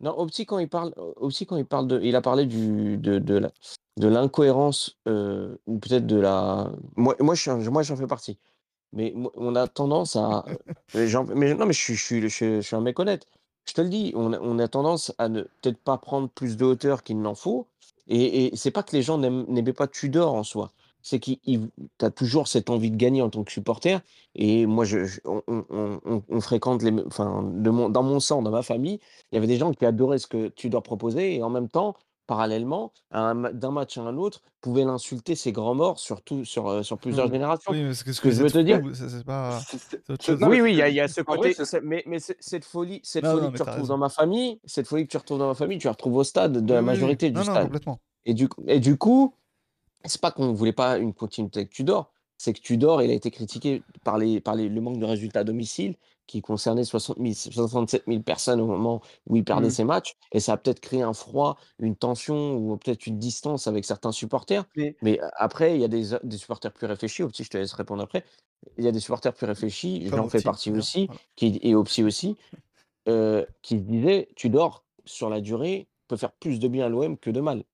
non, 0.00 0.12
au 0.12 0.26
petit 0.26 0.46
quand 0.46 0.58
il 0.58 0.68
parle, 0.68 0.92
au 0.96 1.28
petit 1.28 1.44
quand 1.44 1.56
il 1.56 1.64
parle 1.66 1.88
de, 1.88 2.00
il 2.02 2.14
a 2.14 2.20
parlé 2.20 2.46
du, 2.46 2.96
de, 2.98 3.18
de 3.18 3.34
la, 3.38 3.50
de 3.98 4.06
l'incohérence 4.06 4.96
euh, 5.08 5.56
ou 5.66 5.78
peut-être 5.78 6.06
de 6.06 6.20
la, 6.20 6.70
moi, 6.96 7.16
moi, 7.20 7.34
je 7.34 7.50
un- 7.50 7.70
moi, 7.70 7.82
j'en 7.82 7.96
fais 7.96 8.06
partie. 8.06 8.38
Mais 8.92 9.14
on 9.34 9.54
a 9.56 9.66
tendance 9.68 10.16
à, 10.16 10.44
mais, 10.94 11.54
non, 11.54 11.66
mais 11.66 11.72
je 11.72 11.78
suis, 11.80 11.94
je 11.94 12.04
suis, 12.04 12.20
je 12.22 12.28
suis, 12.28 12.46
je 12.56 12.60
suis 12.62 12.76
un 12.76 12.80
mec 12.80 12.98
honnête. 12.98 13.26
Je 13.66 13.74
te 13.74 13.80
le 13.82 13.88
dis, 13.88 14.12
on 14.16 14.32
a, 14.32 14.40
on 14.40 14.58
a 14.58 14.68
tendance 14.68 15.12
à 15.18 15.28
ne 15.28 15.42
peut-être 15.42 15.78
pas 15.82 15.98
prendre 15.98 16.28
plus 16.30 16.56
de 16.56 16.64
hauteur 16.64 17.02
qu'il 17.02 17.20
n'en 17.20 17.34
faut. 17.34 17.68
Et, 18.06 18.46
et 18.46 18.56
c'est 18.56 18.70
pas 18.70 18.82
que 18.82 18.96
les 18.96 19.02
gens 19.02 19.18
n'aiment- 19.18 19.44
n'aimaient 19.48 19.72
pas 19.74 19.86
Tudor 19.88 20.34
en 20.34 20.42
soi. 20.44 20.72
c'est 21.02 21.20
qu'il 21.20 21.38
tu 21.98 22.04
as 22.04 22.10
toujours 22.10 22.48
cette 22.48 22.70
envie 22.70 22.90
de 22.90 22.96
gagner 22.96 23.22
en 23.22 23.30
tant 23.30 23.44
que 23.44 23.52
supporter. 23.52 23.98
Et 24.34 24.66
moi, 24.66 24.84
je, 24.84 25.04
je- 25.04 25.20
on, 25.24 25.42
on- 25.48 26.00
on- 26.04 26.22
on 26.28 26.40
fréquente 26.40 26.82
les, 26.82 26.92
enfin, 27.06 27.42
de 27.44 27.70
mon, 27.70 27.88
dans 27.90 28.02
mon 28.02 28.20
sang, 28.20 28.42
dans 28.42 28.50
ma 28.50 28.62
famille, 28.62 29.00
il 29.32 29.34
y 29.36 29.38
avait 29.38 29.46
des 29.46 29.56
gens 29.56 29.72
qui 29.72 29.84
adoraient 29.86 30.18
ce 30.18 30.26
que 30.26 30.48
tu 30.48 30.70
dois 30.70 30.82
proposer 30.82 31.36
et 31.36 31.42
en 31.42 31.50
même 31.50 31.68
temps, 31.68 31.94
parallèlement, 32.28 32.92
d'un 33.12 33.72
match 33.72 33.98
à 33.98 34.02
un 34.02 34.16
autre, 34.18 34.42
pouvaient 34.60 34.84
l'insulter, 34.84 35.34
ces 35.36 35.52
grands 35.52 35.74
morts, 35.74 35.98
surtout 35.98 36.44
sur, 36.44 36.68
euh, 36.68 36.84
sur 36.84 36.98
plusieurs 37.00 37.26
Hmm. 37.26 37.32
générations. 37.32 37.72
Oui, 37.72 37.82
mais 37.84 37.94
ce 37.94 38.04
que, 38.04 38.12
ce 38.12 38.20
que 38.20 38.28
que 38.28 38.30
je 38.30 38.42
veux 38.42 38.50
te 38.50 38.58
dire, 38.58 38.80
pas. 39.26 39.60
Oui, 40.42 40.60
oui, 40.60 40.72
il 40.72 40.76
y 40.76 40.82
a, 40.82 40.88
y 40.88 41.08
ce 41.08 41.20
vrai, 41.26 41.52
côté, 41.52 41.54
mais, 41.82 42.04
cette 42.40 42.64
folie, 42.64 43.00
cette 43.02 43.24
Non, 43.24 43.30
folie 43.30 43.46
non, 43.46 43.50
que 43.52 43.56
tu 43.56 43.62
retrouves 43.62 43.88
dans 43.88 43.98
ma 43.98 44.08
famille, 44.10 44.60
cette 44.64 44.86
folie 44.86 45.04
que 45.06 45.10
tu 45.10 45.16
retrouves 45.16 45.38
dans 45.38 45.48
ma 45.48 45.54
famille, 45.54 45.78
tu 45.78 45.86
la 45.86 45.92
retrouves 45.92 46.16
au 46.16 46.24
stade 46.24 46.64
de 46.64 46.72
Oui, 46.72 46.78
la 46.78 46.82
oui, 46.82 46.98
oui. 47.02 47.16
majorité 47.16 47.30
du 47.30 47.42
Non, 47.42 47.44
non, 47.44 47.58
stade. 47.58 47.60
complètement. 47.60 48.00
Et 48.26 48.34
du, 48.34 48.48
et 48.66 48.80
du 48.80 48.98
coup, 48.98 49.34
c'est 50.04 50.20
pas 50.20 50.30
qu'on 50.32 50.52
voulait 50.52 50.72
pas 50.72 50.98
une 50.98 51.14
continuité 51.14 51.60
avec 51.60 51.70
Tudor, 51.70 52.12
c'est 52.38 52.52
que 52.54 52.60
Tudor, 52.60 53.02
il 53.02 53.10
a 53.10 53.14
été 53.14 53.30
critiqué 53.30 53.82
par, 54.04 54.18
les, 54.18 54.40
par 54.40 54.54
les- 54.56 54.68
le 54.68 54.80
manque 54.80 54.98
de 54.98 55.06
résultats 55.06 55.40
à 55.40 55.44
domicile 55.44 55.96
qui 56.28 56.42
concernait 56.42 56.84
60 56.84 57.18
000, 57.18 57.34
67 57.34 58.06
000 58.06 58.22
personnes 58.22 58.60
au 58.60 58.66
moment 58.68 59.00
où 59.26 59.36
il 59.36 59.44
perdait 59.44 59.70
Hmm. 59.70 59.72
ses 59.72 59.84
matchs. 59.84 60.14
Et 60.32 60.40
ça 60.40 60.52
a 60.52 60.56
peut-être 60.58 60.80
créé 60.80 61.02
un 61.02 61.14
froid, 61.14 61.58
une 61.80 61.96
tension 61.96 62.54
ou 62.56 62.76
peut-être 62.76 63.06
une 63.08 63.18
distance 63.18 63.66
avec 63.66 63.84
certains 63.84 64.12
supporters. 64.12 64.64
Mais 64.76 64.98
Mais 65.02 65.18
a- 65.20 65.30
après, 65.36 65.74
il 65.76 65.80
y 65.80 65.84
a 65.84 65.88
des, 65.88 66.16
des 66.22 66.38
supporters 66.38 66.72
plus 66.72 66.86
réfléchis. 66.86 67.24
Petit, 67.24 67.44
je 67.44 67.50
te 67.50 67.58
laisse 67.58 67.72
répondre 67.72 68.02
après. 68.02 68.24
Il 68.78 68.84
y 68.84 68.88
a 68.88 68.92
des 68.92 69.00
supporters 69.00 69.34
plus 69.34 69.46
réfléchis, 69.46 70.08
j'en 70.12 70.28
fais 70.28 70.42
partie 70.42 70.70
aussi, 70.72 71.08
Voilà. 71.08 71.20
qui, 71.36 71.58
et 71.62 71.74
psy 71.84 72.02
aussi, 72.04 72.36
euh, 73.08 73.46
qui 73.62 73.80
disaient 73.80 74.28
Tudor, 74.36 74.84
sur 75.04 75.30
la 75.30 75.40
durée, 75.40 75.88
peut 76.08 76.16
faire 76.16 76.32
plus 76.32 76.58
de 76.60 76.68
bien 76.68 76.86
à 76.86 76.88
l'OM 76.88 77.18
que 77.18 77.30
de 77.30 77.40
mal 77.40 77.64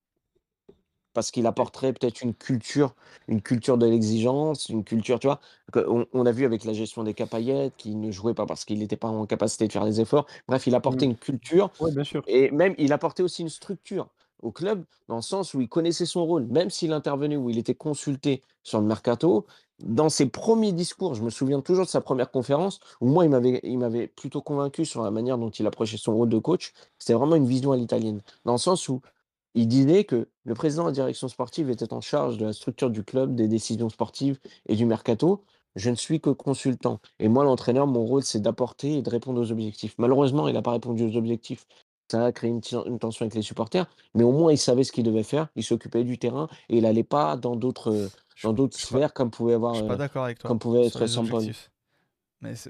parce 1.15 1.31
qu'il 1.31 1.47
apporterait 1.47 1.93
peut-être 1.95 2.21
une 2.23 2.35
culture, 2.35 2.95
une 3.29 3.41
culture 3.43 3.79
de 3.79 3.87
l'exigence, 3.87 4.69
une 4.69 4.85
culture, 4.85 5.19
tu 5.21 5.27
vois. 5.29 5.41
On, 5.75 6.07
on 6.13 6.27
a 6.27 6.33
vu 6.33 6.45
avec 6.45 6.65
la 6.65 6.73
gestion 6.75 7.03
des 7.05 7.15
capaillettes, 7.15 7.75
qui 7.77 7.95
ne 7.97 8.11
jouait 8.11 8.35
pas 8.35 8.47
parce 8.47 8.65
qu'il 8.65 8.79
n'était 8.81 8.97
pas 8.97 9.09
en 9.09 9.27
capacité 9.27 9.67
de 9.67 9.73
faire 9.73 9.85
des 9.87 10.01
efforts. 10.01 10.27
Bref, 10.49 10.67
il 10.67 10.75
apportait 10.75 11.05
Hmm. 11.05 11.07
une 11.07 11.17
culture 11.17 11.71
ouais, 11.81 11.93
bien 11.93 12.05
sûr. 12.05 12.25
et 12.27 12.51
même 12.51 12.75
il 12.79 12.93
apportait 12.93 13.23
aussi 13.23 13.43
une 13.43 13.49
structure 13.49 14.09
au 14.43 14.53
club, 14.53 14.85
dans 15.09 15.17
le 15.17 15.23
sens 15.23 15.55
où 15.55 15.61
il 15.61 15.69
connaissait 15.69 16.05
son 16.07 16.27
rôle, 16.27 16.45
même 16.47 16.69
s'il 16.69 16.93
intervenait 16.93 17.37
ou 17.37 17.49
il 17.49 17.57
était 17.59 17.75
consulté 17.75 18.43
sur 18.63 18.81
le 18.81 18.87
mercato. 18.87 19.47
Dans 19.81 20.09
ses 20.11 20.27
premiers 20.29 20.73
discours, 20.73 21.15
je 21.15 21.23
me 21.23 21.31
souviens 21.31 21.61
toujours 21.63 21.85
de 21.87 21.91
sa 21.91 22.01
première 22.03 22.31
conférence, 22.31 22.79
où 23.01 23.09
moi, 23.09 23.25
il 23.25 23.31
m'avait, 23.31 23.61
il 23.63 23.79
m'avait 23.79 24.07
plutôt 24.07 24.43
convaincu 24.43 24.85
sur 24.85 25.03
la 25.03 25.11
manière 25.11 25.39
dont 25.39 25.51
il 25.51 25.67
approchait 25.67 25.97
son 25.97 26.15
rôle 26.15 26.29
de 26.29 26.39
coach. 26.39 26.73
C'était 26.99 27.15
vraiment 27.15 27.37
une 27.37 27.47
vision 27.47 27.73
à 27.73 27.77
l'italienne, 27.77 28.21
dans 28.45 28.53
le 28.53 28.59
sens 28.59 28.89
où 28.89 29.01
il 29.55 29.69
disait 29.69 30.05
que 30.05 30.29
le 30.45 30.55
président 30.55 30.83
de 30.83 30.89
la 30.89 30.93
direction 30.93 31.29
sportive 31.29 31.71
était 31.71 31.93
en 31.93 32.01
charge 32.01 32.39
de 32.39 32.47
la 32.47 32.53
structure 32.53 32.91
du 32.91 33.05
club, 33.05 33.35
des 33.35 33.49
décisions 33.49 33.89
sportives 33.89 34.39
et 34.67 34.77
du 34.77 34.85
mercato. 34.85 35.45
Je 35.77 35.91
ne 35.91 35.95
suis 35.95 36.21
que 36.21 36.31
consultant. 36.31 37.01
Et 37.19 37.29
moi, 37.29 37.45
l'entraîneur, 37.45 37.87
mon 37.87 38.05
rôle, 38.05 38.23
c'est 38.23 38.41
d'apporter 38.41 38.99
et 38.99 39.03
de 39.03 39.11
répondre 39.11 39.41
aux 39.41 39.51
objectifs. 39.51 39.95
Malheureusement, 39.99 40.49
il 40.49 40.55
n'a 40.55 40.63
pas 40.63 40.73
répondu 40.73 41.05
aux 41.05 41.17
objectifs. 41.17 41.67
Ça 42.11 42.27
a 42.27 42.33
créé 42.33 42.51
une, 42.51 42.61
tension 42.61 43.25
avec 43.25 43.35
les 43.35 43.43
supporters, 43.43 43.87
mais 44.15 44.25
au 44.25 44.33
moins, 44.33 44.53
il 44.53 44.59
savait 44.59 44.85
ce 44.85 44.93
qu'il 44.93 45.05
devait 45.05 45.23
faire. 45.23 45.49
Il 45.57 45.65
s'occupait 45.65 46.05
du 46.05 46.19
terrain 46.19 46.49
et 46.69 46.77
il 46.77 46.83
n'allait 46.83 47.03
pas 47.03 47.37
dans 47.37 47.57
d'autres 47.57 48.09
Je 48.37 48.47
dans 48.47 48.53
d'autres 48.53 48.77
je 48.77 48.85
suis 48.85 48.93
pas, 48.93 48.99
sphères 48.99 49.13
comme 49.15 49.31
pouvait 49.31 49.53
je 49.53 49.57
avoir 49.57 49.75
suis 49.75 49.87
pas 49.87 49.95
euh, 49.95 49.97
d'accord 49.97 50.25
avec 50.25 50.39
toi 50.39 50.49
comme 50.49 50.59
pouvait 50.59 50.87
être. 50.87 51.07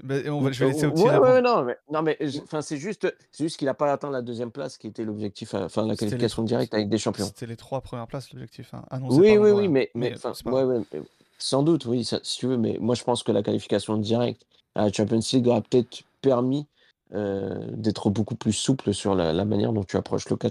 Mais, 0.03 0.29
on 0.29 0.41
va, 0.41 0.51
je 0.51 0.59
vais 0.63 0.71
laisser 0.71 0.85
euh, 0.85 0.89
au 0.89 0.91
petit 0.93 1.03
Ouais, 1.03 1.17
ouais, 1.17 1.41
non, 1.41 1.63
mais, 1.63 1.77
non, 1.91 2.01
mais 2.01 2.17
c'est 2.61 2.77
juste, 2.77 3.13
c'est 3.31 3.43
juste 3.43 3.57
qu'il 3.57 3.65
n'a 3.65 3.73
pas 3.73 3.91
atteint 3.91 4.09
la 4.09 4.21
deuxième 4.21 4.51
place 4.51 4.77
qui 4.77 4.87
était 4.87 5.03
l'objectif, 5.03 5.53
à- 5.53 5.65
enfin, 5.65 5.83
la 5.83 5.89
les, 5.89 5.97
qualification 5.97 6.43
directe 6.43 6.73
avec 6.73 6.89
des 6.89 6.97
champions. 6.97 7.25
c'était 7.25 7.45
les 7.45 7.57
trois 7.57 7.81
premières 7.81 8.07
places, 8.07 8.31
l'objectif, 8.31 8.73
hein, 8.73 8.83
annoncé 8.89 9.19
Oui, 9.19 9.27
par 9.27 9.35
oui, 9.35 9.41
oui, 9.41 9.49
Longoria. 9.49 9.69
mais, 9.69 9.91
mais 9.95 10.09
Mais 10.09 10.15
enfin, 10.15 10.33
c'est 10.33 10.43
pas 10.43 10.51
ouais, 10.51 10.63
grave. 10.63 10.77
ouais, 10.77 10.85
mais 10.93 11.01
sans 11.37 11.63
doute, 11.63 11.85
oui, 11.85 12.05
ça- 12.05 12.19
si 12.23 12.39
tu 12.39 12.47
veux, 12.47 12.57
mais 12.57 12.77
moi 12.79 12.95
je 12.95 13.03
pense 13.03 13.23
que 13.23 13.31
la 13.31 13.43
qualification 13.43 13.97
directe 13.97 14.45
à 14.75 14.85
la 14.85 14.91
Champions 14.91 15.19
League 15.33 15.47
aurait 15.47 15.61
peut-être 15.61 16.03
permis 16.21 16.65
euh, 17.13 17.67
d'être 17.71 18.09
beaucoup 18.09 18.35
plus 18.35 18.53
souple 18.53 18.93
sur 18.93 19.13
la, 19.13 19.31
la 19.31 19.45
manière 19.45 19.71
dont 19.73 19.83
tu 19.83 19.95
approches 19.95 20.27
le 20.29 20.37
cas, 20.37 20.49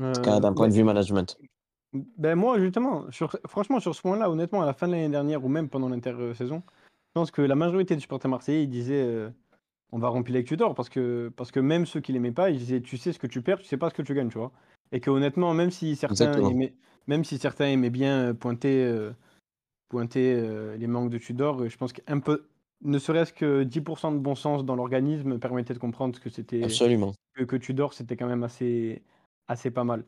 Euh, 0.00 0.12
d'un 0.22 0.52
point 0.52 0.66
ouais. 0.66 0.68
de 0.68 0.74
vue 0.74 0.84
management. 0.84 1.36
Ben 1.92 2.34
moi, 2.34 2.60
justement, 2.60 3.10
sur, 3.10 3.34
franchement, 3.46 3.80
sur 3.80 3.94
ce 3.94 4.02
point-là, 4.02 4.30
honnêtement, 4.30 4.62
à 4.62 4.66
la 4.66 4.74
fin 4.74 4.86
de 4.86 4.92
l'année 4.92 5.08
dernière 5.08 5.44
ou 5.44 5.48
même 5.48 5.68
pendant 5.68 5.88
l'intersaison, 5.88 6.62
que 7.26 7.42
la 7.42 7.54
majorité 7.54 7.94
des 7.94 8.00
supporters 8.00 8.30
marseillais, 8.30 8.64
ils 8.64 8.68
disaient 8.68 9.04
euh, 9.04 9.30
on 9.92 9.98
va 9.98 10.08
remplir 10.08 10.36
avec 10.36 10.46
Tudor 10.46 10.74
parce 10.74 10.88
que, 10.88 11.32
parce 11.36 11.50
que 11.50 11.60
même 11.60 11.86
ceux 11.86 12.00
qui 12.00 12.12
l'aimaient 12.12 12.32
pas, 12.32 12.50
ils 12.50 12.58
disaient 12.58 12.80
tu 12.80 12.96
sais 12.96 13.12
ce 13.12 13.18
que 13.18 13.26
tu 13.26 13.42
perds, 13.42 13.58
tu 13.58 13.64
sais 13.64 13.76
pas 13.76 13.90
ce 13.90 13.94
que 13.94 14.02
tu 14.02 14.14
gagnes, 14.14 14.28
tu 14.28 14.38
vois. 14.38 14.52
Et 14.92 15.00
que 15.00 15.10
honnêtement, 15.10 15.54
même 15.54 15.70
si 15.70 15.96
certains 15.96 16.32
aimaient, 16.32 16.74
même 17.06 17.24
si 17.24 17.38
certains 17.38 17.66
aimaient 17.66 17.90
bien 17.90 18.28
euh, 18.28 18.34
pointer, 18.34 18.84
euh, 18.84 19.10
pointer 19.88 20.34
euh, 20.34 20.76
les 20.76 20.86
manques 20.86 21.10
de 21.10 21.18
Tudor, 21.18 21.68
je 21.68 21.76
pense 21.76 21.92
qu'un 21.92 22.20
peu, 22.20 22.46
ne 22.82 22.98
serait-ce 22.98 23.32
que 23.32 23.64
10% 23.64 24.12
de 24.12 24.18
bon 24.18 24.34
sens 24.34 24.64
dans 24.64 24.76
l'organisme 24.76 25.38
permettait 25.38 25.74
de 25.74 25.78
comprendre 25.78 26.18
que 26.20 26.30
c'était 26.30 26.62
Absolument. 26.62 27.12
que, 27.34 27.44
que 27.44 27.56
Tudor, 27.56 27.94
c'était 27.94 28.16
quand 28.16 28.28
même 28.28 28.44
assez, 28.44 29.02
assez 29.48 29.70
pas 29.70 29.84
mal. 29.84 30.04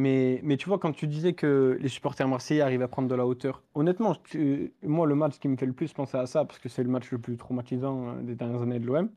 Mais, 0.00 0.40
mais 0.42 0.56
tu 0.56 0.66
vois, 0.66 0.78
quand 0.78 0.92
tu 0.92 1.06
disais 1.06 1.34
que 1.34 1.76
les 1.78 1.88
supporters 1.88 2.26
marseillais 2.26 2.62
arrivent 2.62 2.80
à 2.80 2.88
prendre 2.88 3.06
de 3.08 3.14
la 3.14 3.26
hauteur, 3.26 3.62
honnêtement, 3.74 4.14
tu- 4.14 4.72
moi, 4.82 5.06
le 5.06 5.14
match 5.14 5.38
qui 5.38 5.46
me 5.46 5.56
fait 5.58 5.66
le 5.66 5.74
plus 5.74 5.92
penser 5.92 6.16
à 6.16 6.24
ça, 6.24 6.46
parce 6.46 6.58
que 6.58 6.70
c'est 6.70 6.82
le 6.82 6.88
match 6.88 7.10
le 7.12 7.18
plus 7.18 7.36
traumatisant 7.36 8.08
euh, 8.08 8.22
des 8.22 8.34
dernières 8.34 8.62
années 8.62 8.78
de 8.80 8.86
l'OM, 8.86 9.10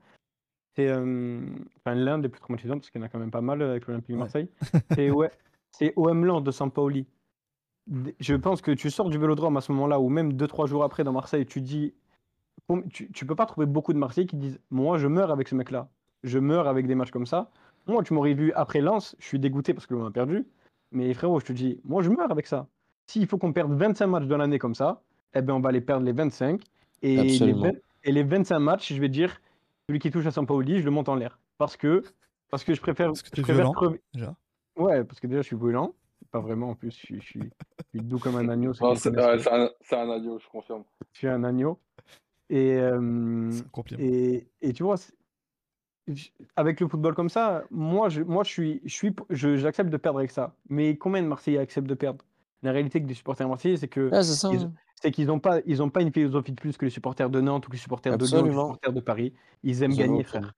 c'est 0.76 0.90
euh, 0.90 1.40
enfin, 1.78 1.96
l'un 1.96 2.20
des 2.20 2.28
plus 2.28 2.42
traumatisants, 2.42 2.76
parce 2.80 2.90
qu'il 2.90 3.00
y 3.00 3.04
en 3.04 3.08
a 3.08 3.10
quand 3.10 3.20
même 3.20 3.32
pas 3.32 3.40
mal 3.40 3.62
avec 3.62 3.88
l'Olympique 3.88 4.16
de. 4.16 4.20
Marseille. 4.20 4.50
C'est 4.96 5.10
ouais, 5.10 5.32
c'est 5.72 5.94
OM 5.96 6.26
Lens 6.26 6.44
de 6.44 6.52
Sampaoli. 6.52 7.08
Je 8.20 8.36
pense 8.36 8.62
que 8.62 8.72
tu 8.72 8.90
sors 8.90 9.10
du 9.10 9.18
vélodrome 9.18 9.56
à 9.56 9.62
ce 9.62 9.72
moment-là, 9.72 10.02
ou 10.02 10.10
même 10.10 10.34
2-3 10.34 10.68
jours 10.68 10.84
après 10.84 11.04
dans 11.06 11.14
Marseille, 11.14 11.46
tu 11.46 11.62
dis 11.62 11.94
tu, 12.92 13.10
tu 13.12 13.26
peux 13.26 13.36
pas 13.36 13.46
trouver 13.46 13.68
beaucoup 13.68 13.94
de 13.94 13.98
Marseillais 13.98 14.28
qui 14.28 14.36
disent 14.38 14.60
Moi, 14.70 14.98
je 14.98 15.08
meurs 15.08 15.32
avec 15.32 15.48
ce 15.48 15.56
mec-là. 15.56 15.90
Je 16.24 16.40
meurs 16.40 16.68
avec 16.68 16.88
des 16.88 16.96
matchs 16.96 17.12
comme 17.12 17.26
ça. 17.26 17.52
Moi, 17.88 18.04
tu 18.04 18.14
m'aurais 18.14 18.34
vu 18.34 18.52
après 18.54 18.82
Lens, 18.82 19.16
je 19.20 19.26
suis 19.26 19.40
dégoûté 19.40 19.74
parce 19.74 19.86
que 19.86 19.94
l'on 19.94 20.06
a 20.06 20.12
perdu. 20.12 20.46
Mais 20.94 21.14
frérot, 21.14 21.40
je 21.40 21.46
te 21.46 21.54
dis, 21.54 21.82
moi, 21.84 22.02
je 22.04 22.10
meurs 22.10 22.32
avec 22.32 22.48
ça. 22.48 22.68
S'il 23.08 23.28
faut 23.28 23.38
qu'on 23.38 23.52
perde 23.52 23.74
25 23.74 24.08
matchs 24.08 24.26
dans 24.26 24.38
l'année 24.38 24.60
comme 24.60 24.76
ça, 24.76 25.02
eh 25.34 25.42
ben, 25.42 25.54
on 25.54 25.60
va 25.60 25.72
les 25.72 25.82
perdre 25.82 26.06
les 26.06 26.14
25. 26.14 26.62
Et 27.02 27.16
les, 27.18 27.32
Absolument. 27.34 27.62
20 27.64 27.72
et 28.06 28.12
les 28.12 28.24
25 28.24 28.60
matchs, 28.60 28.94
je 28.94 29.02
vais 29.02 29.10
dire 29.10 29.42
celui 29.88 30.00
qui 30.00 30.10
touche 30.12 30.26
à 30.26 30.32
Sampaoli, 30.32 30.80
je 30.80 30.86
le 30.86 30.92
monte 30.92 31.10
en 31.10 31.16
l'air. 31.16 31.40
Parce 31.58 31.76
que, 31.76 32.04
parce 32.50 32.64
que 32.64 32.74
je 32.74 32.80
préfère. 32.82 33.08
Parce 33.08 33.24
que 33.24 33.30
je 33.36 33.42
préfère 33.42 33.56
violent, 33.56 33.74
crever- 33.74 34.02
déjà. 34.14 34.36
Ouais, 34.78 35.04
parce 35.04 35.20
que 35.20 35.28
déjà, 35.28 35.42
je 35.42 35.48
suis 35.48 35.56
brûlant. 35.56 35.94
Pas 36.32 36.40
vraiment, 36.40 36.70
en 36.70 36.76
plus, 36.76 36.92
je 36.92 36.98
suis, 36.98 37.22
je 37.22 37.26
suis- 37.26 37.42
je 37.94 38.00
suis 38.00 38.08
doux 38.08 38.18
comme 38.20 38.38
un 38.38 38.48
agneau. 38.50 38.72
qui 38.72 38.80
c'est 38.96 39.18
un, 39.20 39.70
c'est 39.82 39.96
un 39.96 40.10
agneau, 40.10 40.40
je 40.40 40.48
confirme. 40.48 40.84
Je 41.12 41.18
suis 41.20 41.28
un 41.28 41.44
agneau. 41.44 41.78
Et, 42.50 42.76
euh, 42.78 43.52
et, 44.00 44.48
et 44.62 44.74
tu 44.74 44.84
vois, 44.84 44.96
avec 46.56 46.80
le 46.80 46.88
football 46.88 47.14
comme 47.16 47.30
ça, 47.30 47.64
moi, 47.72 48.10
je, 48.10 48.22
moi, 48.22 48.44
je 48.44 48.50
suis, 48.50 48.82
je 48.86 48.94
suis, 48.94 49.14
j'accepte 49.30 49.90
de 49.90 49.98
perdre 49.98 50.20
avec 50.20 50.32
ça. 50.32 50.56
Mais 50.70 50.98
combien 50.98 51.22
de 51.22 51.28
Marseillais 51.28 51.60
acceptent 51.60 51.88
de 51.88 51.94
perdre? 51.94 52.24
La 52.62 52.72
réalité 52.72 53.02
que 53.02 53.08
des 53.08 53.14
supporters 53.14 53.48
marseillais, 53.48 53.78
c'est 53.78 53.88
que 53.88 54.10
Ah, 54.14 54.24
c'est 54.24 54.34
ça. 54.34 54.50
ils, 54.54 54.70
c'est 55.02 55.12
qu'ils 55.12 55.28
n'ont 55.28 55.40
pas, 55.40 55.60
ils 55.66 55.82
ont 55.84 55.90
pas 55.90 56.02
une 56.02 56.14
philosophie 56.14 56.52
de 56.52 56.60
plus 56.60 56.78
que 56.78 56.86
les 56.86 56.92
supporters 56.92 57.30
de 57.30 57.42
Nantes 57.42 57.66
ou 57.68 57.70
que 57.70 57.76
les 57.76 57.82
supporters 57.82 58.18
de 58.18 58.26
Lyon, 58.26 58.42
ou 58.42 58.46
les 58.46 58.52
supporters 58.52 58.94
de 58.94 59.00
Paris. 59.02 59.34
Ils 59.64 59.84
aiment 59.84 59.94
gagner, 59.94 60.24
frère. 60.24 60.54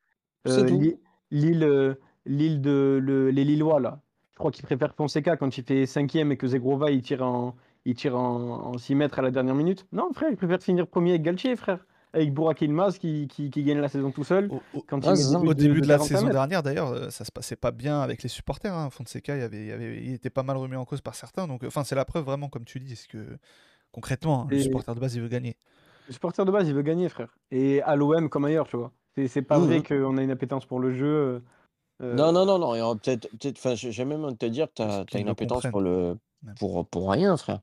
C'est 0.46 0.62
Euh, 0.72 0.92
Lille, 1.32 1.64
euh, 1.64 1.96
Lille 2.28 2.62
de 2.62 3.00
le- 3.02 3.32
les 3.32 3.44
Lillois 3.44 3.80
là. 3.80 4.02
Je 4.32 4.38
crois 4.38 4.52
qu'ils 4.52 4.66
préfèrent 4.66 4.94
Fonseca 4.94 5.38
quand 5.38 5.58
il 5.58 5.64
fait 5.64 5.86
cinquième 5.88 6.32
et 6.32 6.38
que 6.38 6.46
Zegrova 6.48 6.92
il 6.92 7.02
tire 7.02 7.24
en 7.24 7.56
il 7.86 7.94
tire 7.96 8.16
en, 8.18 8.74
en 8.74 8.78
6 8.78 8.94
mètres 8.96 9.18
à 9.20 9.22
la 9.22 9.32
dernière 9.32 9.56
minute. 9.56 9.88
Non 9.92 10.12
frère, 10.14 10.30
ils 10.32 10.38
préfèrent 10.38 10.62
finir 10.62 10.88
premier 10.88 11.12
avec 11.12 11.22
Galtier 11.24 11.56
frère, 11.56 11.86
avec 12.16 12.34
Burak 12.34 12.62
Yilmaz 12.62 12.98
qui, 12.98 13.28
qui, 13.28 13.50
qui 13.50 13.64
gagne 13.64 13.80
la 13.80 13.90
saison 13.90 14.12
tout 14.12 14.24
seul 14.24 14.50
Au, 14.52 14.62
au- 14.78 14.82
quand 14.88 15.00
il 15.00 15.08
Ah, 15.10 15.40
au 15.40 15.54
début 15.54 15.82
de 15.82 15.88
la 15.88 15.96
45 15.98 16.08
saison 16.08 16.22
mètres. 16.24 16.34
dernière, 16.34 16.64
d'ailleurs, 16.64 16.90
euh, 16.90 17.10
ça 17.10 17.26
se 17.26 17.32
passait 17.32 17.56
pas 17.56 17.72
bien 17.72 18.02
avec 18.02 18.24
les 18.24 18.30
supporters. 18.30 18.74
Hein. 18.74 18.90
Fonseca, 18.90 19.36
il, 19.38 19.42
avait, 19.44 19.58
il, 19.62 19.68
y 19.68 19.72
avait- 19.72 20.04
il 20.04 20.14
était 20.14 20.30
pas 20.30 20.44
mal 20.44 20.58
remis 20.58 20.76
en 20.76 20.86
cause 20.86 21.02
par 21.02 21.16
certains. 21.16 21.48
Donc, 21.48 21.64
enfin, 21.66 21.84
c'est 21.84 21.96
la 21.96 22.06
preuve 22.06 22.24
vraiment, 22.26 22.50
comme 22.50 22.66
tu 22.66 22.80
dis, 22.80 23.00
que 23.10 23.38
concrètement, 23.92 24.42
hein, 24.44 24.48
le 24.50 24.58
Et- 24.58 24.62
supporter 24.64 24.96
de 24.96 25.00
base, 25.00 25.16
il 25.16 25.22
veut 25.22 25.28
gagner? 25.28 25.58
Le 26.08 26.14
supporter 26.14 26.46
de 26.46 26.52
base, 26.52 26.68
il 26.68 26.74
veut 26.74 26.82
gagner 26.84 27.10
frère. 27.10 27.36
Et 27.52 27.82
à 27.82 27.96
l'OM 27.96 28.30
comme 28.30 28.46
ailleurs, 28.46 28.68
tu 28.68 28.78
vois. 28.78 28.92
C'est 29.28 29.42
pas 29.42 29.58
vrai 29.60 29.78
Mhm. 29.78 29.84
qu'on 29.84 30.18
a 30.18 30.24
une 30.24 30.32
appétence 30.32 30.66
pour 30.66 30.80
le 30.80 30.94
jeu. 30.94 31.42
euh, 32.02 32.14
Non, 32.16 32.32
non, 32.34 32.46
non, 32.46 32.60
non. 32.60 32.76
et 32.76 32.82
on- 32.82 32.96
Peut-être, 32.98 33.30
peut-être, 33.32 33.58
enfin, 33.58 33.74
j'ai 33.76 34.04
même 34.06 34.24
envie 34.26 34.34
de 34.34 34.38
te 34.38 34.46
dire 34.46 34.68
que 34.68 34.74
tu 34.76 34.82
as, 34.82 35.20
une 35.20 35.26
le 35.28 35.32
appétence 35.32 35.66
pour 35.72 35.80
le 35.82 36.18
pour, 36.60 36.86
pour 36.88 37.10
rien, 37.12 37.38
frère. 37.38 37.60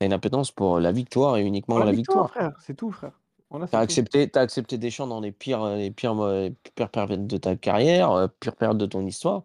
Tu 0.00 0.04
as 0.04 0.06
une 0.06 0.12
appétence 0.14 0.50
pour 0.50 0.80
la 0.80 0.90
victoire 0.90 1.36
et 1.36 1.42
uniquement 1.44 1.74
pour 1.76 1.80
la 1.84 1.90
la 1.90 1.92
victoire, 1.96 2.24
victoire. 2.24 2.50
frère, 2.52 2.60
c'est 2.62 2.74
tout 2.74 2.90
frère. 2.90 3.12
Voilà, 3.50 3.66
Tu 3.66 3.70
c'est 3.72 3.76
as 3.76 3.80
accepté, 3.80 4.28
t'as 4.28 4.40
accepté 4.40 4.78
Deschamps 4.78 5.06
dans 5.06 5.20
les 5.20 5.32
pires, 5.32 5.64
les 5.76 5.90
pires, 5.90 6.14
les 6.14 6.54
pires 6.74 6.88
périodes 6.88 7.26
de 7.26 7.36
ta 7.36 7.54
carrière, 7.56 8.10
euh, 8.12 8.26
pire 8.40 8.56
période 8.56 8.78
de 8.78 8.86
ton 8.86 9.06
histoire. 9.06 9.42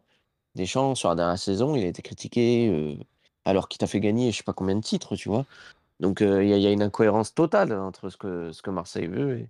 Deschamps, 0.56 0.96
sur 0.96 1.10
la 1.10 1.16
dernière 1.16 1.38
saison, 1.38 1.76
il 1.76 1.84
a 1.84 1.88
été 1.88 2.02
critiqué 2.02 2.70
euh, 2.70 2.96
alors 3.46 3.68
qu'il 3.70 3.78
t'a 3.78 3.88
fait 3.88 4.00
gagner 4.00 4.32
je 4.32 4.38
sais 4.38 4.44
pas 4.44 4.54
combien 4.54 4.76
de 4.76 4.82
titres, 4.82 5.16
tu 5.16 5.30
vois. 5.30 5.46
Donc 6.00 6.22
euh, 6.22 6.44
il 6.44 6.50
y, 6.50 6.54
a- 6.54 6.58
il 6.58 6.64
y 6.64 6.68
a 6.68 6.72
une 6.72 6.82
incohérence 6.82 7.34
totale 7.36 7.74
entre 7.74 8.10
ce 8.10 8.18
que, 8.18 8.52
ce 8.52 8.62
que 8.62 8.72
Marseille 8.72 9.08
veut 9.08 9.38
et 9.40 9.50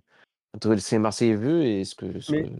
entre 0.54 0.74
ce 0.76 0.90
que 0.90 0.96
Marseille 0.96 1.34
veut 1.34 1.64
et 1.64 1.84
ce 1.84 1.94
que, 1.94 2.20
ce 2.20 2.32
Mais- 2.32 2.42
que- 2.44 2.50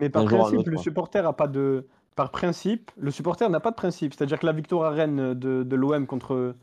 Mais 0.00 0.08
par 0.08 0.24
principe, 0.24 0.66
le 0.66 0.78
supporter 0.78 1.26
a 1.26 1.32
pas 1.34 1.46
de. 1.48 1.86
Par 2.16 2.30
principe, 2.30 2.90
le 2.96 3.10
supporter 3.10 3.48
n'a 3.50 3.60
pas 3.60 3.70
de 3.70 3.76
principe. 3.76 4.14
C'est-à-dire 4.14 4.38
que 4.38 4.46
la 4.46 4.52
victoire 4.52 4.92
à 4.92 4.94
Rennes 4.94 5.34
de, 5.34 5.62
de 5.62 5.76
l'OM 5.76 6.06
contre, 6.06 6.54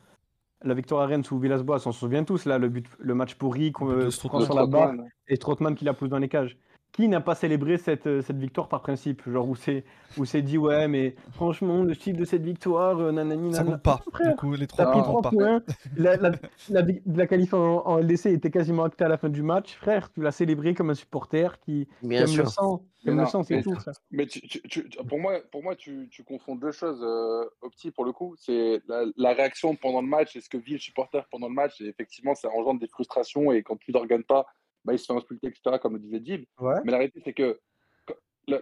la 0.64 0.74
victoire 0.74 1.01
à 1.01 1.05
Rennes 1.05 1.24
sous 1.24 1.39
Villas-Boas, 1.39 1.84
on 1.86 1.91
se 1.91 1.99
souvient 1.99 2.24
tous, 2.24 2.45
là, 2.45 2.58
le, 2.58 2.70
but, 2.70 2.88
le 2.99 3.14
match 3.14 3.36
pourri 3.36 3.72
qu'on 3.72 4.10
sur 4.10 4.53
la 4.55 4.66
barre 4.66 4.93
et 5.28 5.36
Strootman 5.36 5.76
qui 5.76 5.86
la 5.86 5.93
pousse 5.93 6.10
dans 6.10 6.18
les 6.18 6.30
cages. 6.30 6.58
Qui 6.94 7.08
n'a 7.08 7.22
pas 7.22 7.36
célébré 7.36 7.78
cette, 7.78 8.08
euh, 8.08 8.22
cette 8.24 8.38
victoire 8.38 8.68
par 8.70 8.82
principe 8.82 9.22
Genre 9.30 9.48
où 9.48 9.56
c'est 9.56 9.84
où 10.18 10.26
c'est 10.26 10.42
dit 10.42 10.58
ouais 10.58 10.88
mais 10.88 11.14
franchement 11.34 11.84
le 11.84 11.94
style 11.94 12.18
de 12.18 12.26
cette 12.26 12.42
victoire 12.42 12.98
euh, 13.00 13.12
nanani 13.12 13.54
Ça 13.54 13.60
nanana. 13.60 13.76
compte 13.76 13.84
pas. 13.84 14.02
Frère, 14.12 14.30
Du 14.32 14.36
coup, 14.36 14.54
les 14.54 14.66
trois 14.66 14.86
pris 14.88 15.02
points 15.02 15.14
comptent 15.14 15.24
pas. 15.26 15.30
points. 15.30 15.62
La, 15.98 16.16
la, 16.16 16.32
la, 16.70 16.82
la 17.06 17.28
qualif 17.28 17.54
en, 17.54 17.86
en 17.86 17.98
LDC 18.00 18.28
était 18.28 18.50
quasiment 18.50 18.84
actée 18.84 19.04
à 19.04 19.10
la 19.10 19.18
fin 19.18 19.30
du 19.30 19.44
match. 19.44 19.76
Frère, 19.76 20.12
tu 20.12 20.22
l'as 20.22 20.32
célébré 20.32 20.74
comme 20.74 20.90
un 20.90 20.96
supporter 20.96 21.60
qui, 21.60 21.88
qui 22.02 22.08
Bien 22.08 22.26
aime 22.26 22.36
le 22.38 22.46
sang. 22.46 22.84
Aime 23.06 23.20
le 23.20 23.26
sang, 23.28 23.44
c'est 23.44 23.62
tout. 23.62 23.80
ça. 23.80 23.92
Mais 24.10 24.26
tu, 24.26 24.42
tu- 24.42 24.62
tu- 24.64 24.90
tu- 24.90 24.98
pour 25.06 25.20
moi, 25.20 25.40
pour 25.52 25.62
moi 25.62 25.76
tu, 25.76 26.08
tu 26.10 26.24
confonds 26.24 26.56
deux 26.56 26.72
choses, 26.72 27.02
euh, 27.04 27.46
Opti, 27.62 27.92
pour 27.92 28.06
le 28.06 28.12
coup. 28.12 28.34
C'est 28.40 28.82
la, 28.88 29.04
la 29.18 29.34
réaction 29.34 29.76
pendant 29.76 30.02
le 30.02 30.08
match 30.08 30.36
et 30.36 30.42
ce 30.42 30.50
que 30.50 30.58
vit 30.58 30.74
le 30.74 30.80
supporter 30.80 31.28
pendant 31.30 31.48
le 31.48 31.54
match. 31.54 31.80
Et 31.80 31.86
effectivement, 31.86 32.34
ça 32.34 32.50
engendre 32.50 32.80
des 32.80 32.88
frustrations. 32.88 33.52
Et 33.52 33.62
quand 33.62 33.78
tu 33.78 33.92
ne 33.92 34.22
pas, 34.24 34.46
bah, 34.86 34.94
il 34.94 35.00
se 35.00 35.06
fait 35.06 35.14
insulter, 35.14 35.48
etc., 35.48 35.78
comme 35.82 35.94
le 35.94 36.00
disait 36.00 36.20
Dib. 36.20 36.46
Ouais. 36.60 36.76
Mais 36.86 36.92
la 36.92 36.98
réalité, 37.00 37.22
c'est 37.24 37.34
que 37.34 37.60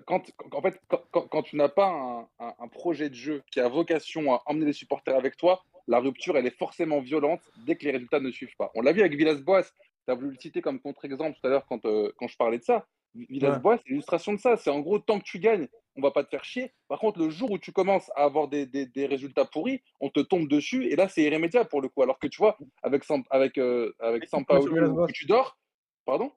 quand, 0.05 0.23
en 0.53 0.61
fait, 0.61 0.79
quand, 1.11 1.27
quand- 1.27 1.43
tu 1.43 1.55
n'as 1.57 1.69
pas 1.69 1.87
un, 1.87 2.21
un- 2.39 2.53
un 2.57 2.67
projet 2.67 3.09
de 3.09 3.13
jeu 3.15 3.43
qui 3.51 3.59
a 3.59 3.67
vocation 3.69 4.33
à 4.33 4.41
emmener 4.47 4.65
les 4.65 4.73
supporters 4.73 5.15
avec 5.15 5.37
toi, 5.37 5.63
la 5.87 5.99
rupture, 5.99 6.35
elle 6.37 6.47
est 6.47 6.57
forcément 6.57 6.99
violente 7.01 7.41
dès 7.67 7.75
que 7.75 7.85
les 7.85 7.91
résultats 7.91 8.19
ne 8.19 8.31
suivent 8.31 8.55
pas. 8.57 8.71
On 8.73 8.81
l'a 8.81 8.91
vu 8.93 9.01
avec 9.01 9.13
Villas-Boas. 9.15 9.61
Tu 10.07 10.11
as 10.11 10.15
voulu 10.15 10.31
le 10.31 10.37
citer 10.39 10.61
comme 10.61 10.79
contre-exemple 10.79 11.37
tout 11.39 11.45
à 11.45 11.49
l'heure 11.51 11.65
quand, 11.67 11.85
euh, 11.85 12.11
quand 12.17 12.27
je 12.27 12.35
parlais 12.35 12.57
de 12.57 12.63
ça. 12.63 12.87
Villas-Boas, 13.29 13.77
c'est 13.77 13.89
l'illustration 13.89 14.33
de 14.33 14.39
ça. 14.39 14.57
C'est 14.57 14.71
en 14.71 14.79
gros, 14.79 14.97
tant 14.97 15.19
que 15.19 15.23
tu 15.23 15.37
gagnes, 15.39 15.67
on 15.95 16.01
va 16.01 16.09
pas 16.11 16.23
te 16.23 16.29
faire 16.29 16.43
chier. 16.43 16.73
Par 16.87 16.99
contre, 16.99 17.19
le 17.19 17.29
jour 17.29 17.51
où 17.51 17.59
tu 17.59 17.71
commences 17.71 18.09
à 18.15 18.23
avoir 18.23 18.47
des, 18.47 18.65
des- 18.65 18.87
des 18.87 19.05
résultats 19.05 19.45
pourris, 19.45 19.81
on 20.01 20.09
te 20.09 20.19
tombe 20.19 20.47
dessus 20.49 20.85
et 20.87 20.95
là, 20.95 21.07
c'est 21.07 21.21
irrémédiable 21.21 21.69
pour 21.69 21.81
le 21.81 21.89
coup. 21.89 22.01
Alors 22.01 22.17
que 22.17 22.25
tu 22.27 22.37
vois, 22.37 22.57
avec, 22.81 23.03
Sam- 23.03 23.23
avec, 23.29 23.59
euh, 23.59 23.93
avec 23.99 24.23
Sampaoli 24.29 24.65
tu 25.13 25.25
dors, 25.27 25.57
pardon? 26.05 26.31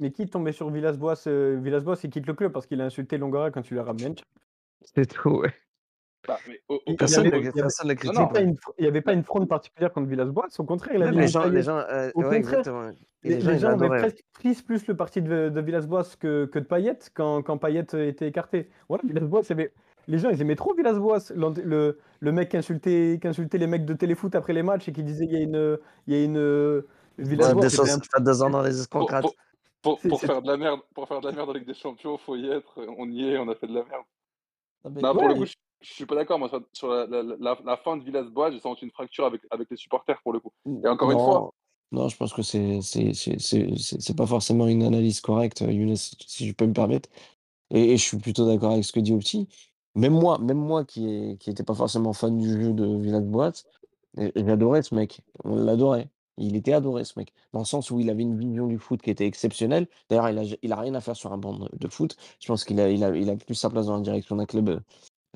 Mais 0.00 0.10
qui 0.10 0.22
est 0.22 0.26
tombé 0.32 0.52
sur 0.52 0.68
Villas-Boas 0.70 1.22
euh, 1.26 1.58
Villas-Boas, 1.62 1.96
il 2.04 2.10
quitte 2.10 2.26
le 2.26 2.34
club 2.34 2.52
parce 2.52 2.66
qu'il 2.66 2.80
a 2.80 2.84
insulté 2.84 3.16
Longora 3.18 3.50
quand 3.50 3.62
tu 3.62 3.74
l'as 3.74 3.84
ramené. 3.84 4.14
C'est 4.94 5.06
tout, 5.06 5.30
ouais. 5.30 5.52
Bah, 6.26 6.36
mais 6.46 6.60
Personne 6.98 7.24
il 7.24 7.28
avait- 7.28 7.36
avait- 7.48 7.52
n'y 7.54 7.60
avait, 8.10 8.28
pas 8.32 8.40
une 8.40 8.54
fr- 8.54 8.72
il 8.78 8.84
y 8.84 8.88
avait 8.88 9.00
pas 9.00 9.12
une 9.14 9.22
fronde 9.22 9.48
particulière 9.48 9.92
contre 9.92 10.08
Villas-Boas. 10.08 10.48
Au 10.58 10.64
contraire, 10.64 10.94
il 10.96 11.02
a 11.02 11.06
Même 11.06 11.14
mis 11.14 11.20
les 11.22 11.28
gens, 11.28 11.44
les 11.48 11.62
gens, 11.62 11.78
euh, 11.78 12.10
Au 12.14 12.22
ouais, 12.24 12.42
contraire, 12.42 12.92
Les, 13.22 13.40
les 13.40 13.58
gens, 13.58 13.68
avaient 13.70 13.88
presque 13.88 14.22
pris 14.34 14.54
plus 14.54 14.86
le 14.88 14.96
parti 14.96 15.22
de, 15.22 15.48
de 15.48 15.60
Villas-Boas 15.60 16.16
que, 16.20 16.44
que 16.46 16.58
de 16.58 16.64
Payet 16.64 16.98
quand, 17.14 17.42
quand 17.42 17.56
Payet 17.56 17.86
était 17.94 18.28
écarté. 18.28 18.68
Voilà, 18.88 19.04
Villas-Boas, 19.06 19.42
avait- 19.50 19.72
les 20.06 20.18
gens, 20.18 20.28
ils 20.28 20.40
aimaient 20.42 20.56
trop 20.56 20.74
Villas-Boas. 20.74 21.32
Le, 21.34 21.98
le 22.20 22.32
mec 22.32 22.50
qui 22.50 22.56
insultait, 22.58 23.18
qui 23.22 23.28
insultait 23.28 23.58
les 23.58 23.66
mecs 23.66 23.84
de 23.86 23.94
téléfoot 23.94 24.34
après 24.34 24.52
les 24.52 24.62
matchs 24.62 24.88
et 24.88 24.92
qui 24.92 25.02
disait 25.04 25.24
il 25.24 25.32
y 25.32 25.36
a 25.36 25.40
une. 25.40 25.78
Il 26.08 26.14
y 26.14 26.20
a 26.20 26.24
une 26.24 26.82
Villas-Boas, 27.18 27.66
un- 27.66 27.68
ça 27.70 27.84
fait 28.00 28.22
deux 28.22 28.42
ans 28.42 28.50
dans 28.50 28.62
les 28.62 28.70
pour, 28.90 29.02
escroquettes. 29.10 29.36
pour, 29.82 30.20
faire 30.20 30.42
de 30.42 30.46
la 30.48 30.56
merde, 30.56 30.80
pour 30.94 31.06
faire 31.08 31.20
de 31.20 31.26
la 31.28 31.32
merde 31.32 31.50
en 31.50 31.52
Ligue 31.52 31.66
des 31.66 31.74
Champions, 31.74 32.16
faut 32.18 32.36
y 32.36 32.48
être. 32.48 32.78
On 32.98 33.08
y 33.10 33.24
est, 33.28 33.38
on 33.38 33.48
a 33.48 33.54
fait 33.54 33.66
de 33.66 33.74
la 33.74 33.84
merde. 33.84 34.04
Ah, 34.84 34.88
mais- 34.90 35.00
Non, 35.02 35.12
pour 35.12 35.22
Ouais. 35.22 35.28
le 35.28 35.34
coup, 35.34 35.46
je, 35.46 35.54
je 35.80 35.92
suis 35.92 36.06
pas 36.06 36.14
d'accord. 36.14 36.38
Moi, 36.38 36.48
sur, 36.48 36.60
sur 36.72 36.88
la, 36.88 37.06
la, 37.06 37.22
la- 37.22 37.58
la 37.64 37.76
fin 37.76 37.96
de 37.96 38.04
Villas-Boas, 38.04 38.52
j'ai 38.52 38.60
senti 38.60 38.84
une 38.84 38.90
fracture 38.92 39.24
avec, 39.26 39.42
avec 39.50 39.68
les 39.70 39.76
supporters 39.76 40.20
pour 40.22 40.32
le 40.32 40.40
coup. 40.40 40.52
Et 40.84 40.88
encore 40.88 41.10
une 41.10 41.18
fois, 41.18 41.50
Non, 41.90 42.08
je 42.08 42.16
pense 42.16 42.32
que 42.34 42.42
c'est 42.42 42.80
c'est 42.82 44.16
pas 44.16 44.26
forcément 44.26 44.66
une 44.68 44.82
analyse 44.82 45.20
correcte, 45.20 45.60
Younes, 45.60 45.96
si 45.96 46.46
je 46.46 46.52
peux 46.52 46.66
me 46.66 46.72
permettre. 46.74 47.08
Et, 47.70 47.92
et 47.92 47.96
je 47.96 48.02
suis 48.02 48.16
plutôt 48.18 48.46
d'accord 48.46 48.72
avec 48.72 48.84
ce 48.84 48.92
que 48.92 49.00
dit 49.00 49.12
Opti. 49.14 49.48
Même 49.94 50.12
moi, 50.12 50.38
même 50.38 50.58
moi 50.58 50.84
qui 50.84 51.32
était 51.46 51.64
pas 51.64 51.74
forcément 51.74 52.12
fan 52.12 52.38
du 52.38 52.48
jeu 52.62 52.72
de 52.72 52.84
Villas-Boas, 53.00 53.52
j'adorais 54.36 54.82
ce 54.82 54.94
mec. 54.94 55.20
On 55.44 55.56
l'adorait. 55.56 56.08
Il 56.38 56.56
était 56.56 56.72
adoré 56.72 57.04
ce 57.04 57.18
mec, 57.18 57.32
dans 57.52 57.60
le 57.60 57.64
sens 57.64 57.90
où 57.90 58.00
il 58.00 58.10
avait 58.10 58.22
une 58.22 58.38
vision 58.38 58.66
du 58.66 58.78
foot 58.78 59.02
qui 59.02 59.10
était 59.10 59.26
exceptionnelle. 59.26 59.88
D'ailleurs, 60.08 60.28
il 60.30 60.38
a, 60.38 60.42
il 60.62 60.72
a 60.72 60.76
rien 60.76 60.94
à 60.94 61.00
faire 61.00 61.16
sur 61.16 61.32
un 61.32 61.38
banc 61.38 61.58
de, 61.72 61.88
foot. 61.88 62.16
Je 62.40 62.46
pense 62.48 62.64
qu'il 62.64 62.80
a, 62.80 62.90
il 62.90 63.04
a, 63.04 63.14
il 63.16 63.28
a 63.30 63.36
plus 63.36 63.54
sa 63.54 63.70
place 63.70 63.86
dans 63.86 63.96
la 63.96 64.02
direction 64.02 64.36
d'un 64.36 64.46
club 64.46 64.68
euh, 64.70 64.80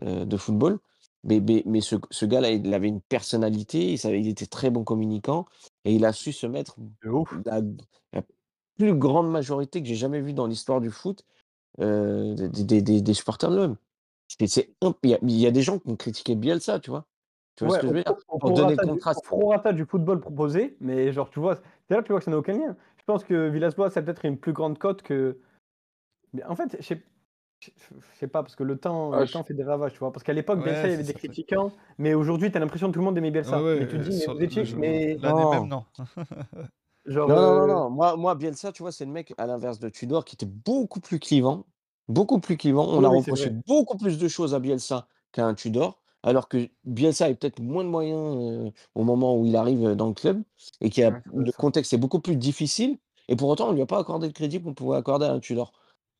euh, 0.03 0.25
de 0.25 0.37
football. 0.37 0.79
Mais, 1.25 1.41
mais, 1.41 1.63
mais 1.67 1.81
ce, 1.81 1.97
ce 2.11 2.27
gars-là, 2.27 2.51
il 2.51 2.73
avait 2.75 2.89
une 2.89 3.01
personnalité, 3.01 3.93
il, 3.93 3.99
savait, 3.99 4.21
il 4.21 4.29
était 4.29 4.47
très 4.47 4.71
bon 4.71 4.85
communicant 4.85 5.47
et 5.85 5.95
il 5.95 6.05
a 6.05 6.13
su 6.13 6.33
se 6.33 6.47
mettre 6.47 6.77
la, 7.47 7.61
la 8.13 8.23
plus 8.79 8.95
grande 8.95 9.31
majorité 9.31 9.83
que 9.83 9.89
j'ai 9.89 9.95
jamais 9.95 10.21
vue 10.21 10.33
dans 10.35 10.47
l'histoire 10.47 10.81
du 10.81 10.91
foot 10.91 11.25
euh, 11.81 12.35
des, 12.35 12.65
des, 12.65 12.83
des, 12.83 13.03
des 13.03 13.15
supporters 13.15 13.51
de 13.51 13.77
Il 14.41 15.11
y, 15.11 15.15
a- 15.15 15.19
il 15.23 15.39
y 15.39 15.47
a 15.47 15.51
des 15.51 15.63
gens 15.63 15.79
qui 15.79 15.89
ont 15.91 15.97
critiqué 15.97 16.35
Bielsa, 16.35 16.81
tu 16.81 16.91
vois. 16.91 17.07
Tu 17.57 17.65
vois 17.65 17.73
Ouais, 17.75 17.79
ce 17.79 17.83
que 17.83 17.89
je 17.89 17.93
veux 17.95 18.03
dire? 18.03 18.15
au 18.29 18.39
Pour 18.39 18.53
donner 18.53 18.77
le 18.77 18.87
contraste. 18.87 19.25
prorata 19.25 19.73
du 19.73 19.85
football 19.85 20.21
proposé, 20.21 20.77
mais 20.81 21.13
genre, 21.13 21.31
tu 21.31 21.39
vois, 21.41 21.57
c'est 21.89 21.95
là 21.95 22.03
tu 22.03 22.11
vois 22.13 22.19
que 22.21 22.25
ça 22.25 22.31
n'a 22.31 22.39
aucun 22.39 22.55
lien. 22.55 22.77
Je 22.99 23.05
pense 23.05 23.25
que 23.25 23.49
Villas-Boas 23.49 23.89
a 23.97 24.03
peut-être 24.03 24.25
une 24.25 24.39
plus 24.39 24.53
grande 24.53 24.79
cote 24.79 25.03
que. 25.03 25.39
Mais 26.33 26.45
en 26.45 26.57
fait, 26.57 26.77
je 26.81 26.83
sais 26.87 27.03
je- 27.61 27.71
sais 28.19 28.27
pas, 28.27 28.43
parce 28.43 28.57
que 28.57 28.65
le 28.65 28.77
temps, 28.77 29.13
Ah, 29.13 29.21
le 29.21 29.27
je- 29.27 29.33
temps 29.33 29.45
fait 29.45 29.55
des 29.55 29.63
ravages, 29.63 29.93
tu 29.93 29.99
vois. 30.01 30.13
Parce 30.13 30.25
qu'à 30.25 30.33
l'époque, 30.33 30.59
Ouais, 30.59 30.65
Bielsa, 30.65 30.81
il 30.81 30.85
y 30.85 30.89
c'est 30.89 30.95
avait 30.95 31.03
des 31.05 31.13
c'est- 31.13 31.15
critiquants, 31.19 31.71
mais 31.99 32.13
aujourd'hui, 32.15 32.51
tu 32.51 32.57
as 32.57 32.61
l'impression 32.61 32.89
que 32.89 32.93
tout 32.95 32.99
le 32.99 33.05
monde 33.05 33.17
aimait 33.19 33.31
Bielsa. 33.31 33.59
Ouais, 33.59 33.75
ouais, 33.75 33.81
mais 33.81 33.87
tu 33.87 33.99
te 33.99 34.03
dis, 34.03 34.19
mais 34.19 34.33
vous 34.33 34.39
le 34.39 34.45
étiez. 34.45 34.65
jeu- 34.65 34.77
Mais 34.79 35.17
L'année 35.19 35.43
Non. 35.45 35.51
même, 35.51 35.69
non. 35.69 35.85
genre. 37.07 37.29
Non, 37.29 37.37
non, 37.37 37.55
non, 37.55 37.63
euh, 37.63 37.67
non. 37.67 37.91
Moi, 37.91 38.17
moi, 38.17 38.35
Bielsa, 38.35 38.73
tu 38.73 38.83
vois, 38.83 38.91
c'est 38.91 39.05
le 39.05 39.13
mec, 39.13 39.33
à 39.39 39.47
l'inverse 39.47 39.79
de 39.79 39.89
Tudor, 39.91 40.25
qui 40.25 40.35
était 40.35 40.47
beaucoup 40.47 40.99
plus 41.01 41.21
clivant. 41.21 41.67
Beaucoup 42.09 42.41
plus 42.41 42.57
clivant. 42.57 42.85
On 42.89 42.99
Oui, 42.99 43.05
a 43.05 43.09
c'est 43.11 43.17
reproché 43.31 43.51
beaucoup 43.69 43.97
plus 43.97 44.19
de 44.19 44.27
choses 44.27 44.55
à 44.55 44.59
Bielsa 44.59 45.07
qu'à 45.31 45.47
un 45.47 45.55
Tudor. 45.55 46.02
Alors 46.23 46.49
que 46.49 46.69
Bielsa 46.85 47.27
a 47.27 47.35
peut-être 47.35 47.61
moins 47.61 47.85
de 47.85 47.89
moyens 47.89 48.69
euh, 48.69 48.71
au 48.95 49.05
moment 49.05 49.37
où 49.37 49.47
il 49.47 49.57
arrive 49.57 49.95
dans 49.97 50.09
le 50.09 50.15
club 50.15 50.43
et 50.81 50.91
qui 50.91 51.03
a, 51.03 51.11
Ouais, 51.11 51.23
le 51.35 51.53
contexte 51.53 51.93
est 51.93 51.99
beaucoup 51.99 52.21
plus 52.21 52.37
difficile. 52.37 52.99
Et 53.29 53.37
pour 53.37 53.49
autant, 53.49 53.69
on 53.71 53.73
lui 53.73 53.83
a 53.83 53.87
pas 53.87 53.99
accordé 53.99 54.27
le 54.29 54.33
crédit 54.33 54.61
qu'on 54.63 54.75
pouvait 54.75 54.97
accorder 54.97 55.27
à 55.27 55.33
un 55.33 55.41
Tudor. 55.41 55.73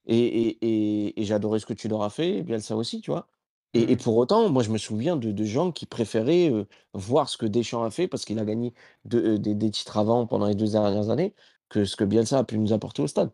Et, 0.07 0.17
et, 0.19 1.21
et, 1.23 1.33
adoré 1.33 1.61
ce 1.61 1.67
que 1.67 1.75
Tudor 1.75 2.03
a 2.05 2.11
fait, 2.11 2.39
et 2.39 2.43
Bielsa 2.43 2.77
aussi, 2.77 3.01
tu 3.01 3.11
vois. 3.13 3.29
Et, 3.75 3.93
et 3.93 3.97
Mhm. 3.97 3.99
pour 3.99 4.17
autant, 4.17 4.49
moi, 4.51 4.63
je 4.63 4.71
me 4.71 4.79
souviens 4.79 5.17
de, 5.17 5.31
de 5.33 5.45
gens 5.45 5.71
qui 5.73 5.87
préféraient 5.87 6.51
euh, 6.51 6.67
voir 6.95 7.29
ce 7.29 7.37
que 7.39 7.47
Deschamps 7.47 7.85
a 7.85 7.91
fait 7.91 8.09
parce 8.09 8.25
qu'il 8.25 8.39
a 8.39 8.45
gagné 8.45 8.75
de- 9.05 9.19
euh, 9.21 9.39
des, 9.39 9.55
des 9.55 9.71
titres 9.71 9.97
avant 9.97 10.27
pendant 10.27 10.47
les 10.47 10.55
deux 10.57 10.69
dernières 10.73 11.11
années 11.11 11.35
que 11.69 11.85
ce 11.85 11.97
que 11.97 12.05
Bielsa 12.05 12.39
a 12.39 12.45
pu 12.45 12.59
nous 12.59 12.73
apporter 12.73 13.03
au 13.03 13.07
stade. 13.07 13.31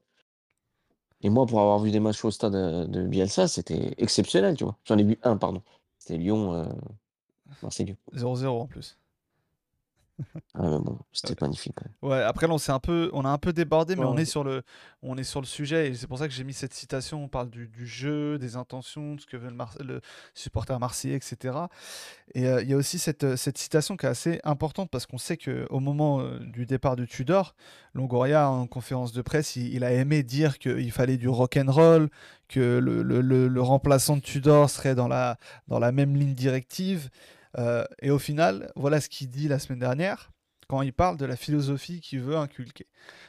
Et 1.20 1.30
moi, 1.30 1.46
pour 1.46 1.60
avoir 1.60 1.78
vu 1.80 1.90
des 1.92 2.00
matchs 2.00 2.24
au 2.24 2.30
stade 2.30 2.52
de 2.90 3.02
Bielsa, 3.06 3.48
c'était 3.48 3.94
exceptionnel, 3.98 4.56
tu 4.56 4.64
vois. 4.64 4.78
J'en 4.84 4.98
ai 4.98 5.04
vu 5.04 5.18
un, 5.22 5.36
pardon. 5.36 5.62
C'était 6.08 6.20
Lyon, 6.20 6.54
euh, 6.54 6.64
Marseille. 7.62 7.94
0-0 8.14 8.46
en 8.46 8.66
plus. 8.66 8.96
Ah, 10.54 10.62
mais 10.62 10.78
bon, 10.78 10.98
c'était 11.12 11.34
magnifique. 11.40 11.76
Ouais, 12.02 12.20
après 12.22 12.46
là, 12.48 12.54
on, 12.54 12.72
un 12.72 12.78
peu, 12.80 13.10
on 13.12 13.24
a 13.24 13.28
un 13.28 13.38
peu 13.38 13.52
débordé, 13.52 13.94
mais 13.94 14.04
on, 14.04 14.16
est 14.16 14.24
sur 14.24 14.42
le, 14.44 14.62
on 15.02 15.16
est 15.16 15.24
sur 15.24 15.40
le 15.40 15.46
sujet 15.46 15.88
et 15.88 15.94
c'est 15.94 16.06
pour 16.06 16.18
ça 16.18 16.26
que 16.26 16.34
j'ai 16.34 16.44
mis 16.44 16.52
cette 16.52 16.74
citation. 16.74 17.22
On 17.22 17.28
parle 17.28 17.50
du, 17.50 17.68
du 17.68 17.86
jeu, 17.86 18.38
des 18.38 18.56
intentions, 18.56 19.14
de 19.14 19.20
ce 19.20 19.26
que 19.26 19.36
veut 19.36 19.48
le, 19.48 19.54
Mar- 19.54 19.76
le 19.80 20.00
supporter 20.34 20.78
marseillais, 20.80 21.14
etc. 21.16 21.56
Et 22.34 22.46
euh, 22.46 22.62
il 22.62 22.68
y 22.68 22.72
a 22.74 22.76
aussi 22.76 22.98
cette, 22.98 23.24
euh, 23.24 23.36
cette 23.36 23.58
citation 23.58 23.96
qui 23.96 24.06
est 24.06 24.08
assez 24.08 24.40
importante 24.44 24.90
parce 24.90 25.06
qu'on 25.06 25.18
sait 25.18 25.36
qu'au 25.36 25.80
moment 25.80 26.20
euh, 26.20 26.38
du 26.40 26.66
départ 26.66 26.96
de 26.96 27.04
Tudor, 27.04 27.54
Longoria, 27.94 28.50
en 28.50 28.66
conférence 28.66 29.12
de 29.12 29.22
presse, 29.22 29.56
il, 29.56 29.72
il 29.74 29.84
a 29.84 29.92
aimé 29.92 30.22
dire 30.22 30.58
qu'il 30.58 30.90
fallait 30.92 31.16
du 31.16 31.28
rock 31.28 31.56
and 31.56 31.70
roll, 31.70 32.08
que 32.48 32.78
le, 32.78 33.02
le- 33.02 33.20
le- 33.20 33.48
le 33.48 33.62
remplaçant 33.62 34.16
de 34.16 34.22
Tudor 34.22 34.70
serait 34.70 34.94
dans 34.94 35.08
la, 35.08 35.36
dans 35.68 35.78
la 35.78 35.92
même 35.92 36.16
ligne 36.16 36.34
directive. 36.34 37.08
Euh, 37.56 37.84
et 38.02 38.10
au 38.10 38.18
final, 38.18 38.70
voilà 38.76 39.00
ce 39.00 39.08
qu'il 39.08 39.30
dit 39.30 39.48
la 39.48 39.58
semaine 39.58 39.78
dernière 39.78 40.30
quand 40.68 40.82
il 40.82 40.92
parle 40.92 41.16
de 41.16 41.24
la 41.24 41.34
philosophie 41.34 42.00
qu'il 42.00 42.20
veut 42.20 42.36
inculquer. 42.36 42.86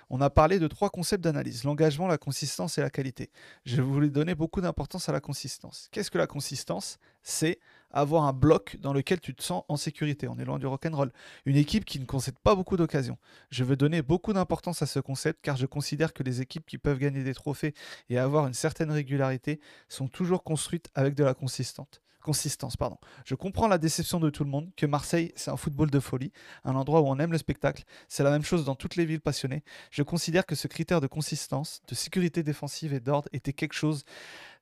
On 0.10 0.20
a 0.20 0.30
parlé 0.30 0.60
de 0.60 0.68
trois 0.68 0.90
concepts 0.90 1.24
d'analyse, 1.24 1.64
l'engagement, 1.64 2.06
la 2.06 2.18
consistance 2.18 2.78
et 2.78 2.82
la 2.82 2.90
qualité. 2.90 3.32
Je 3.66 3.82
voulais 3.82 4.10
donner 4.10 4.36
beaucoup 4.36 4.60
d'importance 4.60 5.08
à 5.08 5.14
la 5.14 5.22
consistance. 5.22 5.88
Qu'est-ce 5.92 6.12
que 6.12 6.18
la 6.18 6.28
consistance? 6.28 6.98
C'est 7.24 7.60
avoir 7.92 8.26
un 8.26 8.34
bloc 8.34 8.76
dans 8.82 8.92
lequel 8.92 9.22
tu 9.22 9.34
te 9.34 9.42
sens 9.42 9.64
en 9.70 9.78
sécurité. 9.78 10.28
On 10.28 10.38
est 10.38 10.44
loin 10.44 10.60
du 10.60 10.68
rock'n'roll. 10.68 11.14
Une 11.46 11.56
équipe 11.56 11.86
qui 11.86 12.00
ne 12.02 12.06
concède 12.06 12.38
pas 12.40 12.56
beaucoup 12.56 12.76
d'occasions. 12.76 13.18
Je 13.52 13.64
veux 13.64 13.78
donner 13.78 14.02
beaucoup 14.02 14.34
d'importance 14.34 14.82
à 14.82 14.86
ce 14.86 15.00
concept 15.00 15.40
car 15.42 15.56
je 15.56 15.66
considère 15.66 16.14
que 16.14 16.24
les 16.24 16.42
équipes 16.42 16.66
qui 16.66 16.78
peuvent 16.78 17.00
gagner 17.00 17.24
des 17.24 17.34
trophées 17.34 17.74
et 18.10 18.18
avoir 18.18 18.48
une 18.48 18.54
certaine 18.54 18.92
régularité 18.92 19.62
sont 19.88 20.10
toujours 20.10 20.44
construites 20.44 20.90
avec 20.94 21.16
de 21.16 21.24
la 21.24 21.34
consistante. 21.34 22.02
Consistance, 22.22 22.76
pardon. 22.76 22.98
Je 23.26 23.34
comprends 23.36 23.68
la 23.68 23.78
déception 23.78 24.20
de 24.20 24.30
tout 24.30 24.44
le 24.44 24.50
monde, 24.50 24.70
que 24.76 24.86
Marseille, 24.86 25.32
c'est 25.36 25.52
un 25.52 25.58
football 25.58 25.90
de 25.90 26.00
folie, 26.00 26.32
un 26.66 26.76
endroit 26.76 27.02
où 27.02 27.08
on 27.08 27.18
aime 27.20 27.32
le 27.32 27.38
spectacle. 27.38 27.84
C'est 28.08 28.24
la 28.24 28.30
même 28.32 28.44
chose 28.44 28.66
dans 28.66 28.76
toutes 28.76 28.98
les 28.98 29.06
villes 29.06 29.22
passionnées. 29.22 29.64
Je 29.90 30.04
considère 30.04 30.46
que 30.46 30.56
ce 30.56 30.68
critère 30.68 31.00
de 31.00 31.08
consistance, 31.08 31.82
de 31.88 31.96
sécurité 31.96 32.44
défensive 32.44 32.94
et 32.94 33.00
d'ordre 33.00 33.30
était 33.32 33.54
quelque 33.54 33.74
chose 33.74 34.04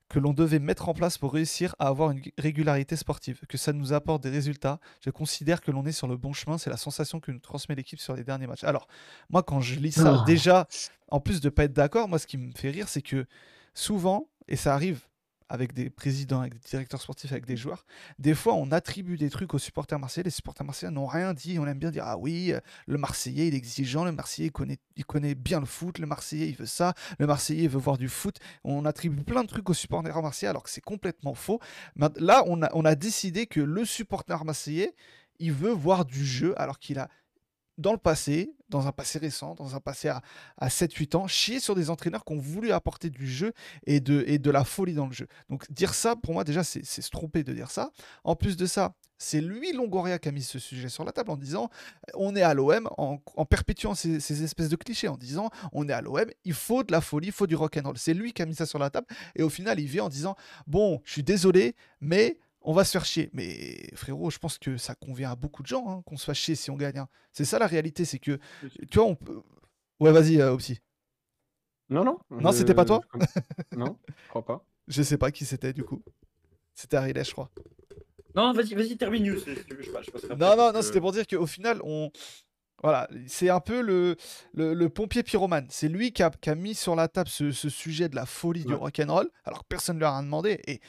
que 0.08 0.18
l'on 0.18 0.32
devait 0.32 0.58
mettre 0.58 0.88
en 0.88 0.94
place 0.94 1.18
pour 1.18 1.34
réussir 1.34 1.74
à 1.78 1.88
avoir 1.88 2.12
une 2.12 2.22
régularité 2.38 2.96
sportive, 2.96 3.40
que 3.46 3.58
ça 3.58 3.74
nous 3.74 3.92
apporte 3.92 4.22
des 4.22 4.30
résultats. 4.30 4.80
Je 5.04 5.10
considère 5.10 5.60
que 5.60 5.70
l'on 5.70 5.84
est 5.84 5.92
sur 5.92 6.08
le 6.08 6.16
bon 6.16 6.32
chemin, 6.32 6.56
c'est 6.56 6.70
la 6.70 6.78
sensation 6.78 7.20
que 7.20 7.30
nous 7.30 7.40
transmet 7.40 7.74
l'équipe 7.74 8.00
sur 8.00 8.14
les 8.14 8.24
derniers 8.24 8.46
matchs. 8.46 8.64
Alors, 8.64 8.88
moi, 9.28 9.42
quand 9.42 9.60
je 9.60 9.74
lis 9.74 9.92
ça, 9.92 10.20
Ah. 10.20 10.24
déjà, 10.24 10.66
en 11.10 11.20
plus 11.20 11.40
de 11.42 11.50
pas 11.50 11.64
être 11.64 11.74
d'accord, 11.74 12.08
moi, 12.08 12.18
ce 12.18 12.26
qui 12.26 12.38
me 12.38 12.52
fait 12.52 12.70
rire, 12.70 12.88
c'est 12.88 13.02
que 13.02 13.26
souvent, 13.74 14.28
et 14.46 14.56
ça 14.56 14.72
arrive 14.74 15.02
avec 15.48 15.72
des 15.72 15.90
présidents, 15.90 16.40
avec 16.40 16.54
des 16.54 16.68
directeurs 16.68 17.00
sportifs, 17.00 17.32
avec 17.32 17.46
des 17.46 17.56
joueurs, 17.56 17.84
des 18.18 18.34
fois 18.34 18.54
on 18.54 18.70
attribue 18.70 19.16
des 19.16 19.30
trucs 19.30 19.54
aux 19.54 19.58
supporters 19.58 19.98
marseillais. 19.98 20.24
Les 20.24 20.30
supporters 20.30 20.66
marseillais 20.66 20.92
n'ont 20.92 21.06
rien 21.06 21.34
dit. 21.34 21.58
On 21.58 21.66
aime 21.66 21.78
bien 21.78 21.90
dire 21.90 22.04
Ah 22.06 22.18
oui, 22.18 22.52
euh, 22.52 22.60
le 22.86 22.98
Marseillais 22.98 23.48
il 23.48 23.54
est 23.54 23.58
exigeant, 23.58 24.04
le 24.04 24.12
Marseillais 24.12 24.48
il 24.48 24.52
connaît, 24.52 24.78
il 24.96 25.04
connaît 25.04 25.34
bien 25.34 25.60
le 25.60 25.66
foot, 25.66 25.98
le 25.98 26.06
Marseillais 26.06 26.48
il 26.48 26.56
veut 26.56 26.66
ça, 26.66 26.94
le 27.18 27.26
Marseillais 27.26 27.64
il 27.64 27.68
veut 27.70 27.78
voir 27.78 27.98
du 27.98 28.08
foot. 28.08 28.36
On 28.64 28.84
attribue 28.84 29.22
plein 29.22 29.42
de 29.42 29.48
trucs 29.48 29.68
aux 29.70 29.74
supporters 29.74 30.22
marseillais 30.22 30.50
alors 30.50 30.62
que 30.62 30.70
c'est 30.70 30.80
complètement 30.80 31.34
faux. 31.34 31.60
Là, 32.16 32.42
on 32.46 32.62
a, 32.62 32.70
on 32.74 32.84
a 32.84 32.94
décidé 32.94 33.46
que 33.46 33.60
le 33.60 33.84
supporter 33.84 34.44
marseillais 34.44 34.94
il 35.38 35.52
veut 35.52 35.70
voir 35.70 36.04
du 36.04 36.24
jeu 36.24 36.54
alors 36.60 36.78
qu'il 36.78 36.98
a 36.98 37.08
dans 37.76 37.92
le 37.92 37.98
passé, 37.98 38.52
dans 38.68 38.86
un 38.86 38.92
passé 38.92 39.18
récent, 39.18 39.54
dans 39.54 39.74
un 39.74 39.80
passé 39.80 40.08
à, 40.08 40.22
7-8 40.62 41.16
ans, 41.16 41.26
chier 41.26 41.60
sur 41.60 41.74
des 41.74 41.90
entraîneurs 41.90 42.24
qui 42.24 42.32
ont 42.32 42.38
voulu 42.38 42.72
apporter 42.72 43.10
du 43.10 43.26
jeu 43.26 43.52
et 43.86 44.00
de, 44.00 44.50
la 44.50 44.64
folie 44.64 44.94
dans 44.94 45.06
le 45.06 45.12
jeu. 45.12 45.26
Donc 45.48 45.70
dire 45.70 45.94
ça, 45.94 46.16
pour 46.16 46.34
moi 46.34 46.44
déjà, 46.44 46.64
c'est 46.64 46.84
se 46.84 47.10
tromper 47.10 47.44
de 47.44 47.52
dire 47.52 47.70
ça. 47.70 47.90
En 48.24 48.36
plus 48.36 48.56
de 48.56 48.66
ça, 48.66 48.94
c'est 49.18 49.40
lui, 49.40 49.72
Longoria, 49.72 50.18
qui 50.18 50.28
a 50.28 50.32
mis 50.32 50.42
ce 50.42 50.58
sujet 50.58 50.88
sur 50.88 51.04
la 51.04 51.12
table 51.12 51.30
en 51.30 51.36
disant 51.36 51.70
on 52.14 52.36
est 52.36 52.42
à 52.42 52.54
l'OM, 52.54 52.88
en, 52.96 53.18
perpétuant 53.44 53.94
ces, 53.94 54.44
espèces 54.44 54.68
de 54.68 54.76
clichés, 54.76 55.08
en 55.08 55.16
disant 55.16 55.50
on 55.72 55.88
est 55.88 55.92
à 55.92 56.00
l'OM, 56.00 56.26
il 56.44 56.54
faut 56.54 56.84
de 56.84 56.92
la 56.92 57.00
folie, 57.00 57.28
il 57.28 57.32
faut 57.32 57.46
du 57.46 57.56
rock'n'roll. 57.56 57.98
C'est 57.98 58.14
lui 58.14 58.32
qui 58.32 58.42
a 58.42 58.46
mis 58.46 58.54
ça 58.54 58.66
sur 58.66 58.78
la 58.78 58.90
table. 58.90 59.06
Et 59.34 59.42
au 59.42 59.48
final, 59.48 59.80
il 59.80 59.86
vient 59.86 60.04
en 60.04 60.08
disant 60.08 60.36
bon, 60.66 61.00
je 61.04 61.12
suis 61.12 61.24
désolé, 61.24 61.74
mais 62.00 62.38
on 62.68 62.74
va 62.74 62.84
se 62.84 62.90
faire 62.92 63.06
chier. 63.06 63.30
Mais 63.32 63.78
frérot, 63.94 64.30
je 64.30 64.38
pense 64.38 64.58
que 64.58 64.76
ça 64.76 64.94
convient 64.94 65.30
à 65.30 65.36
beaucoup 65.36 65.62
de 65.62 65.66
gens 65.66 65.88
hein, 65.88 66.02
qu'on 66.04 66.18
se 66.18 66.26
fasse 66.26 66.36
chier 66.36 66.54
si 66.54 66.70
on 66.70 66.76
gagne. 66.76 66.98
Hein. 66.98 67.08
C'est 67.32 67.46
ça 67.46 67.58
la 67.58 67.66
réalité, 67.66 68.04
c'est 68.04 68.18
que, 68.18 68.38
tu 68.90 68.98
vois, 68.98 69.06
on 69.06 69.14
peut... 69.14 69.40
Ouais, 70.00 70.12
vas-y, 70.12 70.38
euh, 70.38 70.54
Non, 71.88 72.04
non. 72.04 72.18
Non, 72.30 72.52
c'était 72.52 72.74
pas 72.74 72.84
toi 72.84 73.00
Non, 73.74 73.98
je 74.06 74.28
crois 74.28 74.44
pas. 74.44 74.64
Je 74.86 75.02
sais 75.02 75.18
pas 75.18 75.30
qui 75.30 75.44
c'était 75.44 75.74
du 75.74 75.84
coup. 75.84 76.02
C'était 76.74 76.96
Ariel, 76.96 77.22
je 77.22 77.30
crois. 77.30 77.50
Non, 78.34 78.54
vas-y, 78.54 78.74
vas-y, 78.74 78.96
termine. 78.96 79.34
non, 80.38 80.56
non, 80.56 80.72
non, 80.72 80.80
c'était 80.80 81.00
pour 81.00 81.12
dire 81.12 81.26
qu'au 81.26 81.46
final, 81.46 81.80
on. 81.84 82.10
Voilà, 82.82 83.06
c'est 83.26 83.50
un 83.50 83.60
peu 83.60 83.82
le, 83.82 84.16
le, 84.54 84.88
pompier 84.88 85.22
pyromane. 85.22 85.66
C'est 85.68 85.88
lui 85.88 86.12
qui 86.12 86.22
a, 86.22 86.30
mis 86.54 86.74
sur 86.74 86.96
la 86.96 87.08
table 87.08 87.28
ce, 87.28 87.50
sujet 87.52 88.08
de 88.08 88.16
la 88.16 88.24
folie 88.24 88.64
du 88.64 88.72
rock'n'roll, 88.72 89.28
alors 89.44 89.64
que 89.64 89.66
personne 89.68 89.96
ne 89.96 90.00
lui 90.00 90.06
a 90.06 90.12
rien 90.12 90.22
demandé. 90.22 90.60
Et 90.66 90.80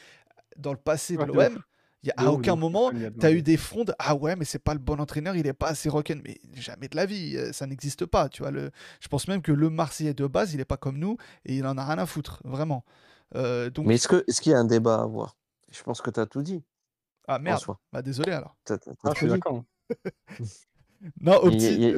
dans 0.56 0.72
le 0.72 0.78
passé 0.78 1.18
de 1.18 1.24
l'OM, 1.24 1.62
y 2.08 2.12
a, 2.12 2.14
à 2.18 2.32
aucun 2.32 2.56
moment, 2.56 2.92
tu 2.92 3.26
as 3.26 3.32
eu 3.32 3.42
des 3.42 3.58
frondes. 3.58 3.94
Ah 4.00 4.16
ouais, 4.16 4.36
mais 4.36 4.46
c'est 4.46 4.60
pas 4.60 4.74
le 4.74 4.80
bon 4.80 5.00
entraîneur, 5.00 5.36
il 5.36 5.46
est 5.46 5.54
pas 5.54 5.68
assez 5.68 5.90
rock'n'roll. 5.90 6.22
Mais 6.24 6.40
jamais 6.54 6.88
de 6.88 6.96
la 6.96 7.06
vie, 7.06 7.36
euh, 7.36 7.52
ça 7.52 7.68
n'existe 7.68 8.06
pas. 8.06 8.30
Tu 8.30 8.42
vois, 8.42 8.52
le... 8.52 8.72
Je 9.02 9.08
pense 9.08 9.28
même 9.28 9.42
que 9.42 9.52
le 9.52 9.70
Marseillais 9.70 10.14
de 10.14 10.28
base, 10.28 10.54
il 10.54 10.60
est 10.60 10.66
pas 10.66 10.78
comme 10.78 10.98
nous 10.98 11.18
et 11.46 11.58
il 11.58 11.66
en 11.66 11.78
a 11.78 11.86
rien 11.86 11.98
à 11.98 12.06
foutre, 12.06 12.42
vraiment. 12.46 12.86
Euh, 13.36 13.70
donc... 13.70 13.86
Mais 13.86 13.96
est-ce 13.96 14.08
qu'il 14.08 14.24
est 14.26 14.40
qu'il 14.40 14.52
y 14.52 14.56
a 14.56 14.60
un 14.60 14.66
débat 14.66 14.96
à 14.96 15.04
avoir? 15.04 15.36
Je 15.72 15.84
pense 15.84 16.02
que 16.02 16.10
tu 16.10 16.20
as 16.20 16.26
tout 16.26 16.42
dit. 16.42 16.64
Ah 17.28 17.38
merde, 17.38 17.64
bah 17.94 18.02
désolé 18.02 18.32
alors. 18.32 18.56
ah, 18.72 19.12
je 19.14 19.18
suis 19.18 19.28
d'accord. 19.28 19.64
non, 21.22 21.36
au 21.44 21.52
petit. 21.52 21.94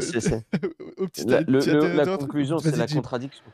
La 1.26 2.18
conclusion, 2.18 2.60
c'est 2.60 2.76
la 2.76 2.88
contradiction. 2.88 3.46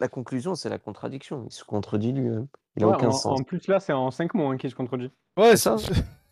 La 0.00 0.08
conclusion, 0.08 0.54
c'est 0.54 0.68
la 0.68 0.78
contradiction. 0.78 1.44
Il 1.46 1.52
se 1.52 1.64
contredit 1.64 2.12
lui-même. 2.12 2.46
Il 2.76 2.84
a 2.84 2.88
aucun 2.88 3.08
en, 3.08 3.12
sens. 3.12 3.40
En 3.40 3.42
plus, 3.42 3.66
là, 3.68 3.80
c'est 3.80 3.92
en 3.92 4.10
5 4.10 4.34
mots 4.34 4.48
hein, 4.48 4.56
qu'il 4.56 4.70
se 4.70 4.74
contredit. 4.74 5.10
Ouais, 5.36 5.56
ça. 5.56 5.76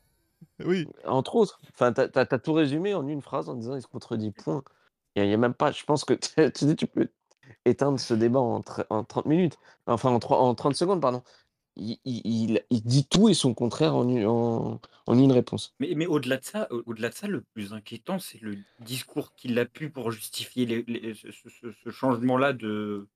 oui. 0.65 0.89
Entre 1.05 1.37
autres. 1.37 1.61
Enfin, 1.73 1.93
tu 1.93 2.01
as, 2.01 2.39
tout 2.39 2.53
résumé 2.53 2.95
en 2.95 3.07
une 3.07 3.23
phrase 3.23 3.49
en 3.49 3.55
disant 3.55 3.77
il 3.77 3.83
se 3.83 3.87
contredit. 3.87 4.31
Point. 4.31 4.63
Il 5.15 5.27
n'y 5.27 5.35
a, 5.35 5.37
même 5.37 5.55
pas. 5.55 5.73
Je 5.73 5.85
pense 5.85 6.05
que 6.05 6.15
tu, 6.51 6.77
tu 6.77 6.87
peux 6.87 7.09
éteindre 7.65 7.99
ce 7.99 8.15
débat 8.15 8.41
en, 8.41 8.63
en 8.91 9.05
30 9.05 9.27
minutes. 9.27 9.59
Enfin, 9.87 10.11
en, 10.11 10.19
3, 10.19 10.39
en 10.39 10.55
30 10.55 10.75
secondes, 10.75 11.01
pardon 11.01 11.23
il, 11.77 12.61
dit 12.71 13.07
tout 13.07 13.29
et 13.29 13.35
son 13.35 13.55
contraire 13.55 13.95
en, 13.95 14.81
une 15.15 15.33
réponse. 15.33 15.75
Mais, 15.79 15.93
mais 15.95 16.07
au-delà 16.07 16.39
de 16.39 16.45
ça, 16.45 16.69
au-delà 16.71 17.11
de 17.11 17.15
ça, 17.15 17.27
le 17.27 17.41
plus 17.41 17.73
inquiétant, 17.73 18.19
c'est 18.19 18.41
le 18.43 18.59
discours 18.81 19.35
qu'il 19.35 19.59
a 19.59 19.65
pu 19.65 19.91
pour 19.91 20.11
justifier 20.11 20.85
ce, 21.15 21.91
changement-là 21.91 22.53
de. 22.53 23.07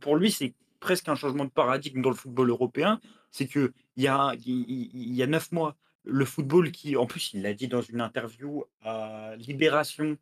Pour 0.00 0.16
lui, 0.16 0.30
c'est 0.30 0.54
presque 0.80 1.08
un 1.08 1.14
changement 1.14 1.44
de 1.44 1.50
paradigme 1.50 2.02
dans 2.02 2.10
le 2.10 2.16
football 2.16 2.50
européen. 2.50 3.00
C'est 3.30 3.46
que 3.46 3.72
il 3.96 4.04
y 4.04 4.08
a, 4.08 4.34
il 4.44 5.14
y 5.14 5.22
a 5.22 5.26
neuf 5.26 5.52
mois, 5.52 5.76
le 6.04 6.24
football 6.24 6.72
qui, 6.72 6.96
en 6.96 7.06
plus, 7.06 7.32
il 7.34 7.42
l'a 7.42 7.54
dit 7.54 7.68
dans 7.68 7.82
une 7.82 8.00
interview 8.00 8.64
à 8.82 9.34
Libération 9.36 10.16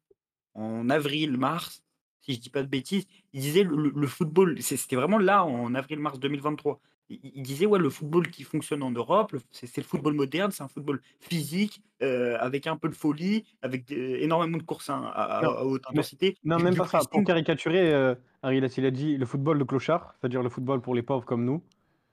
en 0.54 0.90
avril-mars, 0.90 1.82
si 2.20 2.34
je 2.34 2.40
dis 2.40 2.50
pas 2.50 2.62
de 2.62 2.68
bêtises, 2.68 3.06
il 3.32 3.40
disait 3.40 3.62
le, 3.62 3.90
le 3.94 4.06
football, 4.06 4.60
c'était 4.60 4.96
vraiment 4.96 5.18
là 5.18 5.44
en 5.44 5.74
avril-mars 5.74 6.18
2023 6.18 6.80
il 7.08 7.42
disait 7.42 7.66
ouais 7.66 7.78
le 7.78 7.90
football 7.90 8.28
qui 8.28 8.42
fonctionne 8.42 8.82
en 8.82 8.90
Europe, 8.90 9.34
c'est 9.50 9.76
le 9.76 9.82
football 9.82 10.14
moderne, 10.14 10.50
c'est 10.50 10.62
un 10.62 10.68
football 10.68 11.00
physique 11.20 11.82
euh, 12.02 12.36
avec 12.40 12.66
un 12.66 12.76
peu 12.76 12.88
de 12.88 12.94
folie, 12.94 13.44
avec 13.62 13.90
énormément 13.90 14.58
de 14.58 14.62
courses 14.62 14.90
à, 14.90 15.64
haute 15.64 15.82
intensité. 15.90 16.36
non, 16.44 16.58
même 16.58 16.76
pas 16.76 16.86
ça. 16.86 17.00
Pour 17.10 17.24
caricaturer, 17.24 17.92
euh, 17.92 18.14
Harry 18.42 18.58
il 18.58 18.86
a 18.86 18.90
dit 18.90 19.16
le 19.16 19.26
football 19.26 19.58
de 19.58 19.64
clochard, 19.64 20.14
c'est-à-dire 20.20 20.42
le 20.42 20.48
football 20.50 20.80
pour 20.80 20.94
les 20.94 21.02
pauvres 21.02 21.24
comme 21.24 21.44
nous, 21.44 21.62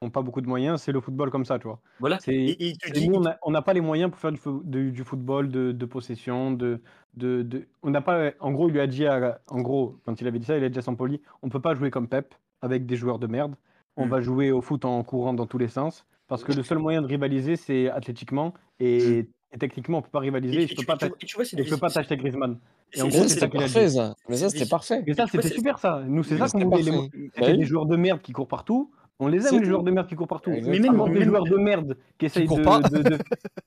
n'ont 0.02 0.10
pas 0.10 0.22
beaucoup 0.22 0.42
de 0.42 0.48
moyens, 0.48 0.82
c'est 0.82 0.92
le 0.92 1.02
football 1.02 1.30
comme 1.30 1.46
ça, 1.46 1.60
tu 1.60 1.68
vois. 1.68 1.80
Voilà. 2.00 2.20
nous, 2.28 3.24
on 3.42 3.52
n'a 3.52 3.62
pas 3.62 3.74
les 3.74 3.82
moyens 3.82 4.12
pour 4.12 4.20
faire 4.20 4.32
du, 4.32 4.92
du, 4.92 5.04
football 5.04 5.50
de, 5.50 5.86
possession, 5.86 6.52
de, 6.52 6.82
de, 7.16 7.68
on 7.84 7.90
n'a 7.90 8.02
pas. 8.02 8.32
En 8.40 8.52
gros, 8.52 8.70
il 8.70 8.74
lui 8.74 8.82
a 8.82 8.88
dit, 8.88 9.06
en 9.08 9.62
gros, 9.62 10.00
quand 10.06 10.22
il 10.22 10.28
avait 10.28 10.40
dit 10.40 10.46
ça, 10.46 10.58
il 10.58 10.64
a 10.64 10.70
dit 10.70 10.80
à 10.80 10.82
Sampoli, 10.82 11.22
on 11.42 11.50
peut 11.50 11.62
pas 11.62 11.76
jouer 11.76 11.92
comme 11.92 12.08
Pep 12.08 12.34
avec 12.62 12.86
des 12.86 12.96
joueurs 12.96 13.20
de 13.20 13.28
merde 13.28 13.56
on 13.98 14.06
mm. 14.06 14.10
va 14.10 14.22
jouer 14.22 14.52
au 14.52 14.62
foot 14.62 14.86
en 14.86 15.04
courant 15.04 15.34
dans 15.34 15.46
tous 15.46 15.58
les 15.58 15.68
sens. 15.68 16.06
Parce 16.28 16.44
que 16.44 16.52
le 16.52 16.64
seul 16.64 16.80
moyen 16.80 17.02
de 17.02 17.08
rivaliser, 17.08 17.56
c'est 17.56 17.90
athlétiquement. 17.90 18.54
Et, 18.80 19.24
mm. 19.54 19.58
techniquement, 19.60 19.98
on 19.98 20.02
ne 20.02 20.06
peut 20.06 20.12
pas 20.12 20.20
rivaliser. 20.20 20.68
je 20.68 20.74
ne 20.74 20.78
peux, 20.78 21.78
pas, 21.78 21.90
t'acheter 21.90 22.18
Griezmann. 22.18 22.58
Et 22.94 23.02
en 23.02 23.08
gros, 23.08 23.28
c'est 23.28 23.48
parfait, 23.48 23.90
ça. 23.90 24.16
Mais 24.30 24.38
ça, 24.38 24.50
c'était 24.50 24.66
parfait. 24.66 25.04
Mais 25.06 25.14
ça, 25.14 25.28
c'était 25.28 25.50
super, 25.50 25.78
ça. 25.78 26.04
Nous, 26.08 26.24
c'est 26.24 26.38
ça 26.38 26.48
qu'on 26.48 26.70
voulait. 26.70 27.10
Les... 27.38 27.58
des 27.58 27.66
joueurs 27.66 27.86
de 27.86 27.96
merde 27.96 28.22
qui 28.22 28.32
courent 28.32 28.48
partout. 28.48 28.92
On 29.20 29.28
les 29.28 29.48
aime, 29.48 29.62
les 29.62 29.66
joueurs 29.66 29.84
de 29.84 29.92
merde 29.92 30.08
qui 30.08 30.16
courent 30.16 30.28
partout. 30.28 30.52
Mais 30.52 30.80
même 30.80 31.14
des 31.14 31.24
joueurs 31.24 31.46
de 31.46 31.56
merde 31.56 31.98
qui 32.18 32.26
essayent 32.26 32.48
de, 32.48 33.18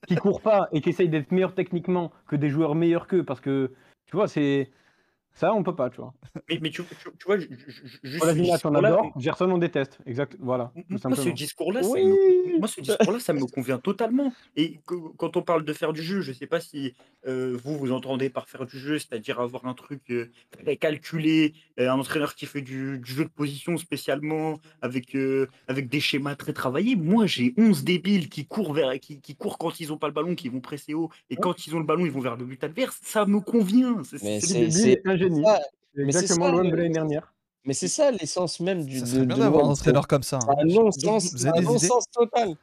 qui 0.06 0.14
courent 0.16 0.42
pas 0.42 0.68
et 0.72 0.82
qui 0.82 0.90
essayent 0.90 1.08
d'être 1.08 1.32
meilleurs 1.32 1.54
techniquement 1.54 2.12
que 2.26 2.36
des 2.36 2.50
joueurs 2.50 2.74
meilleurs 2.74 3.06
qu'eux. 3.06 3.24
Parce 3.24 3.40
que, 3.40 3.72
tu 4.06 4.16
vois, 4.16 4.28
c'est. 4.28 4.70
Ça, 5.38 5.54
on 5.54 5.62
peut 5.62 5.74
pas, 5.76 5.88
tu 5.88 5.98
vois. 5.98 6.12
Mais, 6.48 6.58
mais 6.60 6.70
tu, 6.70 6.82
tu, 6.82 7.10
tu, 7.16 7.24
vois, 7.24 7.38
juste. 7.38 8.18
Voilà, 8.18 8.58
on 8.64 8.74
adore, 8.74 9.12
Gerson, 9.20 9.48
on 9.48 9.58
déteste. 9.58 10.00
Exact, 10.04 10.36
voilà. 10.40 10.72
Moi, 10.88 10.98
ce 10.98 11.28
discours-là, 11.28 11.82
moi, 12.58 12.66
ce 12.66 12.80
discours-là, 12.80 13.20
ça 13.20 13.32
me 13.32 13.46
convient 13.46 13.78
totalement. 13.78 14.32
Et 14.56 14.80
quand 15.16 15.36
on 15.36 15.42
parle 15.42 15.64
de 15.64 15.72
faire 15.72 15.92
du 15.92 16.02
jeu, 16.02 16.22
je 16.22 16.32
sais 16.32 16.48
pas 16.48 16.58
si 16.58 16.92
euh, 17.28 17.56
vous, 17.62 17.78
vous 17.78 17.92
entendez 17.92 18.30
par 18.30 18.48
faire 18.48 18.66
du 18.66 18.80
jeu, 18.80 18.98
c'est-à-dire 18.98 19.38
avoir 19.38 19.66
un 19.66 19.74
truc 19.74 20.00
euh, 20.10 20.28
très 20.50 20.76
calculé, 20.76 21.54
euh, 21.78 21.88
un 21.88 21.98
entraîneur 22.00 22.34
qui 22.34 22.46
fait 22.46 22.62
du, 22.62 23.00
jeu 23.04 23.24
de 23.24 23.30
position 23.30 23.76
spécialement, 23.76 24.58
avec, 24.82 25.16
avec 25.68 25.88
des 25.88 26.00
schémas 26.00 26.34
très 26.34 26.52
travaillés. 26.52 26.96
Moi, 26.96 27.26
j'ai 27.26 27.54
11 27.56 27.84
débiles 27.84 28.28
qui 28.28 28.44
courent, 28.44 28.72
vers, 28.72 28.98
qui, 28.98 29.20
qui 29.20 29.36
courent 29.36 29.58
quand 29.58 29.78
ils 29.78 29.92
ont 29.92 29.98
pas 29.98 30.08
le 30.08 30.14
ballon, 30.14 30.34
qui 30.34 30.48
vont 30.48 30.60
presser 30.60 30.94
haut, 30.94 31.10
et 31.30 31.36
quand 31.36 31.68
ils 31.68 31.76
ont 31.76 31.78
le 31.78 31.84
ballon, 31.84 32.06
ils 32.06 32.10
vont 32.10 32.20
vers 32.20 32.34
le 32.34 32.44
but 32.44 32.64
adverse. 32.64 32.98
Ça 33.04 33.24
me 33.24 33.38
convient. 33.38 34.02
C'est 34.02 35.00
mais 35.30 35.42
c'est 35.94 36.02
exactement 36.02 36.50
l'OM 36.50 36.70
de 36.70 36.76
l'année 36.76 36.90
dernière. 36.90 37.34
Mais 37.64 37.74
c'est 37.74 37.88
ça 37.88 38.10
l'essence 38.10 38.60
même 38.60 38.84
du. 38.84 39.00
Ça 39.00 39.06
serait 39.06 39.26
bien 39.26 39.38
d'avoir 39.38 39.66
un 39.66 39.70
entraîneur 39.70 40.06
comme 40.06 40.22
ça. 40.22 40.38
Un 40.48 40.64
non-sens 40.64 41.34
total. 42.12 42.54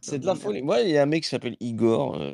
C'est 0.00 0.18
de 0.18 0.26
la 0.26 0.34
folie. 0.36 0.62
Moi, 0.62 0.80
il 0.80 0.90
y 0.90 0.98
a 0.98 1.02
un 1.02 1.06
mec 1.06 1.22
qui 1.22 1.28
s'appelle 1.28 1.56
Igor. 1.60 2.16
Euh, 2.16 2.32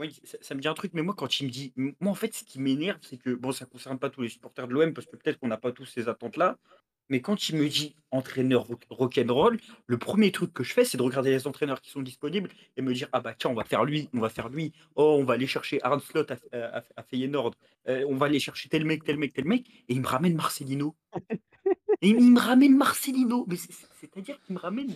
oui, 0.00 0.18
ça, 0.40 0.54
me 0.54 0.60
dit 0.60 0.68
un 0.68 0.74
truc, 0.74 0.92
mais 0.94 1.02
moi, 1.02 1.14
quand 1.14 1.40
il 1.40 1.46
me 1.46 1.50
dit. 1.50 1.72
Moi, 1.76 2.10
en 2.10 2.14
fait, 2.14 2.34
ce 2.34 2.42
qui 2.42 2.58
m'énerve, 2.58 2.98
c'est 3.02 3.18
que. 3.18 3.30
Bon, 3.34 3.52
ça 3.52 3.66
ne 3.66 3.70
concerne 3.70 3.98
pas 3.98 4.08
tous 4.08 4.22
les 4.22 4.30
supporters 4.30 4.66
de 4.66 4.72
l'OM, 4.72 4.94
parce 4.94 5.06
que 5.06 5.16
peut-être 5.16 5.38
qu'on 5.38 5.48
n'a 5.48 5.58
pas 5.58 5.72
tous 5.72 5.84
ces 5.84 6.08
attentes-là. 6.08 6.56
Mais 7.10 7.20
quand 7.20 7.48
il 7.48 7.56
me 7.56 7.68
dit 7.68 7.96
entraîneur 8.12 8.66
rock'n'roll, 8.88 9.58
le 9.86 9.98
premier 9.98 10.30
truc 10.32 10.52
que 10.54 10.62
je 10.62 10.72
fais, 10.72 10.84
c'est 10.84 10.96
de 10.96 11.02
regarder 11.02 11.30
les 11.30 11.46
entraîneurs 11.46 11.80
qui 11.82 11.90
sont 11.90 12.02
disponibles 12.02 12.50
et 12.76 12.82
me 12.82 12.94
dire 12.94 13.08
Ah 13.12 13.20
bah 13.20 13.34
tiens, 13.36 13.50
on 13.50 13.54
va 13.54 13.64
faire 13.64 13.84
lui, 13.84 14.08
on 14.14 14.20
va 14.20 14.30
faire 14.30 14.48
lui. 14.48 14.72
Oh, 14.94 15.16
on 15.20 15.24
va 15.24 15.34
aller 15.34 15.48
chercher 15.48 15.82
Arne 15.82 16.00
Slot 16.00 16.26
à, 16.52 16.84
à, 16.96 17.02
Feyenoord. 17.02 17.54
Euh, 17.88 18.06
on 18.08 18.16
va 18.16 18.26
aller 18.26 18.38
chercher 18.38 18.68
tel 18.68 18.84
mec, 18.84 19.04
tel 19.04 19.18
mec, 19.18 19.34
tel 19.34 19.44
mec. 19.44 19.68
Et 19.88 19.94
il 19.94 20.00
me 20.00 20.06
ramène 20.06 20.34
Marcelino. 20.34 20.96
et 22.00 22.08
il 22.08 22.32
me 22.32 22.40
ramène 22.40 22.76
Marcelino. 22.76 23.44
Mais 23.48 23.56
c'est-à-dire 23.56 24.40
qu'il 24.40 24.54
me 24.54 24.60
ramène. 24.60 24.94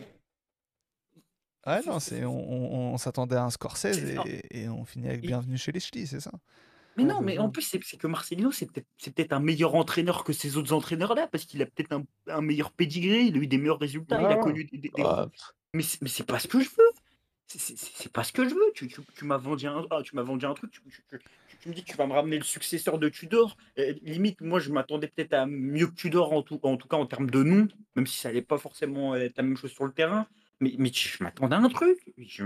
Ouais, 1.66 1.80
non, 1.86 1.98
c'est, 1.98 2.24
on, 2.24 2.96
s'attendait 2.98 3.36
à 3.36 3.44
un 3.44 3.50
Scorsese 3.50 3.98
et, 3.98 4.62
et, 4.62 4.68
on 4.68 4.84
finit 4.84 5.08
avec 5.08 5.22
Bienvenue 5.22 5.56
chez 5.56 5.72
les 5.72 5.80
Ch'tis, 5.80 6.06
c'est 6.06 6.20
ça? 6.20 6.32
Mais 6.96 7.04
non, 7.04 7.20
mais 7.20 7.38
en 7.38 7.50
plus, 7.50 7.62
c'est 7.62 7.96
que 7.96 8.06
Marcelino, 8.06 8.52
c'est 8.52 8.70
peut-être 8.70 9.32
un 9.32 9.40
meilleur 9.40 9.74
entraîneur 9.74 10.24
que 10.24 10.32
ces 10.32 10.56
autres 10.56 10.72
entraîneurs-là, 10.72 11.26
parce 11.26 11.44
qu'il 11.44 11.60
a 11.62 11.66
peut-être 11.66 11.92
un, 12.28 12.40
meilleur 12.40 12.70
pédigré, 12.70 13.22
il 13.22 13.36
a 13.36 13.38
eu 13.38 13.46
des 13.46 13.58
meilleurs 13.58 13.80
résultats, 13.80 14.20
il 14.20 14.26
a 14.26 14.36
connu 14.36 14.64
des. 14.64 14.92
Mais 15.74 15.82
c'est 15.82 16.26
pas 16.26 16.38
ce 16.38 16.46
que 16.46 16.60
je 16.60 16.68
veux. 16.68 16.92
C'est 17.46 18.12
pas 18.12 18.24
ce 18.24 18.32
que 18.32 18.48
je 18.48 18.54
veux. 18.54 18.72
Tu, 18.74 19.24
m'as 19.24 19.36
vendu 19.36 19.66
un, 19.66 19.84
ah, 19.90 20.02
tu 20.02 20.14
m'as 20.14 20.22
vendu 20.22 20.46
un 20.46 20.54
truc. 20.54 20.70
Tu, 21.60 21.68
me 21.68 21.74
dis 21.74 21.82
que 21.82 21.90
tu 21.90 21.96
vas 21.96 22.06
me 22.06 22.12
ramener 22.12 22.38
le 22.38 22.44
successeur 22.44 22.98
de 22.98 23.08
Tudor. 23.08 23.56
limite, 24.02 24.40
moi, 24.40 24.60
je 24.60 24.70
m'attendais 24.70 25.08
peut-être 25.08 25.34
à 25.34 25.46
mieux 25.46 25.88
que 25.88 25.94
Tudor 25.94 26.32
en 26.32 26.42
tout, 26.42 26.60
en 26.62 26.76
tout 26.76 26.88
cas 26.88 26.96
en 26.96 27.06
termes 27.06 27.30
de 27.30 27.42
nom, 27.42 27.66
même 27.96 28.06
si 28.06 28.18
ça 28.18 28.28
n'allait 28.28 28.42
pas 28.42 28.58
forcément 28.58 29.16
être 29.16 29.36
la 29.36 29.42
même 29.42 29.56
chose 29.56 29.72
sur 29.72 29.84
le 29.84 29.92
terrain. 29.92 30.28
Mais, 30.60 30.74
mais 30.78 30.92
je 30.92 31.22
m'attendais 31.22 31.54
à 31.54 31.58
un 31.58 31.68
truc. 31.68 31.98
Je... 32.18 32.44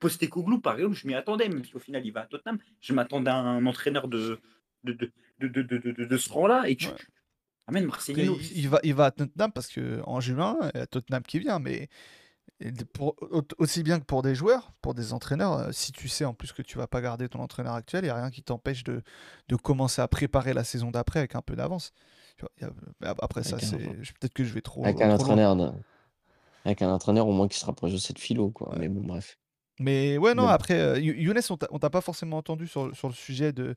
Postecoglou, 0.00 0.60
par 0.60 0.76
exemple, 0.76 0.94
je 0.94 1.06
m'y 1.08 1.14
attendais, 1.14 1.48
même 1.48 1.64
si 1.64 1.74
au 1.74 1.80
final 1.80 2.06
il 2.06 2.12
va 2.12 2.20
à 2.20 2.26
Tottenham. 2.26 2.58
Je 2.80 2.92
m'attendais 2.92 3.30
à 3.30 3.36
un 3.36 3.66
entraîneur 3.66 4.06
de, 4.06 4.38
de, 4.84 4.92
de, 5.40 5.48
de, 5.48 5.62
de, 5.62 6.04
de, 6.04 6.16
ce 6.16 6.30
rang-là. 6.32 6.68
Et 6.68 6.76
tu, 6.76 6.86
Ouais. 6.86 6.94
tu 6.94 7.08
amènes 7.66 7.84
Après, 7.84 7.96
Marcelino. 8.12 8.36
il, 8.40 8.58
il 8.58 8.68
va, 8.68 8.78
il 8.84 8.94
va 8.94 9.06
à 9.06 9.10
Tottenham 9.10 9.50
parce 9.52 9.66
que 9.68 10.00
en 10.04 10.20
juin, 10.20 10.56
il 10.72 10.78
y 10.78 10.80
a 10.80 10.86
Tottenham 10.86 11.22
qui 11.24 11.40
vient, 11.40 11.58
mais 11.58 11.88
pour- 12.92 13.16
aussi 13.58 13.82
bien 13.82 13.98
que 13.98 14.04
pour 14.04 14.22
des 14.22 14.36
joueurs, 14.36 14.72
pour 14.82 14.94
des 14.94 15.12
entraîneurs, 15.12 15.54
euh, 15.54 15.72
si 15.72 15.90
tu 15.90 16.06
sais 16.08 16.24
en 16.24 16.34
plus 16.34 16.52
que 16.52 16.62
tu 16.62 16.78
vas 16.78 16.86
pas 16.86 17.00
garder 17.00 17.28
ton 17.28 17.40
entraîneur 17.40 17.74
actuel, 17.74 18.04
il 18.04 18.06
n'y 18.06 18.10
a 18.10 18.16
rien 18.16 18.30
qui 18.30 18.42
t'empêche 18.44 18.84
de, 18.84 19.02
de 19.48 19.56
commencer 19.56 20.00
à 20.00 20.06
préparer 20.06 20.54
la 20.54 20.62
saison 20.62 20.92
d'après 20.92 21.18
avec 21.18 21.34
un 21.34 21.42
peu 21.42 21.56
d'avance. 21.56 21.92
Après 23.02 23.42
ça, 23.42 23.56
Avec 23.56 23.64
c'est 23.64 23.78
peut-être 24.20 24.32
que 24.34 24.44
je 24.44 24.54
vais 24.54 24.60
trop, 24.60 24.84
Avec 24.84 25.00
un 25.00 25.14
trop 25.16 25.24
entraîneur, 25.24 25.56
avec 26.68 26.82
un 26.82 26.92
entraîneur 26.92 27.26
au 27.26 27.32
moins 27.32 27.48
qui 27.48 27.58
se 27.58 27.66
rapproche 27.66 27.92
de 27.92 27.98
cette 27.98 28.18
philo, 28.18 28.50
quoi. 28.50 28.74
Mais 28.78 28.88
bon, 28.88 29.02
bref. 29.06 29.38
Mais 29.80 30.18
ouais, 30.18 30.34
non, 30.34 30.48
après, 30.48 30.74
euh, 30.80 30.98
You- 30.98 31.14
Younes, 31.14 31.40
on 31.70 31.78
t'a 31.78 31.90
pas 31.90 32.00
forcément 32.00 32.36
entendu 32.38 32.66
sur, 32.66 32.94
sur 32.96 33.08
le 33.08 33.14
sujet 33.14 33.52
de, 33.52 33.76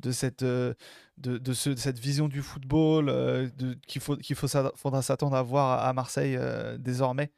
de, 0.00 0.10
cette, 0.10 0.42
euh, 0.42 0.74
de, 1.18 1.38
de 1.38 1.52
ce- 1.52 1.70
de 1.70 1.76
cette 1.78 1.98
vision 2.00 2.26
du 2.26 2.42
football 2.42 3.08
euh, 3.08 3.48
qu'il 3.86 4.02
faut, 4.02 4.16
qu'il 4.16 4.34
faut, 4.34 4.48
s'a- 4.48 4.72
faudra 4.74 5.02
s'attendre 5.02 5.36
à 5.36 5.42
voir 5.42 5.84
à, 5.84 5.92
Marseille 5.92 6.36
euh, 6.36 6.76
désormais. 6.78 7.32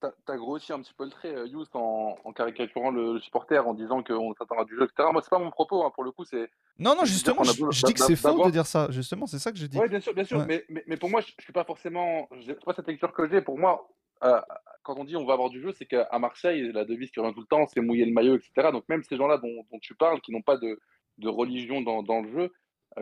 t'as 0.00 0.10
t'as 0.26 0.36
grossi 0.36 0.72
un 0.72 0.80
petit 0.80 0.92
peu 0.94 1.04
le 1.04 1.10
trait, 1.10 1.34
euh, 1.34 1.46
Yousk, 1.46 1.74
en, 1.74 2.16
en 2.24 2.32
caricaturant 2.32 2.90
le, 2.90 3.14
le 3.14 3.20
supporter, 3.20 3.66
en 3.66 3.74
disant 3.74 4.02
qu'on 4.02 4.34
s'attendra 4.34 4.64
du 4.64 4.76
jeu, 4.76 4.84
etc. 4.84 5.08
Moi, 5.12 5.22
c'est 5.22 5.30
pas 5.30 5.38
mon 5.38 5.50
propos, 5.50 5.84
hein, 5.84 5.90
pour 5.94 6.04
le 6.04 6.10
coup, 6.10 6.24
c'est 6.24 6.50
Non, 6.78 6.94
non, 6.94 7.04
justement, 7.04 7.44
je, 7.44 7.52
je 7.70 7.86
dis 7.86 7.94
que 7.94 8.00
c'est 8.00 8.16
faux 8.16 8.44
de 8.44 8.50
dire 8.50 8.66
ça. 8.66 8.90
Justement, 8.90 9.26
c'est 9.26 9.38
ça 9.38 9.52
que 9.52 9.58
je 9.58 9.66
dis. 9.66 9.78
Oui, 9.78 9.88
bien 9.88 10.00
sûr, 10.00 10.12
bien 10.14 10.24
sûr. 10.24 10.38
Ouais. 10.38 10.46
Mais, 10.46 10.64
mais, 10.68 10.84
mais 10.86 10.96
pour 10.96 11.08
moi, 11.10 11.20
je, 11.20 11.32
je 11.38 11.44
suis 11.44 11.52
pas 11.52 11.64
forcément. 11.64 12.28
C'est 12.46 12.64
pas 12.64 12.74
cette 12.74 12.88
lecture 12.88 13.12
que 13.12 13.28
j'ai. 13.28 13.40
Pour 13.40 13.58
moi, 13.58 13.88
euh, 14.24 14.40
quand 14.82 14.96
on 14.98 15.04
dit 15.04 15.16
on 15.16 15.24
va 15.24 15.34
avoir 15.34 15.50
du 15.50 15.60
jeu, 15.60 15.72
c'est 15.72 15.86
qu'à 15.86 16.18
Marseille, 16.18 16.70
la 16.72 16.84
devise 16.84 17.10
qui 17.10 17.20
revient 17.20 17.34
tout 17.34 17.40
le 17.40 17.46
temps, 17.46 17.66
c'est 17.66 17.80
mouiller 17.80 18.04
le 18.04 18.12
maillot, 18.12 18.36
etc. 18.36 18.70
Donc 18.72 18.88
même 18.88 19.02
ces 19.02 19.16
gens-là 19.16 19.38
dont, 19.38 19.64
dont 19.70 19.78
tu 19.80 19.94
parles, 19.94 20.20
qui 20.20 20.32
n'ont 20.32 20.42
pas 20.42 20.56
de, 20.56 20.78
de 21.18 21.28
religion 21.28 21.80
dans, 21.80 22.02
dans 22.02 22.20
le 22.20 22.30
jeu, 22.32 22.52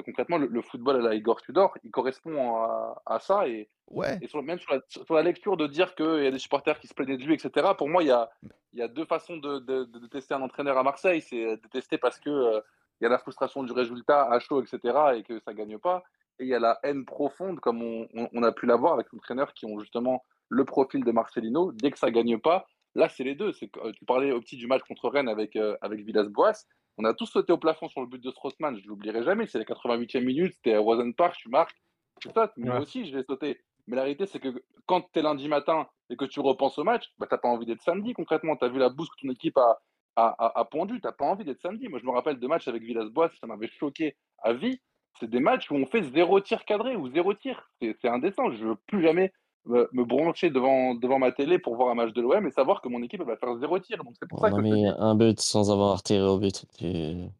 concrètement, 0.05 0.39
le, 0.39 0.47
le 0.47 0.63
football 0.63 0.97
à 0.97 1.09
la 1.09 1.15
Igor 1.15 1.41
Tudor, 1.43 1.75
il 1.85 1.91
correspond 1.91 2.57
à, 2.57 3.03
à 3.07 3.19
ça. 3.19 3.49
Et, 3.49 3.69
Ouais. 3.91 4.19
et 4.21 4.27
sur, 4.27 4.43
même 4.43 4.59
sur 4.59 4.75
la, 4.75 4.81
sur 4.89 5.15
la 5.15 5.23
lecture 5.23 5.57
de 5.57 5.67
dire 5.67 5.95
qu'il 5.95 6.23
y 6.23 6.27
a 6.27 6.31
des 6.31 6.39
supporters 6.39 6.79
qui 6.79 6.87
se 6.89 6.93
plaignaient 6.93 7.17
de 7.17 7.25
lui, 7.25 7.33
etc. 7.33 7.69
Pour 7.79 7.89
moi, 7.89 8.03
il 8.03 8.09
y 8.09 8.11
a, 8.11 8.29
il 8.75 8.79
y 8.79 8.83
a 8.83 8.89
deux 8.89 9.07
façons 9.07 9.39
de, 9.39 9.61
de, 9.61 9.85
de 9.85 10.07
tester 10.09 10.35
un 10.35 10.43
entraîneur 10.43 10.77
à 10.77 10.83
Marseille. 10.83 11.23
C'est 11.23 11.57
de 11.57 11.69
tester 11.73 11.97
parce 11.97 12.21
que 12.21 12.29
euh, 12.29 12.61
il 13.01 13.05
y 13.05 13.07
a 13.07 13.09
la 13.11 13.17
frustration 13.19 13.63
du 13.63 13.73
résultat 13.73 14.31
à 14.31 14.39
chaud, 14.41 14.63
etc. 14.63 14.79
et 15.17 15.23
que 15.23 15.41
ça 15.41 15.55
gagne 15.55 15.79
pas. 15.79 16.03
Et 16.39 16.45
il 16.45 16.49
y 16.51 16.55
a 16.55 16.59
la 16.59 16.79
haine 16.83 17.07
profonde, 17.07 17.61
comme 17.61 17.83
on, 17.83 18.07
on- 18.15 18.29
on 18.31 18.43
a 18.43 18.53
pu 18.53 18.67
l'avoir 18.67 18.93
avec 18.93 19.07
les 19.11 19.17
entraîneurs 19.19 19.55
qui 19.55 19.65
ont 19.65 19.79
justement 19.81 20.23
le 20.51 20.67
profil 20.67 21.03
de 21.03 21.11
Marcelino. 21.11 21.73
Dès 21.73 21.91
que 21.91 21.99
ça 21.99 22.11
gagne 22.11 22.37
pas, 22.39 22.67
là, 22.95 23.09
c'est 23.09 23.25
les 23.25 23.35
deux. 23.37 23.53
C'est 23.53 23.71
euh, 23.79 23.93
tu 23.93 24.05
parlais 24.05 24.33
au 24.33 24.41
petit 24.43 24.59
du 24.59 24.67
match 24.67 24.83
contre 24.87 25.09
Rennes 25.09 25.31
avec, 25.31 25.57
euh, 25.57 25.79
avec 25.81 26.01
Villas-Boas. 26.01 26.67
On 26.99 27.05
a 27.05 27.15
tous 27.15 27.27
sauté 27.27 27.53
au 27.53 27.59
plafond 27.59 27.89
sur 27.89 28.01
le 28.01 28.07
but 28.09 28.23
de 28.23 28.31
Strootman. 28.31 28.77
Je 28.79 28.89
l'oublierai 28.89 29.23
jamais. 29.25 29.47
C'est 29.47 29.59
la 29.59 29.65
88e 29.65 30.25
minute. 30.25 30.55
C'était 30.55 30.75
à 30.75 30.81
Rosen 30.81 31.15
Park. 31.15 31.37
Tu 31.39 31.49
marques. 31.49 31.77
Tu 32.21 32.29
sautes. 32.31 32.53
Moi 32.57 32.77
Ouais. 32.77 32.81
aussi, 32.81 33.07
je 33.09 33.17
vais 33.17 33.23
sauter. 33.23 33.61
Mais 33.87 33.97
la 33.97 34.03
réalité, 34.03 34.27
c'est 34.27 34.41
que 34.41 34.63
quand 34.87 35.03
tu 35.13 35.19
es 35.19 35.23
lundi 35.23 35.49
matin 35.49 35.87
et 36.11 36.17
que 36.17 36.25
tu 36.25 36.41
repenses 36.41 36.79
au 36.79 36.85
match, 36.85 37.05
bah, 37.19 37.27
tu 37.29 37.35
n'as 37.35 37.39
pas 37.39 37.49
envie 37.49 37.67
d'être 37.67 37.83
samedi 37.83 38.13
concrètement. 38.15 38.57
Tu 38.57 38.65
as 38.65 38.69
vu 38.69 38.79
la 38.79 38.89
bouse 38.91 39.09
que 39.09 39.27
ton 39.27 39.33
équipe 39.33 39.57
a, 39.59 39.79
a, 40.17 40.27
a, 40.47 40.61
a 40.61 40.65
pondu. 40.65 41.01
Tu 41.01 41.07
n'as 41.07 41.13
pas 41.13 41.25
envie 41.27 41.45
d'être 41.45 41.61
samedi. 41.61 41.89
Moi, 41.89 42.01
je 42.01 42.05
me 42.07 42.11
rappelle 42.11 42.39
de 42.41 42.47
matchs 42.47 42.69
avec 42.69 42.83
Villas-Boas. 42.83 43.31
Ça 43.41 43.47
m'avait 43.47 43.69
choqué 43.69 44.17
à 44.39 44.53
vie. 44.53 44.81
C'est 45.21 45.31
des 45.31 45.41
matchs 45.41 45.71
où 45.71 45.75
on 45.77 45.87
fait 45.87 46.03
zéro 46.03 46.41
tir 46.41 46.65
cadré 46.65 46.97
ou 46.97 47.09
zéro 47.09 47.33
tir. 47.35 47.71
C'est 47.81 48.09
indécent. 48.09 48.51
Je 48.51 48.67
veux 48.67 48.77
plus 48.87 49.03
jamais 49.03 49.33
me, 49.69 49.89
me 49.93 50.05
brancher 50.05 50.51
devant, 50.51 50.95
devant 50.95 51.19
ma 51.19 51.33
télé 51.33 51.59
pour 51.59 51.77
voir 51.77 51.91
un 51.91 51.95
match 51.95 52.13
de 52.13 52.21
l'OM 52.21 52.47
et 52.47 52.51
savoir 52.51 52.81
que 52.81 52.89
mon 52.89 53.03
équipe 53.03 53.23
va 53.23 53.37
faire 53.37 53.57
zéro 53.59 53.79
tir. 53.79 54.03
Donc 54.03 54.15
c'est 54.19 54.29
pour 54.29 54.41
ça 54.41 54.49
On 54.51 54.55
a 54.55 54.61
que 54.61 54.65
je 54.67 54.71
te 54.71 54.75
mis 54.75 54.87
un 54.87 55.15
but 55.15 55.41
sans 55.41 55.71
avoir 55.71 56.03
tiré 56.03 56.23
au 56.23 56.39
but. 56.39 56.65
Ouais, 56.81 57.31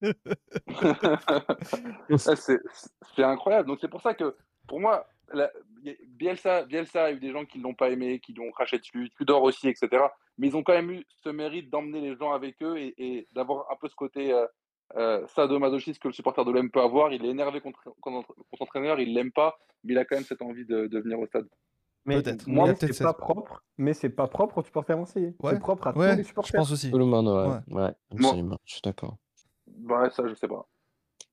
c'est 2.18 2.58
c'est 3.14 3.22
incroyable. 3.22 3.68
Donc 3.68 3.78
c'est 3.80 3.88
pour 3.88 4.00
ça 4.00 4.14
que 4.14 4.36
pour 4.66 4.80
moi, 4.80 5.06
la- 5.32 5.44
a- 5.86 5.90
Bielsa, 6.08 6.64
Bielsa 6.64 7.04
a 7.04 7.12
eu 7.12 7.20
des 7.20 7.32
gens 7.32 7.44
qui 7.44 7.58
ne 7.58 7.64
l'ont 7.64 7.74
pas 7.74 7.90
aimé, 7.90 8.20
qui 8.20 8.32
l'ont 8.32 8.50
craché 8.50 8.78
dessus, 8.78 9.10
Tudor 9.16 9.42
aussi, 9.42 9.68
etc. 9.68 9.88
Mais 10.38 10.48
ils 10.48 10.56
ont 10.56 10.62
quand 10.62 10.72
même 10.72 10.90
eu 10.90 11.04
ce 11.22 11.28
mérite 11.28 11.70
d'emmener 11.70 12.00
les 12.00 12.16
gens 12.16 12.32
avec 12.32 12.56
eux 12.62 12.78
et, 12.78 12.94
et 12.98 13.28
d'avoir 13.32 13.70
un 13.70 13.76
peu 13.76 13.88
ce 13.88 13.94
côté 13.94 14.32
euh, 14.32 14.46
euh, 14.96 15.26
sadomasochiste 15.28 16.00
que 16.00 16.08
le 16.08 16.14
supporter 16.14 16.44
de 16.44 16.50
l'OM 16.50 16.70
peut 16.70 16.80
avoir. 16.80 17.12
Il 17.12 17.24
est 17.24 17.28
énervé 17.28 17.60
contre, 17.60 17.82
contre, 18.00 18.26
contre 18.26 18.44
l'entraîneur, 18.60 19.00
il 19.00 19.14
l'aime 19.14 19.32
pas, 19.32 19.58
mais 19.84 19.94
il 19.94 19.98
a 19.98 20.04
quand 20.04 20.16
même 20.16 20.24
cette 20.24 20.42
envie 20.42 20.64
de, 20.66 20.86
de 20.86 20.98
venir 21.00 21.18
au 21.18 21.26
stade. 21.26 21.48
Mais 22.06 22.22
Peut-être. 22.22 22.48
moi, 22.48 22.74
c'est 22.78 22.98
pas 23.02 23.12
propre, 23.12 23.62
mais 23.76 23.92
c'est 23.92 24.08
pas 24.10 24.26
propre 24.26 24.58
aux 24.58 24.64
supporters 24.64 24.96
marseillais. 24.96 25.34
Ouais, 25.42 25.52
C'est 25.52 25.60
propre 25.60 25.86
à 25.86 25.92
tous 25.92 25.98
Ouais, 25.98 26.16
les 26.16 26.22
je 26.22 26.28
supporters. 26.28 26.58
pense 26.60 26.72
aussi. 26.72 26.90
Tout 26.90 26.98
le 26.98 27.04
monde, 27.04 27.28
ouais. 27.28 27.74
Ouais. 27.74 27.82
Ouais, 27.84 27.92
absolument. 28.12 28.56
Je 28.64 28.72
suis 28.72 28.80
d'accord. 28.82 29.16
Ouais, 29.66 30.10
ça, 30.10 30.26
je 30.26 30.34
sais 30.34 30.48
pas. 30.48 30.66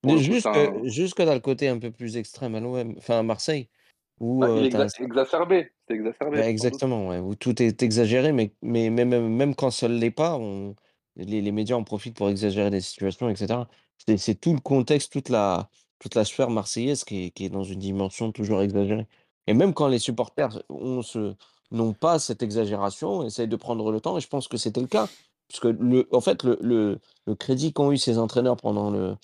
Mais 0.03 0.13
coup, 0.13 0.19
juste, 0.19 0.41
c'est 0.41 0.51
que, 0.51 0.77
un- 0.79 0.87
juste 0.89 1.13
que 1.15 1.23
dans 1.23 1.33
le 1.33 1.39
côté 1.39 1.69
un 1.69 1.79
peu 1.79 1.91
plus 1.91 2.17
extrême 2.17 2.53
à 2.55 2.59
l'OM, 2.59 2.95
enfin 2.97 3.19
à 3.19 3.23
Marseille, 3.23 3.69
où 4.19 4.41
Bah, 4.41 4.47
euh, 4.49 4.67
exa- 4.67 5.03
exacerbé. 5.03 5.71
C'est 5.87 5.95
exacerbé. 5.95 6.37
Bah, 6.37 6.47
exactement, 6.49 7.07
ouais, 7.07 7.19
où 7.19 7.33
tout 7.35 7.61
est 7.61 7.81
exagéré, 7.81 8.31
mais, 8.33 8.53
mais 8.61 8.89
même, 8.89 9.29
même 9.33 9.55
quand 9.55 9.71
ça 9.71 9.87
ne 9.87 9.97
l'est 9.97 10.11
pas, 10.11 10.37
on, 10.37 10.75
les, 11.17 11.51
médias 11.51 11.75
en 11.75 11.83
profitent 11.83 12.15
pour 12.15 12.29
exagérer 12.29 12.69
des 12.69 12.81
situations, 12.81 13.29
etc. 13.29 13.61
C'est 14.17 14.39
tout 14.39 14.53
le 14.53 14.59
contexte, 14.59 15.11
toute 15.11 15.29
la, 15.29 15.69
toute 15.99 16.15
la 16.15 16.25
sphère 16.25 16.49
marseillaise 16.49 17.03
qui 17.03 17.33
est, 17.35 17.49
dans 17.49 17.63
une 17.63 17.79
dimension 17.79 18.31
toujours 18.31 18.61
exagérée. 18.61 19.07
Et 19.47 19.53
même 19.53 19.73
quand 19.73 19.87
les 19.87 19.99
supporters 19.99 20.61
n'ont 20.69 21.93
pas 21.93 22.19
cette 22.19 22.43
exagération, 22.43 23.23
essayent 23.23 23.47
de 23.47 23.55
prendre 23.55 23.91
le 23.91 23.99
temps, 23.99 24.17
et 24.17 24.21
je 24.21 24.27
pense 24.27 24.47
que 24.47 24.57
c'était 24.57 24.81
le 24.81 24.87
cas, 24.87 25.07
puisque 25.47 25.65
le, 25.65 26.07
en 26.11 26.21
fait, 26.21 26.43
le, 26.43 26.99
le, 27.25 27.35
crédit 27.35 27.73
qu'ont 27.73 27.91
eu 27.91 27.97
ces 27.97 28.17
entraîneurs 28.19 28.57
pendant 28.57 28.91
le, 28.91 29.15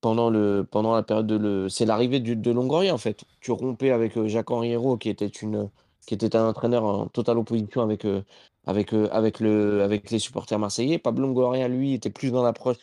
pendant 0.00 0.28
le 0.28 0.66
pendant 0.70 0.94
la 0.94 1.02
période 1.02 1.26
de 1.26 1.66
c'est 1.70 1.86
l'arrivée 1.86 2.20
de 2.20 2.50
Longoria 2.50 2.92
en 2.92 2.98
fait. 2.98 3.24
Tu 3.40 3.52
rompais 3.52 3.90
avec 3.90 4.18
euh, 4.18 4.28
Jacques 4.28 4.50
Henri 4.50 4.72
Hérault 4.72 4.98
qui 4.98 5.08
était 5.08 5.26
une 5.26 5.70
qui 6.06 6.14
était 6.14 6.36
un 6.36 6.48
entraîneur 6.48 6.84
en 6.84 7.06
totale 7.06 7.38
opposition 7.38 7.80
avec 7.80 8.04
euh, 8.04 8.22
avec 8.66 8.92
euh, 8.94 9.08
avec 9.12 9.40
le 9.40 9.82
avec 9.82 10.10
les 10.10 10.18
supporters 10.18 10.58
marseillais. 10.58 10.98
Pablo 10.98 11.26
Longoria 11.26 11.68
lui 11.68 11.94
était 11.94 12.10
plus 12.10 12.30
dans 12.32 12.42
l'approche 12.42 12.78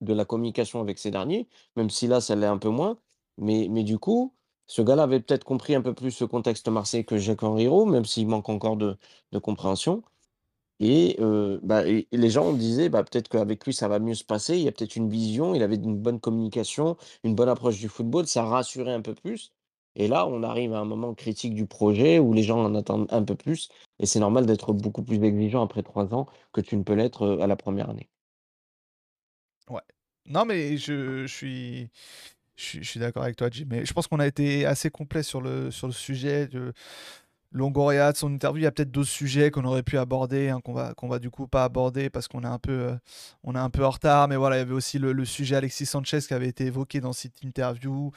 de 0.00 0.12
la 0.14 0.24
communication 0.24 0.80
avec 0.80 0.98
ces 0.98 1.10
derniers, 1.10 1.48
même 1.76 1.90
si 1.90 2.06
là 2.06 2.20
ça 2.20 2.36
l'est 2.36 2.46
un 2.46 2.58
peu 2.58 2.68
moins. 2.70 2.98
Mais 3.38 3.68
mais 3.70 3.84
du 3.84 3.98
coup, 3.98 4.34
ce 4.66 4.82
gars-là 4.82 5.04
avait 5.04 5.20
peut-être 5.20 5.44
compris 5.44 5.74
un 5.74 5.82
peu 5.82 5.94
plus 5.94 6.10
ce 6.12 6.24
contexte 6.24 6.68
marseillais 6.68 7.04
que 7.04 7.18
Jacques 7.18 7.42
Henri 7.42 7.64
Hérault, 7.64 7.86
même 7.86 8.04
s'il 8.04 8.28
manque 8.28 8.48
encore 8.48 8.76
de 8.76 8.96
de 9.32 9.38
compréhension. 9.38 10.02
Et, 10.80 11.16
euh, 11.20 11.60
bah, 11.62 11.84
les 11.84 12.30
gens 12.30 12.52
disaient 12.52 12.88
bah, 12.88 13.04
peut-être 13.04 13.28
qu'avec 13.28 13.64
lui 13.64 13.72
ça 13.72 13.88
va 13.88 13.98
mieux 14.00 14.14
se 14.14 14.24
passer. 14.24 14.56
Il 14.56 14.62
y 14.64 14.68
a 14.68 14.72
peut-être 14.72 14.96
une 14.96 15.08
vision, 15.08 15.54
il 15.54 15.62
avait 15.62 15.76
une 15.76 15.96
bonne 15.98 16.20
communication, 16.20 16.96
une 17.22 17.34
bonne 17.34 17.48
approche 17.48 17.78
du 17.78 17.88
football, 17.88 18.26
ça 18.26 18.44
rassurait 18.44 18.92
un 18.92 19.00
peu 19.02 19.14
plus. 19.14 19.52
Et 19.96 20.08
là, 20.08 20.26
on 20.26 20.42
arrive 20.42 20.72
à 20.74 20.80
un 20.80 20.84
moment 20.84 21.14
critique 21.14 21.54
du 21.54 21.66
projet 21.66 22.18
où 22.18 22.32
les 22.32 22.42
gens 22.42 22.64
en 22.64 22.74
attendent 22.74 23.06
un 23.10 23.22
peu 23.22 23.36
plus. 23.36 23.68
Et 23.98 24.06
c'est 24.06 24.20
normal 24.20 24.46
d'être 24.46 24.72
beaucoup 24.72 25.02
plus 25.02 25.22
exigeant 25.22 25.62
après 25.64 25.82
trois 25.82 26.14
ans 26.14 26.26
que 26.52 26.60
tu 26.60 26.76
ne 26.76 26.82
peux 26.82 26.94
l'être 26.94 27.38
à 27.40 27.46
la 27.46 27.56
première 27.56 27.90
année. 27.90 28.08
Ouais. 29.68 29.82
Non, 30.26 30.44
mais 30.44 30.76
je, 30.76 31.26
suis, 31.26 31.90
je 32.56 32.82
suis, 32.82 33.00
d'accord 33.00 33.22
avec 33.22 33.36
toi, 33.36 33.48
Jim. 33.50 33.66
Mais 33.68 33.84
je 33.84 33.92
pense 33.92 34.06
qu'on 34.06 34.20
a 34.20 34.26
été 34.26 34.66
assez 34.66 34.90
complet 34.90 35.22
sur 35.22 35.40
le, 35.40 35.70
sur 35.70 35.86
le 35.86 35.92
sujet 35.92 36.46
de 36.48 36.72
Longoria, 37.52 38.10
de 38.10 38.16
son 38.16 38.32
interview. 38.32 38.62
Il 38.62 38.64
y 38.64 38.66
a 38.66 38.72
peut-être 38.72 38.90
d'autres 38.90 39.08
sujets 39.08 39.50
qu'on 39.50 39.64
aurait 39.64 39.84
pu 39.84 39.96
aborder, 39.96 40.48
hein, 40.48 40.60
qu'on 40.60 40.72
va, 40.72 40.92
qu'on 40.94 41.08
va 41.08 41.20
du 41.20 41.30
coup 41.30 41.46
pas 41.46 41.64
aborder 41.64 42.10
parce 42.10 42.26
qu'on 42.26 42.42
est 42.42 42.46
un 42.46 42.58
peu, 42.58 42.96
est 43.46 43.56
un 43.56 43.70
peu 43.70 43.84
en 43.84 43.90
retard. 43.90 44.26
Mais 44.28 44.36
voilà, 44.36 44.56
il 44.56 44.58
y 44.60 44.62
avait 44.62 44.74
aussi 44.74 44.98
le, 44.98 45.12
le 45.12 45.24
sujet 45.24 45.56
Alexis 45.56 45.86
Sanchez 45.86 46.20
qui 46.26 46.34
avait 46.34 46.48
été 46.48 46.66
évoqué 46.66 47.00
dans 47.00 47.12
cette 47.12 47.42
interview. 47.42 48.10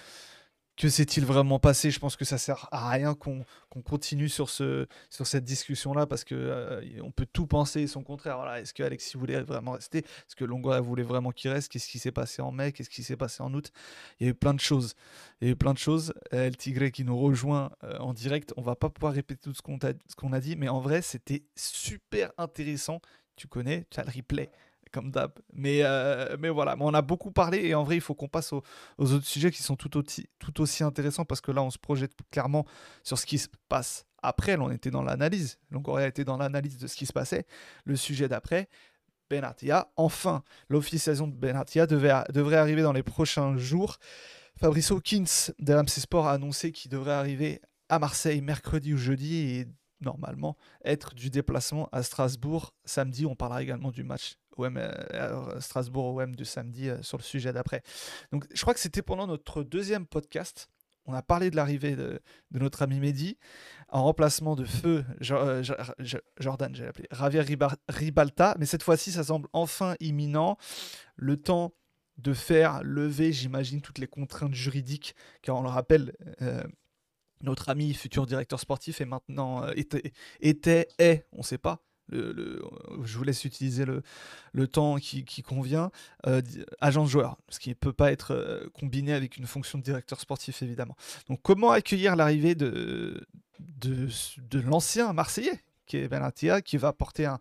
Que 0.78 0.90
s'est-il 0.90 1.26
vraiment 1.26 1.58
passé? 1.58 1.90
Je 1.90 1.98
pense 2.00 2.16
que 2.16 2.24
ça 2.24 2.38
sert 2.38 2.70
à 2.72 2.92
rien 2.92 3.16
qu'on 3.16 3.44
continue 3.84 4.30
sur, 4.30 4.48
ce, 4.52 4.86
sur 5.10 5.26
cette 5.26 5.44
discussion-là 5.44 6.06
parce 6.06 6.24
que 6.24 6.36
euh, 6.36 6.82
on 7.02 7.12
peut 7.12 7.26
tout 7.26 7.48
penser 7.48 7.88
son 7.88 8.04
contraire. 8.04 8.38
Voilà, 8.38 8.62
Est-ce 8.62 8.76
que 8.76 8.84
Alexis 8.84 9.18
voulait 9.18 9.42
vraiment 9.42 9.72
rester? 9.72 10.00
Est-ce 10.00 10.36
que 10.36 10.46
Longoria 10.46 10.80
voulait 10.80 11.02
vraiment 11.02 11.32
qu'il 11.32 11.50
reste? 11.50 11.72
Qu'est-ce 11.72 11.90
qui 11.90 11.98
s'est 11.98 12.12
passé 12.12 12.44
en 12.44 12.52
mai? 12.52 12.74
Qu'est-ce 12.74 12.92
qui 12.92 13.02
s'est 13.02 13.18
passé 13.18 13.42
en 13.42 13.52
août? 13.56 13.72
Il 14.20 14.28
y 14.28 14.28
a 14.28 14.30
eu 14.30 14.36
plein 14.36 14.54
de 14.54 14.60
choses. 14.60 14.94
Il 15.42 15.48
y 15.48 15.50
a 15.50 15.54
eu 15.54 15.56
plein 15.56 15.74
de 15.74 15.80
choses. 15.80 16.14
El 16.30 16.56
Tigre 16.56 16.92
qui 16.92 17.04
nous 17.04 17.18
rejoint 17.18 17.72
euh, 17.84 17.98
en 17.98 18.14
direct. 18.14 18.54
On 18.56 18.62
va 18.62 18.76
pas 18.76 18.90
pouvoir 18.90 19.14
répéter 19.14 19.42
tout 19.42 19.56
ce 19.56 19.64
qu'on 19.64 19.80
qu'on 20.16 20.32
a 20.34 20.40
dit, 20.40 20.56
mais 20.56 20.70
en 20.70 20.80
vrai, 20.80 21.02
c'était 21.02 21.42
super 21.56 22.32
intéressant. 22.38 23.02
Tu 23.36 23.48
connais, 23.48 23.88
tu 23.90 24.00
as 24.00 24.04
le 24.04 24.12
replay 24.16 24.52
comme 24.90 25.12
d'hab. 25.12 25.32
Mais, 25.54 25.80
euh, 25.84 26.36
mais 26.40 26.50
voilà, 26.50 26.76
Mais 26.76 26.84
on 26.84 26.94
a 26.94 27.02
beaucoup 27.02 27.32
parlé 27.32 27.66
et 27.66 27.76
en 27.76 27.84
vrai, 27.84 27.96
il 27.96 28.02
faut 28.02 28.16
qu'on 28.16 28.28
passe 28.28 28.54
aux, 28.54 28.64
autres 28.98 29.26
sujets 29.26 29.52
qui 29.52 29.64
sont 29.64 29.76
tout 29.76 29.98
aussi, 29.98 30.30
tout 30.40 30.62
aussi 30.62 30.84
intéressants 30.84 31.26
parce 31.26 31.42
que 31.42 31.52
là, 31.52 31.62
on 31.64 31.70
se 31.70 31.78
projette 31.78 32.14
clairement 32.32 32.66
sur 33.04 33.18
ce 33.18 33.26
qui 33.26 33.38
se 33.38 33.48
passe 33.70 34.06
après. 34.22 34.58
Là, 34.58 34.64
on 34.64 34.72
était 34.72 34.92
dans 34.92 35.04
l'analyse. 35.04 35.60
Longoria 35.72 36.08
était 36.08 36.26
dans 36.26 36.38
l'analyse 36.38 36.78
de 36.78 36.88
ce 36.88 36.96
qui 36.96 37.06
se 37.06 37.14
passait. 37.14 37.46
Le 37.86 37.96
sujet 37.96 38.28
d'après, 38.28 38.68
Benatia. 39.30 39.92
Enfin, 39.96 40.44
l'officialisation 40.70 41.28
de 41.28 41.36
Benatia 41.36 41.88
devait, 41.88 42.14
devrait 42.34 42.58
arriver 42.58 42.82
dans 42.82 42.94
les 42.94 43.04
prochains 43.04 43.58
jours. 43.58 43.98
Fabrice 44.60 44.92
Hawkins 44.92 45.52
de 45.60 45.74
RMC 45.74 45.90
Sport 45.90 46.28
a 46.28 46.34
annoncé 46.34 46.72
qu'il 46.72 46.90
devrait 46.90 47.14
arriver 47.14 47.62
à 47.90 48.00
Marseille 48.00 48.42
mercredi 48.42 48.94
ou 48.94 48.98
jeudi 48.98 49.38
et 49.38 49.68
normalement 50.02 50.58
être 50.84 51.14
du 51.14 51.30
déplacement 51.30 51.90
à 51.92 52.04
Strasbourg 52.04 52.74
samedi. 52.86 53.26
On 53.26 53.36
parlera 53.36 53.62
également 53.62 53.92
du 53.92 54.04
match 54.04 54.38
OM, 54.60 54.78
euh, 54.78 55.60
Strasbourg-OM 55.60 56.36
du 56.36 56.46
samedi 56.46 56.90
euh, 56.90 57.02
sur 57.02 57.18
le 57.18 57.24
sujet 57.24 57.54
d'après. 57.54 57.82
Donc 58.32 58.46
je 58.54 58.62
crois 58.62 58.74
que 58.74 58.80
c'était 58.80 59.02
pendant 59.02 59.28
notre 59.28 59.64
deuxième 59.64 60.06
podcast. 60.06 60.70
On 61.06 61.14
a 61.14 61.22
parlé 61.22 61.50
de 61.50 61.56
l'arrivée 61.56 61.96
de, 61.96 62.20
notre 62.52 62.82
ami 62.82 63.00
Mehdi 63.00 63.38
en 63.88 64.04
remplacement 64.04 64.56
de 64.58 64.66
Feu 64.66 65.06
euh, 65.32 65.64
Jo- 65.64 65.76
Jo- 66.00 66.18
Jordan, 66.40 66.76
j'ai 66.76 66.86
appelé 66.88 67.08
Javier 67.12 67.42
Riba- 67.42 67.78
Ribalta. 67.88 68.56
Mais 68.60 68.66
cette 68.66 68.84
fois-ci, 68.84 69.12
ça 69.14 69.24
semble 69.24 69.48
enfin 69.54 69.96
imminent. 70.02 70.58
Le 71.16 71.38
temps 71.38 71.74
de 72.18 72.34
faire 72.34 72.84
lever, 72.84 73.32
j'imagine, 73.32 73.80
toutes 73.82 74.00
les 74.00 74.08
contraintes 74.08 74.54
juridiques, 74.54 75.16
car 75.44 75.56
on 75.56 75.62
le 75.62 75.70
rappelle, 75.70 76.14
notre 77.42 77.70
ami 77.70 77.94
futur 77.94 78.26
directeur 78.26 78.60
sportif 78.60 79.00
est 79.02 79.06
maintenant 79.06 79.68
était, 79.74 80.12
était 80.42 80.88
est, 80.98 81.26
on 81.32 81.38
ne 81.40 81.44
sait 81.44 81.58
pas. 81.60 81.84
Le- 82.10 82.62
je 83.04 83.18
vous 83.18 83.24
laisse 83.24 83.46
utiliser 83.46 83.86
le, 83.86 84.68
temps 84.68 84.98
qui, 84.98 85.44
convient, 85.44 85.92
euh, 86.26 86.42
agent 86.82 87.04
de 87.04 87.10
joueur, 87.10 87.38
ce 87.50 87.60
qui 87.60 87.70
ne 87.70 87.74
peut 87.76 87.94
pas 87.94 88.12
être 88.12 88.32
euh, 88.32 88.68
combiné 88.74 89.14
avec 89.14 89.38
une 89.38 89.46
fonction 89.46 89.78
de 89.78 89.84
directeur 89.84 90.20
sportif 90.20 90.62
évidemment. 90.62 90.96
Donc 91.30 91.42
comment 91.42 91.72
accueillir 91.72 92.16
l'arrivée 92.16 92.56
de 92.56 93.26
l'ancien 94.66 95.14
Marseillais? 95.14 95.62
Qui 95.88 95.98
est 95.98 96.08
Benatia, 96.08 96.62
qui 96.62 96.78
va 96.78 96.90
apporter 96.90 97.26
un, 97.26 97.40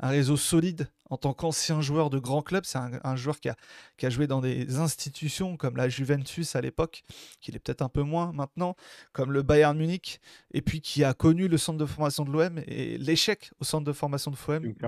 un 0.00 0.08
réseau 0.08 0.36
solide 0.38 0.88
en 1.10 1.16
tant 1.16 1.32
qu'ancien 1.32 1.80
joueur 1.80 2.10
de 2.10 2.18
grand 2.18 2.42
club. 2.42 2.64
C'est 2.64 2.78
un, 2.78 2.92
un 3.02 3.16
joueur 3.16 3.40
qui 3.40 3.48
a, 3.48 3.56
qui 3.96 4.06
a 4.06 4.10
joué 4.10 4.26
dans 4.26 4.40
des 4.40 4.76
institutions 4.76 5.56
comme 5.56 5.76
la 5.76 5.88
Juventus 5.88 6.54
à 6.56 6.60
l'époque, 6.60 7.02
qu'il 7.40 7.56
est 7.56 7.58
peut-être 7.58 7.82
un 7.82 7.88
peu 7.88 8.02
moins 8.02 8.32
maintenant, 8.32 8.76
comme 9.12 9.32
le 9.32 9.42
Bayern 9.42 9.76
Munich, 9.76 10.20
et 10.52 10.62
puis 10.62 10.80
qui 10.80 11.04
a 11.04 11.14
connu 11.14 11.48
le 11.48 11.58
centre 11.58 11.78
de 11.78 11.86
formation 11.86 12.24
de 12.24 12.30
l'OM 12.30 12.60
et 12.66 12.98
l'échec 12.98 13.50
au 13.60 13.64
centre 13.64 13.84
de 13.84 13.92
formation 13.92 14.30
de, 14.30 14.36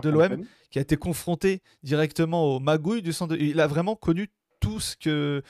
de 0.00 0.08
l'OM, 0.10 0.22
qui 0.70 0.78
a 0.78 0.82
été 0.82 0.96
confronté 0.96 1.62
directement 1.82 2.44
aux 2.54 2.60
magouilles 2.60 3.02
du 3.02 3.12
centre. 3.12 3.34
de- 3.34 3.40
Il 3.42 3.58
a 3.60 3.66
vraiment 3.66 3.96
connu 3.96 4.30
tout 4.60 4.78
ce 4.78 4.96
que 4.96 5.42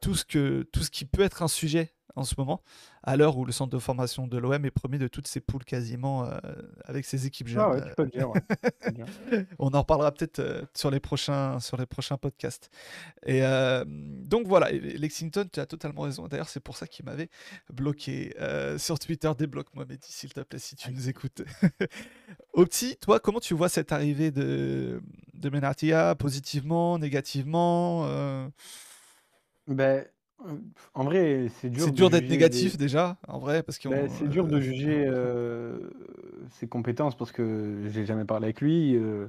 tout 0.00 0.14
ce 0.14 0.24
que 0.24 0.62
tout 0.72 0.82
ce 0.82 0.90
qui 0.90 1.04
peut 1.04 1.22
être 1.22 1.42
un 1.42 1.48
sujet 1.48 1.92
en 2.14 2.24
ce 2.24 2.34
moment, 2.36 2.62
à 3.02 3.16
l'heure 3.16 3.36
où 3.38 3.44
le 3.44 3.52
centre 3.52 3.70
de 3.70 3.78
formation 3.78 4.26
de 4.26 4.38
l'OM 4.38 4.64
est 4.64 4.70
premier 4.70 4.98
de 4.98 5.08
toutes 5.08 5.26
ses 5.26 5.40
poules 5.40 5.64
quasiment 5.64 6.24
euh, 6.24 6.38
avec 6.84 7.04
ses 7.04 7.26
équipes 7.26 7.48
jeunes. 7.48 7.62
Ah 7.62 7.70
ouais, 7.70 7.82
tu 7.82 7.94
peux 7.96 8.04
le 8.04 8.10
dire. 8.10 8.30
ouais. 8.30 8.40
Tu 8.40 8.56
peux 8.56 8.88
le 8.88 8.92
dire. 8.92 9.46
on 9.58 9.68
en 9.68 9.80
reparlera 9.80 10.12
peut-être 10.12 10.38
euh, 10.40 10.62
sur 10.74 10.90
les 10.90 11.00
prochains 11.00 11.58
sur 11.60 11.76
les 11.76 11.86
prochains 11.86 12.18
podcasts. 12.18 12.70
Et 13.24 13.44
euh, 13.44 13.84
donc 13.86 14.46
voilà, 14.46 14.70
Lexington, 14.70 15.48
tu 15.50 15.60
as 15.60 15.66
totalement 15.66 16.02
raison. 16.02 16.28
D'ailleurs, 16.28 16.48
c'est 16.48 16.60
pour 16.60 16.76
ça 16.76 16.86
qu'il 16.86 17.04
m'avait 17.04 17.30
bloqué 17.72 18.34
sur 18.78 18.98
Twitter. 18.98 19.30
Débloque-moi, 19.36 19.84
Mehdi, 19.86 20.10
s'il 20.10 20.32
te 20.32 20.40
plaît, 20.40 20.58
si 20.58 20.76
tu 20.76 20.92
nous 20.92 21.08
écoutes. 21.08 21.42
Opti, 22.52 22.96
toi, 23.00 23.20
comment 23.20 23.40
tu 23.40 23.54
vois 23.54 23.68
cette 23.68 23.92
arrivée 23.92 24.30
de 24.30 25.02
de 25.34 25.50
Menatia 25.50 26.14
positivement, 26.14 26.98
négativement 26.98 28.06
Ben, 29.66 30.06
en 30.94 31.04
vrai, 31.04 31.48
c'est 31.60 31.70
dur. 31.70 31.84
C'est 31.84 31.90
de 31.90 31.96
dur 31.96 32.10
d'être 32.10 32.22
juger 32.24 32.34
négatif 32.36 32.72
des- 32.72 32.84
déjà, 32.84 33.16
en 33.28 33.38
vrai, 33.38 33.62
parce 33.62 33.78
que 33.78 33.88
Ben, 33.88 34.08
c'est 34.08 34.28
dur 34.28 34.46
de 34.46 34.60
juger 34.60 35.04
euh, 35.08 35.90
ses 36.50 36.66
compétences 36.68 37.16
parce 37.16 37.32
que 37.32 37.88
j'ai 37.88 38.04
jamais 38.06 38.24
parlé 38.24 38.46
avec 38.46 38.60
lui 38.60 38.96
euh, 38.96 39.28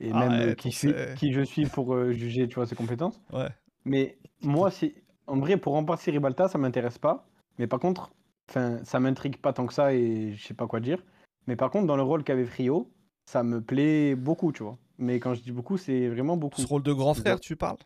et 0.00 0.12
même 0.12 0.32
euh, 0.32 0.42
Arrête, 0.42 0.58
qui, 0.58 0.68
on 0.68 0.70
je 0.70 0.76
suis- 0.76 0.88
sait. 0.90 1.14
qui 1.16 1.32
je 1.32 1.40
suis 1.42 1.66
pour 1.66 1.94
euh, 1.94 2.12
juger, 2.12 2.48
tu 2.48 2.56
vois, 2.56 2.66
ses 2.66 2.76
compétences. 2.76 3.20
Ouais. 3.32 3.48
Mais 3.84 4.16
moi, 4.42 4.70
c'est 4.70 4.94
en 5.26 5.38
vrai 5.38 5.56
pour 5.56 5.72
remplacer 5.74 6.10
Ribalta, 6.10 6.48
ça 6.48 6.58
m'intéresse 6.58 6.98
pas. 6.98 7.26
Mais 7.58 7.66
par 7.66 7.80
contre, 7.80 8.10
enfin, 8.48 8.78
ça 8.84 9.00
m'intrigue 9.00 9.36
pas 9.38 9.52
tant 9.52 9.66
que 9.66 9.74
ça 9.74 9.92
et 9.94 10.32
je 10.32 10.46
sais 10.46 10.54
pas 10.54 10.66
quoi 10.66 10.80
dire. 10.80 11.02
Mais 11.46 11.56
par 11.56 11.70
contre, 11.70 11.86
dans 11.86 11.96
le 11.96 12.02
rôle 12.02 12.24
qu'avait 12.24 12.44
Frio, 12.44 12.90
ça 13.26 13.42
me 13.42 13.60
plaît 13.60 14.14
beaucoup, 14.14 14.52
tu 14.52 14.62
vois. 14.62 14.78
Mais 14.98 15.18
quand 15.18 15.34
je 15.34 15.40
dis 15.42 15.52
beaucoup, 15.52 15.78
c'est 15.78 16.08
vraiment 16.08 16.36
beaucoup. 16.36 16.60
Ce 16.60 16.66
rôle 16.66 16.82
de 16.82 16.92
grand 16.92 17.14
frère, 17.14 17.40
tu 17.40 17.56
parles? 17.56 17.78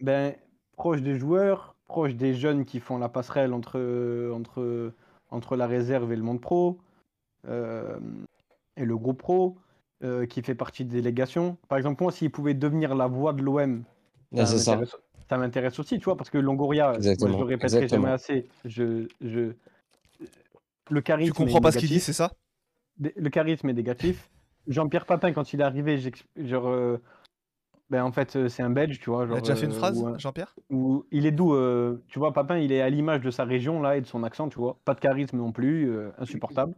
Ben, 0.00 0.34
proche 0.76 1.02
des 1.02 1.16
joueurs, 1.16 1.75
proche 1.86 2.14
des 2.14 2.34
jeunes 2.34 2.64
qui 2.64 2.80
font 2.80 2.98
la 2.98 3.08
passerelle 3.08 3.52
entre, 3.52 4.30
entre, 4.34 4.92
entre 5.30 5.56
la 5.56 5.66
réserve 5.66 6.12
et 6.12 6.16
le 6.16 6.22
monde 6.22 6.40
pro, 6.40 6.78
euh, 7.48 7.98
et 8.76 8.84
le 8.84 8.96
groupe 8.96 9.18
pro, 9.18 9.56
euh, 10.02 10.26
qui 10.26 10.42
fait 10.42 10.54
partie 10.54 10.84
de 10.84 10.90
délégation. 10.90 11.56
Par 11.68 11.78
exemple, 11.78 12.02
moi, 12.02 12.12
s'il 12.12 12.30
pouvait 12.30 12.54
devenir 12.54 12.94
la 12.94 13.06
voix 13.06 13.32
de 13.32 13.42
l'OM, 13.42 13.84
c'est 14.34 14.58
ça. 14.58 14.72
m'intéresse- 14.76 14.96
ça 15.28 15.38
m'intéresse 15.38 15.78
aussi, 15.78 15.98
tu 15.98 16.04
vois, 16.04 16.16
parce 16.16 16.30
que 16.30 16.38
Longoria, 16.38 16.92
moi, 16.92 17.00
je 17.00 17.04
le 17.26 17.44
répéterai 17.44 17.66
exactement. 17.66 18.02
jamais 18.02 18.12
assez, 18.12 18.48
je, 18.64 19.08
je... 19.20 19.52
le 20.90 21.00
charisme 21.00 21.32
Tu 21.32 21.36
comprends 21.36 21.58
est 21.58 21.62
pas 21.62 21.72
ce 21.72 21.78
qu'il 21.78 21.88
dit, 21.88 21.94
négatif. 21.94 22.06
c'est 22.06 22.12
ça? 22.12 22.32
Le 22.98 23.28
charisme 23.30 23.68
est 23.68 23.74
négatif. 23.74 24.28
Jean-Pierre 24.68 25.06
Papin, 25.06 25.32
quand 25.32 25.52
il 25.52 25.60
est 25.60 25.64
arrivé, 25.64 25.98
genre, 26.36 26.68
euh, 26.68 27.00
ben, 27.90 28.02
en 28.02 28.12
fait, 28.12 28.36
euh, 28.36 28.48
c'est 28.48 28.62
un 28.62 28.70
Belge, 28.70 28.98
tu 29.00 29.10
vois. 29.10 29.24
Il 29.24 29.26
a 29.26 29.28
genre, 29.28 29.40
déjà 29.40 29.56
fait 29.56 29.66
une 29.66 29.72
euh, 29.72 29.76
phrase, 29.76 30.04
Jean-Pierre? 30.18 30.54
où 30.70 31.04
il 31.10 31.26
est 31.26 31.30
doux. 31.32 31.54
euh, 31.54 32.02
tu 32.08 32.18
vois, 32.18 32.32
Papin, 32.32 32.58
il 32.58 32.72
est 32.72 32.80
à 32.80 32.90
l'image 32.90 33.20
de 33.20 33.30
sa 33.30 33.44
région 33.44 33.80
là 33.80 33.96
et 33.96 34.00
de 34.00 34.06
son 34.06 34.22
accent, 34.24 34.48
tu 34.48 34.58
vois. 34.58 34.78
Pas 34.84 34.94
de 34.94 35.00
charisme 35.00 35.36
non 35.38 35.52
plus, 35.52 35.90
euh, 35.90 36.10
insupportable. 36.18 36.74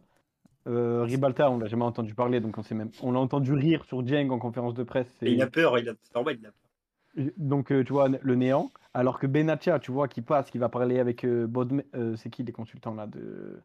Euh, 0.67 1.03
Ribalta, 1.03 1.49
on 1.49 1.57
l'a 1.57 1.67
jamais 1.67 1.85
entendu 1.85 2.13
parler, 2.13 2.39
donc 2.41 2.57
on 2.57 2.63
sait 2.63 2.75
même. 2.75 2.91
On 3.01 3.11
l'a 3.11 3.19
entendu 3.19 3.53
rire 3.53 3.85
sur 3.85 4.03
Dieng 4.03 4.29
en 4.29 4.37
conférence 4.37 4.75
de 4.75 4.83
presse. 4.83 5.07
Et 5.21 5.31
il 5.31 5.41
a 5.41 5.47
peur, 5.47 5.79
il 5.79 5.89
a... 5.89 5.93
c'est 6.01 6.13
normal, 6.13 6.37
il 6.39 6.45
a 6.45 6.49
peur. 6.51 7.33
Donc, 7.37 7.71
euh, 7.71 7.83
tu 7.83 7.93
vois, 7.93 8.07
le 8.07 8.35
néant. 8.35 8.69
Alors 8.93 9.19
que 9.19 9.25
Benatia, 9.25 9.79
tu 9.79 9.91
vois, 9.91 10.07
qui 10.07 10.21
passe, 10.21 10.51
qui 10.51 10.57
va 10.57 10.69
parler 10.69 10.99
avec 10.99 11.23
euh, 11.23 11.47
Bodme- 11.47 11.83
euh, 11.95 12.15
c'est 12.15 12.29
qui 12.29 12.43
les 12.43 12.51
consultants 12.51 12.93
là 12.93 13.07
de. 13.07 13.61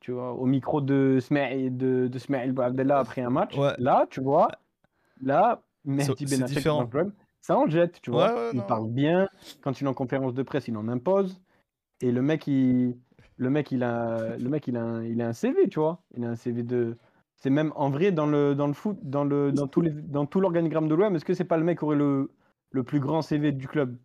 Tu 0.00 0.12
vois, 0.12 0.32
au 0.32 0.46
micro 0.46 0.80
de 0.80 1.18
Smaïl 1.20 1.76
de, 1.76 2.06
de 2.08 2.18
Smaïl 2.18 2.54
après 2.90 3.20
un 3.20 3.30
match. 3.30 3.56
Ouais. 3.56 3.74
Là, 3.78 4.06
tu 4.10 4.20
vois, 4.20 4.48
là, 5.20 5.62
Mehdi 5.88 6.24
dans 6.64 6.80
le 6.82 6.86
club, 6.86 7.12
ça 7.40 7.58
en 7.58 7.66
jette, 7.66 8.00
tu 8.02 8.10
vois. 8.10 8.28
Ouais, 8.28 8.40
ouais, 8.40 8.50
il 8.52 8.58
non. 8.58 8.66
parle 8.66 8.90
bien. 8.90 9.28
Quand 9.62 9.80
il 9.80 9.84
est 9.84 9.88
en 9.88 9.94
conférence 9.94 10.34
de 10.34 10.42
presse, 10.42 10.68
il 10.68 10.76
en 10.76 10.88
impose. 10.88 11.40
Et 12.00 12.12
le 12.12 12.22
mec, 12.22 12.46
il, 12.46 12.96
le 13.36 13.50
mec, 13.50 13.72
il 13.72 13.82
a, 13.82 14.36
le 14.36 14.48
mec, 14.48 14.66
il 14.68 14.76
a, 14.76 14.82
un, 14.82 15.04
il 15.04 15.20
a 15.22 15.28
un 15.28 15.32
CV, 15.32 15.68
tu 15.68 15.80
vois. 15.80 16.02
Il 16.16 16.24
a 16.24 16.28
un 16.30 16.36
CV 16.36 16.62
de. 16.62 16.96
C'est 17.36 17.50
même 17.50 17.72
en 17.76 17.88
vrai 17.90 18.10
dans 18.12 18.26
le 18.26 18.54
dans 18.54 18.66
le 18.66 18.72
foot, 18.72 18.98
dans 19.02 19.24
le 19.24 19.52
dans 19.52 19.68
tous 19.68 19.80
les 19.80 19.90
dans 19.90 20.26
tout 20.26 20.40
l'organigramme 20.40 20.88
de 20.88 20.94
l'OM. 20.94 21.14
Est-ce 21.14 21.24
que 21.24 21.34
c'est 21.34 21.44
pas 21.44 21.56
le 21.56 21.64
mec 21.64 21.78
qui 21.78 21.84
aurait 21.84 21.96
le 21.96 22.30
le 22.72 22.82
plus 22.82 23.00
grand 23.00 23.22
CV 23.22 23.52
du 23.52 23.66
club? 23.68 23.96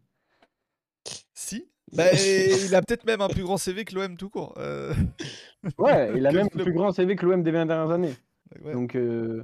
Si. 1.33 1.69
Bah, 1.95 2.05
il 2.13 2.73
a 2.73 2.81
peut-être 2.81 3.05
même 3.05 3.21
un 3.21 3.27
plus 3.27 3.43
grand 3.43 3.57
CV 3.57 3.85
que 3.85 3.93
l'OM 3.93 4.17
tout 4.17 4.29
court. 4.29 4.55
euh. 4.57 4.93
Ouais, 5.77 6.11
il 6.15 6.25
a 6.25 6.31
même 6.33 6.47
le 6.55 6.63
plus 6.63 6.73
grand 6.73 6.91
CV 6.91 7.15
que 7.15 7.25
l'OM 7.25 7.43
des 7.43 7.51
20 7.51 7.67
dernières 7.67 7.91
années. 7.91 8.15
Ouais. 8.63 8.73
Donc, 8.73 8.95
euh, 8.95 9.43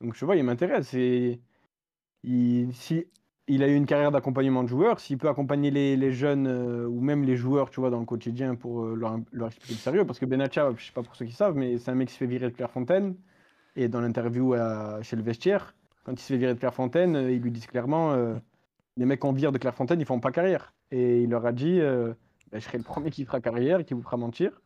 donc 0.00 0.14
je 0.14 0.24
vois, 0.24 0.36
il 0.36 0.44
m'intéresse. 0.44 0.94
Et 0.94 1.40
il, 2.24 2.74
si 2.74 3.06
il 3.50 3.62
a 3.64 3.68
eu 3.68 3.74
une 3.74 3.86
carrière 3.86 4.12
d'accompagnement 4.12 4.62
de 4.62 4.68
joueurs, 4.68 5.00
s'il 5.00 5.18
peut 5.18 5.28
accompagner 5.28 5.70
les, 5.70 6.12
jeunes 6.12 6.46
euh, 6.46 6.86
ou 6.86 7.00
même 7.00 7.24
les 7.24 7.36
joueurs, 7.36 7.70
tu 7.70 7.80
vois, 7.80 7.90
dans 7.90 7.98
le 7.98 8.06
quotidien 8.06 8.54
pour 8.54 8.84
euh, 8.84 8.94
leur, 8.94 9.18
leur 9.32 9.48
expliquer 9.48 9.74
le 9.74 9.78
sérieux, 9.78 10.04
parce 10.04 10.20
que 10.20 10.26
Benatia, 10.26 10.72
je 10.76 10.84
sais 10.84 10.92
pas 10.92 11.02
pour 11.02 11.16
ceux 11.16 11.24
qui 11.24 11.32
savent, 11.32 11.56
mais 11.56 11.78
c'est 11.78 11.90
un 11.90 11.94
mec 11.94 12.08
qui 12.08 12.14
se 12.14 12.18
fait 12.18 12.26
virer 12.26 12.48
de 12.48 12.54
Clairefontaine. 12.54 13.16
Et 13.76 13.88
dans 13.88 14.00
l'interview 14.00 14.54
chez 15.02 15.16
le 15.16 15.22
vestiaire, 15.22 15.74
quand 16.04 16.12
il 16.12 16.20
se 16.20 16.32
fait 16.32 16.36
virer 16.36 16.54
de 16.54 16.58
Clairefontaine, 16.58 17.16
euh, 17.16 17.32
ils 17.32 17.40
lui 17.40 17.50
disent 17.50 17.66
clairement, 17.66 18.12
euh, 18.12 18.34
les 18.96 19.04
mecs 19.04 19.20
qu'on 19.20 19.32
vire 19.32 19.52
de 19.52 19.58
Clairefontaine, 19.58 20.00
ils 20.00 20.06
font 20.06 20.20
pas 20.20 20.32
carrière. 20.32 20.72
Et 20.90 21.22
il 21.22 21.30
leur 21.30 21.46
a 21.46 21.52
dit, 21.52 21.80
Bah, 21.80 22.58
je 22.58 22.60
serai 22.60 22.78
le 22.78 22.84
premier 22.84 23.10
qui 23.10 23.24
fera 23.24 23.40
carrière, 23.40 23.84
qui 23.84 23.94
vous 23.94 24.02
fera 24.02 24.16
mentir. 24.16 24.60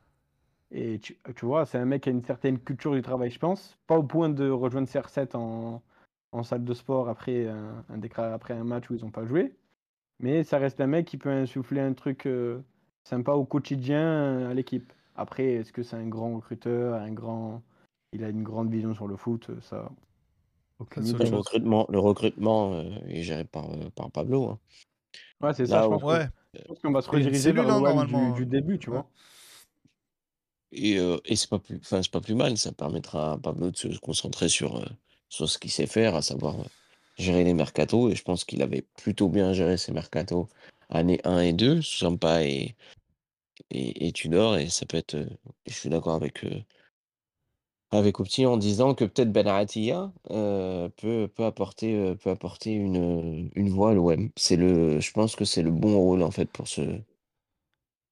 Et 0.71 0.99
tu, 0.99 1.17
tu 1.37 1.47
vois, 1.47 1.67
c'est 1.67 1.79
un 1.79 1.85
mec 1.85 2.03
qui 2.03 2.09
a 2.09 2.13
une 2.13 2.25
certaine 2.25 2.59
culture 2.59 2.93
du 2.93 3.03
travail, 3.03 3.31
je 3.31 3.39
pense. 3.39 3.79
Pas 3.87 3.97
au 3.97 4.03
point 4.03 4.29
de 4.29 4.49
rejoindre 4.49 4.89
CR7 4.89 5.37
en, 5.37 5.83
en 6.35 6.43
salle 6.43 6.65
de 6.65 6.75
sport 6.75 7.09
après 7.09 7.47
un, 7.47 7.85
un 7.89 8.33
après 8.33 8.55
un 8.55 8.65
match 8.65 8.91
où 8.91 8.95
ils 8.95 9.03
n'ont 9.03 9.11
pas 9.11 9.25
joué. 9.25 9.55
Mais 10.21 10.45
ça 10.45 10.59
reste 10.59 10.81
un 10.81 10.87
mec 10.87 11.07
qui 11.07 11.17
peut 11.17 11.31
insuffler 11.31 11.81
un 11.81 11.95
truc 11.95 12.27
euh, 12.27 12.61
sympa 13.05 13.33
au 13.33 13.45
quotidien 13.45 14.03
euh, 14.03 14.51
à 14.51 14.55
l'équipe. 14.55 14.93
Après, 15.17 15.47
est-ce 15.47 15.73
que 15.73 15.83
c'est 15.83 15.97
un 15.97 16.09
grand 16.09 16.35
recruteur, 16.35 17.01
un 17.01 17.13
grand... 17.13 17.63
Il 18.13 18.25
a 18.25 18.29
une 18.29 18.43
grande 18.43 18.71
vision 18.71 18.95
sur 18.95 19.07
le 19.09 19.17
foot, 19.17 19.49
euh, 19.51 19.61
ça... 19.61 19.91
Le 20.97 21.37
recrutement, 21.37 21.87
le 21.89 21.99
recrutement 21.99 22.75
euh, 22.75 22.91
est 23.07 23.23
géré 23.23 23.45
par, 23.45 23.71
euh, 23.71 23.91
par 23.95 24.11
Pablo. 24.11 24.51
hein. 24.51 24.59
Ouais, 25.41 25.55
c'est 25.55 25.67
ça, 25.67 25.83
je 25.83 25.89
pense, 25.89 26.03
Ouais. 26.03 26.29
qu'on 26.83 26.93
va 26.93 27.01
se 27.01 27.11
rediriger 27.11 27.53
vers 27.53 27.65
cellule, 27.65 27.71
hein, 27.71 27.81
l'OM 27.81 27.85
normalement. 27.85 28.35
du, 28.35 28.45
du 28.45 28.47
début, 28.47 28.79
tu 28.79 28.91
Ouais. 28.91 28.97
vois. 28.97 29.07
Et, 30.73 30.99
euh, 30.99 31.19
et 31.25 31.37
c'est 31.37 31.49
pas 31.49 31.61
plus, 31.61 31.77
enfin, 31.77 32.03
c'est 32.03 32.11
pas 32.11 32.21
plus 32.21 32.35
mal. 32.35 32.57
Ça 32.59 32.73
permettra 32.73 33.33
à 33.33 33.39
Pablo 33.39 33.71
de 33.71 33.77
se 33.77 33.99
concentrer 34.01 34.49
sur, 34.49 34.77
euh, 34.77 34.87
sur 35.35 35.49
ce 35.49 35.59
qu'il 35.59 35.71
sait 35.71 35.87
faire, 35.87 36.15
à 36.15 36.23
savoir 36.23 36.61
euh, 36.61 36.65
gérer 37.19 37.45
les 37.45 37.55
mercatos. 37.55 38.11
Et 38.13 38.17
je 38.17 38.23
pense 38.23 38.45
qu'il 38.45 38.63
avait 38.63 38.83
plutôt 38.97 39.29
bien 39.29 39.53
géré 39.53 39.77
ses 39.77 39.93
mercatos 39.93 40.49
années 40.91 41.21
1 41.25 41.41
et 41.41 41.53
2, 41.53 41.83
Sampa 41.83 42.45
et, 42.45 42.75
et, 43.71 44.07
et 44.09 44.13
Tudor. 44.13 44.57
Et 44.59 44.69
ça 44.69 44.87
peut 44.87 44.97
être. 44.99 45.15
euh, 45.15 45.27
je 45.67 45.75
suis 45.75 45.91
d'accord 45.91 46.15
avec, 46.15 46.45
euh, 46.45 46.61
avec 47.91 48.21
Opti 48.21 48.47
en 48.47 48.57
disant 48.57 48.95
que 48.95 49.05
peut-être 49.05 49.33
Ben 49.33 49.45
peut, 50.97 51.29
peut 51.35 51.45
apporter, 51.45 52.15
peut 52.23 52.31
apporter 52.31 52.73
une, 52.73 53.51
une 53.55 53.71
voix 53.71 53.91
à 53.91 53.95
je 53.95 55.11
pense 55.13 55.37
que 55.37 55.45
c'est 55.45 55.63
le 55.63 55.71
bon 55.71 55.97
rôle 55.99 56.23
en 56.23 56.31
fait 56.31 56.47
pour 56.51 56.69
ce, 56.69 57.01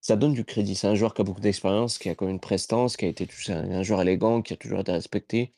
ça 0.02 0.16
donne 0.16 0.34
du 0.34 0.44
crédit. 0.44 0.74
C'est 0.74 0.88
un 0.88 0.94
joueur 0.94 1.14
qui 1.14 1.22
a 1.22 1.24
beaucoup 1.24 1.40
d'expérience, 1.40 1.98
qui 1.98 2.10
a 2.10 2.14
quand 2.14 2.26
même 2.26 2.34
une 2.34 2.40
prestance, 2.40 2.96
qui 2.96 3.06
a 3.06 3.08
été 3.08 3.26
un 3.48 3.82
joueur 3.82 4.02
élégant, 4.02 4.42
qui 4.42 4.52
a 4.52 4.56
toujours 4.56 4.80
été 4.80 4.92
respecté 4.92 5.54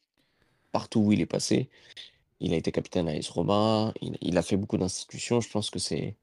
partout 0.74 1.00
où 1.00 1.12
il 1.12 1.20
est 1.20 1.26
passé. 1.26 1.70
Il 2.40 2.52
a 2.52 2.56
été 2.56 2.72
capitaine 2.72 3.08
à 3.08 3.12
AS 3.12 3.30
Roma, 3.30 3.94
il, 4.02 4.18
il 4.20 4.36
a 4.36 4.42
fait 4.42 4.56
beaucoup 4.56 4.76
d'institutions. 4.76 5.40
Je 5.40 5.48
pense 5.48 5.70
que 5.70 5.78
c'est 5.78 6.16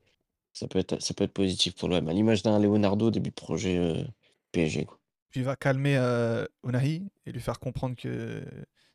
ça 0.53 0.68
peut 0.68 0.80
être 0.80 1.02
ça 1.02 1.14
peut 1.14 1.23
être 1.23 1.34
positif 1.34 1.73
pour 1.76 1.88
l'OM. 1.88 2.07
À 2.10 2.14
l'image 2.14 2.44
d'un 2.44 2.60
Leonardo 2.60 3.10
début 3.10 3.30
de 3.30 3.36
projet 3.36 3.78
euh, 3.78 4.03
PSG. 4.52 4.86
Quoi. 4.86 4.99
Puis 5.30 5.40
il 5.40 5.45
va 5.45 5.56
calmer 5.56 5.95
euh, 5.95 6.45
Unai 6.68 7.03
et 7.26 7.32
lui 7.32 7.40
faire 7.40 7.60
comprendre 7.60 7.95
que 7.95 8.44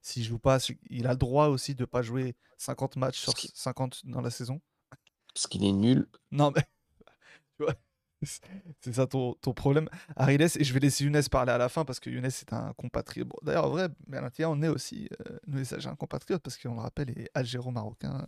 s'il 0.03 0.23
joue 0.24 0.39
pas, 0.39 0.59
il 0.91 1.07
a 1.07 1.12
le 1.12 1.16
droit 1.16 1.47
aussi 1.47 1.74
de 1.74 1.87
pas 1.87 2.03
jouer 2.03 2.37
50 2.59 2.97
matchs 2.97 3.19
sur 3.19 3.33
Parce 3.33 3.41
qu'il 3.41 3.51
50 3.55 4.03
dans 4.05 4.20
la 4.20 4.31
saison. 4.31 4.61
parce 5.33 5.47
qu'il 5.47 5.65
est 5.65 5.73
nul. 5.73 6.07
Non, 6.31 6.53
mais 6.55 6.62
tu 7.59 7.65
vois, 7.65 7.74
c'est 8.80 8.94
ça 8.94 9.06
ton, 9.06 9.34
ton 9.34 9.52
problème. 9.52 9.88
Ariles, 10.16 10.40
et 10.43 10.64
je 10.64 10.72
vais 10.74 10.80
laisser 10.80 11.05
Younes 11.05 11.20
parler 11.30 11.52
à 11.52 11.59
la 11.59 11.68
fin 11.68 11.84
parce 11.84 12.01
que 12.01 12.09
Younes 12.10 12.24
est 12.24 12.52
un 12.52 12.72
compatriote. 12.76 13.28
Bon, 13.28 13.36
D'ailleurs, 13.43 13.66
en 13.66 13.70
vrai, 13.70 13.88
Bernatia, 14.06 14.48
on 14.51 14.60
est 14.62 14.68
aussi, 14.68 15.09
euh, 15.28 15.38
nous 15.47 15.59
les 15.59 15.74
Algériens, 15.74 15.93
un 15.93 15.97
compatriote 15.97 16.43
parce 16.43 16.56
qu'on 16.56 16.74
le 16.74 16.80
rappelle, 16.80 17.10
est 17.10 17.30
algéro-marocain. 17.34 18.26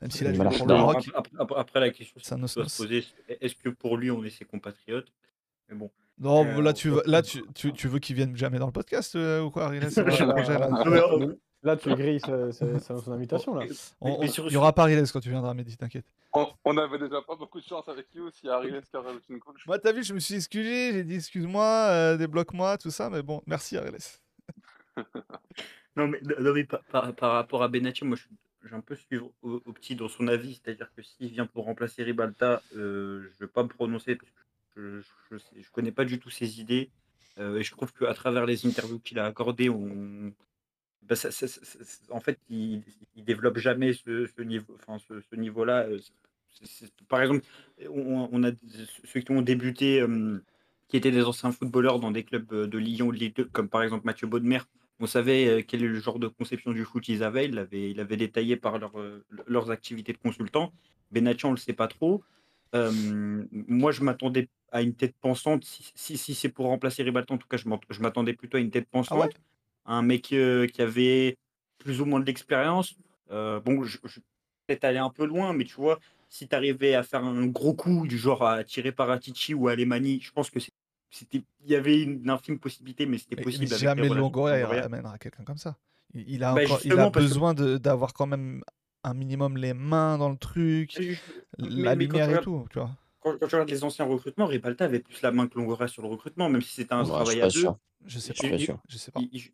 Même 0.00 0.10
s'il 0.10 0.26
a 0.26 0.34
joué 0.34 0.44
pour 0.56 0.66
le 0.66 0.74
Maroc, 0.74 0.96
après, 0.96 1.12
après- 1.18 1.36
après- 1.40 1.60
après, 1.60 1.80
la 1.80 1.90
question 1.90 2.20
ça 2.22 2.36
doit 2.36 2.48
se 2.48 2.60
poser, 2.82 3.04
est-ce 3.40 3.54
que 3.54 3.68
pour 3.70 3.96
lui, 3.96 4.10
on 4.10 4.22
est 4.24 4.30
ses 4.30 4.44
compatriotes? 4.44 5.12
Mais 5.68 5.76
bon. 5.76 5.90
Non, 6.18 6.44
Euh, 6.46 6.60
là, 6.60 6.72
tu, 6.74 6.90
veux- 6.90 7.02
là 7.06 7.22
tu, 7.22 7.42
tu, 7.54 7.72
tu 7.72 7.88
veux 7.88 7.98
qu'il 7.98 8.14
vienne 8.16 8.36
jamais 8.36 8.58
dans 8.58 8.66
le 8.66 8.72
podcast 8.72 9.16
euh, 9.16 9.42
ou 9.42 9.50
quoi, 9.50 9.64
Ariles 9.64 9.88
Là, 11.64 11.76
tu 11.76 11.94
grilles 11.94 12.18
sa- 12.20 12.50
sa- 12.52 12.80
sa- 12.80 12.98
son 12.98 13.12
invitation, 13.12 13.54
là. 13.54 13.64
On- 14.00 14.18
mais 14.20 14.28
on- 14.28 14.32
sur- 14.32 14.46
Il 14.46 14.52
y 14.52 14.56
aura 14.56 14.72
pas 14.72 14.82
Ariles 14.82 15.04
quand 15.12 15.20
tu 15.20 15.28
viendras, 15.30 15.54
Mehdi, 15.54 15.76
t'inquiète. 15.76 16.06
On, 16.32 16.48
on 16.64 16.76
avait 16.76 16.98
déjà 16.98 17.22
pas 17.22 17.36
beaucoup 17.36 17.60
de 17.60 17.64
chance 17.64 17.86
avec 17.88 18.06
You 18.14 18.30
s'il 18.32 18.48
y 18.48 18.50
a 18.50 18.56
Ariel 18.56 18.82
qui 18.82 18.96
rajoute 18.96 19.22
une 19.28 19.38
couche. 19.38 19.64
Moi, 19.66 19.78
t'as 19.78 19.92
vu, 19.92 20.02
je 20.02 20.12
me 20.14 20.18
suis 20.18 20.34
excusé, 20.34 20.92
j'ai 20.92 21.04
dit 21.04 21.14
excuse-moi, 21.16 21.64
euh, 21.64 22.16
débloque-moi, 22.16 22.78
tout 22.78 22.90
ça, 22.90 23.10
mais 23.10 23.22
bon, 23.22 23.42
merci 23.46 23.76
Ariles. 23.76 23.96
Non, 25.94 26.08
mais, 26.08 26.20
non, 26.40 26.54
mais 26.54 26.64
par, 26.64 26.82
par- 26.84 27.14
par 27.14 27.32
rapport 27.32 27.62
à 27.62 27.68
Benatia, 27.68 28.06
moi, 28.06 28.16
j'ai 28.64 28.74
un 28.74 28.80
peu 28.80 28.96
suivre 28.96 29.30
au, 29.42 29.60
au 29.66 29.72
petit 29.74 29.94
dans 29.94 30.08
son 30.08 30.26
avis. 30.26 30.54
C'est-à-dire 30.62 30.90
que 30.96 31.02
s'il 31.02 31.28
vient 31.28 31.46
pour 31.46 31.66
remplacer 31.66 32.02
Ribalta, 32.02 32.62
euh, 32.76 33.20
je 33.22 33.26
ne 33.28 33.38
vais 33.40 33.46
pas 33.52 33.62
me 33.62 33.68
prononcer 33.68 34.16
parce 34.16 34.30
que 34.74 35.02
je 35.30 35.34
ne 35.34 35.38
je, 35.60 35.70
connais 35.70 35.92
pas 35.92 36.06
du 36.06 36.18
tout 36.18 36.30
ses 36.30 36.60
idées. 36.60 36.90
Euh, 37.38 37.58
et 37.58 37.62
je 37.62 37.70
trouve 37.72 37.92
qu'à 37.92 38.14
travers 38.14 38.46
les 38.46 38.66
interviews 38.66 39.00
qu'il 39.00 39.18
a 39.18 39.26
accordées, 39.26 39.68
on... 39.68 40.32
bah, 41.08 41.16
ça- 41.16 41.30
ça- 41.30 41.48
ça- 41.48 41.60
ça- 41.62 42.00
en 42.10 42.20
fait, 42.20 42.38
il 42.50 42.82
ne 43.16 43.22
développe 43.22 43.58
jamais 43.58 43.92
ce, 43.92 44.26
ce 44.26 44.42
niveau, 44.42 44.74
enfin, 44.74 44.98
ce, 44.98 45.20
ce 45.20 45.36
niveau-là. 45.36 45.86
Euh, 45.86 45.98
par 47.08 47.20
exemple, 47.20 47.44
on, 47.88 48.28
on 48.32 48.42
a 48.44 48.50
des- 48.50 48.58
ceux 49.04 49.20
qui 49.20 49.30
ont 49.32 49.42
débuté, 49.42 50.00
euh, 50.00 50.38
qui 50.88 50.96
étaient 50.96 51.10
des 51.10 51.24
anciens 51.24 51.52
footballeurs 51.52 51.98
dans 51.98 52.10
des 52.10 52.24
clubs 52.24 52.52
de 52.54 52.78
Ligue 52.78 53.02
1 53.02 53.04
ou 53.06 53.12
de 53.12 53.16
Ligue 53.18 53.36
2, 53.36 53.44
comme 53.46 53.68
par 53.68 53.82
exemple 53.82 54.04
Mathieu 54.06 54.26
Baudemer, 54.26 54.60
on 55.00 55.06
savait 55.06 55.48
euh, 55.48 55.62
quel 55.66 55.82
est 55.82 55.88
le 55.88 55.98
genre 55.98 56.18
de 56.18 56.28
conception 56.28 56.72
du 56.72 56.84
foot 56.84 57.02
qu'ils 57.02 57.22
avaient. 57.24 57.46
Il 57.46 57.54
l'avait 57.54 57.90
il 57.90 57.98
avait 58.00 58.16
détaillé 58.16 58.56
par 58.56 58.78
leur, 58.78 58.98
euh, 59.00 59.24
leurs 59.46 59.70
activités 59.70 60.12
de 60.12 60.18
consultant. 60.18 60.72
Benatia, 61.10 61.48
on 61.48 61.52
ne 61.52 61.56
le 61.56 61.60
sait 61.60 61.72
pas 61.72 61.88
trop. 61.88 62.22
Euh, 62.74 63.44
moi, 63.50 63.90
je 63.92 64.02
m'attendais 64.02 64.48
à 64.70 64.82
une 64.82 64.94
tête 64.94 65.14
pensante. 65.20 65.64
Si, 65.64 65.90
si, 65.94 66.16
si 66.16 66.34
c'est 66.34 66.48
pour 66.48 66.66
remplacer 66.66 67.02
Ribalta, 67.02 67.34
en 67.34 67.38
tout 67.38 67.48
cas, 67.48 67.56
je 67.56 67.68
m'att- 67.68 67.82
je 67.90 68.00
m'attendais 68.00 68.32
plutôt 68.34 68.56
à 68.58 68.60
une 68.60 68.70
tête 68.70 68.88
pensante. 68.88 69.18
Ah 69.18 69.20
ouais? 69.26 69.26
à 69.26 69.38
un 69.86 70.02
mec 70.02 70.32
euh, 70.32 70.66
qui 70.66 70.82
avait 70.82 71.36
plus 71.78 72.00
ou 72.00 72.04
moins 72.04 72.20
de 72.20 72.24
l'expérience. 72.26 72.94
Euh, 73.30 73.60
bon, 73.60 73.82
je, 73.84 73.98
je 74.04 74.20
peut-être 74.66 74.84
aller 74.84 74.98
un 74.98 75.10
peu 75.10 75.24
loin, 75.26 75.52
mais 75.52 75.64
tu 75.64 75.74
vois, 75.74 75.98
si 76.28 76.46
tu 76.48 76.54
arrivais 76.54 76.94
à 76.94 77.02
faire 77.02 77.24
un 77.24 77.46
gros 77.46 77.74
coup 77.74 78.06
du 78.06 78.16
genre 78.18 78.46
à 78.46 78.62
tirer 78.64 78.92
par 78.92 79.10
Atici 79.10 79.54
ou 79.54 79.68
Alemani, 79.68 80.20
je 80.20 80.30
pense 80.32 80.50
que 80.50 80.60
c'était, 81.10 81.42
il 81.64 81.70
y 81.70 81.74
avait 81.74 82.00
une 82.02 82.30
infime 82.30 82.58
possibilité, 82.58 83.04
mais 83.06 83.18
c'était 83.18 83.36
possible. 83.42 83.66
mais 83.70 83.76
jamais 83.76 84.08
Longoria 84.08 84.66
ramènera 84.66 85.18
quelqu'un 85.18 85.44
comme 85.44 85.58
ça. 85.58 85.76
Il, 86.14 86.44
a, 86.44 86.54
Bah, 86.54 86.62
encore- 86.64 86.80
il 86.84 86.92
a 86.98 87.10
que- 87.10 87.18
besoin 87.18 87.54
d'avoir 87.54 88.12
quand 88.14 88.26
même 88.26 88.62
un 89.04 89.14
minimum 89.14 89.56
les 89.56 89.74
mains 89.74 90.16
dans 90.18 90.28
le 90.28 90.36
truc, 90.36 90.96
Mais- 90.98 91.16
la 91.58 91.96
mais 91.96 92.04
lumière 92.04 92.30
et 92.30 92.40
tout, 92.40 92.66
tu 92.70 92.78
vois. 92.78 92.90
Quand, 93.22 93.38
quand 93.38 93.46
tu 93.48 93.54
regardes 93.54 93.70
les 93.70 93.84
anciens 93.84 94.04
recrutements, 94.04 94.46
Ribalta 94.46 94.84
avait 94.84 94.98
plus 95.00 95.20
la 95.22 95.30
main 95.30 95.46
que 95.46 95.56
Longoria 95.58 95.86
sur 95.88 96.02
le 96.02 96.08
recrutement, 96.08 96.48
même 96.48 96.62
si 96.62 96.74
c'était 96.74 96.92
un 96.94 97.04
je 97.04 97.08
travail 97.08 97.26
suis 97.28 97.40
à 97.40 97.44
pas 97.46 97.52
deux. 97.52 97.60
sûr. 97.60 97.78
Je 98.04 98.18
sais 98.18 98.32
Je 98.34 98.42
pas. 98.42 98.48
suis 98.48 98.50
pas 98.50 98.56
il- 98.56 98.64
sûr. 98.64 98.78
Je 98.88 98.96
sais 98.98 99.10
pas. 99.12 99.20
il- 99.20 99.28
il- 99.32 99.50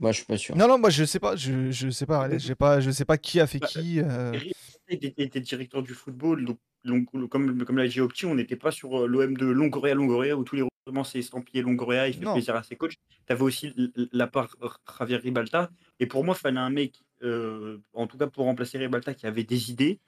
Moi, 0.00 0.10
je 0.10 0.16
suis 0.16 0.26
pas 0.26 0.36
sûr. 0.36 0.56
Non, 0.56 0.66
non, 0.66 0.78
moi 0.78 0.90
je 0.90 1.04
sais 1.04 1.20
pas. 1.20 1.36
Je, 1.36 1.70
je 1.70 1.88
sais 1.90 2.06
pas. 2.06 2.36
J'ai 2.38 2.54
pas. 2.56 2.80
Je 2.80 2.90
sais 2.90 3.04
pas 3.04 3.16
qui 3.16 3.38
a 3.38 3.46
fait 3.46 3.60
Bah, 3.60 3.68
qui. 3.68 4.00
euh, 4.00 4.32
Ribalta 4.32 4.54
était, 4.88 5.14
était 5.22 5.40
directeur 5.40 5.82
du 5.82 5.94
football, 5.94 6.44
donc, 6.44 6.58
donc, 6.84 7.28
comme, 7.30 7.64
comme 7.64 7.78
l'a 7.78 7.86
dit 7.88 8.00
Opti, 8.00 8.26
on 8.26 8.34
n'était 8.34 8.56
pas 8.56 8.72
sur 8.72 9.06
l'OM 9.06 9.36
de 9.36 9.46
Longoria, 9.46 9.94
Longoria, 9.94 10.36
où 10.36 10.42
tous 10.44 10.56
les 10.56 10.62
recrutements 10.62 11.04
c'est 11.04 11.20
estampillé 11.20 11.62
Longoria, 11.62 12.08
il 12.08 12.14
fait 12.14 12.24
Non. 12.24 12.32
plaisir 12.34 12.56
à 12.56 12.62
ses 12.64 12.74
coachs. 12.76 12.96
Tu 13.26 13.32
avais 13.32 13.42
aussi 13.42 13.72
la 14.12 14.26
part 14.26 14.56
Javier 14.98 15.16
Ribalta, 15.18 15.70
et 16.00 16.06
pour 16.06 16.24
moi, 16.24 16.34
il 16.36 16.40
fallait 16.40 16.58
un 16.58 16.70
mec, 16.70 17.00
euh, 17.22 17.78
en 17.94 18.06
tout 18.08 18.18
cas 18.18 18.26
pour 18.26 18.44
remplacer 18.44 18.76
Ribalta, 18.78 19.14
qui 19.14 19.26
avait 19.26 19.44
des 19.44 19.70
idées. 19.70 20.00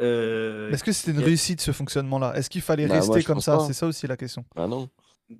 Euh, 0.00 0.70
Est-ce 0.70 0.84
que 0.84 0.92
c'était 0.92 1.12
une 1.16 1.22
a- 1.22 1.26
réussite 1.26 1.60
ce 1.60 1.72
fonctionnement-là? 1.72 2.34
Est-ce 2.36 2.50
qu'il 2.50 2.62
fallait 2.62 2.86
Bah, 2.86 2.94
rester 2.94 3.22
comme 3.22 3.40
ça? 3.40 3.60
C'est 3.60 3.72
ça 3.72 3.86
aussi 3.86 4.06
la 4.06 4.16
question. 4.16 4.44
Ah 4.56 4.66
non. 4.66 4.88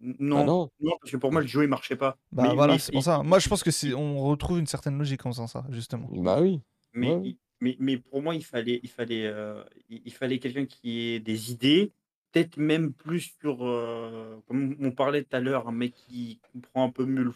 non, 0.00 0.38
Ah 0.38 0.44
non. 0.44 0.70
non, 0.80 0.92
parce 1.00 1.10
que 1.10 1.16
pour 1.16 1.32
moi, 1.32 1.40
le 1.40 1.46
jeu, 1.46 1.62
il 1.64 1.68
marchait 1.68 1.96
pas. 1.96 2.16
Bah 2.30 2.44
Mais- 2.48 2.54
voilà, 2.54 2.74
mais- 2.74 2.78
c'est 2.78 2.92
pour 2.92 3.02
ça. 3.02 3.22
Moi 3.22 3.38
je 3.38 3.48
pense 3.48 3.62
que 3.62 3.70
c'est 3.70 3.92
on 3.94 4.20
retrouve 4.24 4.58
une 4.58 4.66
certaine 4.66 4.96
logique 4.98 5.24
en 5.26 5.30
faisant 5.32 5.46
ça, 5.46 5.64
justement. 5.70 6.08
Bah 6.12 6.40
oui. 6.40 6.60
Mais, 6.94 7.14
Ouais, 7.14 7.36
mais, 7.60 7.76
mais 7.80 7.96
pour 7.96 8.22
moi, 8.22 8.34
il 8.34 8.44
fallait, 8.44 8.80
il 8.82 8.88
fallait, 8.90 9.26
euh, 9.26 9.62
il, 9.88 10.12
fallait 10.12 10.38
quelqu'un 10.38 10.66
qui 10.66 11.00
ait 11.14 11.20
des 11.20 11.50
idées, 11.50 11.90
peut-être 12.32 12.56
même 12.58 12.92
plus 12.92 13.32
sur, 13.40 13.66
euh, 13.66 14.36
comme 14.46 14.76
on 14.80 14.90
parlait 14.90 15.22
tout 15.22 15.34
à 15.36 15.40
l'heure, 15.40 15.68
un 15.68 15.72
mec 15.72 15.94
qui 15.94 16.38
comprend 16.52 16.84
un 16.86 16.90
peu 16.90 17.04
mieux 17.06 17.22
le 17.24 17.32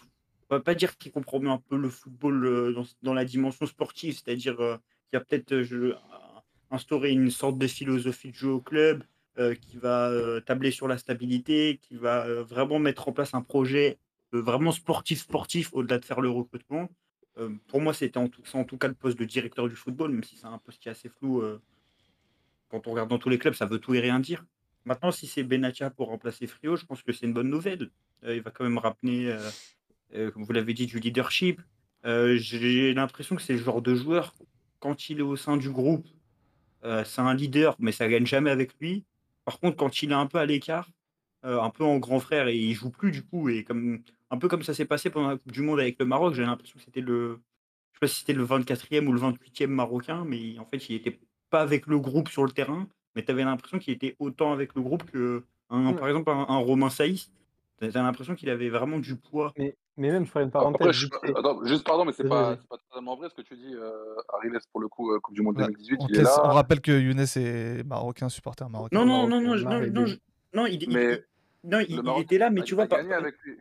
on 0.48 0.54
va 0.54 0.60
pas 0.60 0.76
dire 0.76 0.96
qu'il 0.96 1.10
comprend 1.10 1.40
mieux 1.40 1.50
un 1.50 1.58
peu 1.68 1.76
le 1.76 1.88
football 1.90 2.44
euh, 2.46 2.72
dans, 2.72 2.84
dans 3.02 3.14
la 3.14 3.24
dimension 3.24 3.66
sportive, 3.66 4.14
c'est-à-dire 4.14 4.60
euh, 4.60 4.76
qui 5.10 5.16
a 5.16 5.20
peut-être 5.20 5.60
instauré 6.70 7.10
une 7.10 7.30
sorte 7.30 7.58
de 7.58 7.66
philosophie 7.66 8.30
de 8.30 8.34
jeu 8.34 8.50
au 8.50 8.60
club, 8.60 9.02
euh, 9.38 9.54
qui 9.54 9.76
va 9.76 10.08
euh, 10.08 10.40
tabler 10.40 10.70
sur 10.70 10.88
la 10.88 10.96
stabilité, 10.96 11.78
qui 11.82 11.96
va 11.96 12.24
euh, 12.26 12.42
vraiment 12.42 12.78
mettre 12.78 13.08
en 13.08 13.12
place 13.12 13.34
un 13.34 13.42
projet 13.42 13.98
vraiment 14.32 14.72
sportif 14.72 15.20
sportif 15.20 15.70
au-delà 15.72 15.98
de 15.98 16.04
faire 16.04 16.20
le 16.20 16.28
recrutement. 16.28 16.90
Pour 17.68 17.80
moi, 17.80 17.94
c'était 17.94 18.18
en 18.18 18.28
tout, 18.28 18.42
en 18.54 18.64
tout 18.64 18.76
cas 18.76 18.88
le 18.88 18.94
poste 18.94 19.18
de 19.18 19.24
directeur 19.24 19.68
du 19.68 19.76
football, 19.76 20.10
même 20.10 20.24
si 20.24 20.36
c'est 20.36 20.46
un 20.46 20.58
poste 20.58 20.80
qui 20.80 20.88
est 20.88 20.90
assez 20.90 21.08
flou. 21.08 21.42
quand 22.68 22.86
on 22.86 22.90
regarde 22.90 23.08
dans 23.08 23.18
tous 23.18 23.28
les 23.28 23.38
clubs, 23.38 23.54
ça 23.54 23.66
veut 23.66 23.78
tout 23.78 23.94
et 23.94 24.00
rien 24.00 24.20
dire. 24.20 24.44
Maintenant, 24.84 25.10
si 25.10 25.26
c'est 25.26 25.42
Benatia 25.42 25.90
pour 25.90 26.08
remplacer 26.08 26.46
Frio, 26.46 26.76
je 26.76 26.84
pense 26.84 27.02
que 27.02 27.12
c'est 27.12 27.26
une 27.26 27.34
bonne 27.34 27.48
nouvelle. 27.48 27.90
Il 28.26 28.42
va 28.42 28.50
quand 28.50 28.64
même 28.64 28.78
euh, 30.14 30.30
comme 30.30 30.44
vous 30.44 30.52
l'avez 30.52 30.74
dit, 30.74 30.86
du 30.86 30.98
leadership. 30.98 31.60
J'ai 32.04 32.94
l'impression 32.94 33.36
que 33.36 33.42
c'est 33.42 33.54
le 33.54 33.58
genre 33.58 33.82
de 33.82 33.94
joueur, 33.94 34.34
quand 34.78 35.08
il 35.08 35.18
est 35.18 35.22
au 35.22 35.36
sein 35.36 35.56
du 35.56 35.70
groupe, 35.70 36.06
euh, 36.84 37.04
c'est 37.04 37.20
un 37.20 37.34
leader, 37.34 37.76
mais 37.78 37.92
ça 37.92 38.08
gagne 38.08 38.26
jamais 38.26 38.50
avec 38.50 38.72
lui. 38.80 39.04
Par 39.44 39.58
contre, 39.60 39.76
quand 39.76 40.02
il 40.02 40.10
est 40.10 40.14
un 40.14 40.26
peu 40.26 40.38
à 40.38 40.46
l'écart, 40.46 40.90
euh, 41.44 41.60
un 41.60 41.70
peu 41.70 41.84
en 41.84 41.98
grand 41.98 42.20
frère, 42.20 42.48
et 42.48 42.56
il 42.56 42.74
joue 42.74 42.90
plus 42.90 43.10
du 43.12 43.22
coup, 43.24 43.48
et 43.48 43.64
comme 43.64 44.02
un 44.30 44.38
peu 44.38 44.48
comme 44.48 44.62
ça 44.62 44.74
s'est 44.74 44.84
passé 44.86 45.10
pendant 45.10 45.28
la 45.28 45.36
Coupe 45.36 45.52
du 45.52 45.62
Monde 45.62 45.80
avec 45.80 45.98
le 45.98 46.06
Maroc, 46.06 46.34
j'ai 46.34 46.42
l'impression 46.44 46.78
que 46.78 46.84
c'était 46.84 47.00
le, 47.00 47.40
je 47.92 47.96
sais 47.96 48.00
pas 48.00 48.08
si 48.08 48.20
c'était 48.20 48.32
le 48.34 48.44
24e 48.44 49.06
ou 49.06 49.12
le 49.12 49.20
28e 49.20 49.70
marocain, 49.70 50.24
mais 50.24 50.58
en 50.58 50.64
fait, 50.66 50.88
il 50.88 50.96
était 50.96 51.18
pas 51.50 51.62
avec 51.62 51.86
le 51.86 51.98
groupe 51.98 52.28
sur 52.28 52.44
le 52.44 52.50
terrain, 52.52 52.88
mais 53.14 53.24
tu 53.24 53.30
avais 53.30 53.44
l'impression 53.44 53.78
qu'il 53.78 53.94
était 53.94 54.16
autant 54.18 54.52
avec 54.52 54.74
le 54.74 54.82
groupe 54.82 55.04
que, 55.10 55.44
un, 55.70 55.92
Ouais. 55.92 55.94
par 55.94 56.08
exemple, 56.08 56.30
un, 56.30 56.46
un 56.48 56.58
Romain 56.58 56.90
Saïs. 56.90 57.30
Tu 57.80 57.84
as 57.86 58.02
l'impression 58.02 58.34
qu'il 58.34 58.48
avait 58.48 58.68
vraiment 58.70 58.98
du 58.98 59.16
poids. 59.16 59.52
Mais, 59.58 59.76
mais 59.96 60.10
même, 60.10 60.24
je 60.24 60.30
ferai 60.30 60.44
une 60.44 60.48
Après, 60.48 60.60
parenthèse. 60.60 60.92
je- 60.92 61.08
attends, 61.34 61.64
juste 61.66 61.84
pardon, 61.84 62.04
mais 62.04 62.12
c'est 62.12 62.26
pas, 62.28 62.56
pas 62.68 62.78
totalement 62.78 63.16
vrai 63.16 63.28
ce 63.28 63.34
que 63.34 63.42
tu 63.42 63.54
dis, 63.54 63.74
euh, 63.74 64.14
Ariles, 64.34 64.58
pour 64.72 64.80
le 64.80 64.88
coup, 64.88 65.12
euh, 65.12 65.20
Coupe 65.20 65.34
du 65.34 65.42
Monde 65.42 65.56
Bah, 65.56 65.66
2018, 65.66 65.98
on, 66.00 66.06
il 66.08 66.14
est 66.14 66.18
laisse- 66.20 66.38
on 66.42 66.48
rappelle 66.48 66.80
que 66.80 66.92
Younes 66.92 67.20
est 67.20 67.86
marocain, 67.86 68.28
supporter 68.28 68.68
marocain. 68.68 68.96
Non, 68.96 69.04
non, 69.04 69.28
non, 69.28 69.40
non, 69.40 69.56
Marocain, 69.56 69.86
non, 69.86 69.92
non, 69.92 70.02
B. 70.04 70.06
je- 70.06 70.16
non, 70.54 70.66
il, 70.66 70.82
il- 70.82 70.88
Mais 70.90 71.22
il- 71.58 71.70
non, 71.70 71.80
il, 72.16 72.22
était 72.22 72.38
là, 72.38 72.48
mais 72.50 72.62
tu 72.62 72.74
vois, 72.74 72.84
avec 72.84 73.34
lui. 73.44 73.58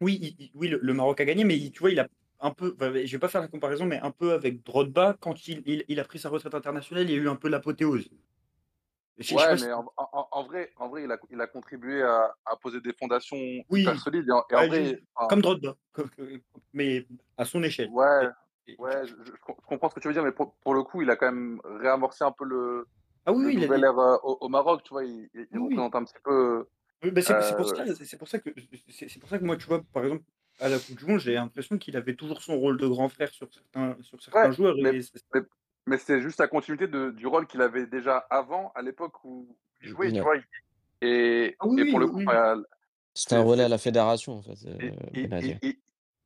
Oui, 0.00 0.18
il- 0.20 0.36
il- 0.44 0.50
oui 0.54 0.68
le, 0.68 0.78
le 0.82 0.92
Maroc 0.94 1.20
a 1.20 1.24
gagné, 1.24 1.44
mais 1.44 1.56
il- 1.56 1.70
tu 1.70 1.78
vois, 1.80 1.90
il 1.90 2.00
a 2.00 2.08
un 2.40 2.50
peu, 2.50 2.74
enfin, 2.74 2.92
je 2.92 3.12
vais 3.12 3.18
pas 3.18 3.28
faire 3.28 3.40
la 3.40 3.48
comparaison, 3.48 3.86
mais 3.86 3.98
un 4.00 4.10
peu 4.10 4.32
avec 4.32 4.64
Drogba, 4.64 5.16
quand 5.20 5.46
il, 5.48 5.62
il, 5.66 5.84
il 5.88 6.00
a 6.00 6.04
pris 6.04 6.18
sa 6.18 6.28
retraite 6.28 6.54
internationale, 6.54 7.04
il 7.08 7.10
y 7.10 7.18
a 7.18 7.22
eu 7.22 7.28
un 7.28 7.36
peu 7.36 7.48
l'apothéose. 7.48 8.08
Ouais, 9.18 9.56
mais 9.60 9.72
en, 9.72 9.86
en- 9.96 10.28
en 10.30 10.42
vrai, 10.44 10.70
en 10.76 10.88
vrai 10.88 11.04
il, 11.04 11.10
a, 11.10 11.18
il 11.30 11.40
a 11.40 11.46
contribué 11.46 12.02
à, 12.02 12.34
à 12.44 12.56
poser 12.56 12.80
des 12.80 12.92
fondations 12.92 13.36
Oui. 13.70 13.80
super 13.80 13.98
solides. 14.00 14.28
Et 14.28 14.32
en, 14.32 14.44
et 14.50 14.54
en 14.54 14.60
Ouais, 14.60 14.66
vrai, 14.68 14.84
juste 14.84 15.02
enfin, 15.14 15.26
comme 15.28 15.42
Drogba, 15.42 15.74
mais 16.74 17.06
à 17.38 17.44
son 17.44 17.62
échelle. 17.62 17.88
ouais, 17.88 18.28
Et- 18.68 18.76
ouais, 18.78 19.06
je, 19.06 19.14
comprends 19.66 19.88
ce 19.90 19.94
que 19.94 20.00
tu 20.00 20.08
veux 20.08 20.14
dire, 20.14 20.22
mais 20.24 20.32
pour, 20.32 20.54
pour 20.56 20.74
le 20.74 20.82
coup, 20.82 21.02
il 21.02 21.10
a 21.10 21.16
quand 21.16 21.32
même 21.32 21.60
réamorcé 21.64 22.24
un 22.24 22.32
peu 22.32 22.44
le, 22.44 22.86
Ah 23.24 23.32
oui, 23.32 23.44
le 23.44 23.52
il 23.52 23.60
nouvel 23.60 23.84
euh, 23.84 24.16
au, 24.22 24.38
au 24.40 24.48
Maroc. 24.48 24.82
Tu 24.82 24.90
vois, 24.90 25.04
il, 25.04 25.28
il- 25.34 25.46
Oui, 25.52 25.58
représente 25.58 25.94
un 25.94 26.04
petit 26.04 26.14
peu. 26.22 26.66
Oui, 27.02 27.10
bah, 27.10 27.20
c'est 27.22 27.40
c'est 27.42 27.54
pour 27.54 27.68
Euh, 27.68 27.74
ça, 27.76 27.94
c'est 27.94 28.18
pour 28.18 28.28
ça 28.28 28.38
que 28.38 28.50
c'est 28.90 29.18
pour 29.20 29.28
ça 29.28 29.38
que 29.38 29.44
moi, 29.44 29.56
tu 29.56 29.66
vois, 29.66 29.82
par 29.92 30.04
exemple, 30.04 30.24
à 30.58 30.68
la 30.68 30.78
Coupe 30.78 30.96
du 30.98 31.04
Monde, 31.06 31.20
j'ai 31.20 31.34
l'impression 31.34 31.78
qu'il 31.78 31.96
avait 31.96 32.16
toujours 32.16 32.42
son 32.42 32.58
rôle 32.58 32.78
de 32.78 32.86
grand 32.86 33.08
frère 33.08 33.30
sur 33.32 33.52
certains, 33.52 33.96
sur 34.02 34.22
certains 34.22 34.50
Ouais, 34.50 34.52
joueurs. 34.52 34.74
mais- 34.82 34.94
Et 34.96 35.00
Mais, 35.34 35.40
mais 35.86 35.98
c'est 35.98 36.20
juste 36.20 36.38
la 36.40 36.48
continuité 36.48 36.86
de, 36.88 37.10
du 37.10 37.26
rôle 37.26 37.46
qu'il 37.46 37.62
avait 37.62 37.86
déjà 37.86 38.18
avant, 38.30 38.72
à 38.74 38.82
l'époque 38.82 39.24
où 39.24 39.56
il 39.82 39.88
jouait. 39.88 40.12
Tu 40.12 40.20
vois, 40.20 40.36
Et, 41.02 41.56
Ah 41.60 41.66
oui, 41.66 41.82
et 41.82 41.90
pour 41.90 41.98
le 42.00 42.06
coup, 42.08 42.18
oui. 42.18 42.24
enfin, 42.26 42.62
C'était 43.14 43.34
un 43.34 43.42
c'est- 43.42 43.44
relais 43.48 43.62
à 43.62 43.66
c'est- 43.66 43.70
la 43.70 43.78
fédération, 43.78 44.32
en 44.38 44.42
fait, 44.42 44.54
il, 44.62 44.68
euh, 44.68 44.90
il- 45.14 45.28
il- 45.42 45.58
il- 45.62 45.76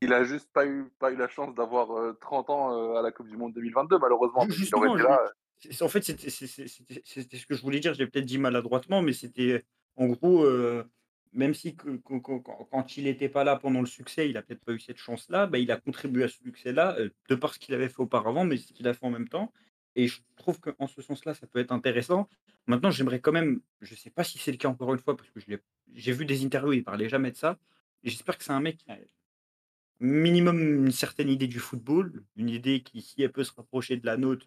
il 0.03 0.13
a 0.13 0.25
juste 0.25 0.49
pas 0.53 0.65
eu, 0.67 0.85
pas 0.99 1.11
eu 1.13 1.17
la 1.17 1.29
chance 1.29 1.55
d'avoir 1.55 1.91
euh, 1.97 2.17
30 2.21 2.49
ans 2.51 2.73
euh, 2.73 2.99
à 2.99 3.03
la 3.03 3.11
Coupe 3.13 3.29
du 3.29 3.37
Monde 3.37 3.53
2022, 3.53 3.99
malheureusement. 3.99 4.45
Il 4.45 4.53
Justement, 4.53 4.95
été 4.95 5.03
je- 5.03 5.09
là. 5.09 5.21
c'est- 5.59 5.83
en 5.83 5.89
fait, 5.89 6.03
c'était 6.05 6.31
c'est- 6.31 6.47
c'est- 6.47 6.69
c'était- 6.69 7.03
c'était 7.05 7.37
ce 7.37 7.47
que 7.47 7.55
je 7.55 7.63
voulais 7.63 7.81
dire. 7.81 7.93
J'ai 7.95 8.07
peut-être 8.07 8.25
dit 8.25 8.39
maladroitement, 8.39 9.03
mais 9.03 9.13
c'était 9.13 9.65
en 9.97 10.07
gros, 10.07 10.45
euh, 10.45 10.85
même 11.33 11.55
si 11.55 11.77
quand, 11.77 12.97
il 12.97 13.05
n'était 13.05 13.29
pas 13.29 13.45
là 13.45 13.57
pendant 13.57 13.81
le 13.81 13.87
succès, 13.87 14.29
il 14.29 14.37
a 14.37 14.43
peut-être 14.43 14.65
pas 14.65 14.73
eu 14.73 14.81
cette 14.81 14.99
chance-là, 14.99 15.47
bah, 15.47 15.59
il 15.59 15.71
a 15.71 15.77
contribué 15.77 16.25
à 16.25 16.29
ce 16.29 16.39
succès-là 16.43 16.97
euh, 16.99 17.11
de 17.29 17.35
par 17.35 17.55
ce 17.55 17.59
qu'il 17.59 17.75
avait 17.75 17.89
fait 17.89 18.01
auparavant, 18.01 18.45
mais 18.45 18.57
ce 18.57 18.73
qu'il 18.73 18.89
a 18.89 18.95
fait 18.95 19.07
en 19.07 19.11
même 19.11 19.29
temps. 19.29 19.53
Et 19.97 20.09
je 20.09 20.21
trouve 20.37 20.61
qu'en 20.61 20.87
ce 20.87 21.03
sens-là, 21.03 21.35
ça 21.35 21.47
peut 21.47 21.59
être 21.59 21.73
intéressant. 21.73 22.29
Maintenant, 22.67 22.91
j'aimerais 22.91 23.21
quand 23.21 23.33
même, 23.33 23.61
je 23.81 23.95
sais 23.95 24.11
pas 24.11 24.25
si 24.25 24.39
c'est 24.39 24.53
le 24.53 24.57
cas 24.57 24.69
encore 24.69 24.93
une 24.93 25.01
fois, 25.01 25.17
parce 25.17 25.31
que 25.31 25.41
j'ai 25.93 26.13
vu 26.13 26.25
des 26.25 26.45
interviews, 26.45 26.73
il 26.73 26.85
parlait 26.85 27.09
jamais 27.09 27.31
de 27.31 27.37
ça. 27.37 27.59
J'espère 28.03 28.39
que 28.39 28.45
c'est 28.45 28.53
un 28.53 28.61
mec 28.61 28.79
qui 28.79 28.91
a 28.91 28.99
minimum 30.01 30.87
une 30.87 30.93
certaine 30.93 31.29
idée 31.29 31.47
du 31.47 31.59
football, 31.59 32.25
une 32.37 32.49
idée 32.49 32.83
qui, 32.83 33.03
si 33.03 33.23
elle 33.23 33.33
peut 33.33 33.45
se 33.45 33.53
rapprocher 33.53 33.97
de 33.97 34.07
la 34.07 34.17
nôtre, 34.17 34.47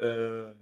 euh, 0.00 0.54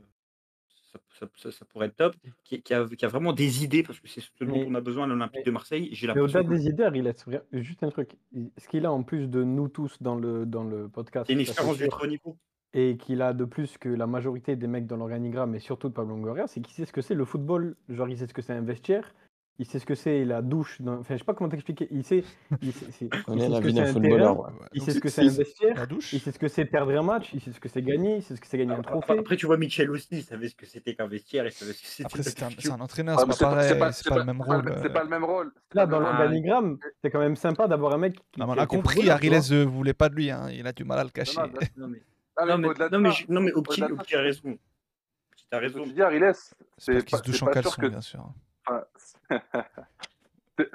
ça, 0.92 0.98
ça- 1.18 1.26
ça- 1.36 1.50
ça 1.50 1.64
pourrait 1.64 1.86
être 1.86 1.96
top, 1.96 2.14
qui, 2.44 2.62
qui 2.62 2.74
a, 2.74 2.86
qui 2.86 3.04
a 3.04 3.08
vraiment 3.08 3.32
des 3.32 3.64
idées, 3.64 3.82
parce 3.82 4.00
que 4.00 4.08
c'est 4.08 4.20
ce 4.20 4.30
dont 4.44 4.52
Mais- 4.52 4.66
on 4.68 4.74
a 4.74 4.80
besoin 4.80 5.04
à 5.04 5.06
l'Olympique 5.06 5.44
de 5.46 5.50
Marseille. 5.50 5.88
J'ai 5.92 6.06
Mais 6.08 6.20
au-delà 6.20 6.42
des 6.42 6.66
idées, 6.66 6.88
il 6.94 7.02
vra- 7.04 7.42
juste 7.52 7.82
un 7.82 7.90
truc. 7.90 8.16
Ce 8.58 8.68
qu'il 8.68 8.84
a 8.86 8.92
en 8.92 9.02
plus 9.02 9.28
de 9.28 9.42
nous 9.42 9.68
tous 9.68 9.96
dans 10.02 10.14
le, 10.16 10.46
dans 10.46 10.64
le 10.64 10.88
podcast, 10.88 11.26
c'est 11.26 11.32
une 11.34 11.40
expérience 11.40 11.78
du 11.78 11.84
haut 11.86 12.06
niveau. 12.06 12.36
et 12.72 12.96
qu'il 12.96 13.20
a 13.22 13.32
de 13.32 13.44
plus 13.44 13.78
que 13.78 13.88
la 13.88 14.06
majorité 14.06 14.54
des 14.56 14.66
mecs 14.68 14.86
dans 14.86 14.96
l'organigramme, 14.96 15.54
et 15.54 15.58
surtout 15.58 15.88
de 15.88 15.94
Pablo 15.94 16.14
Longoria, 16.14 16.46
c'est 16.46 16.60
qu'il 16.60 16.74
sait 16.74 16.86
ce 16.86 16.92
que 16.92 17.02
c'est 17.02 17.14
le 17.16 17.24
football. 17.24 17.74
Genre, 17.88 18.08
il 18.08 18.16
sait 18.18 18.26
ce 18.28 18.34
que 18.34 18.42
c'est 18.42 18.52
un 18.52 18.60
vestiaire, 18.62 19.12
il 19.60 19.66
sait 19.66 19.78
ce 19.78 19.84
que 19.84 19.94
c'est 19.94 20.24
la 20.24 20.40
douche. 20.40 20.80
dans- 20.80 20.94
Enfin, 21.00 21.14
je 21.14 21.18
sais 21.18 21.24
pas 21.24 21.34
comment 21.34 21.50
t'expliquer. 21.50 21.86
Il 21.90 22.02
sait, 22.02 22.24
il 22.62 22.72
sait, 22.72 22.86
c'est- 22.92 23.04
On 23.04 23.16
il 23.18 23.22
connaît 23.24 23.40
sait 23.42 23.48
la 23.50 23.56
ce 23.56 23.60
que 23.62 23.66
vie 23.68 23.74
c'est 23.74 23.80
d'un 23.82 23.88
un 23.88 23.92
footballeur. 23.92 24.18
terrain, 24.36 24.48
ouais. 24.48 24.66
il 24.72 24.82
sait 24.82 24.90
ce 24.92 25.00
que 25.00 25.08
c'est 25.10 25.20
un 25.22 25.28
vestiaire, 25.28 25.76
La 25.76 25.86
douche 25.86 26.12
il 26.14 26.20
sait 26.20 26.32
ce 26.32 26.38
que 26.38 26.48
c'est 26.48 26.64
perdre 26.64 26.98
un 26.98 27.02
match, 27.02 27.30
il 27.34 27.40
sait 27.40 27.52
ce 27.52 27.60
que 27.60 27.68
c'est 27.68 27.82
gagner, 27.82 28.16
il 28.16 28.22
sait 28.22 28.34
ce 28.36 28.40
que 28.40 28.46
c'est 28.46 28.56
gagner 28.58 28.72
un 28.72 28.78
Après, 28.80 28.90
trophée. 28.92 29.18
après, 29.20 29.36
tu 29.36 29.44
vois, 29.46 29.58
Michel 29.58 29.90
aussi, 29.90 30.08
il 30.12 30.22
savait 30.22 30.48
ce 30.48 30.54
que 30.56 30.64
c'était 30.66 30.94
qu'un 30.94 31.06
vestiaire, 31.06 31.44
il 31.46 31.52
savait 31.52 31.72
ce 31.74 31.82
que 31.82 31.86
c'était 31.88 32.06
Après, 32.06 32.22
c'est 32.22 32.42
un, 32.42 32.48
la 32.48 32.54
c'est 32.58 32.70
un 32.72 32.80
entraîneur, 32.80 33.20
c'est 33.20 33.26
pas 33.26 33.32
c'est 33.32 33.44
pas, 33.44 33.50
c'est 33.50 33.54
pareil, 33.68 33.78
pas- 33.78 33.92
c'est 33.92 34.02
c'est 34.02 34.08
pas 34.08 34.14
pas- 34.16 34.20
le 34.20 34.26
même 34.26 34.40
rôle. 34.42 34.64
le- 34.64 34.72
c'est 34.80 34.86
euh. 34.86 34.88
pas 34.92 35.02
le 35.04 35.10
même 35.10 35.24
rôle. 35.24 35.52
Là, 35.74 35.86
dans 35.86 36.00
l'organigramme, 36.00 36.78
c'est 37.04 37.10
quand 37.10 37.20
même 37.20 37.36
sympa 37.36 37.68
d'avoir 37.68 37.92
un 37.92 37.98
mec 37.98 38.14
qui, 38.32 38.40
Non, 38.40 38.46
mais 38.46 38.52
on 38.52 38.54
qui 38.54 38.60
a 38.60 38.64
été 38.64 38.76
compris, 38.76 38.96
footballeur, 39.02 39.20
tu 39.20 39.54
vois. 39.56 39.64
Voulait 39.66 39.92
pas 39.94 40.08
de 40.08 40.14
lui, 40.14 40.30
hein, 40.30 40.48
il 40.50 40.66
a 40.66 40.72
du 40.72 40.84
mal 40.84 40.98
à 40.98 41.04
le 41.04 41.10
cacher. 41.10 41.38
non, 41.76 41.86
mais, 41.88 42.02
Ah, 42.36 42.46
non, 42.46 42.58
mais, 42.58 42.68
au-delà 42.68 42.88
de 42.88 42.96
non, 42.96 43.02
mais, 43.02 43.10
ça, 43.10 43.16
je- 43.28 43.32
non, 43.32 43.40
mais 43.42 43.52
Opti, 43.52 43.82
au-delà 43.82 43.88
de 43.88 43.94
ça, 43.96 44.00
Opti 44.00 44.14
a 44.16 44.20
raison. 44.22 44.48
Opti 44.50 44.56
a 44.56 45.38
ce 45.42 45.48
que 45.50 45.56
raison. 45.66 45.84
tu 45.84 45.92
dis, 45.92 46.02
Ariles, 46.02 46.20
J'espère 46.24 46.54
c'est 46.78 46.92
qu'il 47.04 47.10
pas, 47.10 47.18
se 47.18 47.22
douche 47.24 47.36
c'est 47.38 47.42
en 47.42 47.46
pas 47.46 47.52
sûr 47.52 47.62
caleçon, 47.62 47.80
que 47.82 47.86
bien 47.88 48.00
sûr. 48.00 48.24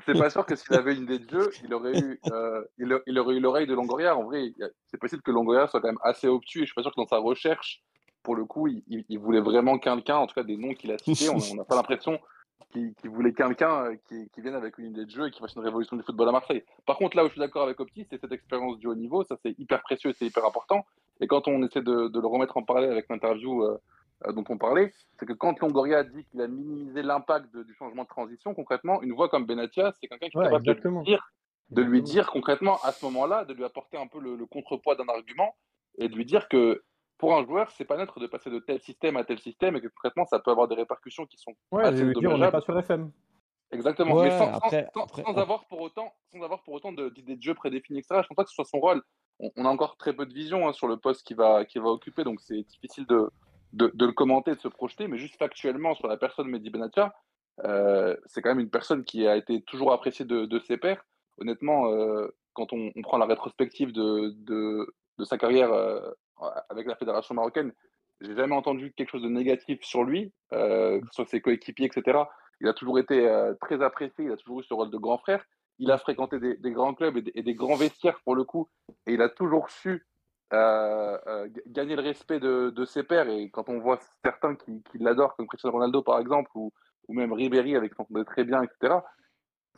C'est 0.06 0.18
pas 0.18 0.30
sûr 0.30 0.46
que 0.46 0.56
s'il 0.56 0.74
avait 0.76 0.96
une 0.96 1.04
idée 1.04 1.20
de 1.20 1.30
jeu, 1.30 1.52
il 1.64 1.74
aurait 1.74 1.98
eu, 2.00 2.20
euh, 2.32 2.64
il, 2.78 3.20
aurait 3.20 3.36
eu 3.36 3.40
l'oreille 3.40 3.68
de 3.68 3.76
Longoria. 3.76 4.18
En 4.18 4.24
vrai, 4.24 4.52
c'est 4.88 4.98
possible 4.98 5.22
que 5.22 5.32
Longoria 5.32 5.68
soit 5.68 5.80
quand 5.80 5.90
même 5.90 6.00
assez 6.02 6.28
obtus. 6.28 6.60
Et 6.60 6.62
je 6.62 6.66
suis 6.68 6.74
pas 6.74 6.82
sûr 6.82 6.92
que 6.92 7.00
dans 7.00 7.08
sa 7.08 7.18
recherche, 7.18 7.84
pour 8.24 8.36
le 8.36 8.46
coup, 8.46 8.68
il, 8.68 9.20
voulait 9.20 9.42
vraiment 9.42 9.78
quelqu'un, 9.78 10.18
en 10.18 10.28
tout 10.28 10.34
cas 10.34 10.44
des 10.44 10.58
noms 10.58 10.74
qu'il 10.74 10.92
a 10.92 10.98
cités. 10.98 11.30
On 11.30 11.56
n'a 11.56 11.66
pas 11.66 11.76
l'impression 11.76 12.20
qu'il 12.72 13.10
voulait 13.10 13.34
quelqu'un 13.34 13.86
euh, 13.86 13.96
qui, 14.08 14.30
qui 14.34 14.42
vienne 14.42 14.56
avec 14.56 14.78
une 14.78 14.88
idée 14.88 15.06
de 15.06 15.10
jeu 15.10 15.28
et 15.28 15.32
qui 15.32 15.40
fasse 15.40 15.56
une 15.56 15.62
révolution 15.62 15.96
du 15.96 16.04
football 16.04 16.30
à 16.30 16.32
Marseille. 16.34 16.64
Par 16.86 16.98
contre, 16.98 17.16
là 17.16 17.24
où 17.24 17.28
je 17.28 17.34
suis 17.34 17.40
d'accord 17.40 17.64
avec 17.64 17.80
Opti, 17.80 18.06
c'est 18.10 18.20
cette 18.20 18.32
expérience 18.32 18.78
du 18.80 18.88
haut 18.88 18.96
niveau. 18.96 19.24
Ça, 19.24 19.38
c'est 19.42 19.58
hyper 19.58 19.82
précieux 19.84 20.10
et 20.10 20.14
c'est 20.14 20.26
hyper 20.26 20.46
important. 20.46 20.86
Et 21.22 21.28
quand 21.28 21.48
on 21.48 21.64
essaie 21.64 21.82
de, 21.82 22.12
le 22.14 22.28
remettre 22.28 22.58
en 22.58 22.64
parallèle 22.64 22.92
avec 22.92 23.08
l'interview 23.10 23.64
euh, 23.64 23.78
dont 24.34 24.44
on 24.50 24.58
parlait, 24.58 24.92
c'est 25.20 25.26
que 25.26 25.34
quand 25.34 25.60
Longoria 25.60 26.04
dit 26.04 26.26
qu'il 26.26 26.42
a 26.42 26.48
minimisé 26.48 27.02
l'impact 27.04 27.56
du 27.56 27.74
changement 27.76 28.04
de 28.04 28.08
transition, 28.08 28.54
concrètement, 28.54 29.02
une 29.02 29.14
voix 29.14 29.30
comme 29.30 29.46
Benatia, 29.46 29.92
c'est 29.94 30.08
quelqu'un 30.08 30.30
qui 30.30 30.38
est 30.38 30.40
Ouais, 30.40 30.46
capable 30.46 30.66
de 30.66 30.72
lui, 30.72 31.04
dire, 31.04 31.32
de 31.70 31.82
lui 31.82 32.02
dire 32.02 32.28
concrètement 32.32 32.78
à 32.84 32.92
ce 32.92 33.06
moment-là, 33.06 33.46
de 33.46 33.54
lui 33.54 33.64
apporter 33.66 33.98
un 33.98 34.08
peu 34.08 34.20
le, 34.20 34.36
le 34.36 34.46
contrepoids 34.46 34.96
d'un 34.96 35.08
argument 35.10 35.56
et 35.98 36.08
de 36.10 36.16
lui 36.16 36.26
dire 36.26 36.48
que 36.48 36.84
pour 37.18 37.36
un 37.36 37.46
joueur, 37.46 37.72
c'est 37.72 37.86
pas 37.86 37.98
neutre 37.98 38.20
de 38.20 38.28
passer 38.28 38.50
de 38.50 38.60
tel 38.60 38.80
système 38.82 39.16
à 39.18 39.24
tel 39.24 39.40
système 39.40 39.76
et 39.76 39.82
que 39.82 39.88
concrètement, 39.88 40.26
ça 40.26 40.40
peut 40.40 40.52
avoir 40.52 40.68
des 40.68 40.76
répercussions 40.76 41.26
qui 41.26 41.38
sont 41.38 41.54
Ouais, 41.72 41.84
assez 41.84 42.06
je 42.06 42.20
dire, 42.20 42.32
on 42.32 42.38
n'est 42.38 42.52
pas 42.52 42.62
sur 42.62 42.78
FM. 42.78 43.12
Exactement, 43.72 44.16
Ouais, 44.16 44.24
mais 44.26 44.32
sans, 44.32 44.46
sans- 44.46 44.58
après, 44.58 44.90
sans- 44.94 45.04
après, 45.04 45.24
sans 45.24 45.30
après- 45.32 45.42
avoir 45.42 45.66
pour 45.68 45.82
autant, 45.82 46.14
sans 46.32 46.42
avoir 46.42 46.62
pour 46.64 46.74
autant 46.76 46.92
de- 46.94 47.10
d'idées 47.10 47.36
de 47.36 47.42
jeu 47.42 47.54
prédéfinies, 47.54 48.00
etc. 48.00 48.22
Je 48.22 48.28
pense 48.28 48.36
pas 48.36 48.44
que 48.44 48.50
ce 48.50 48.56
soit 48.56 48.66
son 48.66 48.80
rôle. 48.80 49.02
On, 49.40 49.50
on 49.58 49.66
a 49.66 49.70
encore 49.70 49.98
très 49.98 50.14
peu 50.14 50.26
de 50.26 50.34
vision 50.34 50.68
hein, 50.68 50.74
sur 50.74 50.88
le 50.88 50.98
poste 50.98 51.26
qu'il 51.26 51.36
va, 51.36 51.66
qu'il 51.66 51.82
va 51.82 51.90
occuper, 51.90 52.24
donc 52.24 52.40
c'est 52.42 52.62
difficile 52.64 53.06
de, 53.08 53.30
de, 53.76 54.06
le 54.06 54.12
commenter, 54.14 54.56
de 54.56 54.60
se 54.60 54.68
projeter, 54.68 55.08
mais 55.08 55.18
juste 55.18 55.38
factuellement 55.38 55.96
sur 55.96 56.08
la 56.08 56.18
personne 56.18 56.48
Mehdi 56.48 56.70
Benatia, 56.70 57.14
euh, 57.64 58.16
c'est 58.26 58.42
quand 58.42 58.50
même 58.50 58.60
une 58.60 58.70
personne 58.70 59.04
qui 59.04 59.28
a 59.28 59.36
été 59.36 59.62
toujours 59.64 59.94
appréciée 59.94 60.26
de, 60.26 60.60
ses 60.60 60.78
pairs. 60.78 61.06
Honnêtement, 61.40 61.92
euh, 61.92 62.28
quand 62.54 62.72
on, 62.72 62.92
prend 63.04 63.18
la 63.18 63.26
rétrospective 63.26 63.92
de, 63.92 64.34
de, 64.38 65.24
sa 65.24 65.38
carrière 65.38 65.74
euh, 65.74 66.10
avec 66.70 66.88
la 66.88 66.96
fédération 66.96 67.36
marocaine, 67.36 67.74
j'ai 68.22 68.36
jamais 68.36 68.56
entendu 68.56 68.94
quelque 68.94 69.10
chose 69.10 69.24
de 69.24 69.30
négatif 69.30 69.84
sur 69.84 70.04
lui, 70.04 70.32
soit 71.12 71.26
ses 71.26 71.42
coéquipiers, 71.42 71.88
etc. 71.88 72.20
Il 72.62 72.68
a 72.70 72.74
toujours 72.74 72.98
été 72.98 73.30
très 73.60 73.82
apprécié, 73.84 74.26
il 74.26 74.32
a 74.32 74.38
toujours 74.38 74.62
eu 74.62 74.64
ce 74.64 74.74
rôle 74.74 74.90
de 74.90 74.98
grand 74.98 75.18
frère. 75.18 75.44
Il 75.80 75.92
a 75.92 75.98
fréquenté 75.98 76.40
des, 76.40 76.72
grands 76.72 76.94
clubs 76.94 77.18
et 77.18 77.44
des 77.44 77.56
grands 77.56 77.76
vestiaires 77.76 78.22
pour 78.24 78.36
le 78.36 78.46
coup, 78.46 78.70
et 79.06 79.14
il 79.14 79.22
a 79.22 79.28
toujours 79.28 79.70
su 79.70 80.06
euh, 80.54 81.18
euh, 81.28 81.50
gagner 81.68 81.96
le 81.96 82.04
respect 82.04 82.40
de, 82.40 82.86
ses 82.86 83.04
pairs. 83.04 83.28
Et 83.30 83.50
quand 83.50 83.70
on 83.70 83.80
voit 83.80 84.00
certains 84.24 84.56
qui, 84.56 84.82
l'adorent, 85.00 85.36
comme 85.36 85.48
Cristiano 85.48 85.74
Ronaldo 85.74 86.02
par 86.02 86.20
exemple, 86.20 86.52
ou, 86.56 86.72
même 87.10 87.34
Ribéry 87.34 87.76
avec 87.76 87.94
qui 87.94 88.02
on 88.02 88.04
s'entendait 88.04 88.26
très 88.26 88.44
bien, 88.44 88.64
etc., 88.64 88.96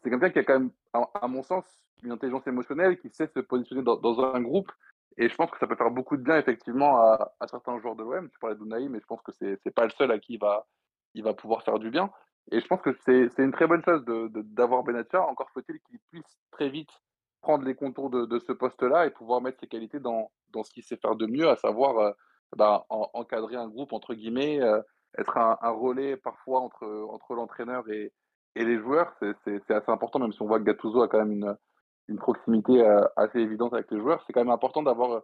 c'est 0.04 0.10
quelqu'un 0.10 0.30
qui 0.30 0.40
a 0.40 0.44
quand 0.44 0.60
même, 0.60 0.72
à, 0.94 1.28
mon 1.28 1.44
sens, 1.44 1.66
une 2.04 2.12
intelligence 2.12 2.46
émotionnelle, 2.48 3.00
qui 3.00 3.10
sait 3.10 3.28
se 3.28 3.40
positionner 3.40 3.82
dans, 3.82 4.36
un 4.36 4.42
groupe. 4.42 4.72
Et 5.18 5.30
je 5.30 5.36
pense 5.36 5.50
que 5.50 5.58
ça 5.58 5.66
peut 5.66 5.76
faire 5.76 5.90
beaucoup 5.90 6.16
de 6.16 6.22
bien, 6.22 6.38
effectivement, 6.38 6.98
à, 6.98 7.34
certains 7.50 7.80
joueurs 7.80 7.96
de 7.96 8.04
l'OM. 8.04 8.30
Tu 8.30 8.38
parlais 8.40 8.56
de 8.56 8.64
Naïm, 8.64 8.92
mais 8.92 9.00
je 9.00 9.06
pense 9.06 9.22
que 9.22 9.32
c'est 9.32 9.60
n'est 9.66 9.72
pas 9.72 9.86
le 9.86 9.92
seul 9.92 10.12
à 10.12 10.20
qui 10.20 10.34
il 10.34 10.40
va, 10.40 10.68
il 11.16 11.24
va 11.24 11.34
pouvoir 11.34 11.64
faire 11.64 11.80
du 11.80 11.90
bien. 11.90 12.12
Et 12.52 12.60
je 12.62 12.68
pense 12.68 12.82
que 12.82 12.94
c'est 12.94 13.40
une 13.40 13.52
très 13.52 13.68
bonne 13.68 13.84
chose 13.84 14.06
d'avoir 14.06 14.84
Benatia. 14.84 15.22
Encore 15.22 15.50
faut-il 15.52 15.80
qu'il 15.82 16.00
puisse 16.12 16.38
très 16.52 16.70
vite 16.70 16.92
prendre 17.48 17.64
les 17.64 17.76
contours 17.76 18.10
de, 18.10 18.26
de 18.26 18.40
ce 18.40 18.52
poste-là 18.52 19.06
et 19.06 19.10
pouvoir 19.12 19.40
mettre 19.42 19.60
ses 19.62 19.68
qualités 19.68 20.02
dans, 20.02 20.32
dans 20.50 20.64
ce 20.66 20.72
qu'il 20.72 20.84
sait 20.84 20.98
faire 20.98 21.16
de 21.16 21.26
mieux, 21.26 21.48
à 21.48 21.56
savoir 21.56 21.98
euh, 21.98 22.12
bah, 22.58 22.86
en- 22.90 23.10
encadrer 23.14 23.56
un 23.56 23.70
groupe, 23.70 23.94
entre 23.94 24.14
guillemets, 24.16 24.62
euh, 24.62 24.82
être 25.18 25.38
un, 25.38 25.58
un 25.62 25.72
relais 25.72 26.18
parfois 26.18 26.60
entre, 26.60 26.86
entre 27.10 27.36
l'entraîneur 27.36 27.90
et, 27.90 28.12
et 28.56 28.66
les 28.66 28.78
joueurs. 28.80 29.14
C'est 29.46 29.72
assez 29.72 29.92
important, 29.92 30.20
même 30.20 30.34
si 30.34 30.42
on 30.42 30.48
voit 30.48 30.60
que 30.60 30.66
Gattuso 30.66 31.02
a 31.02 31.08
quand 31.08 31.20
même 31.20 31.32
une, 31.32 31.56
une 32.10 32.18
proximité 32.18 32.76
euh, 32.82 33.06
assez 33.16 33.40
évidente 33.40 33.74
avec 33.74 33.90
les 33.92 34.00
joueurs. 34.00 34.22
C'est 34.28 34.34
quand 34.34 34.44
même 34.44 34.58
important 34.60 34.84
d'avoir 34.84 35.12
euh, 35.12 35.22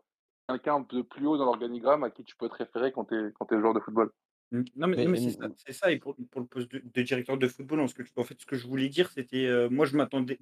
quelqu'un 0.47 0.85
de 0.89 1.01
plus 1.01 1.27
haut 1.27 1.37
dans 1.37 1.45
l'organigramme 1.45 2.05
à 2.05 2.09
qui 2.09 2.23
tu 2.23 2.37
peux 2.37 2.47
te 2.47 2.55
référer 2.55 2.93
quand 2.93 3.05
tu 3.05 3.15
es, 3.15 3.31
quand 3.37 3.51
es 3.51 3.59
joueur 3.59 3.73
de 3.73 3.81
football. 3.81 4.11
Mm. 4.51 4.61
Non, 4.77 4.87
mais, 4.87 4.95
Mais, 4.97 5.07
mais 5.07 5.17
c'est 5.17 5.31
ça, 5.31 5.47
c'est 5.57 5.73
ça. 5.73 5.91
Et 5.91 5.97
pour, 5.99 6.15
pour 6.31 6.41
le 6.41 6.47
poste 6.47 6.71
de, 6.71 6.79
de 6.79 7.01
directeur 7.01 7.37
de 7.37 7.47
football, 7.49 7.81
en, 7.81 7.87
ce 7.87 7.95
que, 7.95 8.03
en 8.15 8.23
fait, 8.23 8.39
ce 8.39 8.45
que 8.45 8.55
je 8.55 8.65
voulais 8.67 8.87
dire, 8.87 9.09
c'était, 9.11 9.47
euh, 9.47 9.67
moi, 9.69 9.85
je 9.85 9.97
m'attendais. 9.97 10.39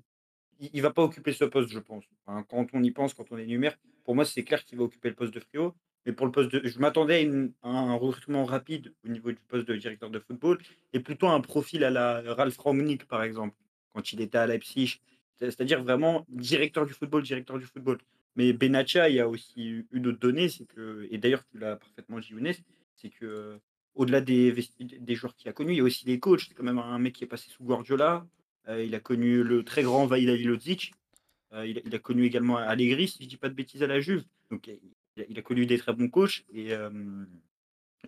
Il, 0.62 0.70
il 0.74 0.82
va 0.82 0.92
pas 0.92 1.04
occuper 1.04 1.34
ce 1.34 1.46
poste, 1.46 1.70
je 1.72 1.80
pense. 1.80 2.06
Enfin, 2.26 2.44
quand 2.50 2.68
on 2.74 2.84
y 2.84 2.92
pense, 2.92 3.14
quand 3.14 3.26
on 3.32 3.38
énumère, 3.38 3.78
pour 4.06 4.16
moi, 4.16 4.26
c'est 4.26 4.44
clair 4.44 4.64
qu'il 4.64 4.78
va 4.78 4.86
occuper 4.86 5.10
le 5.10 5.16
poste 5.16 5.34
de 5.34 5.40
Frio. 5.40 5.76
Mais 6.06 6.14
pour 6.14 6.26
le 6.26 6.32
poste 6.32 6.52
de, 6.52 6.68
je 6.68 6.80
m'attendais 6.80 7.30
à, 7.62 7.70
un 7.70 7.94
recrutement 7.96 8.44
rapide 8.46 8.94
au 9.06 9.10
niveau 9.10 9.32
du 9.32 9.40
poste 9.48 9.68
de 9.68 9.76
directeur 9.76 10.10
de 10.10 10.20
football 10.20 10.58
et 10.94 11.00
plutôt 11.00 11.28
un 11.28 11.42
profil 11.42 11.84
à 11.84 11.92
la 11.92 12.22
Ralph 12.34 12.58
Rangnick, 12.58 13.06
par 13.08 13.22
exemple, 13.24 13.56
quand 13.94 14.12
il 14.14 14.22
était 14.22 14.38
à 14.40 14.48
Leipzig. 14.48 15.00
C'est- 15.36 15.52
C'est-à-dire 15.52 15.84
vraiment 15.84 16.26
directeur 16.30 16.86
du 16.86 16.94
football, 16.94 17.22
directeur 17.24 17.60
du 17.60 17.66
football. 17.66 18.00
Mais 18.36 18.54
Benatia, 18.54 19.10
il 19.10 19.16
y 19.16 19.20
a 19.20 19.28
aussi 19.28 19.86
une 19.92 20.08
autre 20.08 20.20
donnée, 20.20 20.50
c'est 20.50 20.66
que, 20.66 21.08
et 21.12 21.18
d'ailleurs, 21.18 21.44
tu 21.52 21.60
l'as 21.60 21.76
parfaitement 21.76 22.20
dit, 22.20 22.30
Younes, 22.30 22.54
c'est 22.96 23.10
que 23.10 23.26
euh, 23.26 23.58
au-delà 23.96 24.22
des, 24.22 24.54
des 24.80 25.16
joueurs 25.16 25.36
qu'il 25.36 25.50
a 25.50 25.54
connus, 25.54 25.74
il 25.74 25.78
y 25.78 25.82
a 25.82 25.84
aussi 25.84 26.06
les 26.06 26.20
coachs. 26.20 26.46
C'est 26.48 26.54
quand 26.54 26.64
même 26.64 26.80
un 26.80 26.98
mec 27.00 27.14
qui 27.14 27.24
est 27.26 27.28
passé 27.28 27.50
sous 27.50 27.64
Guardiola. 27.64 28.26
Euh, 28.72 28.84
il 28.84 28.96
a 28.96 29.00
connu 29.00 29.44
le 29.44 29.64
très 29.64 29.84
grand 29.84 30.06
Vaïda. 30.06 30.34
Euh, 30.34 31.68
il, 31.68 31.78
a, 31.78 31.82
il 31.86 31.96
a 31.96 32.00
connu 32.00 32.26
également 32.26 32.58
Allegri, 32.58 33.08
si 33.08 33.24
je 33.24 33.28
dis 33.28 33.38
pas 33.38 33.50
de 33.50 33.54
bêtises, 33.54 33.84
à 33.84 33.88
la 33.88 34.00
Juve. 34.00 34.24
Donc, 34.50 34.68
il 34.68 35.24
a, 35.24 35.26
il 35.30 35.38
a 35.38 35.42
connu 35.42 35.66
des 35.66 35.78
très 35.78 35.94
bons 35.94 36.10
coachs. 36.10 36.46
Et, 36.54 36.74
euh, 36.74 36.90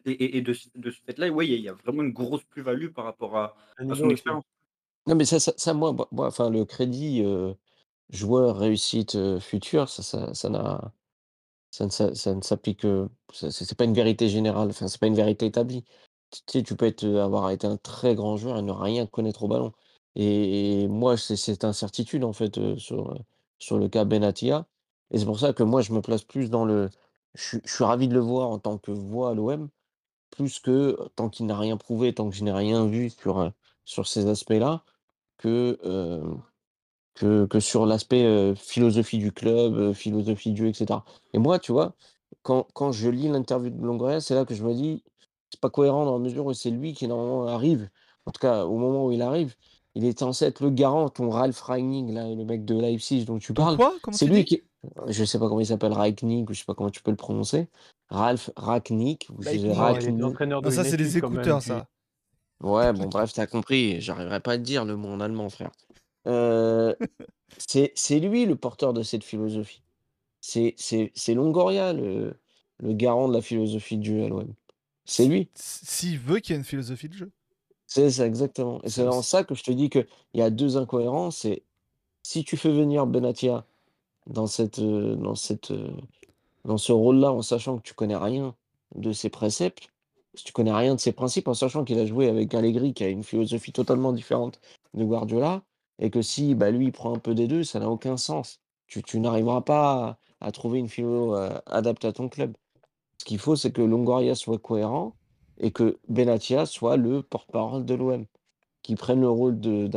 et, 0.06 0.11
et- 0.11 0.38
et 0.38 0.41
de, 0.41 0.53
ce- 0.53 0.69
de 0.76 0.91
ce 0.91 1.02
fait-là, 1.06 1.30
ouais, 1.30 1.48
il 1.48 1.52
y, 1.52 1.56
a- 1.56 1.57
il 1.57 1.64
y 1.64 1.69
a 1.69 1.73
vraiment 1.73 2.03
une 2.03 2.14
grosse 2.14 2.44
plus-value 2.44 2.90
par 2.90 3.06
rapport 3.06 3.38
à, 3.38 3.56
son 3.95 4.10
expérience. 4.10 4.45
Non, 5.06 5.15
mais 5.15 5.26
ça, 5.26 5.40
ça, 5.40 5.53
ça, 5.57 5.73
moi, 5.73 5.94
enfin, 6.18 6.49
le 6.49 6.64
crédit 6.64 7.22
euh, 7.23 7.53
joueur 8.10 8.57
réussite 8.57 9.15
euh, 9.15 9.40
future, 9.41 9.90
ça, 9.90 10.02
ça, 10.02 10.34
ça 10.34 10.49
n'a, 10.49 10.94
ça 11.72 11.85
ne, 11.85 11.90
ça 12.14 12.35
ne 12.35 12.41
s'applique, 12.41 12.88
c'est 13.34 13.77
pas 13.77 13.84
une 13.84 13.94
vérité 13.94 14.30
générale, 14.30 14.69
enfin, 14.69 14.88
c'est 14.88 14.99
pas 14.99 15.07
une 15.07 15.15
vérité 15.15 15.45
établie. 15.45 15.84
Tu 16.31 16.41
tu 16.45 16.52
sais, 16.60 16.64
tu 16.64 16.76
peux 16.76 16.85
être, 16.85 17.06
avoir 17.06 17.52
été 17.52 17.68
un 17.68 17.77
très 17.77 18.15
grand 18.15 18.38
joueur 18.38 18.57
et 18.57 18.61
ne 18.61 18.72
rien 18.72 19.06
connaître 19.06 19.44
au 19.44 19.48
ballon. 19.49 19.73
Et, 20.15 20.88
moi, 20.88 21.18
c'est 21.18 21.35
cette 21.35 21.64
incertitude, 21.64 22.23
en 22.23 22.34
fait, 22.34 22.60
sur, 22.77 23.18
sur 23.60 23.77
le 23.77 23.90
cas 23.90 24.06
Benatia. 24.06 24.68
Et 25.11 25.19
c'est 25.19 25.26
pour 25.26 25.40
ça 25.40 25.53
que 25.53 25.64
moi, 25.64 25.81
je 25.81 25.94
me 25.94 26.02
place 26.02 26.23
plus 26.23 26.49
dans 26.49 26.65
le. 26.65 26.90
Je, 27.35 27.44
suis- 27.44 27.61
je 27.65 27.73
suis 27.73 27.84
ravi 27.84 28.07
de 28.07 28.14
le 28.14 28.19
voir 28.19 28.49
en 28.49 28.60
tant 28.60 28.77
que 28.77 28.91
voix 28.91 29.31
à 29.31 29.34
l'OM, 29.34 29.69
plus 30.31 30.60
que 30.60 30.98
tant 31.15 31.30
qu'il 31.30 31.45
n'a 31.48 31.57
rien 31.57 31.77
prouvé, 31.77 32.14
tant 32.14 32.30
que 32.30 32.35
je 32.35 32.44
n'ai 32.44 32.52
rien 32.53 32.85
vu 32.88 33.10
sur, 33.10 33.52
sur 33.85 34.07
ces 34.07 34.27
aspects-là 34.27 34.84
que, 35.38 35.80
que, 37.15 37.45
que 37.45 37.60
sur 37.60 37.85
l'aspect 37.85 38.53
philosophie 38.56 39.18
du 39.19 39.31
club, 39.31 39.94
philosophie 39.94 40.52
du 40.52 40.68
etc. 40.69 41.03
Et 41.34 41.38
moi, 41.40 41.60
tu 41.60 41.72
vois, 41.72 41.95
quand, 42.41 42.68
quand 42.73 42.91
je 42.91 43.10
lis 43.10 43.27
l'interview 43.30 43.69
de 43.69 43.81
Longoria, 43.85 44.19
c'est 44.22 44.35
là 44.35 44.45
que 44.45 44.56
je 44.56 44.64
me 44.64 44.73
dis, 44.73 45.03
c'est 45.49 45.60
pas 45.60 45.69
cohérent 45.69 46.06
dans 46.06 46.14
la 46.14 46.19
mesure 46.19 46.45
où 46.45 46.53
c'est 46.53 46.72
lui 46.72 46.94
qui 46.94 47.07
normalement 47.07 47.48
arrive, 47.48 47.90
en 48.26 48.31
tout 48.31 48.40
cas 48.40 48.65
au 48.65 48.77
moment 48.77 49.06
où 49.06 49.11
il 49.11 49.22
arrive, 49.22 49.56
il 49.95 50.06
est 50.06 50.18
censé 50.20 50.45
être 50.45 50.61
le 50.64 50.70
garant, 50.70 51.10
ton 51.10 51.30
Ralph 51.30 51.60
Rangnick, 51.61 52.11
là, 52.14 52.28
le 52.34 52.44
mec 52.45 52.65
de 52.65 52.76
Leipzig 52.80 53.26
dont 53.26 53.38
tu 53.40 53.53
parles. 53.53 53.78
quoi? 53.78 53.94
C'est 54.18 54.26
lui 54.26 54.45
qui. 54.45 54.64
Je 55.07 55.24
sais 55.24 55.40
pas 55.40 55.48
comment 55.48 55.61
il 55.61 55.65
s'appelle, 55.65 55.94
Ragnick, 55.94 56.49
ou 56.49 56.53
je 56.53 56.60
sais 56.60 56.65
pas 56.65 56.74
comment 56.74 56.90
tu 56.90 57.02
peux 57.02 57.11
le 57.11 57.18
prononcer. 57.18 57.68
Ralph 58.10 58.49
Ragnick, 58.57 59.28
ou 59.30 59.41
Ragnick. 59.72 60.18
de 60.18 60.36
Non, 60.61 60.70
ça, 60.72 60.84
c'est 60.91 60.98
les 60.98 61.06
écouteurs, 61.38 61.61
ça. 61.61 61.88
Ouais, 62.61 62.91
bon, 62.94 63.07
bref, 63.07 63.32
t'as 63.34 63.45
compris. 63.48 64.02
J'arriverai 64.02 64.40
pas 64.40 64.53
à 64.53 64.57
te 64.57 64.64
dire 64.64 64.84
le 64.86 64.95
mot 64.98 65.10
en 65.10 65.20
allemand, 65.22 65.49
frère. 65.49 65.72
Euh, 66.28 66.95
c'est 67.57 67.91
c'est 67.95 68.20
lui 68.20 68.45
le 68.45 68.56
porteur 68.56 68.94
de 68.94 69.03
cette 69.03 69.24
philosophie. 69.24 69.82
C'est 70.41 70.74
c'est- 70.78 71.11
c'est 71.15 71.34
Longoria, 71.34 71.94
le, 71.94 72.34
le 72.80 72.94
garant 72.94 73.28
de 73.30 73.34
la 73.34 73.41
philosophie 73.41 73.98
du 73.98 74.11
jeu 74.18 74.24
à 74.26 74.28
l'OM. 74.30 74.53
C'est 75.06 75.26
lui. 75.28 75.49
S'il 75.56 76.20
veut 76.20 76.40
qu'il 76.40 76.53
y 76.53 76.56
ait 76.56 76.60
une 76.60 76.65
philosophie 76.65 77.10
de 77.10 77.14
jeu. 77.14 77.32
C'est 77.95 78.10
ça, 78.10 78.26
exactement. 78.26 78.82
Et 78.82 78.90
c'est 78.90 79.06
dans 79.06 79.22
ça 79.22 79.44
que 79.44 79.53
je 79.53 79.64
te 79.64 79.70
dis 79.72 79.91
qu'il 79.91 80.07
y 80.34 80.41
a 80.41 80.49
deux 80.49 80.78
incohérences. 80.78 81.38
C'est 81.38 81.61
si 82.24 82.44
tu 82.44 82.57
fais 82.57 82.72
venir 82.72 83.06
Benatia 83.06 83.68
dans, 84.26 84.48
cette, 84.48 84.80
euh, 84.80 85.15
dans, 85.15 85.36
cette, 85.36 85.70
euh, 85.70 85.91
dans 86.65 86.80
ce 86.80 86.91
rôle-là, 86.91 87.32
en 87.32 87.44
sachant 87.44 87.78
que 87.78 87.84
tu 87.84 87.94
connais 87.94 88.15
rien 88.15 88.56
de 88.95 89.11
ses 89.14 89.30
préceptes, 89.30 89.90
si 90.34 90.44
tu 90.44 90.53
connais 90.53 90.74
rien 90.74 90.95
de 90.95 90.99
ses 90.99 91.11
principes, 91.11 91.48
en 91.48 91.53
sachant 91.53 91.84
qu'il 91.84 91.99
a 91.99 92.07
joué 92.07 92.30
avec 92.30 92.56
Allegri, 92.56 92.95
qui 92.95 93.03
a 93.03 93.10
une 93.10 93.24
philosophie 93.24 93.74
totalement 93.74 94.11
différente 94.11 94.60
de 94.95 95.03
Guardiola, 95.03 95.61
et 95.99 96.10
que 96.10 96.24
si 96.24 96.56
bah, 96.56 96.72
lui 96.72 96.88
il 96.88 96.91
prend 96.94 97.14
un 97.14 97.20
peu 97.20 97.36
des 97.36 97.48
deux, 97.48 97.64
ça 97.64 97.80
n'a 97.80 97.91
aucun 97.91 98.18
sens. 98.18 98.60
Tu, 98.88 99.03
tu 99.03 99.20
n'arriveras 99.20 99.61
pas 99.61 100.18
à, 100.41 100.48
à 100.48 100.52
trouver 100.52 100.80
une 100.80 100.90
philo 100.90 101.36
euh, 101.36 101.60
adaptée 101.68 102.07
à 102.07 102.14
ton 102.14 102.28
club. 102.28 102.57
Ce 103.20 103.26
qu'il 103.26 103.38
faut, 103.38 103.56
c'est 103.56 103.72
que 103.72 103.84
Longoria 103.84 104.34
soit 104.34 104.57
cohérent 104.57 105.15
et 105.60 105.72
que 105.72 105.98
Benatia 106.10 106.66
soit 106.66 106.98
le 106.98 107.22
porte-parole 107.22 107.86
de 107.86 107.94
l'OM, 107.96 108.26
qui 108.82 108.96
prenne 108.96 109.22
le 109.22 109.30
rôle 109.30 109.60
euh, 109.66 109.88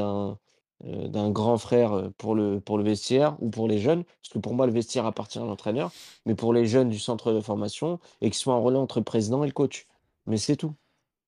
d'un 1.08 1.30
grand 1.30 1.58
frère 1.58 1.92
euh, 1.92 2.10
pour 2.18 2.34
le, 2.34 2.62
vestiaire 2.82 3.36
ou 3.40 3.50
pour 3.50 3.68
les 3.68 3.78
jeunes, 3.78 4.04
parce 4.04 4.32
que 4.32 4.38
pour 4.38 4.54
moi, 4.54 4.66
le 4.66 4.72
vestiaire 4.72 5.06
appartient 5.06 5.38
à 5.38 5.44
l'entraîneur, 5.44 5.90
mais 6.26 6.34
pour 6.34 6.52
les 6.52 6.66
jeunes 6.66 6.88
du 6.90 6.98
centre 6.98 7.32
de 7.32 7.40
formation, 7.40 7.98
et 8.20 8.30
qu'il 8.30 8.38
soit 8.38 8.54
un 8.54 8.58
relais 8.58 8.78
entre 8.78 9.00
président 9.00 9.42
et 9.44 9.46
le 9.46 9.52
coach. 9.52 9.86
Mais 10.26 10.38
c'est 10.38 10.56
tout, 10.56 10.74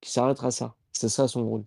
qui 0.00 0.10
s'arrêtera 0.10 0.48
à 0.48 0.50
ça. 0.50 0.74
C'est 0.92 1.08
ça 1.08 1.28
son 1.28 1.48
rôle. 1.48 1.64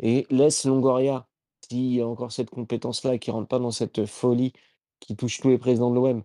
Et 0.00 0.26
laisse 0.30 0.64
Longoria, 0.64 1.26
s'il 1.62 1.94
y 1.94 2.00
a 2.00 2.06
encore 2.06 2.32
cette 2.32 2.50
compétence-là, 2.50 3.18
qui 3.18 3.30
rentre 3.30 3.48
pas 3.48 3.58
dans 3.58 3.70
cette 3.70 4.06
folie 4.06 4.52
qui 5.00 5.16
touche 5.16 5.40
tous 5.40 5.48
les 5.48 5.58
présidents 5.58 5.90
de 5.90 5.96
l'OM, 5.96 6.22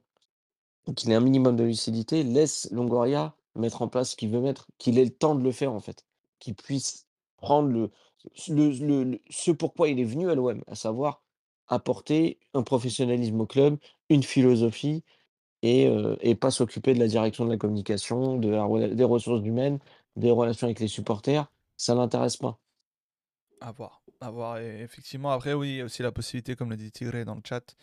qu'il 0.96 1.12
ait 1.12 1.16
un 1.16 1.20
minimum 1.22 1.56
de 1.56 1.64
lucidité, 1.64 2.24
laisse 2.24 2.70
Longoria 2.72 3.36
mettre 3.56 3.82
en 3.82 3.88
place 3.88 4.12
ce 4.12 4.16
qu'il 4.16 4.30
veut 4.30 4.42
mettre, 4.42 4.68
qu'il 4.78 4.98
ait 5.00 5.06
le 5.06 5.12
temps 5.12 5.36
de 5.36 5.44
le 5.44 5.52
faire 5.52 5.74
en 5.74 5.80
fait, 5.80 6.06
qu'il 6.40 6.56
puisse 6.56 7.08
prendre 7.38 7.70
le, 7.70 7.92
le, 8.50 8.72
le- 8.72 9.04
le- 9.04 9.22
ce 9.30 9.52
pourquoi 9.52 9.90
il 9.90 10.00
est 10.00 10.04
venu 10.06 10.30
à 10.30 10.36
l'OM, 10.36 10.64
à 10.68 10.76
savoir 10.76 11.24
apporter 11.68 12.40
un 12.54 12.64
professionnalisme 12.64 13.40
au 13.42 13.46
club, 13.46 13.78
une 14.10 14.24
philosophie 14.24 15.04
et, 15.62 15.88
euh, 15.88 16.16
et 16.22 16.36
pas 16.36 16.52
s'occuper 16.52 16.94
de 16.94 17.00
la 17.00 17.08
direction 17.08 17.46
de 17.46 17.52
la 17.52 17.58
communication, 17.58 18.38
de 18.38 18.94
des 18.94 19.04
ressources 19.04 19.46
humaines, 19.46 19.80
des 20.16 20.32
relations 20.32 20.68
avec 20.68 20.80
les 20.80 20.88
supporters, 20.88 21.52
ça 21.78 21.96
l'intéresse 21.96 22.38
pas. 22.38 22.60
À 23.62 23.72
voir. 23.72 24.02
À 24.22 24.32
voir. 24.32 24.58
Et 24.60 24.82
effectivement, 24.82 25.32
après, 25.32 25.54
oui, 25.54 25.70
il 25.70 25.76
y 25.78 25.82
a 25.82 25.86
aussi 25.86 26.02
la 26.02 26.12
possibilité, 26.12 26.56
comme 26.56 26.70
l'a 26.70 26.76
dit 26.78 26.92
Tigré 26.92 27.26
dans 27.26 27.36
le 27.36 27.42
chat, 27.48 27.76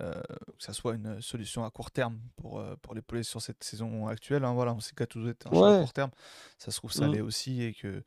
euh, 0.00 0.14
que 0.58 0.62
ça 0.64 0.72
soit 0.72 0.94
une 0.94 1.20
solution 1.20 1.64
à 1.64 1.70
court 1.70 1.90
terme 1.90 2.20
pour, 2.36 2.58
euh, 2.60 2.76
pour 2.82 2.94
les 2.94 3.02
poules 3.02 3.24
sur 3.24 3.40
cette 3.42 3.62
saison 3.64 4.06
actuelle. 4.08 4.44
hein. 4.44 4.54
Voilà, 4.54 4.72
on 4.74 4.80
sait 4.80 4.94
qu'Atouzou 4.94 5.28
est 5.28 5.46
un 5.46 5.50
à 5.50 5.80
court 5.82 5.92
terme. 5.92 6.10
Ça 6.58 6.70
se 6.70 6.76
trouve, 6.78 6.92
ça 6.92 7.06
Mm. 7.08 7.12
l'est 7.12 7.20
aussi 7.20 7.62
et 7.62 7.74
que 7.74 8.02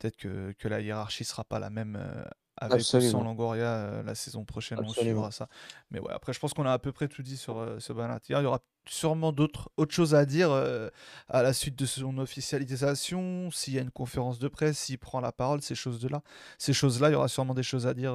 peut-être 0.00 0.16
que, 0.16 0.52
que 0.52 0.68
la 0.68 0.80
hiérarchie 0.80 1.24
sera 1.24 1.44
pas 1.44 1.58
la 1.58 1.70
même 1.70 1.96
euh, 2.00 2.24
avec 2.60 2.92
ou 2.94 3.00
sans 3.00 3.20
Absolument. 3.20 3.24
Longoria 3.24 3.66
euh, 3.66 4.02
la 4.02 4.14
saison 4.14 4.44
prochaine. 4.44 4.78
On 4.80 4.88
Absolument. 4.88 5.20
suivra 5.20 5.30
ça. 5.32 5.48
Mais 5.90 6.00
ouais, 6.00 6.12
après, 6.12 6.32
je 6.32 6.40
pense 6.40 6.54
qu'on 6.54 6.66
a 6.66 6.72
à 6.72 6.78
peu 6.78 6.92
près 6.92 7.08
tout 7.08 7.22
dit 7.22 7.36
sur 7.36 7.58
euh, 7.58 7.78
ce 7.80 7.92
Bernat. 7.92 8.20
Il 8.28 8.32
y 8.36 8.44
aura 8.44 8.60
sûrement 8.88 9.32
d'autres 9.32 9.70
autres 9.76 9.94
choses 9.94 10.14
à 10.14 10.24
dire 10.24 10.50
euh, 10.50 10.88
à 11.28 11.42
la 11.42 11.52
suite 11.52 11.76
de 11.78 11.86
son 11.86 12.16
officialisation, 12.18 13.50
s'il 13.50 13.74
y 13.74 13.78
a 13.78 13.82
une 13.82 13.90
conférence 13.90 14.38
de 14.38 14.48
presse, 14.48 14.78
s'il 14.78 14.98
prend 14.98 15.20
la 15.20 15.32
parole, 15.32 15.60
ces 15.62 15.74
choses-là. 15.74 16.22
Ces 16.58 16.72
choses-là, 16.72 17.10
il 17.10 17.12
y 17.12 17.16
aura 17.16 17.28
sûrement 17.28 17.54
des 17.54 17.62
choses 17.62 17.86
à 17.86 17.94
dire 17.94 18.14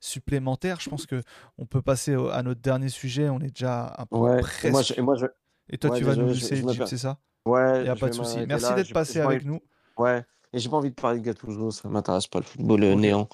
supplémentaires. 0.00 0.80
Je 0.80 0.88
pense 0.90 1.06
que 1.06 1.22
on 1.58 1.66
peut 1.66 1.82
passer 1.82 2.16
au- 2.16 2.28
à 2.28 2.42
notre 2.42 2.60
dernier 2.60 2.88
sujet. 2.88 3.28
On 3.28 3.40
est 3.40 3.50
déjà 3.50 3.94
un 3.98 4.06
peu 4.06 4.16
Ouais, 4.18 4.40
et 4.40 4.40
presque. 4.40 4.72
moi, 4.72 4.82
je, 4.82 4.94
et 4.94 5.00
moi, 5.00 5.14
je, 5.16 5.26
Et 5.70 5.78
toi, 5.78 5.90
ouais, 5.90 5.98
tu 5.98 6.04
vas 6.04 6.16
nous 6.16 6.28
laisser, 6.28 6.62
c'est 6.86 6.98
ça? 6.98 7.18
Ouais, 7.46 7.80
Il 7.80 7.84
n'y 7.84 7.88
a 7.88 7.96
pas 7.96 8.08
de 8.08 8.14
souci. 8.14 8.44
Merci 8.46 8.62
là, 8.70 8.74
d'être 8.74 8.92
passé 8.92 9.20
avec 9.20 9.44
nous. 9.44 9.60
Ouais, 9.96 10.24
et 10.54 10.58
j'ai 10.58 10.68
pas 10.68 10.76
envie 10.76 10.90
de 10.90 10.94
parler 10.94 11.20
de 11.20 11.24
Gattuso, 11.24 11.70
ça 11.70 11.88
m'intéresse 11.88 12.26
pas 12.26 12.38
le 12.38 12.44
football 12.44 12.84
euh, 12.84 12.94
néant. 12.94 13.28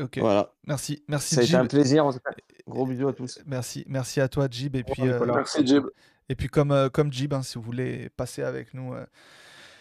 Ok, 0.00 0.18
Voilà, 0.18 0.52
merci, 0.66 1.04
merci 1.06 1.34
ça 1.34 1.42
a 1.42 1.44
été 1.44 1.54
un 1.54 1.66
plaisir 1.66 2.06
en 2.06 2.12
tout 2.12 2.18
cas. 2.18 2.32
Gros 2.66 2.86
bisous 2.86 3.08
à 3.08 3.12
tous. 3.12 3.40
Merci, 3.46 3.84
merci 3.86 4.20
à 4.20 4.28
toi, 4.28 4.48
Jib. 4.50 4.74
Et 4.76 4.82
puis, 4.82 5.02
euh. 5.02 5.24
Merci, 5.26 5.66
Jib. 5.66 5.84
Et 6.28 6.34
puis 6.34 6.48
comme, 6.48 6.70
euh, 6.70 6.88
comme 6.88 7.12
Jib, 7.12 7.34
hein, 7.34 7.42
si 7.42 7.58
vous 7.58 7.62
voulez 7.64 8.08
passer 8.16 8.42
avec 8.42 8.72
nous 8.74 8.94
euh, 8.94 9.04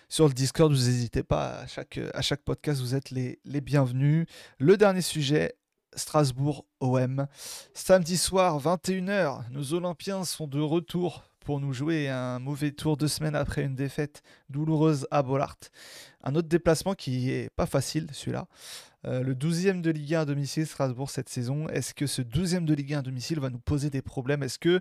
sur 0.09 0.27
le 0.27 0.33
Discord, 0.33 0.71
vous 0.71 0.77
n'hésitez 0.77 1.23
pas. 1.23 1.59
À 1.61 1.67
chaque, 1.67 1.97
euh, 1.97 2.09
à 2.13 2.21
chaque 2.21 2.41
podcast, 2.41 2.81
vous 2.81 2.95
êtes 2.95 3.11
les, 3.11 3.39
les 3.45 3.61
bienvenus. 3.61 4.25
Le 4.57 4.75
dernier 4.75 5.01
sujet, 5.01 5.55
Strasbourg 5.95 6.65
OM. 6.81 7.27
Samedi 7.73 8.17
soir, 8.17 8.59
21h, 8.59 9.49
nos 9.51 9.73
Olympiens 9.73 10.25
sont 10.25 10.47
de 10.47 10.59
retour 10.59 11.23
pour 11.45 11.59
nous 11.59 11.73
jouer 11.73 12.09
un 12.09 12.39
mauvais 12.39 12.71
tour 12.71 12.97
deux 12.97 13.07
semaines 13.07 13.35
après 13.35 13.63
une 13.63 13.75
défaite 13.75 14.21
douloureuse 14.49 15.07
à 15.11 15.23
Bollard. 15.23 15.57
Un 16.23 16.35
autre 16.35 16.47
déplacement 16.47 16.93
qui 16.93 17.31
est 17.31 17.49
pas 17.55 17.65
facile, 17.65 18.07
celui-là. 18.11 18.47
Euh, 19.05 19.23
le 19.23 19.33
12e 19.33 19.81
de 19.81 19.89
Ligue 19.89 20.15
1 20.15 20.21
à 20.21 20.25
domicile, 20.25 20.67
Strasbourg, 20.67 21.09
cette 21.09 21.29
saison. 21.29 21.67
Est-ce 21.69 21.93
que 21.93 22.05
ce 22.05 22.21
12e 22.21 22.65
de 22.65 22.73
Ligue 22.73 22.93
1 22.93 22.99
à 22.99 23.01
domicile 23.01 23.39
va 23.39 23.49
nous 23.49 23.59
poser 23.59 23.89
des 23.89 24.01
problèmes? 24.01 24.43
Est-ce 24.43 24.59
que 24.59 24.79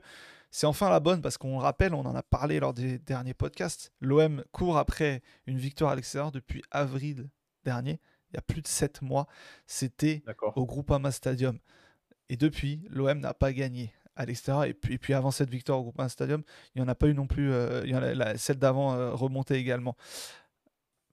c'est 0.51 0.67
enfin 0.67 0.91
la 0.91 1.01
bonne? 1.01 1.23
Parce 1.23 1.39
qu'on 1.39 1.59
le 1.59 1.63
rappelle, 1.63 1.95
on 1.95 2.05
en 2.05 2.15
a 2.15 2.23
parlé 2.23 2.61
lors 2.61 2.75
des 2.75 2.99
derniers 2.99 3.35
podcasts. 3.35 3.93
L'OM 4.01 4.45
court 4.53 4.77
après 4.77 5.23
une 5.47 5.59
victoire 5.59 5.93
à 5.93 5.97
l'extérieur 5.97 6.33
depuis 6.33 6.63
avril 6.71 7.31
dernier, 7.65 8.01
il 8.31 8.37
y 8.37 8.39
a 8.39 8.43
plus 8.43 8.61
de 8.63 8.69
7 8.69 9.03
mois. 9.03 9.27
C'était 9.67 10.23
au 10.55 10.67
Groupama 10.67 11.11
Stadium. 11.11 11.59
Et 12.29 12.37
depuis, 12.37 12.83
l'OM 12.91 13.19
n'a 13.19 13.35
pas 13.35 13.53
gagné 13.53 13.93
à 14.21 14.27
l'extérieur. 14.27 14.65
Et 14.65 14.75
puis, 14.75 14.95
et 14.95 14.99
puis 14.99 15.15
avant 15.15 15.31
cette 15.31 15.51
victoire 15.51 15.79
au 15.79 15.83
Groupama 15.83 16.09
Stadium, 16.09 16.43
il 16.75 16.81
n'y 16.83 16.85
en 16.87 16.89
a 16.89 16.95
pas 16.95 17.09
eu 17.09 17.15
non 17.15 17.27
plus. 17.27 17.53
euh, 17.53 17.83
il 17.85 17.91
y 17.91 17.95
en 17.97 18.03
a, 18.03 18.15
la- 18.15 18.39
celle 18.39 18.59
d'avant 18.59 18.95
euh, 18.95 19.13
remontait 19.13 19.59
également. 19.61 19.97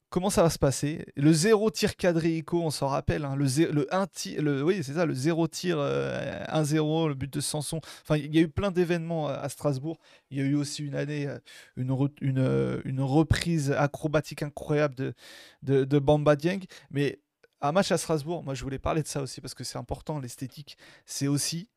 Comment 0.10 0.30
ça 0.30 0.42
va 0.42 0.50
se 0.50 0.58
passer? 0.58 1.06
Le 1.18 1.34
zéro 1.34 1.70
tir 1.70 1.98
cadré 1.98 2.38
ICO, 2.38 2.62
on 2.64 2.70
s'en 2.72 2.88
rappelle. 2.88 3.26
hein, 3.26 3.36
le, 3.36 3.46
zé- 3.46 3.70
le 3.70 3.94
1 3.94 4.08
tir, 4.08 4.42
le, 4.42 4.64
oui, 4.64 4.82
c'est 4.82 4.94
ça, 4.94 5.06
le 5.06 5.14
zéro 5.14 5.50
tir 5.50 5.78
euh, 5.80 6.46
1-0, 6.48 7.10
le 7.10 7.14
but 7.14 7.32
de 7.32 7.42
Sanson. 7.42 7.82
Enfin, 8.04 8.16
il 8.16 8.34
y 8.34 8.38
a 8.38 8.42
eu 8.42 8.48
plein 8.48 8.72
d'événements 8.72 9.28
euh, 9.30 9.38
à 9.38 9.50
Strasbourg. 9.50 9.98
Il 10.32 10.38
y 10.38 10.42
a 10.42 10.46
eu 10.46 10.56
aussi 10.56 10.86
une 10.86 10.96
année, 10.96 11.28
euh, 11.28 11.38
une, 11.76 11.94
une, 12.22 12.82
une 12.86 13.02
reprise 13.02 13.72
acrobatique 13.74 14.44
incroyable 14.44 14.96
de, 14.96 15.14
de, 15.64 15.84
de 15.84 16.00
Bamba 16.00 16.38
Dieng. 16.38 16.62
Mais 16.90 17.20
un 17.60 17.74
match 17.74 17.92
à 17.92 17.98
Strasbourg, 17.98 18.44
moi 18.44 18.54
je 18.54 18.64
voulais 18.64 18.80
parler 18.80 19.02
de 19.04 19.08
ça 19.08 19.22
aussi 19.22 19.42
parce 19.42 19.56
que 19.56 19.66
c'est 19.66 19.78
important, 19.78 20.20
l'esthétique. 20.20 20.78
C'est 21.06 21.28
aussi 21.28 21.68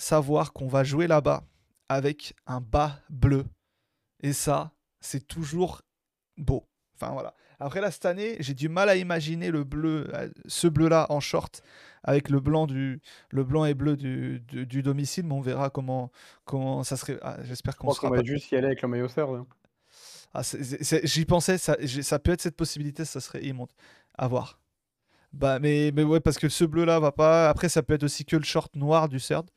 savoir 0.00 0.52
qu'on 0.52 0.68
va 0.68 0.84
jouer 0.84 1.06
là-bas 1.06 1.44
avec 1.88 2.34
un 2.46 2.60
bas 2.60 2.98
bleu. 3.10 3.44
Et 4.22 4.32
ça, 4.32 4.72
c'est 5.00 5.26
toujours 5.26 5.82
beau. 6.36 6.66
Enfin 6.94 7.12
voilà. 7.12 7.34
Après 7.58 7.80
là, 7.80 7.90
cette 7.90 8.06
année, 8.06 8.36
j'ai 8.40 8.54
du 8.54 8.68
mal 8.68 8.88
à 8.88 8.96
imaginer 8.96 9.50
le 9.50 9.64
bleu, 9.64 10.08
euh, 10.14 10.30
ce 10.46 10.66
bleu-là 10.66 11.06
en 11.10 11.20
short 11.20 11.62
avec 12.02 12.30
le 12.30 12.40
blanc 12.40 12.66
du, 12.66 13.00
le 13.30 13.44
blanc 13.44 13.66
et 13.66 13.74
bleu 13.74 13.96
du, 13.96 14.40
du, 14.40 14.66
du 14.66 14.82
domicile, 14.82 15.26
mais 15.26 15.34
on 15.34 15.40
verra 15.42 15.68
comment, 15.68 16.10
comment 16.44 16.82
ça 16.82 16.96
serait. 16.96 17.18
ah, 17.22 17.36
J'espère 17.42 17.74
Je 17.74 17.78
qu'on 17.78 17.92
sera 17.92 18.08
pas 18.10 18.16
va 18.16 18.24
juste 18.24 18.50
y 18.52 18.56
aller 18.56 18.66
avec 18.68 18.80
le 18.82 18.88
maillot 18.88 19.08
third. 19.08 19.28
hein. 19.34 19.46
ah, 20.32 20.42
J'y 21.04 21.24
pensais, 21.26 21.58
ça, 21.58 21.76
ça 22.02 22.18
peut 22.18 22.32
être 22.32 22.40
cette 22.40 22.56
possibilité, 22.56 23.04
ça 23.04 23.20
serait 23.20 23.44
immonde. 23.44 23.70
À 24.16 24.28
voir. 24.28 24.58
Bah, 25.32 25.58
mais, 25.58 25.92
mais 25.94 26.02
ouais, 26.02 26.20
parce 26.20 26.38
que 26.38 26.48
ce 26.48 26.64
bleu-là 26.64 26.98
va 27.00 27.12
pas. 27.12 27.48
Après, 27.50 27.68
ça 27.68 27.82
peut 27.82 27.94
être 27.94 28.02
aussi 28.04 28.24
que 28.24 28.36
le 28.36 28.42
short 28.44 28.74
noir 28.76 29.08
du 29.08 29.20
CERD. 29.20 29.48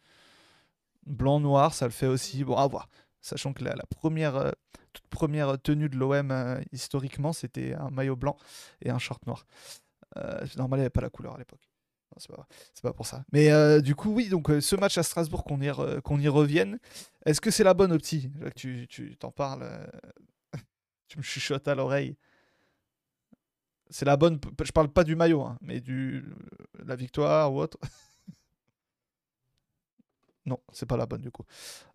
Blanc-noir, 1.05 1.73
ça 1.73 1.85
le 1.85 1.91
fait 1.91 2.07
aussi. 2.07 2.43
Bon, 2.43 2.55
à 2.55 2.67
voir. 2.67 2.87
Sachant 3.21 3.53
que 3.53 3.63
la, 3.63 3.75
première, 3.89 4.35
euh, 4.35 4.51
toute 4.91 5.07
première 5.07 5.57
tenue 5.61 5.87
de 5.87 5.95
l'OM, 5.95 6.31
euh, 6.31 6.61
historiquement, 6.73 7.31
c'était 7.31 7.73
un 7.73 7.89
maillot 7.89 8.17
blanc 8.17 8.35
et 8.81 8.89
un 8.89 8.99
short 8.99 9.25
noir. 9.25 9.45
Euh, 10.17 10.45
normal, 10.57 10.79
il 10.79 10.81
n'y 10.81 10.85
avait 10.85 10.89
pas 10.89 11.01
la 11.01 11.09
couleur 11.09 11.35
à 11.35 11.37
l'époque. 11.37 11.69
C'est 12.17 12.27
pas, 12.27 12.45
pas 12.83 12.93
pour 12.93 13.07
ça. 13.07 13.23
Mais 13.31 13.81
du 13.81 13.95
coup, 13.95 14.13
oui, 14.13 14.29
donc 14.29 14.51
ce 14.59 14.75
match 14.75 14.99
à 14.99 15.03
Strasbourg, 15.03 15.43
qu'on 15.43 15.59
y, 15.59 16.27
revienne, 16.27 16.77
est-ce 17.25 17.41
que 17.41 17.49
c'est 17.49 17.63
la 17.63 17.73
bonne 17.73 17.91
optique? 17.91 18.29
Tu 18.55 19.17
t'en 19.17 19.31
parles 19.31 19.89
tu 21.07 21.17
me 21.17 21.23
chuchotes 21.23 21.67
à 21.67 21.73
l'oreille. 21.73 22.15
C'est 23.89 24.05
la 24.05 24.15
bonne. 24.15 24.39
Je 24.63 24.71
parle 24.71 24.89
pas 24.89 25.03
du 25.03 25.15
maillot, 25.15 25.41
hein, 25.41 25.57
mais 25.61 25.79
du 25.79 26.23
la 26.85 26.95
victoire 26.95 27.51
ou 27.51 27.61
autre 27.61 27.79
Non, 30.45 30.59
c'est 30.71 30.85
pas 30.85 30.97
la 30.97 31.05
bonne 31.05 31.21
du 31.21 31.31
coup. 31.31 31.43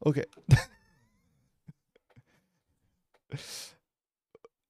Ok. 0.00 0.20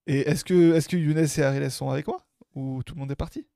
et 0.07 0.21
est-ce 0.29 0.45
que, 0.45 0.75
est-ce 0.75 0.89
que 0.89 0.97
Younes 0.97 1.19
et 1.19 1.43
Ariel 1.43 1.71
sont 1.71 1.91
avec 1.91 2.07
moi? 2.07 2.21
Ou 2.55 2.83
tout 2.83 2.95
le 2.95 3.01
monde 3.01 3.13
est 3.13 3.17
parti? 3.17 3.47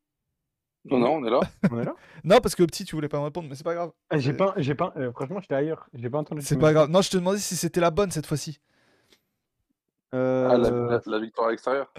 Non, 0.85 0.99
non, 0.99 1.15
on 1.17 1.25
est 1.25 1.31
là. 1.31 1.41
On 1.71 1.81
est 1.81 1.85
là? 1.85 1.95
Non, 2.25 2.41
parce 2.41 2.57
que 2.57 2.65
petit, 2.65 2.85
tu 2.85 2.97
voulais 2.97 3.09
pas 3.09 3.19
me 3.21 3.25
répondre, 3.25 3.49
mais 3.49 3.55
c'est 3.55 3.63
pas 3.63 3.75
grave. 3.75 3.93
Ah, 4.11 4.19
J'ai 4.19 4.33
Euh, 4.33 4.37
pas, 4.37 4.53
j'ai 4.57 4.75
pas, 4.75 4.93
euh, 4.97 5.13
franchement, 5.13 5.39
j'étais 5.41 5.55
ailleurs. 5.55 5.89
J'ai 5.95 6.11
pas 6.11 6.19
entendu. 6.19 6.43
C'est 6.43 6.57
pas 6.57 6.63
message. 6.63 6.75
grave. 6.75 6.91
Non, 6.91 7.03
je 7.03 7.11
te 7.11 7.17
demandais 7.17 7.39
si 7.39 7.55
c'était 7.55 7.79
la 7.81 7.93
bonne 7.93 8.11
cette 8.11 8.27
fois-ci. 8.27 8.61
Ah, 10.13 10.17
la, 10.17 10.69
Euh, 10.69 10.89
la- 10.89 11.01
la 11.07 11.19
victoire 11.21 11.47
à 11.47 11.51
l'extérieur. 11.53 11.93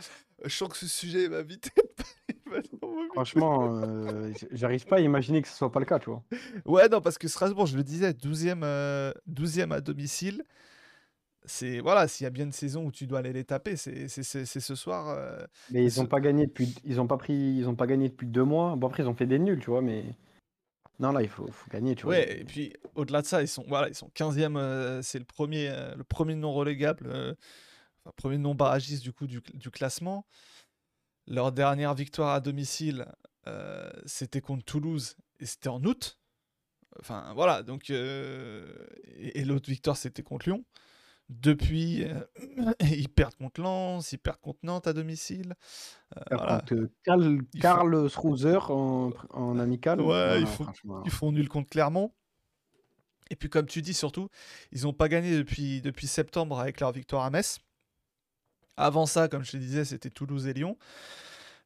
Je 0.43 0.49
sens 0.53 0.67
que 0.69 0.75
ce 0.77 0.87
sujet 0.87 1.27
va 1.29 1.41
vite. 1.43 1.71
Franchement, 3.13 3.77
euh, 3.83 4.33
j'arrive 4.51 4.85
pas 4.87 4.97
à 4.97 4.99
imaginer 4.99 5.41
que 5.41 5.47
ce 5.47 5.55
soit 5.55 5.71
pas 5.71 5.79
le 5.79 5.85
cas, 5.85 5.99
tu 5.99 6.09
vois. 6.09 6.23
Ouais, 6.65 6.87
non, 6.89 7.01
parce 7.01 7.17
que 7.17 7.27
Strasbourg, 7.27 7.65
je 7.67 7.77
le 7.77 7.83
disais, 7.83 8.13
12e, 8.13 8.63
euh, 8.63 9.11
12e 9.27 9.71
à 9.71 9.81
domicile. 9.81 10.43
C'est 11.45 11.81
voilà, 11.81 12.07
s'il 12.07 12.23
y 12.23 12.27
a 12.27 12.29
bien 12.29 12.45
une 12.45 12.53
saison 12.53 12.85
où 12.85 12.91
tu 12.91 13.05
dois 13.05 13.19
aller 13.19 13.33
les 13.33 13.43
taper, 13.43 13.75
c'est 13.75 14.07
ce 14.07 14.75
soir. 14.75 15.09
euh, 15.09 15.45
Mais 15.71 15.83
ils 15.83 15.91
Ce- 15.91 15.99
ont 15.99 16.05
pas 16.05 16.21
gagné 16.21 16.47
depuis, 16.47 16.73
ils 16.85 17.01
ont 17.01 17.07
pas 17.07 17.17
pris, 17.17 17.33
ils 17.33 17.67
ont 17.67 17.75
pas 17.75 17.87
gagné 17.87 18.07
depuis 18.09 18.27
deux 18.27 18.43
mois. 18.45 18.75
Bon 18.77 18.87
après, 18.87 19.03
ils 19.03 19.09
ont 19.09 19.15
fait 19.15 19.25
des 19.25 19.39
nuls, 19.39 19.59
tu 19.59 19.69
vois, 19.69 19.81
mais 19.81 20.05
non 20.99 21.11
là, 21.11 21.21
il 21.21 21.29
faut, 21.29 21.47
faut 21.47 21.69
gagner, 21.71 21.95
tu 21.95 22.03
vois. 22.05 22.13
Ouais, 22.13 22.39
et 22.41 22.43
puis 22.43 22.73
au-delà 22.95 23.21
de 23.21 23.27
ça, 23.27 23.41
ils 23.41 23.47
sont 23.47 23.63
voilà, 23.67 23.87
ils 23.87 23.95
sont 23.95 24.09
15e, 24.13 24.57
euh, 24.57 25.01
c'est 25.01 25.19
le 25.19 25.25
premier, 25.25 25.69
le 25.95 26.03
premier 26.03 26.35
non 26.35 26.51
relégable, 26.53 27.09
enfin, 28.05 28.13
premier 28.17 28.37
non 28.37 28.55
barragiste 28.55 29.03
du 29.03 29.13
coup 29.13 29.27
du, 29.27 29.41
du 29.53 29.69
classement. 29.71 30.25
Leur 31.27 31.51
dernière 31.51 31.93
victoire 31.93 32.33
à 32.33 32.39
domicile, 32.41 33.05
euh, 33.47 33.89
c'était 34.05 34.41
contre 34.41 34.65
Toulouse 34.65 35.15
et 35.39 35.45
c'était 35.45 35.69
en 35.69 35.83
août. 35.83 36.17
Enfin 36.99 37.31
voilà, 37.33 37.63
donc 37.63 37.89
euh, 37.89 38.65
et, 39.15 39.39
et 39.39 39.45
l'autre 39.45 39.69
victoire 39.69 39.97
c'était 39.97 40.21
contre 40.23 40.47
Lyon. 40.49 40.63
Depuis, 41.29 42.03
euh, 42.03 42.19
ils 42.81 43.09
perdent 43.09 43.35
contre 43.35 43.61
Lens, 43.61 44.11
ils 44.11 44.17
perdent 44.19 44.41
contre 44.41 44.59
Nantes 44.63 44.85
à 44.87 44.93
domicile. 44.93 45.55
Voilà. 46.29 46.59
contre, 46.59 46.89
Karl, 47.61 48.09
faut- 48.09 48.21
en, 48.71 49.11
en 49.31 49.57
amical. 49.59 49.99
Ouais, 50.01 50.05
voilà, 50.07 50.37
il 50.37 50.45
faut- 50.45 50.65
franchement. 50.65 51.01
Ils 51.05 51.11
font 51.11 51.31
nul 51.31 51.47
contre 51.49 51.69
Clermont. 51.69 52.13
Et 53.29 53.35
puis, 53.35 53.49
comme 53.49 53.65
tu 53.65 53.81
dis, 53.81 53.93
surtout, 53.95 54.27
ils 54.73 54.83
n'ont 54.83 54.93
pas 54.93 55.07
gagné 55.09 55.35
depuis, 55.35 55.81
depuis 55.81 56.05
septembre 56.07 56.59
avec 56.59 56.79
leur 56.81 56.91
victoire 56.91 57.23
à 57.23 57.29
Metz. 57.31 57.59
Avant 58.77 59.05
ça, 59.05 59.27
comme 59.27 59.43
je 59.43 59.51
te 59.51 59.57
disais, 59.57 59.85
c'était 59.85 60.09
Toulouse 60.09 60.47
et 60.47 60.53
Lyon. 60.53 60.77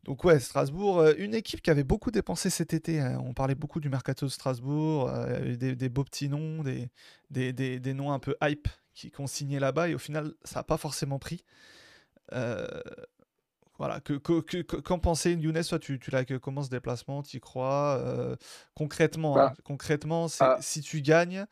Donc 0.04 0.24
ouais, 0.24 0.40
Strasbourg, 0.40 1.00
euh, 1.00 1.14
une 1.18 1.34
équipe 1.34 1.62
qui 1.62 1.70
avait 1.70 1.84
beaucoup 1.84 2.12
dépensé 2.12 2.50
cet 2.50 2.74
été. 2.74 3.00
hein. 3.02 3.20
On 3.26 3.34
parlait 3.34 3.56
beaucoup 3.56 3.80
du 3.80 3.90
mercato 3.90 4.26
de 4.26 4.32
Strasbourg, 4.32 5.10
euh, 5.10 5.26
il 5.28 5.32
y 5.34 5.36
avait 5.48 5.58
des, 5.58 5.76
des 5.76 5.90
beaux 5.90 6.04
petits 6.04 6.30
noms, 6.30 6.64
des, 6.64 6.90
des, 7.30 7.52
des- 7.54 7.80
des 7.80 7.94
noms 7.94 8.12
un 8.14 8.20
peu 8.20 8.36
hype 8.42 8.68
qui 8.94 9.12
qu'on 9.12 9.28
signait 9.28 9.60
là-bas. 9.60 9.90
Et 9.90 9.96
au 9.96 10.00
final, 10.00 10.34
ça 10.44 10.60
n'a 10.60 10.64
pas 10.64 10.78
forcément 10.78 11.20
pris. 11.20 11.44
Euh, 12.34 12.68
voilà, 13.78 14.00
que, 14.00 14.14
que, 14.14 14.42
que- 14.42 14.62
qu'en 14.78 14.98
pensait 14.98 15.34
Younes 15.34 15.64
Toi, 15.64 15.78
tu, 15.78 16.00
tu 16.00 16.10
l'as 16.10 16.26
comment 16.26 16.64
ce 16.64 16.70
déplacement 16.70 17.22
Tu 17.22 17.38
y 17.38 17.40
crois 17.40 17.98
euh, 18.00 18.36
Concrètement, 18.76 19.36
Bah, 19.36 19.54
hein, 19.54 19.62
concrètement 19.64 20.28
c'est- 20.28 20.44
ah. 20.44 20.58
si 20.62 20.82
tu 20.82 21.02
gagnes, 21.02 21.46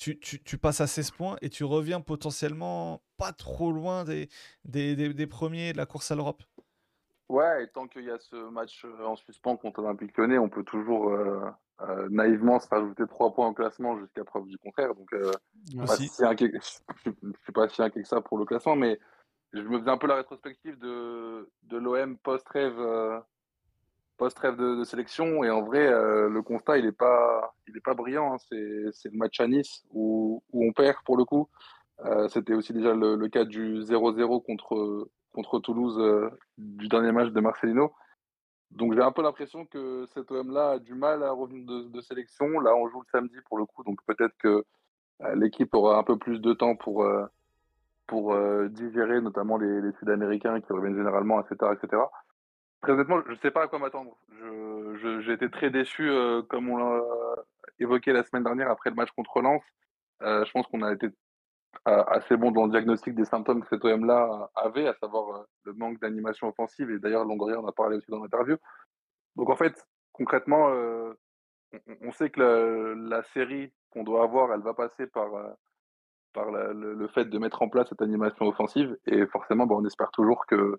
tu, 0.00 0.18
tu- 0.18 0.42
tu 0.42 0.56
passes 0.56 0.80
à 0.80 0.86
16 0.86 1.10
points 1.10 1.36
et 1.42 1.50
tu 1.50 1.62
reviens 1.62 2.00
potentiellement 2.00 3.02
pas 3.18 3.32
trop 3.32 3.70
loin 3.70 4.04
des, 4.04 4.30
des, 4.64 4.96
des- 4.96 5.12
des 5.12 5.26
premiers 5.26 5.72
de 5.72 5.76
la 5.76 5.84
course 5.84 6.10
à 6.10 6.16
l'Europe. 6.16 6.42
Ouais, 7.28 7.64
et 7.64 7.68
tant 7.68 7.86
qu'il 7.86 8.04
y 8.04 8.10
a 8.10 8.18
ce 8.18 8.48
match 8.50 8.82
euh, 8.86 9.04
en 9.04 9.14
suspens 9.14 9.58
contre 9.58 9.82
l'Olympique 9.82 10.16
Lyonnais, 10.16 10.38
on 10.38 10.48
peut 10.48 10.64
toujours 10.64 11.10
euh, 11.10 11.48
euh, 11.82 12.08
naïvement 12.10 12.58
se 12.58 12.68
rajouter 12.68 13.06
trois 13.06 13.32
points 13.34 13.48
au 13.48 13.52
classement 13.52 13.98
jusqu'à 14.00 14.24
preuve 14.24 14.46
du 14.46 14.56
contraire. 14.56 14.94
Donc, 14.94 15.12
euh, 15.12 15.30
je 15.70 15.76
ne 15.76 17.34
suis 17.44 17.52
pas 17.52 17.68
si 17.68 17.82
inquiet 17.82 18.02
que 18.02 18.08
ça 18.08 18.20
pour 18.22 18.38
le 18.38 18.46
classement, 18.46 18.76
mais 18.76 18.98
je 19.52 19.60
me 19.60 19.78
faisais 19.78 19.90
un 19.90 19.98
peu 19.98 20.06
la 20.06 20.16
rétrospective 20.16 20.78
de, 20.78 21.48
de 21.64 21.76
l'OM 21.76 22.16
post-rêve 22.16 22.74
post-rêve 24.20 24.56
de, 24.56 24.84
sélection. 24.84 25.42
Et 25.44 25.50
en 25.50 25.62
vrai, 25.62 25.86
euh, 25.86 26.28
le 26.28 26.42
constat, 26.42 26.76
il 26.78 26.84
n'est 26.84 26.92
pas, 26.92 27.54
pas 27.82 27.94
brillant. 27.94 28.34
hein. 28.34 28.36
C'est, 28.48 29.10
le 29.10 29.16
match 29.16 29.40
à 29.40 29.48
Nice 29.48 29.82
où, 29.92 30.42
où 30.52 30.68
on 30.68 30.72
perd 30.72 30.98
pour 31.04 31.16
le 31.16 31.24
coup. 31.24 31.48
Euh, 32.04 32.28
c'était 32.28 32.54
aussi 32.54 32.72
déjà 32.72 32.94
le, 32.94 33.28
cas 33.28 33.44
du 33.44 33.80
0-0 33.80 34.44
contre, 34.44 35.08
contre 35.32 35.58
Toulouse 35.58 35.98
euh, 35.98 36.30
du 36.58 36.88
dernier 36.88 37.12
match 37.12 37.30
de 37.30 37.40
Marcelino. 37.40 37.92
Donc 38.70 38.94
j'ai 38.94 39.02
un 39.02 39.10
peu 39.10 39.22
l'impression 39.22 39.64
que 39.64 40.06
cet 40.14 40.30
OM-là 40.30 40.72
a 40.72 40.78
du 40.78 40.94
mal 40.94 41.22
à 41.22 41.32
revenir 41.32 41.66
de, 41.66 41.88
de 41.88 42.00
sélection. 42.02 42.60
Là, 42.60 42.76
on 42.76 42.88
joue 42.88 43.00
le 43.00 43.06
samedi 43.10 43.36
pour 43.48 43.58
le 43.58 43.64
coup, 43.64 43.82
donc 43.84 43.98
peut-être 44.06 44.36
que 44.38 44.64
l'équipe 45.34 45.74
aura 45.74 45.98
un 45.98 46.02
peu 46.02 46.16
plus 46.16 46.40
de 46.40 46.52
temps 46.52 46.76
pour, 46.76 47.06
pour 48.06 48.34
digérer, 48.70 49.20
notamment 49.20 49.58
les, 49.58 49.82
les 49.82 49.92
Sud-Américains 49.98 50.60
qui 50.60 50.72
reviennent 50.72 50.96
généralement, 50.96 51.42
etc. 51.42 51.72
etc. 51.74 52.02
Très 52.82 52.92
honnêtement, 52.92 53.20
je 53.26 53.32
ne 53.32 53.36
sais 53.36 53.50
pas 53.50 53.64
à 53.64 53.68
quoi 53.68 53.78
m'attendre. 53.78 54.16
J'ai 55.20 55.32
été 55.32 55.50
très 55.50 55.70
déçu, 55.70 56.08
euh, 56.08 56.42
comme 56.42 56.70
on 56.70 56.78
l'a 56.78 57.02
évoqué 57.78 58.12
la 58.12 58.22
semaine 58.24 58.44
dernière 58.44 58.70
après 58.70 58.90
le 58.90 58.96
match 58.96 59.10
contre 59.12 59.40
Lens. 59.42 59.62
Euh, 60.22 60.44
je 60.44 60.50
pense 60.52 60.66
qu'on 60.66 60.82
a 60.82 60.92
été 60.92 61.08
euh, 61.88 62.04
assez 62.08 62.36
bon 62.36 62.50
dans 62.50 62.64
le 62.64 62.70
diagnostic 62.70 63.14
des 63.14 63.24
symptômes 63.24 63.62
que 63.62 63.68
cet 63.68 63.84
OM-là 63.84 64.50
avait, 64.54 64.86
à 64.86 64.94
savoir 64.94 65.36
euh, 65.36 65.44
le 65.64 65.72
manque 65.72 66.00
d'animation 66.00 66.48
offensive. 66.48 66.90
Et 66.90 66.98
d'ailleurs, 66.98 67.24
Longoria 67.24 67.60
en 67.60 67.66
a 67.66 67.72
parlé 67.72 67.96
aussi 67.96 68.10
dans 68.10 68.22
l'interview. 68.22 68.56
Donc 69.36 69.50
en 69.50 69.56
fait, 69.56 69.86
concrètement, 70.12 70.68
euh, 70.70 71.14
on, 72.02 72.12
sait 72.12 72.30
que 72.30 72.40
la, 72.96 73.22
série 73.34 73.72
qu'on 73.90 74.04
doit 74.04 74.24
avoir, 74.24 74.52
elle 74.52 74.60
va 74.60 74.74
passer 74.74 75.06
par, 75.06 75.34
euh, 75.34 76.72
le, 76.72 76.94
le 76.94 77.08
fait 77.08 77.24
de 77.26 77.38
mettre 77.38 77.62
en 77.62 77.68
place 77.68 77.88
cette 77.88 78.02
animation 78.02 78.46
offensive. 78.46 78.96
Et 79.06 79.26
forcément, 79.26 79.66
bah, 79.66 79.76
on 79.78 79.84
espère 79.84 80.10
toujours 80.10 80.46
que, 80.46 80.78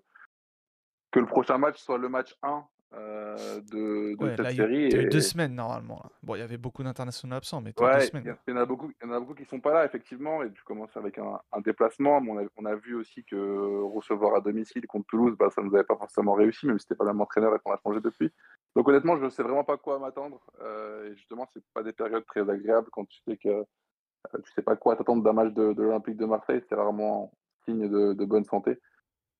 que 1.12 1.20
le 1.20 1.26
prochain 1.26 1.58
match 1.58 1.78
soit 1.78 1.98
le 1.98 2.08
match 2.08 2.34
1 2.42 2.64
euh, 2.94 3.60
de, 3.60 4.14
de 4.16 4.22
Ouais, 4.24 4.30
cette 4.36 4.40
là, 4.40 4.50
série. 4.52 4.84
a 4.84 4.88
il 4.88 4.92
y 4.92 4.98
a 4.98 5.02
eu 5.02 5.06
et- 5.06 5.08
deux 5.08 5.20
semaines 5.20 5.54
normalement. 5.54 6.02
Bon, 6.22 6.34
il 6.34 6.40
y 6.40 6.42
avait 6.42 6.58
beaucoup 6.58 6.82
d'internationaux 6.82 7.36
absents, 7.36 7.60
mais 7.62 7.72
deux 7.72 8.00
semaines. 8.00 8.24
y, 8.26 8.30
en- 8.30 8.36
il 8.46 8.54
y 8.54 8.56
en 8.56 8.60
a 8.60 8.66
beaucoup, 8.66 8.90
il 9.00 9.06
y 9.06 9.10
en 9.10 9.12
a 9.14 9.20
beaucoup 9.20 9.34
qui 9.34 9.44
sont 9.46 9.60
pas 9.60 9.72
là, 9.72 9.84
effectivement, 9.86 10.42
et 10.42 10.50
tu 10.52 10.62
commences 10.64 10.94
avec 10.96 11.16
un, 11.18 11.38
un 11.52 11.60
déplacement. 11.60 12.20
Mais 12.20 12.30
on, 12.32 12.38
a, 12.38 12.42
on 12.56 12.64
a 12.66 12.74
vu 12.74 12.94
aussi 12.94 13.24
que 13.24 13.82
recevoir 13.94 14.34
à 14.34 14.40
domicile 14.40 14.86
contre 14.86 15.06
Toulouse, 15.06 15.36
bah, 15.38 15.48
ça 15.50 15.62
ne 15.62 15.68
nous 15.68 15.74
avait 15.74 15.84
pas 15.84 15.96
forcément 15.96 16.34
réussi, 16.34 16.66
même 16.66 16.78
si 16.78 16.82
c'était 16.84 16.96
pas 16.96 17.04
le 17.04 17.12
même 17.12 17.20
entraîneur 17.22 17.54
et 17.54 17.58
qu'on 17.64 17.72
a 17.72 17.78
changé 17.82 18.00
depuis. 18.00 18.30
Donc 18.76 18.88
honnêtement, 18.88 19.16
je 19.18 19.24
ne 19.24 19.30
sais 19.30 19.42
vraiment 19.42 19.64
pas 19.64 19.76
quoi 19.78 19.98
m'attendre. 19.98 20.40
euh, 20.62 21.10
et 21.10 21.16
justement, 21.16 21.46
c'est 21.54 21.62
pas 21.74 21.82
des 21.82 21.92
périodes 21.94 22.26
très 22.26 22.48
agréables 22.48 22.88
quand 22.90 23.04
tu 23.06 23.18
sais 23.26 23.36
que 23.38 23.48
euh, 23.48 23.64
tu 24.44 24.52
sais 24.52 24.62
pas 24.62 24.76
quoi 24.76 24.96
t'attendre 24.96 25.22
d'un 25.22 25.32
match 25.32 25.52
de, 25.54 25.72
de 25.72 25.82
l'Olympique 25.82 26.16
de 26.16 26.26
Marseille. 26.26 26.62
C'est 26.68 26.74
rarement 26.74 27.32
signe 27.64 27.88
de, 27.88 28.12
de 28.12 28.24
bonne 28.26 28.44
santé. 28.44 28.78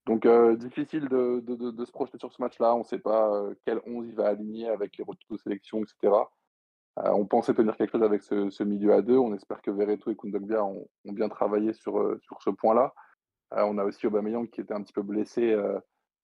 Donc 0.06 0.26
euh, 0.26 0.56
difficile 0.56 1.08
de, 1.08 1.40
de- 1.40 1.84
se 1.84 1.92
projeter 1.92 2.18
sur 2.18 2.32
ce 2.32 2.42
match-là. 2.42 2.74
On 2.74 2.80
ne 2.80 2.84
sait 2.84 2.98
pas 2.98 3.32
euh, 3.32 3.54
quel 3.64 3.80
11 3.86 4.06
il 4.08 4.14
va 4.14 4.28
aligner 4.28 4.68
avec 4.68 4.96
les 4.98 5.04
retours 5.04 5.30
de 5.30 5.36
sélection, 5.36 5.78
etc. 5.78 6.14
Euh, 6.98 7.10
on 7.12 7.24
pensait 7.24 7.54
tenir 7.54 7.76
quelque 7.76 7.92
chose 7.92 8.02
avec 8.02 8.22
ce, 8.22 8.62
milieu 8.64 8.92
à 8.92 9.02
deux. 9.02 9.16
On 9.16 9.34
espère 9.34 9.62
que 9.62 9.70
Verreto 9.70 10.10
et 10.10 10.16
Kundogbia 10.16 10.64
ont, 10.64 10.88
bien 11.04 11.28
travaillé 11.28 11.72
sur, 11.72 12.18
sur 12.20 12.42
ce 12.42 12.50
point-là. 12.50 12.92
On 13.52 13.76
a 13.78 13.84
aussi 13.84 14.06
Aubameyang 14.06 14.48
qui 14.48 14.62
était 14.62 14.72
un 14.74 14.82
petit 14.82 14.94
peu 14.94 15.02
blessé 15.02 15.54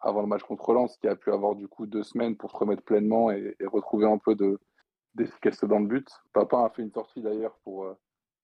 avant 0.01 0.23
le 0.23 0.27
match 0.27 0.43
contre 0.43 0.73
Lens, 0.73 0.97
qui 0.97 1.07
a 1.09 1.15
pu 1.15 1.31
avoir 1.31 1.55
du 1.55 1.69
coup 1.69 1.87
deux 1.87 2.03
semaines 2.03 2.37
pour 2.37 2.51
se 2.51 2.57
remettre 2.57 2.83
pleinement 2.83 3.31
et, 3.31 3.55
et 3.61 3.67
retrouver 3.67 4.07
un 4.07 4.17
peu 4.19 4.35
de, 4.35 4.59
d'efficacité 5.15 5.67
dans 5.67 5.79
le 5.79 5.87
but. 5.87 6.09
Papin 6.33 6.65
a 6.65 6.71
fait 6.71 6.83
une 6.83 6.93
sortie 6.93 7.21
d'ailleurs 7.21 7.59
pour 7.65 7.87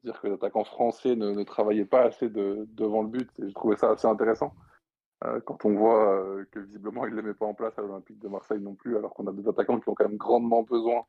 dire 0.05 0.21
que 0.21 0.29
l'attaquant 0.29 0.65
français 0.65 1.17
ne, 1.17 1.31
ne 1.31 1.43
travaillait 1.45 1.87
pas 1.87 2.03
assez 2.03 2.29
de- 2.29 2.67
devant 2.73 3.03
le 3.03 3.09
but. 3.09 3.31
Et 3.41 3.49
j'ai 3.49 3.55
trouvé 3.55 3.77
ça 3.77 3.91
assez 3.91 4.07
intéressant. 4.07 4.53
Euh, 5.25 5.41
quand 5.41 5.65
on 5.65 5.75
voit 5.75 6.13
euh, 6.21 6.45
que 6.51 6.59
visiblement 6.59 7.07
il 7.07 7.13
ne 7.15 7.21
les 7.21 7.27
met 7.29 7.35
pas 7.35 7.47
en 7.47 7.55
place 7.55 7.73
à 7.79 7.83
l'Olympique 7.83 8.19
de 8.19 8.29
Marseille 8.29 8.61
non 8.61 8.75
plus, 8.75 8.97
alors 8.97 9.15
qu'on 9.15 9.27
a 9.27 9.33
des 9.33 9.49
attaquants 9.49 9.81
qui 9.81 9.89
ont 9.89 9.95
quand 9.95 10.09
même 10.09 10.19
grandement 10.19 10.63
besoin 10.63 11.05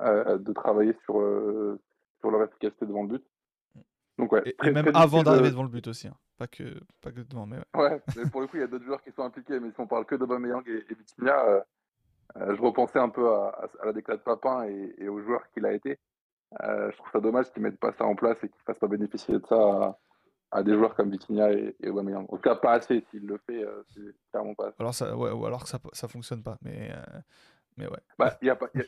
euh, 0.00 0.38
de 0.38 0.52
travailler 0.52 0.92
sur, 1.04 1.14
sur 2.20 2.30
leur 2.30 2.44
efficacité 2.44 2.86
devant 2.86 3.02
le 3.02 3.08
but. 3.18 3.24
Donc 4.18 4.32
ouais, 4.32 4.42
Et, 4.62 4.70
même 4.70 4.86
avant 4.94 5.20
de- 5.20 5.24
d'arriver 5.24 5.50
devant 5.50 5.62
le 5.64 5.68
but 5.68 5.86
aussi. 5.88 6.06
hein. 6.08 6.14
Pas, 6.38 6.46
que, 6.46 6.62
pas 7.02 7.10
que 7.10 7.20
devant, 7.20 7.44
mais 7.46 7.56
ouais. 7.56 7.82
Ouais, 7.82 8.02
mais 8.16 8.24
pour 8.30 8.40
le 8.40 8.46
coup, 8.46 8.56
il 8.56 8.60
y 8.60 8.64
a 8.64 8.66
d'autres 8.66 8.84
joueurs 8.84 9.02
qui 9.02 9.12
sont 9.12 9.22
impliqués, 9.24 9.58
mais 9.60 9.70
si 9.72 9.80
on 9.80 9.86
parle 9.86 10.04
que 10.06 10.14
d'Aubameyang 10.14 10.62
et, 10.68 10.84
et 10.90 10.94
Vitinha, 10.94 11.44
euh, 11.46 11.60
euh, 12.36 12.54
je 12.56 12.62
repensais 12.62 12.98
un 12.98 13.08
peu 13.10 13.28
à, 13.28 13.48
à- 13.48 13.82
à 13.82 13.86
la 13.86 13.92
déclat 13.92 14.16
de 14.16 14.22
Papin 14.22 14.64
et, 14.66 14.94
et 14.98 15.08
aux 15.08 15.20
joueurs 15.20 15.46
qu'il 15.50 15.66
a 15.66 15.72
été. 15.72 15.98
Euh, 16.62 16.90
je 16.90 16.96
trouve 16.96 17.10
ça 17.12 17.20
dommage 17.20 17.50
qu'ils 17.52 17.62
mettent 17.62 17.78
pas 17.80 17.92
ça 17.92 18.04
en 18.04 18.14
place 18.14 18.36
et 18.42 18.48
qu'ils 18.48 18.60
ne 18.60 18.64
fassent 18.64 18.78
pas 18.78 18.86
bénéficier 18.86 19.38
de 19.38 19.46
ça 19.46 19.56
à, 19.56 19.98
à 20.52 20.62
des 20.62 20.74
joueurs 20.74 20.94
comme 20.94 21.10
Vitinha 21.10 21.52
et, 21.52 21.76
et 21.80 21.88
Aubameyang. 21.90 22.24
En 22.28 22.36
tout 22.36 22.42
cas, 22.42 22.56
pas 22.56 22.72
assez. 22.72 23.04
S'il 23.10 23.26
le 23.26 23.38
fait, 23.38 23.62
euh, 23.64 23.82
c'est 23.94 24.14
clairement 24.30 24.54
pas 24.54 24.68
assez. 24.68 24.76
Alors 24.80 24.94
ça, 24.94 25.16
ouais, 25.16 25.30
ou 25.30 25.46
alors 25.46 25.62
que 25.62 25.68
ça, 25.68 25.78
ça 25.92 26.08
fonctionne 26.08 26.42
pas. 26.42 26.58
Mais, 26.62 26.90
euh, 26.92 27.20
mais 27.76 27.86
ouais. 27.86 28.00
Bah, 28.18 28.36
il 28.42 28.46
y 28.46 28.50
a 28.50 28.56
pas, 28.56 28.68
il 28.74 28.80
y 28.80 28.84
a- 28.84 28.86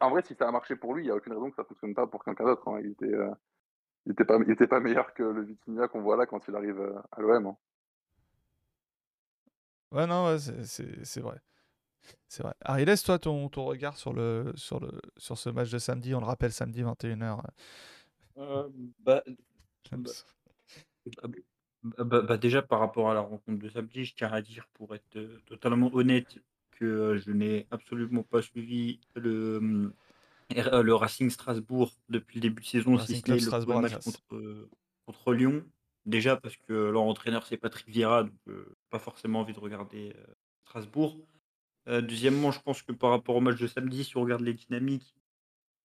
En 0.00 0.10
vrai, 0.10 0.22
si 0.22 0.34
ça 0.34 0.48
a 0.48 0.50
marché 0.52 0.76
pour 0.76 0.94
lui, 0.94 1.02
il 1.02 1.06
n'y 1.06 1.10
a 1.12 1.16
aucune 1.16 1.32
raison 1.32 1.50
que 1.50 1.56
ça 1.56 1.62
ne 1.62 1.66
fonctionne 1.68 1.94
pas 1.94 2.06
pour 2.06 2.24
quelqu'un 2.24 2.44
d'autre. 2.44 2.66
hein. 2.68 2.80
Il 2.82 2.90
était, 2.92 3.14
euh, 3.14 3.30
il 4.06 4.12
était 4.12 4.24
pas, 4.24 4.38
il 4.44 4.50
était 4.50 4.66
pas 4.66 4.80
meilleur 4.80 5.14
que 5.14 5.22
le 5.22 5.42
Vitinha 5.42 5.88
qu'on 5.88 6.02
voit 6.02 6.16
là 6.16 6.26
quand 6.26 6.46
il 6.48 6.54
arrive 6.56 6.80
euh, 6.80 6.98
à 7.12 7.20
l'OM. 7.20 7.46
hein. 7.46 7.56
Ouais, 9.92 10.06
non, 10.06 10.26
ouais, 10.26 10.38
c'est- 10.38 11.20
vrai. 11.20 11.38
C'est 12.28 12.42
vrai. 12.42 12.54
Harry, 12.62 12.84
laisse 12.84 13.02
toi 13.02 13.18
ton, 13.18 13.48
ton 13.48 13.64
regard 13.64 13.96
sur, 13.96 14.12
le, 14.12 14.52
sur, 14.56 14.80
le, 14.80 14.90
sur 15.18 15.38
ce 15.38 15.50
match 15.50 15.70
de 15.70 15.78
samedi? 15.78 16.14
On 16.14 16.20
le 16.20 16.26
rappelle, 16.26 16.52
samedi 16.52 16.82
21h. 16.82 17.42
Euh, 18.38 18.68
bah, 19.00 19.22
bah, 21.06 22.04
bah, 22.04 22.22
bah, 22.22 22.36
déjà, 22.36 22.62
par 22.62 22.80
rapport 22.80 23.10
à 23.10 23.14
la 23.14 23.20
rencontre 23.20 23.58
de 23.58 23.68
samedi, 23.68 24.04
je 24.04 24.14
tiens 24.14 24.32
à 24.32 24.40
dire, 24.42 24.66
pour 24.74 24.94
être 24.94 25.16
euh, 25.16 25.38
totalement 25.46 25.90
honnête, 25.94 26.38
que 26.72 26.84
euh, 26.84 27.18
je 27.18 27.30
n'ai 27.30 27.66
absolument 27.70 28.22
pas 28.22 28.42
suivi 28.42 29.00
le, 29.14 29.56
hum, 29.56 29.92
R- 30.50 30.80
le 30.80 30.94
Racing 30.94 31.30
Strasbourg 31.30 31.92
depuis 32.08 32.36
le 32.36 32.42
début 32.42 32.62
de 32.62 32.66
saison, 32.66 32.96
si 32.98 33.00
Racing 33.00 33.16
ce 33.16 33.22
Club 33.22 33.34
n'est 33.36 33.40
le 33.40 33.46
Strasbourg, 33.46 33.80
match 33.80 33.94
Alsace. 33.94 34.22
contre, 34.28 34.68
contre 35.06 35.32
Lyon. 35.34 35.64
Déjà 36.04 36.36
parce 36.36 36.56
que 36.56 36.72
leur 36.72 37.02
entraîneur, 37.02 37.46
c'est 37.46 37.56
Patrick 37.56 37.88
Vieira, 37.88 38.24
donc 38.24 38.32
euh, 38.48 38.74
pas 38.90 38.98
forcément 38.98 39.40
envie 39.40 39.52
de 39.52 39.60
regarder 39.60 40.12
euh, 40.16 40.34
Strasbourg. 40.64 41.16
Euh, 41.88 42.00
deuxièmement, 42.00 42.50
je 42.50 42.60
pense 42.60 42.82
que 42.82 42.92
par 42.92 43.10
rapport 43.10 43.36
au 43.36 43.40
match 43.40 43.58
de 43.60 43.66
samedi, 43.66 44.04
si 44.04 44.16
on 44.16 44.22
regarde 44.22 44.42
les 44.42 44.54
dynamiques, 44.54 45.14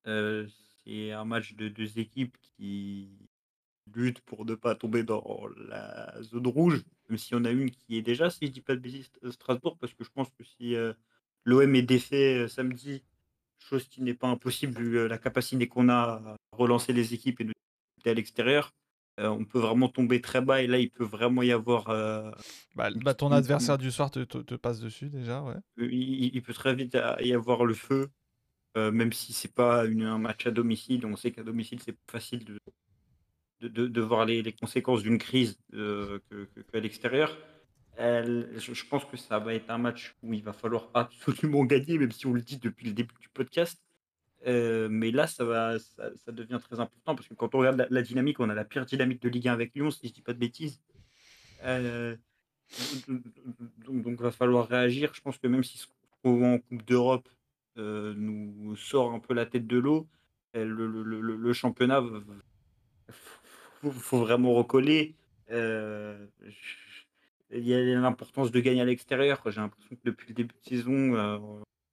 euh, 0.07 0.48
c'est 0.84 1.11
un 1.11 1.26
match 1.26 1.53
de 1.56 1.68
deux 1.68 1.99
équipes 1.99 2.38
qui 2.41 3.27
luttent 3.95 4.22
pour 4.22 4.45
ne 4.45 4.55
pas 4.55 4.76
tomber 4.76 5.03
dans 5.03 5.47
la 5.57 6.14
zone 6.23 6.47
rouge, 6.47 6.84
même 7.09 7.18
si 7.18 7.35
on 7.35 7.43
a 7.45 7.51
une 7.51 7.72
qui 7.72 7.97
est 7.97 8.01
déjà, 8.01 8.30
si 8.30 8.47
je 8.47 8.51
dis 8.51 8.61
pas 8.61 8.76
de 8.76 8.81
bêtises, 8.81 9.11
euh, 9.23 9.31
Strasbourg, 9.31 9.77
parce 9.80 9.93
que 9.93 10.03
je 10.03 10.09
pense 10.09 10.30
que 10.31 10.43
si 10.43 10.76
euh, 10.76 10.93
l'OM 11.45 11.76
est 11.76 11.81
défait 11.84 12.45
euh, 12.45 12.47
samedi, 12.47 13.03
chose 13.59 13.88
qui 13.88 14.01
n'est 14.03 14.14
pas 14.14 14.27
impossible 14.27 14.73
vu 14.81 14.97
euh, 14.99 15.07
la 15.07 15.18
capacité 15.18 15.68
qu'on 15.68 15.89
a 15.89 15.95
à 15.95 16.35
relancer 16.51 16.93
les 16.93 17.14
équipes 17.14 17.41
et 17.41 17.45
de 17.45 17.53
à 18.05 18.14
l'extérieur, 18.14 18.73
on 19.18 19.43
peut 19.43 19.59
vraiment 19.59 19.89
tomber 19.89 20.22
très 20.22 20.41
bas 20.41 20.61
et 20.61 20.68
là 20.68 20.77
il 20.80 20.89
peut 20.91 21.03
vraiment 21.03 21.41
y 21.43 21.51
avoir 21.51 21.89
Bah, 22.76 22.89
bah, 22.95 23.14
ton 23.14 23.31
adversaire 23.31 23.77
du 23.77 23.91
soir 23.91 24.11
te, 24.11 24.23
te- 24.23 24.38
te 24.38 24.55
passe 24.55 24.80
dessus 24.80 25.09
déjà, 25.09 25.41
ouais. 25.41 25.55
il, 25.77 26.35
il 26.35 26.41
peut 26.41 26.53
très 26.53 26.76
vite 26.76 26.97
y 27.22 27.34
avoir 27.34 27.65
le 27.65 27.73
feu, 27.73 28.09
même 28.76 29.14
si 29.14 29.34
c'est 29.34 29.53
pas 29.53 29.85
une- 29.85 30.03
un 30.03 30.18
match 30.19 30.47
à 30.47 30.51
domicile. 30.51 31.05
On 31.05 31.15
sait 31.15 31.31
qu'à 31.31 31.43
domicile, 31.43 31.81
c'est 31.81 31.97
facile 32.09 32.45
de, 32.45 32.59
de, 33.62 34.02
voir 34.02 34.26
les, 34.26 34.54
conséquences 34.54 35.04
d'une 35.04 35.18
crise 35.18 35.58
euh, 35.74 36.20
l'extérieur. 36.74 37.36
Je, 37.98 38.86
pense 38.88 39.06
que 39.06 39.18
ça 39.18 39.40
va 39.40 39.54
être 39.54 39.70
un 39.70 39.78
match 39.78 40.16
où 40.22 40.34
il 40.34 40.44
va 40.44 40.54
falloir 40.54 40.90
absolument 40.94 41.66
gagner, 41.66 41.98
même 41.98 42.12
si 42.12 42.26
on 42.28 42.34
le 42.34 42.42
dit 42.42 42.58
depuis 42.58 42.88
le 42.88 42.94
début 42.94 43.16
du 43.20 43.30
podcast. 43.30 43.82
Euh, 44.46 44.88
mais 44.90 45.12
là, 45.12 45.26
ça, 45.28 45.44
va, 45.44 45.80
ça, 45.80 46.32
devient 46.32 46.60
très 46.62 46.80
important 46.80 47.16
parce 47.16 47.28
que 47.28 47.34
quand 47.34 47.56
on 47.56 47.60
regarde 47.60 47.88
la, 47.90 48.02
dynamique, 48.02 48.40
on 48.40 48.50
a 48.50 48.54
la 48.54 48.66
pire 48.66 48.86
dynamique 48.86 49.22
de 49.22 49.30
Ligue 49.30 49.48
1 49.48 49.54
avec 49.54 49.74
Lyon, 49.74 49.90
si 49.90 50.08
je 50.08 50.14
dis 50.14 50.22
pas 50.22 50.34
de 50.34 50.40
bêtises. 50.40 50.80
Euh, 51.64 52.16
donc, 53.08 54.04
donc, 54.04 54.22
va 54.22 54.32
falloir 54.32 54.68
réagir. 54.68 55.12
Je 55.14 55.22
pense 55.22 55.38
que 55.38 55.48
même 55.48 55.64
si 55.64 55.80
ce 55.80 55.88
qu'on 56.22 56.56
en 56.56 56.60
Coupe 56.60 56.86
d'Europe 56.86 57.28
euh, 57.78 58.14
nous 58.16 58.76
sort 58.76 59.12
un 59.12 59.20
peu 59.20 59.34
la 59.34 59.46
tête 59.46 59.66
de 59.66 59.78
l'eau, 59.78 60.08
le, 60.54 60.64
le- 60.66 61.04
le- 61.04 61.36
le 61.36 61.54
championnat, 61.54 62.02
il 62.04 62.22
faut, 63.91 63.99
faut 63.99 64.19
vraiment 64.19 64.53
recoller. 64.53 65.15
Euh, 65.51 66.26
il 67.51 67.65
y 67.65 67.73
a 67.73 67.99
l'importance 67.99 68.51
de 68.51 68.59
gagner 68.59 68.81
à 68.81 68.85
l'extérieur. 68.85 69.41
J'ai 69.45 69.61
l'impression 69.61 69.95
que 69.95 70.01
depuis 70.03 70.30
le 70.30 70.34
début 70.34 70.55
de 70.55 70.69
saison, 70.69 71.15
euh, 71.15 71.38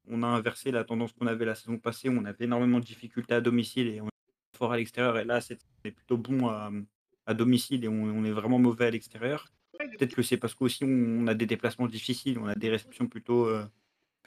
on 0.08 0.22
a 0.22 0.26
inversé 0.26 0.70
la 0.70 0.84
tendance 0.84 1.12
qu'on 1.12 1.26
avait 1.26 1.44
la 1.44 1.54
saison 1.54 1.78
passée. 1.78 2.08
On 2.08 2.24
avait 2.24 2.44
énormément 2.44 2.80
de 2.80 2.84
difficultés 2.84 3.34
à 3.34 3.40
domicile 3.40 3.88
et 3.88 4.00
on 4.00 4.06
est 4.06 4.56
fort 4.56 4.72
à 4.72 4.76
l'extérieur. 4.76 5.18
Et 5.18 5.24
là, 5.24 5.40
c'est 5.40 5.58
plutôt 5.82 6.16
bon 6.16 6.48
à, 6.48 7.34
domicile 7.34 7.84
et 7.84 7.88
on, 7.88 8.24
est 8.24 8.32
vraiment 8.32 8.58
mauvais 8.58 8.86
à 8.86 8.90
l'extérieur. 8.90 9.46
Peut-être 9.78 10.14
que 10.14 10.22
c'est 10.22 10.36
parce 10.36 10.54
qu'aussi 10.54 10.84
on 10.84 11.26
a 11.26 11.34
des 11.34 11.46
déplacements 11.46 11.86
difficiles, 11.86 12.38
on 12.38 12.46
a 12.46 12.54
des 12.54 12.70
réceptions 12.70 13.06
plutôt, 13.06 13.46
euh, 13.46 13.64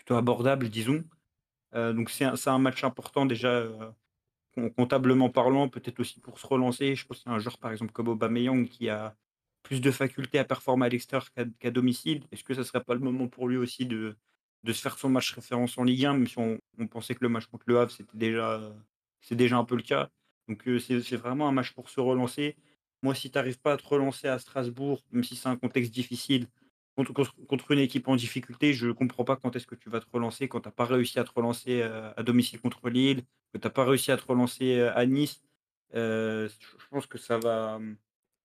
abordables, 0.10 0.70
disons. 0.70 1.04
Donc 1.74 2.10
c'est 2.10 2.26
un, 2.26 2.58
match 2.58 2.84
important 2.84 3.26
déjà, 3.26 3.68
comptablement 4.76 5.30
parlant, 5.30 5.70
peut-être 5.70 6.00
aussi 6.00 6.20
pour 6.20 6.40
se 6.40 6.48
relancer. 6.48 6.96
Je 6.96 7.06
pense 7.06 7.26
a 7.26 7.32
un 7.32 7.40
joueur 7.40 7.58
par 7.58 7.72
exemple 7.72 7.92
comme 7.92 8.08
Aubameyang 8.10 8.68
qui 8.68 8.90
a 8.90 9.16
plus 9.64 9.82
de 9.82 9.92
facultés 9.92 10.40
à 10.40 10.46
performer 10.46 10.86
à 10.86 10.90
l'extérieur 10.90 11.28
qu'à 11.60 11.72
domicile. 11.72 12.24
Est-ce 12.32 12.44
que 12.44 12.54
ça 12.54 12.62
ne 12.62 12.66
serait 12.66 12.84
pas 12.84 12.94
le 12.94 13.02
moment 13.02 13.28
pour 13.28 13.48
lui 13.48 13.58
aussi 13.58 13.86
de, 13.86 14.16
se 14.66 14.82
faire 14.82 14.98
son 14.98 15.10
match 15.10 15.34
référence 15.34 15.78
en 15.78 15.84
Ligue 15.84 16.06
1, 16.06 16.14
même 16.14 16.28
si 16.28 16.38
on, 16.38 16.60
pensait 16.88 17.16
que 17.16 17.24
le 17.24 17.30
match 17.30 17.48
contre 17.48 17.66
le 17.68 17.80
Havre, 17.80 17.92
c'était 17.92 18.18
déjà, 18.18 18.62
c'est 19.22 19.36
déjà 19.36 19.58
un 19.58 19.66
peu 19.66 19.76
le 19.76 19.82
cas. 19.82 20.10
Donc 20.48 20.68
euh, 20.68 20.80
c'est 20.80 21.18
vraiment 21.18 21.48
un 21.48 21.52
match 21.52 21.74
pour 21.74 21.90
se 21.90 22.00
relancer. 22.00 22.56
Moi, 23.04 23.14
si 23.14 23.30
tu 23.30 23.38
n'arrives 23.38 23.60
pas 23.60 23.74
à 23.74 23.78
te 23.78 23.86
relancer 23.86 24.28
à 24.28 24.40
Strasbourg, 24.40 25.04
même 25.12 25.24
si 25.24 25.36
c'est 25.36 25.50
un 25.50 25.58
contexte 25.58 25.94
difficile, 25.94 26.48
contre, 27.06 27.72
une 27.72 27.80
équipe 27.80 28.08
en 28.08 28.16
difficulté, 28.16 28.74
je 28.74 28.88
ne 28.88 28.92
comprends 28.92 29.24
pas 29.24 29.36
quand 29.36 29.56
est-ce 29.56 29.68
que 29.68 29.76
tu 29.76 29.90
vas 29.90 30.00
te 30.00 30.06
relancer, 30.12 30.48
quand 30.48 30.62
tu 30.62 30.68
n'as 30.68 30.74
pas 30.74 30.86
réussi 30.86 31.20
à 31.20 31.24
te 31.24 31.32
relancer 31.34 31.82
euh, 31.82 32.12
à 32.18 32.24
domicile 32.24 32.60
contre 32.60 32.90
Lille, 32.90 33.22
que 33.54 33.58
tu 33.58 33.66
n'as 33.68 33.72
pas 33.72 33.86
réussi 33.86 34.12
à 34.12 34.18
te 34.18 34.26
relancer 34.26 34.78
euh, 34.80 34.96
à 34.96 35.06
Nice. 35.06 35.42
Euh, 35.96 36.50
je 36.78 36.86
pense 36.90 37.06
que 37.06 37.18
ça 37.18 37.38
va. 37.38 37.80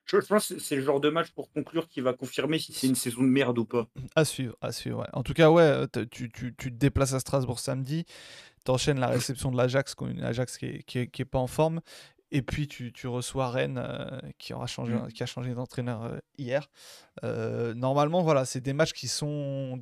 Je, 0.05 0.17
pense 0.19 0.49
que 0.49 0.59
c'est 0.59 0.77
le 0.77 0.83
genre 0.83 1.01
de 1.01 1.09
match 1.09 1.31
pour 1.31 1.51
conclure 1.53 1.89
qui 1.89 2.01
va 2.01 2.13
confirmer 2.13 2.59
si 2.59 2.73
c'est 2.73 2.89
une 2.89 2.95
saison 2.95 3.23
de 3.23 3.29
merde 3.29 3.59
ou 3.59 3.65
pas. 3.65 3.87
À 4.15 4.25
suivre, 4.25 4.57
à 4.61 4.73
suivre. 4.73 5.07
En 5.13 5.23
tout 5.23 5.33
cas, 5.33 5.51
ouais, 5.51 5.87
tu, 6.11 6.31
tu- 6.31 6.55
tu 6.55 6.71
te 6.73 6.77
déplaces 6.77 7.15
à 7.15 7.21
Strasbourg 7.21 7.59
samedi, 7.59 8.05
t'enchaînes 8.65 9.01
la 9.01 9.07
réception 9.09 9.51
de 9.51 9.57
l'Ajax, 9.57 9.95
une 10.03 10.23
Ajax 10.23 10.59
qui 10.59 10.67
est, 10.67 10.83
qui 10.83 10.99
est- 10.99 11.07
qui 11.07 11.23
est 11.23 11.27
pas 11.27 11.39
en 11.39 11.47
forme, 11.47 11.81
et 12.33 12.43
puis 12.43 12.67
tu, 12.67 12.93
tu 12.93 13.07
reçois 13.07 13.51
Rennes, 13.51 13.79
euh, 13.79 14.21
qui, 14.39 14.53
aura 14.55 14.67
changé, 14.67 14.95
Mm. 14.95 15.09
qui 15.13 15.23
a 15.23 15.27
changé 15.27 15.55
d'entraîneur 15.55 16.03
euh, 16.05 16.19
hier. 16.39 16.69
Euh, 17.25 17.75
normalement, 17.75 18.23
voilà, 18.23 18.45
c'est 18.45 18.61
des 18.61 18.73
matchs 18.73 18.93
qui 18.93 19.07
sont 19.09 19.81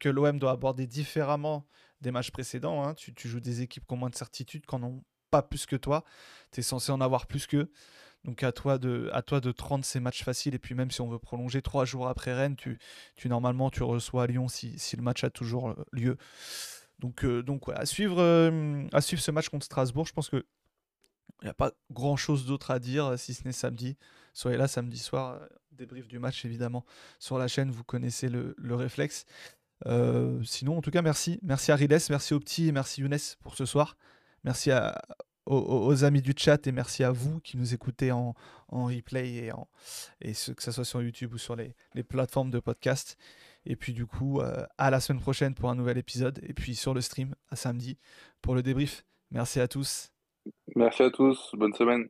que 0.00 0.08
l'OM 0.08 0.38
doit 0.38 0.52
aborder 0.52 0.86
différemment 0.86 1.66
des 2.00 2.10
matchs 2.10 2.30
précédents. 2.30 2.84
hein. 2.86 2.94
Tu, 2.94 3.12
tu 3.14 3.28
joues 3.28 3.40
des 3.40 3.62
équipes 3.62 3.86
qui 3.86 3.94
ont 3.94 3.96
moins 3.96 4.10
de 4.10 4.14
certitude, 4.14 4.64
qui 4.66 4.76
n'en 4.76 4.86
ont 4.86 5.02
pas 5.30 5.42
plus 5.42 5.66
que 5.66 5.76
toi. 5.76 6.04
Tu 6.52 6.60
es 6.60 6.62
censé 6.62 6.92
en 6.92 7.00
avoir 7.00 7.26
plus 7.26 7.46
qu'eux. 7.46 7.70
Donc 8.24 8.42
à 8.42 8.50
toi 8.52 8.78
de 8.78 9.08
à 9.12 9.22
toi 9.22 9.40
de 9.40 9.52
te 9.52 9.62
rendre 9.62 9.84
ces 9.84 10.00
matchs 10.00 10.24
faciles 10.24 10.54
et 10.54 10.58
puis 10.58 10.74
même 10.74 10.90
si 10.90 11.00
on 11.00 11.08
veut 11.08 11.18
prolonger 11.20 11.62
trois 11.62 11.84
jours 11.84 12.08
après 12.08 12.32
Rennes, 12.34 12.56
tu, 12.56 12.78
tu 13.14 13.28
normalement 13.28 13.70
tu 13.70 13.84
reçois 13.84 14.24
à 14.24 14.26
Lyon 14.26 14.48
si, 14.48 14.78
si 14.80 14.96
le 14.96 15.02
match 15.02 15.22
a 15.22 15.30
toujours 15.30 15.76
lieu. 15.92 16.16
Donc 16.98 17.24
euh, 17.24 17.42
donc 17.42 17.68
ouais, 17.68 17.74
à 17.76 17.86
suivre 17.86 18.16
euh, 18.20 18.86
à 18.92 19.00
suivre 19.00 19.22
ce 19.22 19.30
match 19.30 19.48
contre 19.48 19.66
Strasbourg, 19.66 20.06
je 20.06 20.12
pense 20.12 20.28
que 20.28 20.44
il 21.42 21.44
n'y 21.46 21.50
a 21.50 21.54
pas 21.54 21.72
grand 21.90 22.16
chose 22.16 22.46
d'autre 22.46 22.70
à 22.70 22.78
dire 22.78 23.18
si 23.18 23.34
ce 23.34 23.44
n'est 23.44 23.52
samedi. 23.52 23.96
Soyez 24.32 24.56
là 24.56 24.68
samedi 24.68 24.98
soir, 24.98 25.34
euh, 25.40 25.46
débrief 25.72 26.08
du 26.08 26.18
match 26.18 26.44
évidemment 26.44 26.84
sur 27.18 27.38
la 27.38 27.48
chaîne, 27.48 27.70
vous 27.70 27.84
connaissez 27.84 28.28
le, 28.28 28.54
le 28.58 28.74
réflexe. 28.74 29.24
Euh, 29.86 30.42
sinon, 30.44 30.78
en 30.78 30.82
tout 30.82 30.90
cas, 30.90 31.02
merci. 31.02 31.38
Merci 31.42 31.70
à 31.72 31.76
Riles, 31.76 31.98
merci 32.08 32.32
au 32.34 32.40
petit 32.40 32.68
et 32.68 32.72
merci 32.72 33.02
Younes 33.02 33.18
pour 33.40 33.54
ce 33.56 33.66
soir. 33.66 33.96
Merci 34.44 34.70
aux, 35.44 35.56
aux- 35.58 35.86
aux 35.86 36.04
amis 36.04 36.22
du 36.22 36.32
chat 36.36 36.66
et 36.66 36.72
merci 36.72 37.04
à 37.04 37.10
vous 37.10 37.40
qui 37.40 37.56
nous 37.58 37.74
écoutez 37.74 38.10
en, 38.12 38.34
en 38.68 38.86
replay 38.86 39.28
et, 39.34 39.52
et 40.22 40.32
que 40.32 40.62
ce 40.62 40.72
soit 40.72 40.84
sur 40.84 41.02
YouTube 41.02 41.34
ou 41.34 41.38
sur 41.38 41.56
les, 41.56 41.74
les 41.94 42.02
plateformes 42.02 42.50
de 42.50 42.58
podcast. 42.60 43.18
Et 43.66 43.76
puis 43.76 43.92
du 43.92 44.06
coup, 44.06 44.40
euh, 44.40 44.64
à 44.78 44.90
la 44.90 45.00
semaine 45.00 45.20
prochaine 45.20 45.54
pour 45.54 45.68
un 45.68 45.74
nouvel 45.74 45.98
épisode. 45.98 46.40
Et 46.44 46.54
puis 46.54 46.74
sur 46.74 46.94
le 46.94 47.02
stream 47.02 47.34
à 47.50 47.56
samedi 47.56 47.98
pour 48.40 48.54
le 48.54 48.62
débrief. 48.62 49.04
Merci 49.30 49.60
à 49.60 49.68
tous. 49.68 50.15
Merci 50.76 51.02
à 51.02 51.10
tous, 51.10 51.50
bonne 51.54 51.74
semaine. 51.74 52.08